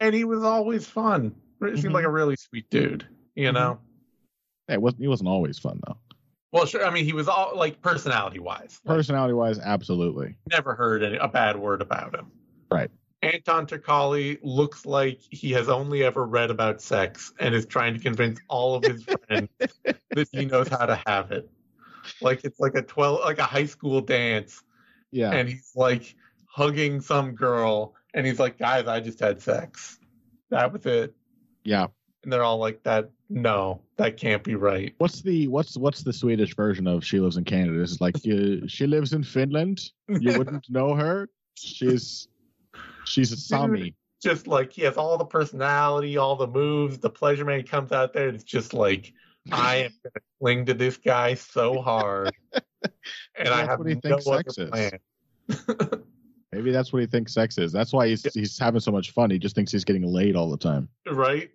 and 0.00 0.14
he 0.14 0.24
was 0.24 0.42
always 0.42 0.86
fun. 0.86 1.34
He 1.60 1.76
seemed 1.76 1.92
Mhm. 1.92 1.94
like 1.94 2.04
a 2.04 2.10
really 2.10 2.36
sweet 2.36 2.68
dude, 2.70 3.06
you 3.34 3.48
Mhm. 3.50 3.54
know. 3.54 3.80
Yeah, 4.68 4.74
it 4.74 4.82
wasn't 4.82 5.02
he 5.02 5.08
wasn't 5.08 5.28
always 5.28 5.58
fun 5.58 5.80
though. 5.86 5.96
Well, 6.52 6.64
sure. 6.66 6.84
I 6.86 6.90
mean, 6.90 7.04
he 7.04 7.12
was 7.12 7.28
all 7.28 7.52
like 7.56 7.80
personality 7.82 8.38
wise. 8.38 8.80
Personality 8.84 9.34
wise, 9.34 9.58
absolutely. 9.58 10.36
never 10.50 10.74
heard 10.74 11.02
any, 11.02 11.16
a 11.16 11.28
bad 11.28 11.56
word 11.58 11.82
about 11.82 12.14
him. 12.14 12.30
Right. 12.70 12.90
Anton 13.22 13.66
Turkalj 13.66 14.38
looks 14.42 14.86
like 14.86 15.18
he 15.30 15.52
has 15.52 15.68
only 15.68 16.04
ever 16.04 16.24
read 16.24 16.50
about 16.50 16.80
sex 16.80 17.32
and 17.40 17.54
is 17.54 17.66
trying 17.66 17.94
to 17.94 18.00
convince 18.00 18.38
all 18.48 18.74
of 18.74 18.84
his 18.84 19.02
friends 19.28 19.48
that 20.16 20.28
he 20.32 20.46
knows 20.46 20.68
how 20.68 20.86
to 20.86 21.00
have 21.06 21.30
it. 21.32 21.48
Like 22.20 22.44
it's 22.44 22.58
like 22.60 22.74
a 22.74 22.82
twelve, 22.82 23.20
like 23.20 23.38
a 23.38 23.44
high 23.44 23.66
school 23.66 24.00
dance, 24.00 24.62
Yeah. 25.12 25.30
and 25.32 25.48
he's 25.48 25.72
like 25.74 26.14
hugging 26.46 27.00
some 27.00 27.32
girl, 27.34 27.94
and 28.14 28.26
he's 28.26 28.38
like, 28.38 28.58
"Guys, 28.58 28.86
I 28.86 29.00
just 29.00 29.20
had 29.20 29.40
sex. 29.42 29.98
That 30.50 30.72
was 30.72 30.86
it." 30.86 31.14
yeah. 31.64 31.86
And 32.22 32.32
they're 32.32 32.42
all 32.42 32.58
like, 32.58 32.82
"That 32.82 33.10
no, 33.28 33.82
that 33.98 34.16
can't 34.16 34.42
be 34.42 34.54
right." 34.56 34.94
What's 34.98 35.20
the 35.22 35.46
what's 35.48 35.76
what's 35.76 36.02
the 36.02 36.12
Swedish 36.12 36.54
version 36.56 36.86
of 36.88 37.04
she 37.04 37.20
lives 37.20 37.36
in 37.36 37.44
Canada? 37.44 37.80
It's 37.82 38.00
like 38.00 38.24
you, 38.24 38.66
she 38.68 38.86
lives 38.86 39.12
in 39.12 39.22
Finland. 39.22 39.80
You 40.08 40.32
wouldn't 40.38 40.68
know 40.70 40.94
her. 40.94 41.28
She's 41.56 42.26
she's 43.04 43.30
a 43.32 43.36
Sami. 43.36 43.94
just 44.22 44.46
like 44.48 44.72
he 44.72 44.82
has 44.82 44.96
all 44.96 45.18
the 45.18 45.24
personality, 45.24 46.16
all 46.16 46.36
the 46.36 46.46
moves. 46.48 46.98
The 46.98 47.10
pleasure 47.10 47.44
man 47.44 47.62
comes 47.64 47.92
out 47.92 48.12
there, 48.12 48.26
and 48.28 48.34
it's 48.34 48.44
just 48.44 48.74
like 48.74 49.12
I 49.52 49.76
am 49.76 49.90
gonna 50.02 50.22
cling 50.40 50.66
to 50.66 50.74
this 50.74 50.96
guy 50.96 51.34
so 51.34 51.80
hard, 51.80 52.32
and 52.54 53.48
I 53.48 53.66
That's 53.66 53.68
have 53.68 53.78
what 53.78 53.88
he 53.88 53.94
no 54.04 54.16
other 54.16 54.20
sex 54.20 54.58
is. 54.58 54.70
plan. 54.70 54.98
Maybe 56.52 56.70
that's 56.70 56.92
what 56.92 57.00
he 57.00 57.06
thinks 57.06 57.34
sex 57.34 57.58
is. 57.58 57.72
That's 57.72 57.92
why 57.92 58.08
he's 58.08 58.22
he's 58.32 58.58
having 58.58 58.80
so 58.80 58.90
much 58.92 59.10
fun. 59.10 59.30
He 59.30 59.38
just 59.38 59.54
thinks 59.54 59.72
he's 59.72 59.84
getting 59.84 60.04
laid 60.04 60.36
all 60.36 60.50
the 60.50 60.56
time. 60.56 60.88
right? 61.10 61.50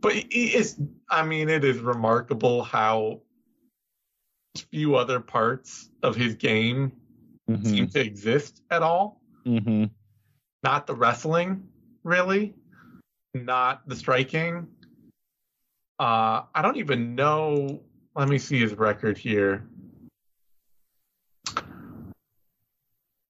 but 0.00 0.12
it's 0.30 0.76
I 1.10 1.24
mean, 1.24 1.48
it 1.48 1.64
is 1.64 1.78
remarkable 1.78 2.62
how 2.62 3.20
few 4.70 4.96
other 4.96 5.20
parts 5.20 5.90
of 6.02 6.16
his 6.16 6.34
game 6.34 6.92
Mm-hmm. 7.50 7.68
seem 7.68 7.88
to 7.88 8.00
exist 8.00 8.62
at 8.70 8.80
all. 8.84 9.20
Mm-hmm. 9.44 9.86
Not 10.62 10.86
the 10.86 10.94
wrestling, 10.94 11.64
really. 12.04 12.54
Not 13.34 13.88
the 13.88 13.96
striking. 13.96 14.68
Uh, 16.00 16.44
I 16.54 16.62
don't 16.62 16.78
even 16.78 17.14
know. 17.14 17.82
Let 18.16 18.26
me 18.26 18.38
see 18.38 18.58
his 18.58 18.72
record 18.72 19.18
here. 19.18 19.66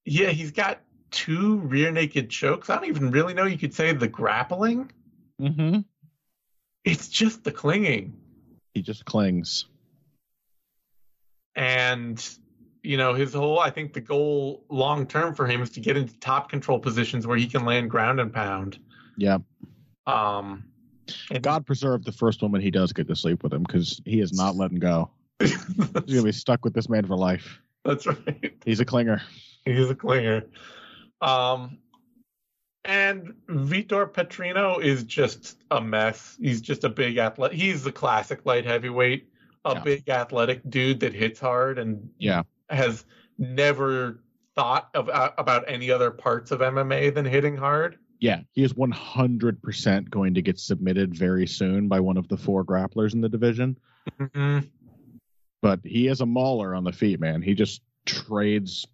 Yeah, 0.04 0.28
he's 0.28 0.52
got 0.52 0.80
two 1.10 1.56
rear 1.58 1.90
naked 1.90 2.30
chokes. 2.30 2.70
I 2.70 2.76
don't 2.76 2.86
even 2.86 3.10
really 3.10 3.34
know 3.34 3.44
you 3.44 3.58
could 3.58 3.74
say 3.74 3.92
the 3.92 4.06
grappling. 4.06 4.92
Mm-hmm. 5.42 5.80
It's 6.84 7.08
just 7.08 7.42
the 7.42 7.50
clinging. 7.50 8.16
He 8.72 8.82
just 8.82 9.04
clings. 9.04 9.66
And, 11.56 12.24
you 12.84 12.96
know, 12.96 13.14
his 13.14 13.34
whole, 13.34 13.58
I 13.58 13.70
think 13.70 13.94
the 13.94 14.00
goal 14.00 14.64
long 14.68 15.08
term 15.08 15.34
for 15.34 15.44
him 15.48 15.60
is 15.60 15.70
to 15.70 15.80
get 15.80 15.96
into 15.96 16.16
top 16.20 16.48
control 16.48 16.78
positions 16.78 17.26
where 17.26 17.36
he 17.36 17.48
can 17.48 17.64
land 17.64 17.90
ground 17.90 18.20
and 18.20 18.32
pound. 18.32 18.78
Yeah. 19.16 19.38
Um, 20.06 20.69
God 21.42 21.66
preserve 21.66 22.04
the 22.04 22.12
first 22.12 22.42
woman 22.42 22.60
he 22.60 22.70
does 22.70 22.92
get 22.92 23.08
to 23.08 23.16
sleep 23.16 23.42
with 23.42 23.52
him 23.52 23.62
because 23.62 24.00
he 24.04 24.20
is 24.20 24.32
not 24.32 24.56
letting 24.56 24.78
go. 24.78 25.10
He's 25.40 25.56
gonna 25.64 26.22
be 26.22 26.32
stuck 26.32 26.64
with 26.64 26.74
this 26.74 26.88
man 26.88 27.06
for 27.06 27.16
life. 27.16 27.60
That's 27.84 28.06
right. 28.06 28.52
He's 28.64 28.80
a 28.80 28.84
clinger. 28.84 29.20
He's 29.64 29.88
a 29.88 29.94
clinger. 29.94 30.44
Um, 31.22 31.78
and 32.84 33.34
Vitor 33.48 34.10
Petrino 34.10 34.82
is 34.82 35.04
just 35.04 35.58
a 35.70 35.80
mess. 35.80 36.36
He's 36.40 36.60
just 36.60 36.84
a 36.84 36.88
big 36.88 37.16
athlete. 37.18 37.52
He's 37.52 37.82
the 37.84 37.92
classic 37.92 38.40
light 38.44 38.64
heavyweight, 38.64 39.28
a 39.64 39.74
Yeah. 39.74 39.80
big 39.82 40.08
athletic 40.08 40.62
dude 40.68 41.00
that 41.00 41.14
hits 41.14 41.38
hard 41.40 41.78
and 41.78 42.10
Yeah. 42.18 42.42
has 42.70 43.04
never 43.38 44.20
thought 44.54 44.90
of 44.94 45.08
uh, 45.08 45.32
about 45.38 45.64
any 45.68 45.90
other 45.90 46.10
parts 46.10 46.50
of 46.50 46.60
MMA 46.60 47.10
than 47.14 47.24
hitting 47.24 47.56
hard. 47.56 47.98
Yeah, 48.20 48.40
he 48.52 48.62
is 48.62 48.74
100% 48.74 50.10
going 50.10 50.34
to 50.34 50.42
get 50.42 50.58
submitted 50.58 51.14
very 51.14 51.46
soon 51.46 51.88
by 51.88 52.00
one 52.00 52.18
of 52.18 52.28
the 52.28 52.36
four 52.36 52.64
grapplers 52.64 53.14
in 53.14 53.22
the 53.22 53.28
division. 53.30 53.78
Mm-hmm. 54.20 54.66
But 55.62 55.80
he 55.84 56.06
is 56.06 56.20
a 56.20 56.26
mauler 56.26 56.74
on 56.74 56.84
the 56.84 56.92
feet, 56.92 57.18
man. 57.18 57.40
He 57.40 57.54
just 57.54 57.80
trades 58.04 58.86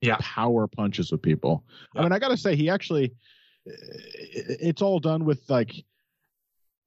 Yeah. 0.00 0.16
power 0.20 0.66
punches 0.66 1.12
with 1.12 1.22
people. 1.22 1.64
I 1.94 2.02
mean, 2.02 2.12
I 2.12 2.18
got 2.18 2.28
to 2.28 2.36
say, 2.36 2.56
he 2.56 2.68
actually, 2.68 3.14
it's 3.64 4.82
all 4.82 4.98
done 4.98 5.24
with 5.24 5.48
like 5.48 5.72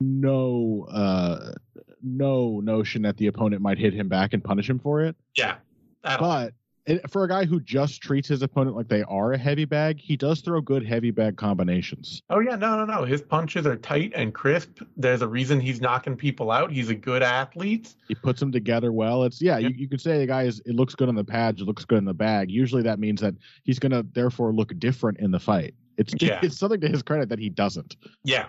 no, 0.02 0.86
uh, 0.92 1.54
no 2.02 2.60
notion 2.60 3.02
that 3.04 3.18
the 3.18 3.28
opponent 3.28 3.62
might 3.62 3.78
hit 3.78 3.94
him 3.94 4.08
back 4.10 4.34
and 4.34 4.44
punish 4.44 4.70
him 4.70 4.80
for 4.80 5.02
it. 5.02 5.16
Yeah. 5.38 5.56
But 6.04 6.54
it, 6.90 7.10
for 7.10 7.24
a 7.24 7.28
guy 7.28 7.46
who 7.46 7.60
just 7.60 8.02
treats 8.02 8.28
his 8.28 8.42
opponent 8.42 8.76
like 8.76 8.88
they 8.88 9.04
are 9.04 9.34
a 9.34 9.38
heavy 9.38 9.66
bag, 9.66 10.00
he 10.00 10.18
does 10.18 10.42
throw 10.42 10.60
good 10.62 10.86
heavy 10.86 11.12
bag 11.12 11.38
combinations. 11.38 12.22
Oh 12.30 12.40
yeah, 12.40 12.56
no, 12.56 12.78
no, 12.78 12.86
no. 12.86 13.04
His 13.06 13.22
punches 13.22 13.66
are 13.68 13.76
tight 13.76 14.12
and 14.16 14.34
crisp. 14.34 14.82
There's 14.98 15.22
a 15.22 15.28
reason 15.28 15.60
he's 15.60 15.82
knocking 15.82 16.16
people 16.16 16.52
out. 16.52 16.72
He's 16.72 16.90
a 16.90 16.96
good 16.96 17.22
athlete. 17.24 17.94
He 18.08 18.16
puts 18.16 18.40
them 18.40 18.52
together 18.52 18.92
well. 18.92 19.24
It's 19.24 19.42
yeah, 19.42 19.58
Yep. 19.58 19.72
you, 19.72 19.78
you 19.78 19.88
could 19.88 20.02
say 20.02 20.18
the 20.20 20.26
guy 20.28 20.44
is 20.44 20.60
it 20.66 20.76
looks 20.76 20.96
good 20.96 21.10
on 21.10 21.16
the 21.16 21.24
pads, 21.24 21.62
it 21.62 21.66
looks 21.66 21.86
good 21.86 22.00
in 22.00 22.06
the 22.06 22.14
bag. 22.14 22.50
Usually 22.50 22.82
that 22.84 23.00
means 23.00 23.22
that 23.22 23.36
he's 23.64 23.80
gonna 23.80 24.04
therefore 24.14 24.52
look 24.54 24.78
different 24.80 25.20
in 25.20 25.32
the 25.32 25.40
fight. 25.40 25.74
It's 25.98 26.14
Yeah. 26.20 26.40
it's 26.44 26.58
something 26.58 26.82
to 26.82 26.88
his 26.88 27.04
credit 27.04 27.30
that 27.30 27.40
he 27.40 27.50
doesn't. 27.50 27.96
Yeah. 28.24 28.48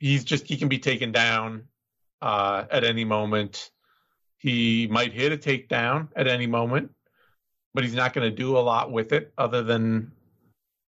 He's 0.00 0.24
just 0.24 0.46
he 0.46 0.56
can 0.56 0.68
be 0.68 0.78
taken 0.78 1.12
down 1.12 1.64
uh 2.20 2.64
at 2.70 2.84
any 2.84 3.04
moment. 3.04 3.70
He 4.38 4.86
might 4.90 5.12
hit 5.12 5.32
a 5.32 5.38
takedown 5.38 6.08
at 6.16 6.26
any 6.26 6.46
moment, 6.46 6.90
but 7.74 7.82
he's 7.84 7.94
not 7.94 8.14
going 8.14 8.28
to 8.28 8.34
do 8.34 8.56
a 8.56 8.60
lot 8.60 8.90
with 8.90 9.12
it 9.12 9.32
other 9.36 9.62
than 9.62 10.10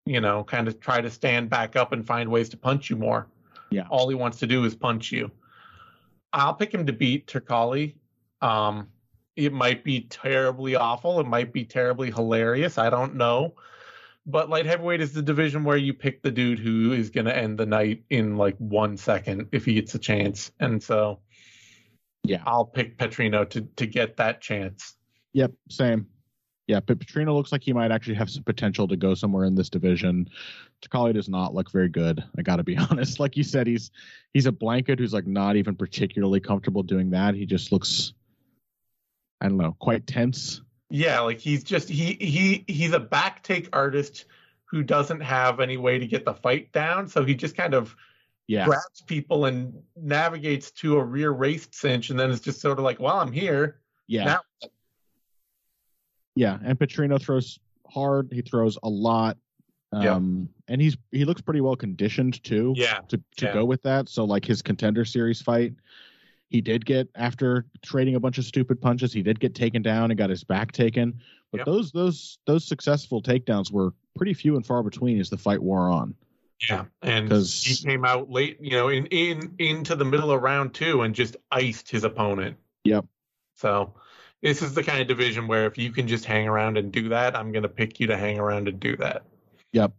you 0.07 0.21
know, 0.21 0.45
kind 0.45 0.69
of 0.69 0.79
try 0.79 1.01
to 1.01 1.11
stand 1.11 1.51
back 1.51 1.75
up 1.75 1.93
and 1.93 2.07
find 2.07 2.31
ways 2.31 2.49
to 2.49 2.57
punch 2.57 2.89
you 2.89 2.97
more. 2.97 3.27
Yeah. 3.71 3.87
All 3.91 4.09
he 4.09 4.15
wants 4.15 4.39
to 4.39 4.47
do 4.47 4.65
is 4.65 4.75
punch 4.75 5.11
you. 5.11 5.33
I'll 6.33 6.55
pick 6.55 6.73
him 6.73 6.87
to 6.87 6.93
beat 6.93 7.27
Turkalj. 7.27 7.95
Um 8.41 8.89
it 9.35 9.53
might 9.53 9.85
be 9.85 10.01
terribly 10.01 10.77
awful, 10.77 11.21
it 11.21 11.27
might 11.27 11.53
be 11.53 11.63
terribly 11.63 12.11
hilarious, 12.11 12.79
I 12.79 12.89
don't 12.89 13.17
know. 13.17 13.55
But 14.25 14.49
light 14.49 14.65
heavyweight 14.65 15.03
is 15.03 15.13
the 15.13 15.21
division 15.21 15.63
where 15.63 15.77
you 15.77 15.93
pick 15.93 16.23
the 16.23 16.31
dude 16.31 16.59
who 16.59 16.93
is 16.93 17.11
going 17.11 17.27
to 17.27 17.37
end 17.37 17.59
the 17.59 17.67
night 17.67 18.03
in 18.09 18.37
like 18.37 18.57
one 18.57 18.97
second 18.97 19.49
if 19.53 19.67
he 19.67 19.75
gets 19.75 19.95
a 19.95 19.99
chance. 19.99 20.51
And 20.59 20.83
so, 20.83 21.21
Yeah. 22.25 22.43
I'll 22.47 22.65
pick 22.65 22.97
Petrino 22.97 23.49
to 23.51 23.61
to 23.77 23.87
get 23.87 24.17
that 24.17 24.41
chance. 24.41 24.97
Yep, 25.35 25.53
same. 25.69 26.07
Yeah, 26.67 26.81
but 26.81 26.99
Petrino 26.99 27.33
looks 27.35 27.53
like 27.53 27.63
he 27.63 27.73
might 27.73 27.93
actually 27.93 28.17
have 28.17 28.29
some 28.29 28.43
potential 28.43 28.89
to 28.89 28.97
go 28.97 29.15
somewhere 29.15 29.45
in 29.45 29.55
this 29.55 29.71
division. 29.71 30.29
Turkalj 30.83 31.15
does 31.15 31.29
not 31.29 31.55
look 31.55 31.71
very 31.71 31.89
good. 31.89 32.25
I 32.37 32.43
got 32.43 32.57
to 32.57 32.65
be 32.65 32.77
honest. 32.91 33.21
Like 33.21 33.37
you 33.37 33.45
said, 33.45 33.67
he's 33.69 33.91
he's 34.35 34.47
a 34.47 34.53
blanket 34.53 34.99
who's 34.99 35.13
like 35.13 35.27
not 35.29 35.55
even 35.57 35.77
particularly 35.77 36.41
comfortable 36.41 36.83
doing 36.83 37.11
that. 37.11 37.35
He 37.35 37.47
just 37.47 37.71
looks, 37.71 38.15
I 39.41 39.49
don't 39.49 39.59
know, 39.59 39.77
quite 39.79 40.07
tense. 40.09 40.61
Yeah, 40.91 41.21
like 41.21 41.39
he's 41.39 41.63
just 41.63 41.89
he 41.89 42.15
he 42.15 42.65
he's 42.67 42.93
a 42.93 43.01
back 43.01 43.43
take 43.45 43.69
artist 43.73 44.25
who 44.65 44.83
doesn't 44.83 45.21
have 45.21 45.61
any 45.61 45.77
way 45.77 45.99
to 46.01 46.07
get 46.07 46.25
the 46.25 46.35
fight 46.35 46.73
down, 46.73 47.07
so 47.07 47.25
he 47.25 47.37
just 47.37 47.57
kind 47.57 47.75
of 47.75 47.95
Yeah, 48.49 48.65
grabs 48.67 49.03
people 49.07 49.45
and 49.45 49.73
navigates 49.97 50.73
to 50.73 50.97
a 50.97 51.05
rear 51.05 51.33
waist 51.33 51.75
cinch, 51.77 52.11
and 52.11 52.19
then 52.19 52.33
it's 52.33 52.41
just 52.41 52.61
sort 52.61 52.79
of 52.79 52.85
like, 52.85 52.99
well, 52.99 53.19
I'm 53.21 53.31
here. 53.31 53.79
yeah, 54.09 54.25
Now- 54.25 54.41
yeah. 56.37 56.59
And 56.65 56.79
Petrino 56.79 57.21
throws 57.21 57.59
hard. 57.89 58.29
He 58.33 58.43
throws 58.43 58.79
a 58.85 58.89
lot. 58.89 59.37
Yep. 59.93 60.05
Um, 60.17 60.49
and 60.69 60.81
he's 60.81 60.97
he 61.13 61.25
looks 61.25 61.41
pretty 61.41 61.61
well 61.61 61.75
conditioned 61.77 62.43
too. 62.45 62.75
Yeah, 62.77 63.01
to 63.09 63.17
to 63.39 63.47
Yeah. 63.47 63.53
go 63.55 63.65
with 63.65 63.83
that. 63.83 64.09
So 64.09 64.25
like 64.25 64.45
his 64.45 64.63
contender 64.63 65.05
series 65.05 65.41
fight, 65.43 65.75
he 66.51 66.61
did 66.61 66.85
get 66.85 67.09
after 67.15 67.67
trading 67.83 68.15
a 68.15 68.21
bunch 68.21 68.39
of 68.39 68.45
stupid 68.45 68.81
punches, 68.81 69.13
he 69.13 69.23
did 69.23 69.41
get 69.41 69.55
taken 69.55 69.83
down 69.83 70.11
and 70.11 70.19
got 70.19 70.31
his 70.31 70.45
back 70.45 70.73
taken. 70.73 71.21
But 71.53 71.59
Yep. 71.59 71.67
those 71.67 71.93
those 71.93 72.39
those 72.47 72.65
successful 72.67 73.23
takedowns 73.23 73.71
were 73.73 73.95
pretty 74.17 74.35
few 74.35 74.57
and 74.57 74.67
far 74.67 74.83
between 74.83 75.19
as 75.21 75.31
the 75.31 75.39
fight 75.39 75.63
wore 75.63 75.89
on. 75.89 76.15
yeah, 76.69 76.87
and 77.03 77.31
he 77.31 77.77
came 77.77 78.05
out 78.05 78.29
late, 78.31 78.59
you 78.61 78.71
know, 78.73 78.89
in 78.89 79.07
in 79.07 79.55
into 79.59 79.95
the 79.95 80.05
middle 80.05 80.31
of 80.33 80.43
round 80.43 80.75
two 80.75 81.03
and 81.03 81.15
just 81.15 81.37
iced 81.53 81.89
his 81.91 82.03
opponent. 82.03 82.57
Yep. 82.85 83.05
So 83.55 83.95
this 84.47 84.63
is 84.63 84.75
the 84.75 84.83
kind 84.85 85.01
of 85.03 85.09
division 85.09 85.49
where 85.49 85.67
if 85.67 85.77
you 85.77 85.91
can 85.91 86.07
just 86.07 86.25
hang 86.25 86.47
around 86.47 86.79
and 86.79 86.93
do 86.93 87.09
that, 87.09 87.35
I'm 87.35 87.51
going 87.51 87.65
to 87.65 87.69
pick 87.69 87.99
you 87.99 88.07
to 88.07 88.17
hang 88.17 88.39
around 88.39 88.69
and 88.69 88.79
do 88.79 88.97
that. 88.99 89.25
Yep. 89.73 89.93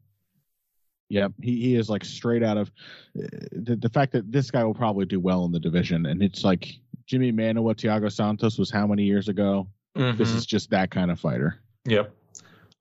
Yep. 1.10 1.34
He 1.42 1.60
he 1.62 1.76
is 1.76 1.90
like 1.90 2.06
straight 2.06 2.44
out 2.44 2.58
of 2.58 2.72
uh, 3.18 3.28
the 3.52 3.76
the 3.76 3.90
fact 3.90 4.14
that 4.14 4.32
this 4.32 4.50
guy 4.50 4.64
will 4.64 4.74
probably 4.74 5.06
do 5.06 5.20
well 5.20 5.44
in 5.46 5.52
the 5.52 5.60
division, 5.60 6.06
and 6.06 6.22
it's 6.24 6.44
like 6.46 6.68
Jimmy 7.06 7.32
Manuwa, 7.34 7.76
Thiago 7.76 8.10
Santos 8.12 8.58
was 8.58 8.72
how 8.72 8.88
many 8.88 9.04
years 9.04 9.28
ago? 9.28 9.68
This 9.96 10.32
Mhm. 10.32 10.36
is 10.36 10.46
just 10.46 10.70
that 10.72 10.92
kind 10.92 11.10
of 11.12 11.20
fighter. 11.20 11.60
Yep. 11.86 12.14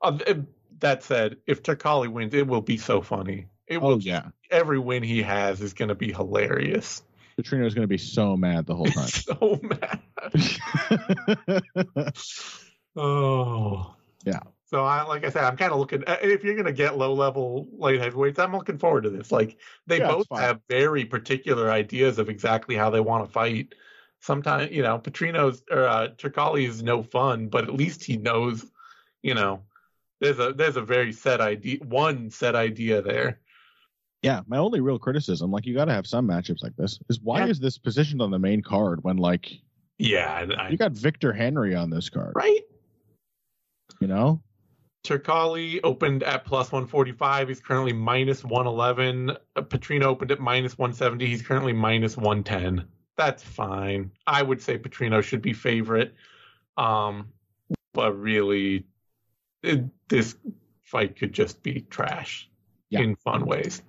Uh, 0.03 0.19
that 0.81 1.03
said, 1.03 1.37
if 1.47 1.63
Turkalj 1.63 2.09
wins, 2.09 2.35
it 2.35 2.47
will 2.47 2.61
be 2.61 2.77
so 2.77 3.01
funny. 3.01 3.47
It 3.67 3.79
Oh 3.79 3.89
will. 3.89 4.01
yeah, 4.01 4.29
Every 4.51 4.79
win 4.79 5.03
he 5.03 5.23
has 5.23 5.61
is 5.61 5.73
going 5.73 5.89
to 5.89 5.95
be 5.95 6.13
hilarious. 6.13 7.03
Petrino 7.39 7.67
is 7.67 7.75
going 7.75 7.85
to 7.85 7.89
be 7.89 7.99
so 7.99 8.37
mad 8.37 8.67
the 8.67 8.75
whole 8.75 8.91
time. 8.91 9.09
so 9.09 9.61
mad. 9.63 10.01
Oh. 12.97 13.95
Yeah. 14.25 14.41
So 14.67 14.85
I 14.85 15.03
like 15.03 15.25
I 15.25 15.31
said, 15.31 15.45
I'm 15.45 15.57
kind 15.57 15.73
of 15.73 15.79
looking. 15.79 16.03
If 16.07 16.43
you're 16.43 16.55
going 16.55 16.67
to 16.67 16.73
get 16.73 16.99
low 16.99 17.15
level 17.15 17.69
light 17.73 18.01
heavyweights, 18.01 18.39
I'm 18.39 18.53
looking 18.53 18.79
forward 18.79 19.03
to 19.05 19.11
this. 19.11 19.31
Like 19.31 19.59
they 19.87 20.01
Yeah, 20.01 20.09
both 20.09 20.27
have 20.35 20.61
very 20.69 21.05
particular 21.05 21.71
ideas 21.71 22.19
of 22.19 22.29
exactly 22.29 22.75
how 22.75 22.91
they 22.91 23.01
want 23.01 23.25
to 23.27 23.33
fight. 23.33 23.75
Sometimes 24.21 24.73
you 24.73 24.83
know, 24.83 24.99
Petrino's 24.99 25.63
or 25.71 25.85
uh, 25.87 26.09
Turkalj 26.17 26.67
is 26.69 26.83
no 26.83 27.03
fun, 27.03 27.49
but 27.49 27.65
at 27.65 27.75
least 27.75 28.05
he 28.05 28.17
knows. 28.17 28.65
You 29.23 29.35
know, 29.35 29.63
there's 30.21 30.39
a 30.41 30.53
there's 30.53 30.77
a 30.77 30.83
very 30.83 31.13
set 31.13 31.41
idea, 31.41 31.79
one 31.85 32.31
set 32.31 32.57
idea 32.57 33.03
there. 33.03 33.41
Yeah, 34.27 34.41
my 34.49 34.57
only 34.59 34.81
real 34.81 34.99
criticism, 34.99 35.53
like 35.53 35.67
you 35.67 35.75
got 35.75 35.85
to 35.85 35.93
have 35.93 36.05
some 36.05 36.27
matchups 36.27 36.61
like 36.61 36.75
this, 36.75 36.99
is 37.09 37.21
why 37.21 37.45
Yeah. 37.45 37.47
is 37.47 37.61
this 37.61 37.79
positioned 37.79 38.21
on 38.21 38.33
the 38.33 38.41
main 38.41 38.61
card 38.61 39.05
when 39.05 39.19
like 39.19 39.53
Yeah, 39.99 40.47
I, 40.59 40.69
you 40.71 40.77
got 40.77 40.91
Victor 40.91 41.33
Henry 41.33 41.77
on 41.77 41.91
this 41.91 42.11
card? 42.11 42.33
right. 42.35 42.61
You 44.01 44.09
know, 44.09 44.43
Turkalj 45.05 45.79
opened 45.85 46.25
at 46.25 46.45
plus 46.45 46.73
145. 46.73 47.47
He's 47.49 47.61
currently 47.61 47.93
minus 47.93 48.43
111. 48.43 49.31
Uh, 49.31 49.63
Petrino 49.63 50.03
opened 50.07 50.33
at 50.33 50.41
minus 50.41 50.77
170. 50.77 51.25
He's 51.25 51.43
currently 51.43 51.73
minus 51.73 52.17
110. 52.17 52.85
That's 53.17 53.45
fine. 53.45 54.11
I 54.27 54.43
would 54.43 54.61
say 54.61 54.77
Petrino 54.77 55.23
should 55.23 55.41
be 55.41 55.53
favorite. 55.53 56.15
Um, 56.77 57.29
but 57.95 58.19
really, 58.19 58.87
it, 59.63 59.85
this 60.09 60.37
fight 60.83 61.17
could 61.17 61.33
just 61.33 61.63
be 61.63 61.83
trash 61.83 62.51
Yeah. 62.91 63.01
in 63.03 63.15
fun 63.15 63.47
ways. 63.47 63.83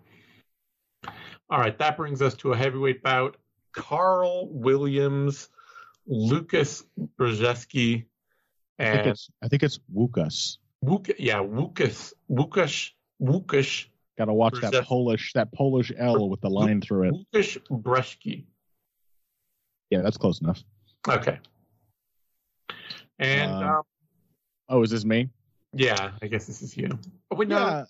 All 1.50 1.60
right, 1.60 1.78
that 1.80 1.98
brings 1.98 2.22
us 2.22 2.34
to 2.36 2.52
a 2.54 2.58
heavyweight 2.58 3.02
bout. 3.02 3.38
Carl 3.74 4.50
Williams, 4.50 5.50
Lucas 6.06 6.84
Brzezinski, 7.18 8.06
I 8.80 8.84
think 8.84 8.98
and 9.00 9.08
it's 9.08 9.30
I 9.42 9.48
think 9.48 9.64
it's 9.64 9.80
Wukas. 9.94 10.58
Wuk, 10.82 11.08
yeah, 11.20 11.38
Wukas, 11.40 12.14
Wukash, 12.30 12.92
Wukash, 13.22 13.86
Got 14.18 14.26
to 14.26 14.34
watch 14.34 14.60
that 14.62 14.84
Polish 14.84 15.34
that 15.34 15.52
Polish 15.54 15.92
L 15.96 16.28
with 16.30 16.42
the 16.42 16.50
line 16.50 16.82
through 16.82 17.10
it. 17.10 17.16
Wukash 17.34 17.58
Breshki. 17.70 18.46
Yeah, 19.90 20.02
that's 20.02 20.18
close 20.18 20.42
enough. 20.42 20.64
Okay. 21.08 21.40
And 23.20 23.52
Um, 23.52 23.64
um, 23.64 23.84
Oh, 24.70 24.84
is 24.84 24.90
this 24.90 25.06
me? 25.06 25.30
yeah, 25.74 26.12
I 26.22 26.28
guess 26.28 26.46
this 26.46 26.62
is 26.62 26.76
you. 26.76 26.90
Oh, 27.32 27.36
wait, 27.36 27.48
no, 27.48 27.58
Yeah, 27.58 27.86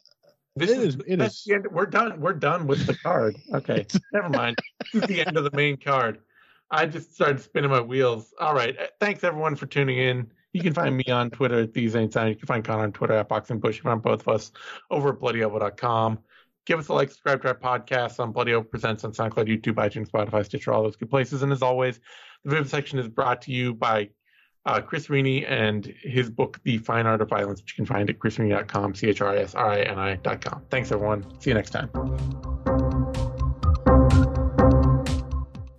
this 0.58 0.72
it 0.72 0.80
is, 0.80 0.96
is- 0.96 1.02
it 1.08 1.22
is. 1.22 1.48
end. 1.52 1.68
We're 1.72 1.86
done. 1.86 2.20
We're 2.20 2.34
done 2.34 2.68
with 2.68 2.86
the 2.86 2.96
card. 2.96 3.36
Okay, 3.54 3.86
never 4.14 4.30
mind. 4.30 4.58
This 4.94 5.04
is 5.04 5.08
the 5.08 5.26
end 5.26 5.38
of 5.38 5.44
the 5.44 5.52
main 5.56 5.78
card. 5.78 6.20
I 6.70 6.86
just 6.86 7.16
started 7.16 7.40
spinning 7.40 7.70
my 7.72 7.80
wheels. 7.82 8.34
All 8.40 8.54
right. 8.54 8.78
Uh, 8.78 8.88
Thanks 9.00 9.24
everyone 9.24 9.56
for 9.56 9.68
tuning 9.68 9.98
in. 10.00 10.32
You 10.54 10.62
can 10.62 10.74
find 10.74 10.98
me 10.98 11.06
on 11.06 11.30
Twitter 11.30 11.62
at 11.62 11.74
these 11.74 11.96
ain't 11.96 12.16
anytime. 12.16 12.30
You 12.30 12.36
can 12.36 12.48
find 12.48 12.64
Connor 12.66 12.84
on 12.84 12.92
Twitter 12.92 13.14
at 13.14 13.30
Boxing 13.30 13.60
Bush. 13.60 13.78
You 13.78 13.84
can 13.84 13.92
find 13.92 14.02
both 14.02 14.22
of 14.22 14.28
us 14.28 14.52
over 14.92 15.10
at 15.10 15.20
bloodyelbow.com. 15.20 16.20
Give 16.66 16.80
us 16.80 16.90
a 16.90 16.94
like, 16.94 17.10
subscribe 17.10 17.42
to 17.44 17.48
our 17.50 17.56
podcast 17.56 18.20
on 18.20 18.32
Bloody 18.34 18.52
Elbow 18.52 18.68
Presents 18.68 19.04
on 19.06 19.14
SoundCloud, 19.14 19.48
YouTube, 19.48 19.76
iTunes, 19.76 20.10
Spotify, 20.10 20.44
Stitcher, 20.44 20.74
all 20.74 20.84
those 20.84 20.98
good 20.98 21.10
places. 21.10 21.42
And 21.42 21.54
as 21.54 21.62
always, 21.62 22.02
the 22.44 22.50
Vivisection 22.56 23.00
is 23.00 23.08
brought 23.08 23.42
to 23.44 23.52
you 23.54 23.74
by 23.74 24.10
uh, 24.68 24.82
Chris 24.82 25.08
Rini 25.08 25.50
and 25.50 25.86
his 26.02 26.30
book, 26.30 26.60
The 26.64 26.78
Fine 26.80 27.08
Art 27.08 27.22
of 27.22 27.30
Violence, 27.30 27.62
which 27.62 27.72
you 27.72 27.76
can 27.78 27.86
find 27.86 28.10
at 28.10 28.20
chrisrini.com, 28.20 28.96
C 28.96 29.08
H 29.08 29.22
R 29.22 29.30
I 29.30 29.38
S 29.38 29.56
R 29.56 29.72
I 29.72 29.82
N 29.82 29.98
I.com. 29.98 30.62
Thanks, 30.70 30.92
everyone. 30.92 31.26
See 31.40 31.50
you 31.50 31.56
next 31.56 31.72
time. 31.72 31.90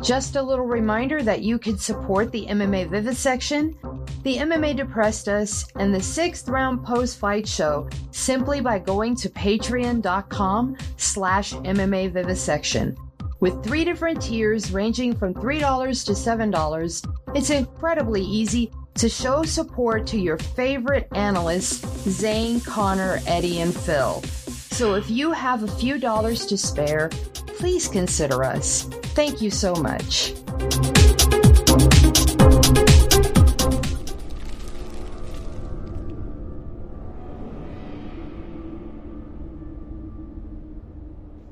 Just 0.03 0.37
a 0.37 0.43
little 0.43 0.65
reminder 0.65 1.23
that 1.23 1.43
you 1.43 1.59
could 1.59 1.79
support 1.79 2.33
the 2.33 2.47
MMA 2.47 2.89
Vivisection, 2.89 3.77
the 4.23 4.37
MMA 4.37 4.75
Depressed 4.77 5.29
Us, 5.29 5.67
and 5.75 5.95
the 5.95 6.01
Sixth 6.01 6.49
Round 6.49 6.83
Post 6.83 7.19
Fight 7.19 7.47
Show 7.47 7.89
simply 8.11 8.61
by 8.61 8.79
going 8.79 9.15
to 9.17 9.29
patreon.com 9.29 10.77
slash 10.97 11.53
MMA 11.53 12.13
Vivisection. 12.13 12.97
With 13.41 13.63
three 13.63 13.85
different 13.85 14.21
tiers 14.21 14.73
ranging 14.73 15.15
from 15.15 15.33
$3 15.33 16.05
to 16.07 16.13
$7, 16.13 17.18
it's 17.35 17.51
incredibly 17.51 18.23
easy 18.23 18.71
to 18.95 19.09
show 19.09 19.43
support 19.45 20.07
to 20.09 20.19
your 20.19 20.39
favorite 20.39 21.09
analysts, 21.15 21.87
Zane, 22.09 22.61
Connor, 22.61 23.21
Eddie, 23.27 23.61
and 23.61 23.75
Phil. 23.75 24.23
So 24.71 24.95
if 24.95 25.09
you 25.09 25.33
have 25.33 25.63
a 25.63 25.69
few 25.69 25.99
dollars 25.99 26.47
to 26.47 26.59
spare, 26.59 27.09
please 27.59 27.89
consider 27.89 28.45
us. 28.45 28.83
Thank 29.15 29.41
you 29.41 29.51
so 29.51 29.75
much. 29.75 30.35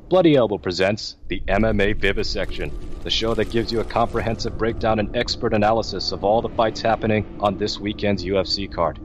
Bloody 0.09 0.37
Elbow 0.37 0.59
presents 0.59 1.17
the 1.27 1.43
MMA 1.49 2.01
Vivisection, 2.01 2.71
the 3.03 3.11
show 3.11 3.35
that 3.35 3.51
gives 3.51 3.73
you 3.73 3.81
a 3.81 3.85
comprehensive 3.85 4.57
breakdown 4.57 5.01
and 5.01 5.09
expert 5.17 5.53
analysis 5.53 6.13
of 6.13 6.23
all 6.23 6.41
the 6.41 6.49
fights 6.51 6.81
happening 6.81 7.27
on 7.41 7.57
this 7.57 7.81
weekend's 7.81 8.25
UFC 8.25 8.71
card. 8.71 9.01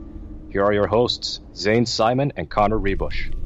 Here 0.50 0.62
are 0.62 0.72
your 0.72 0.86
hosts, 0.86 1.40
Zane 1.56 1.86
Simon 1.86 2.32
and 2.36 2.48
Connor 2.48 2.78
Ruebusch. 2.78 3.41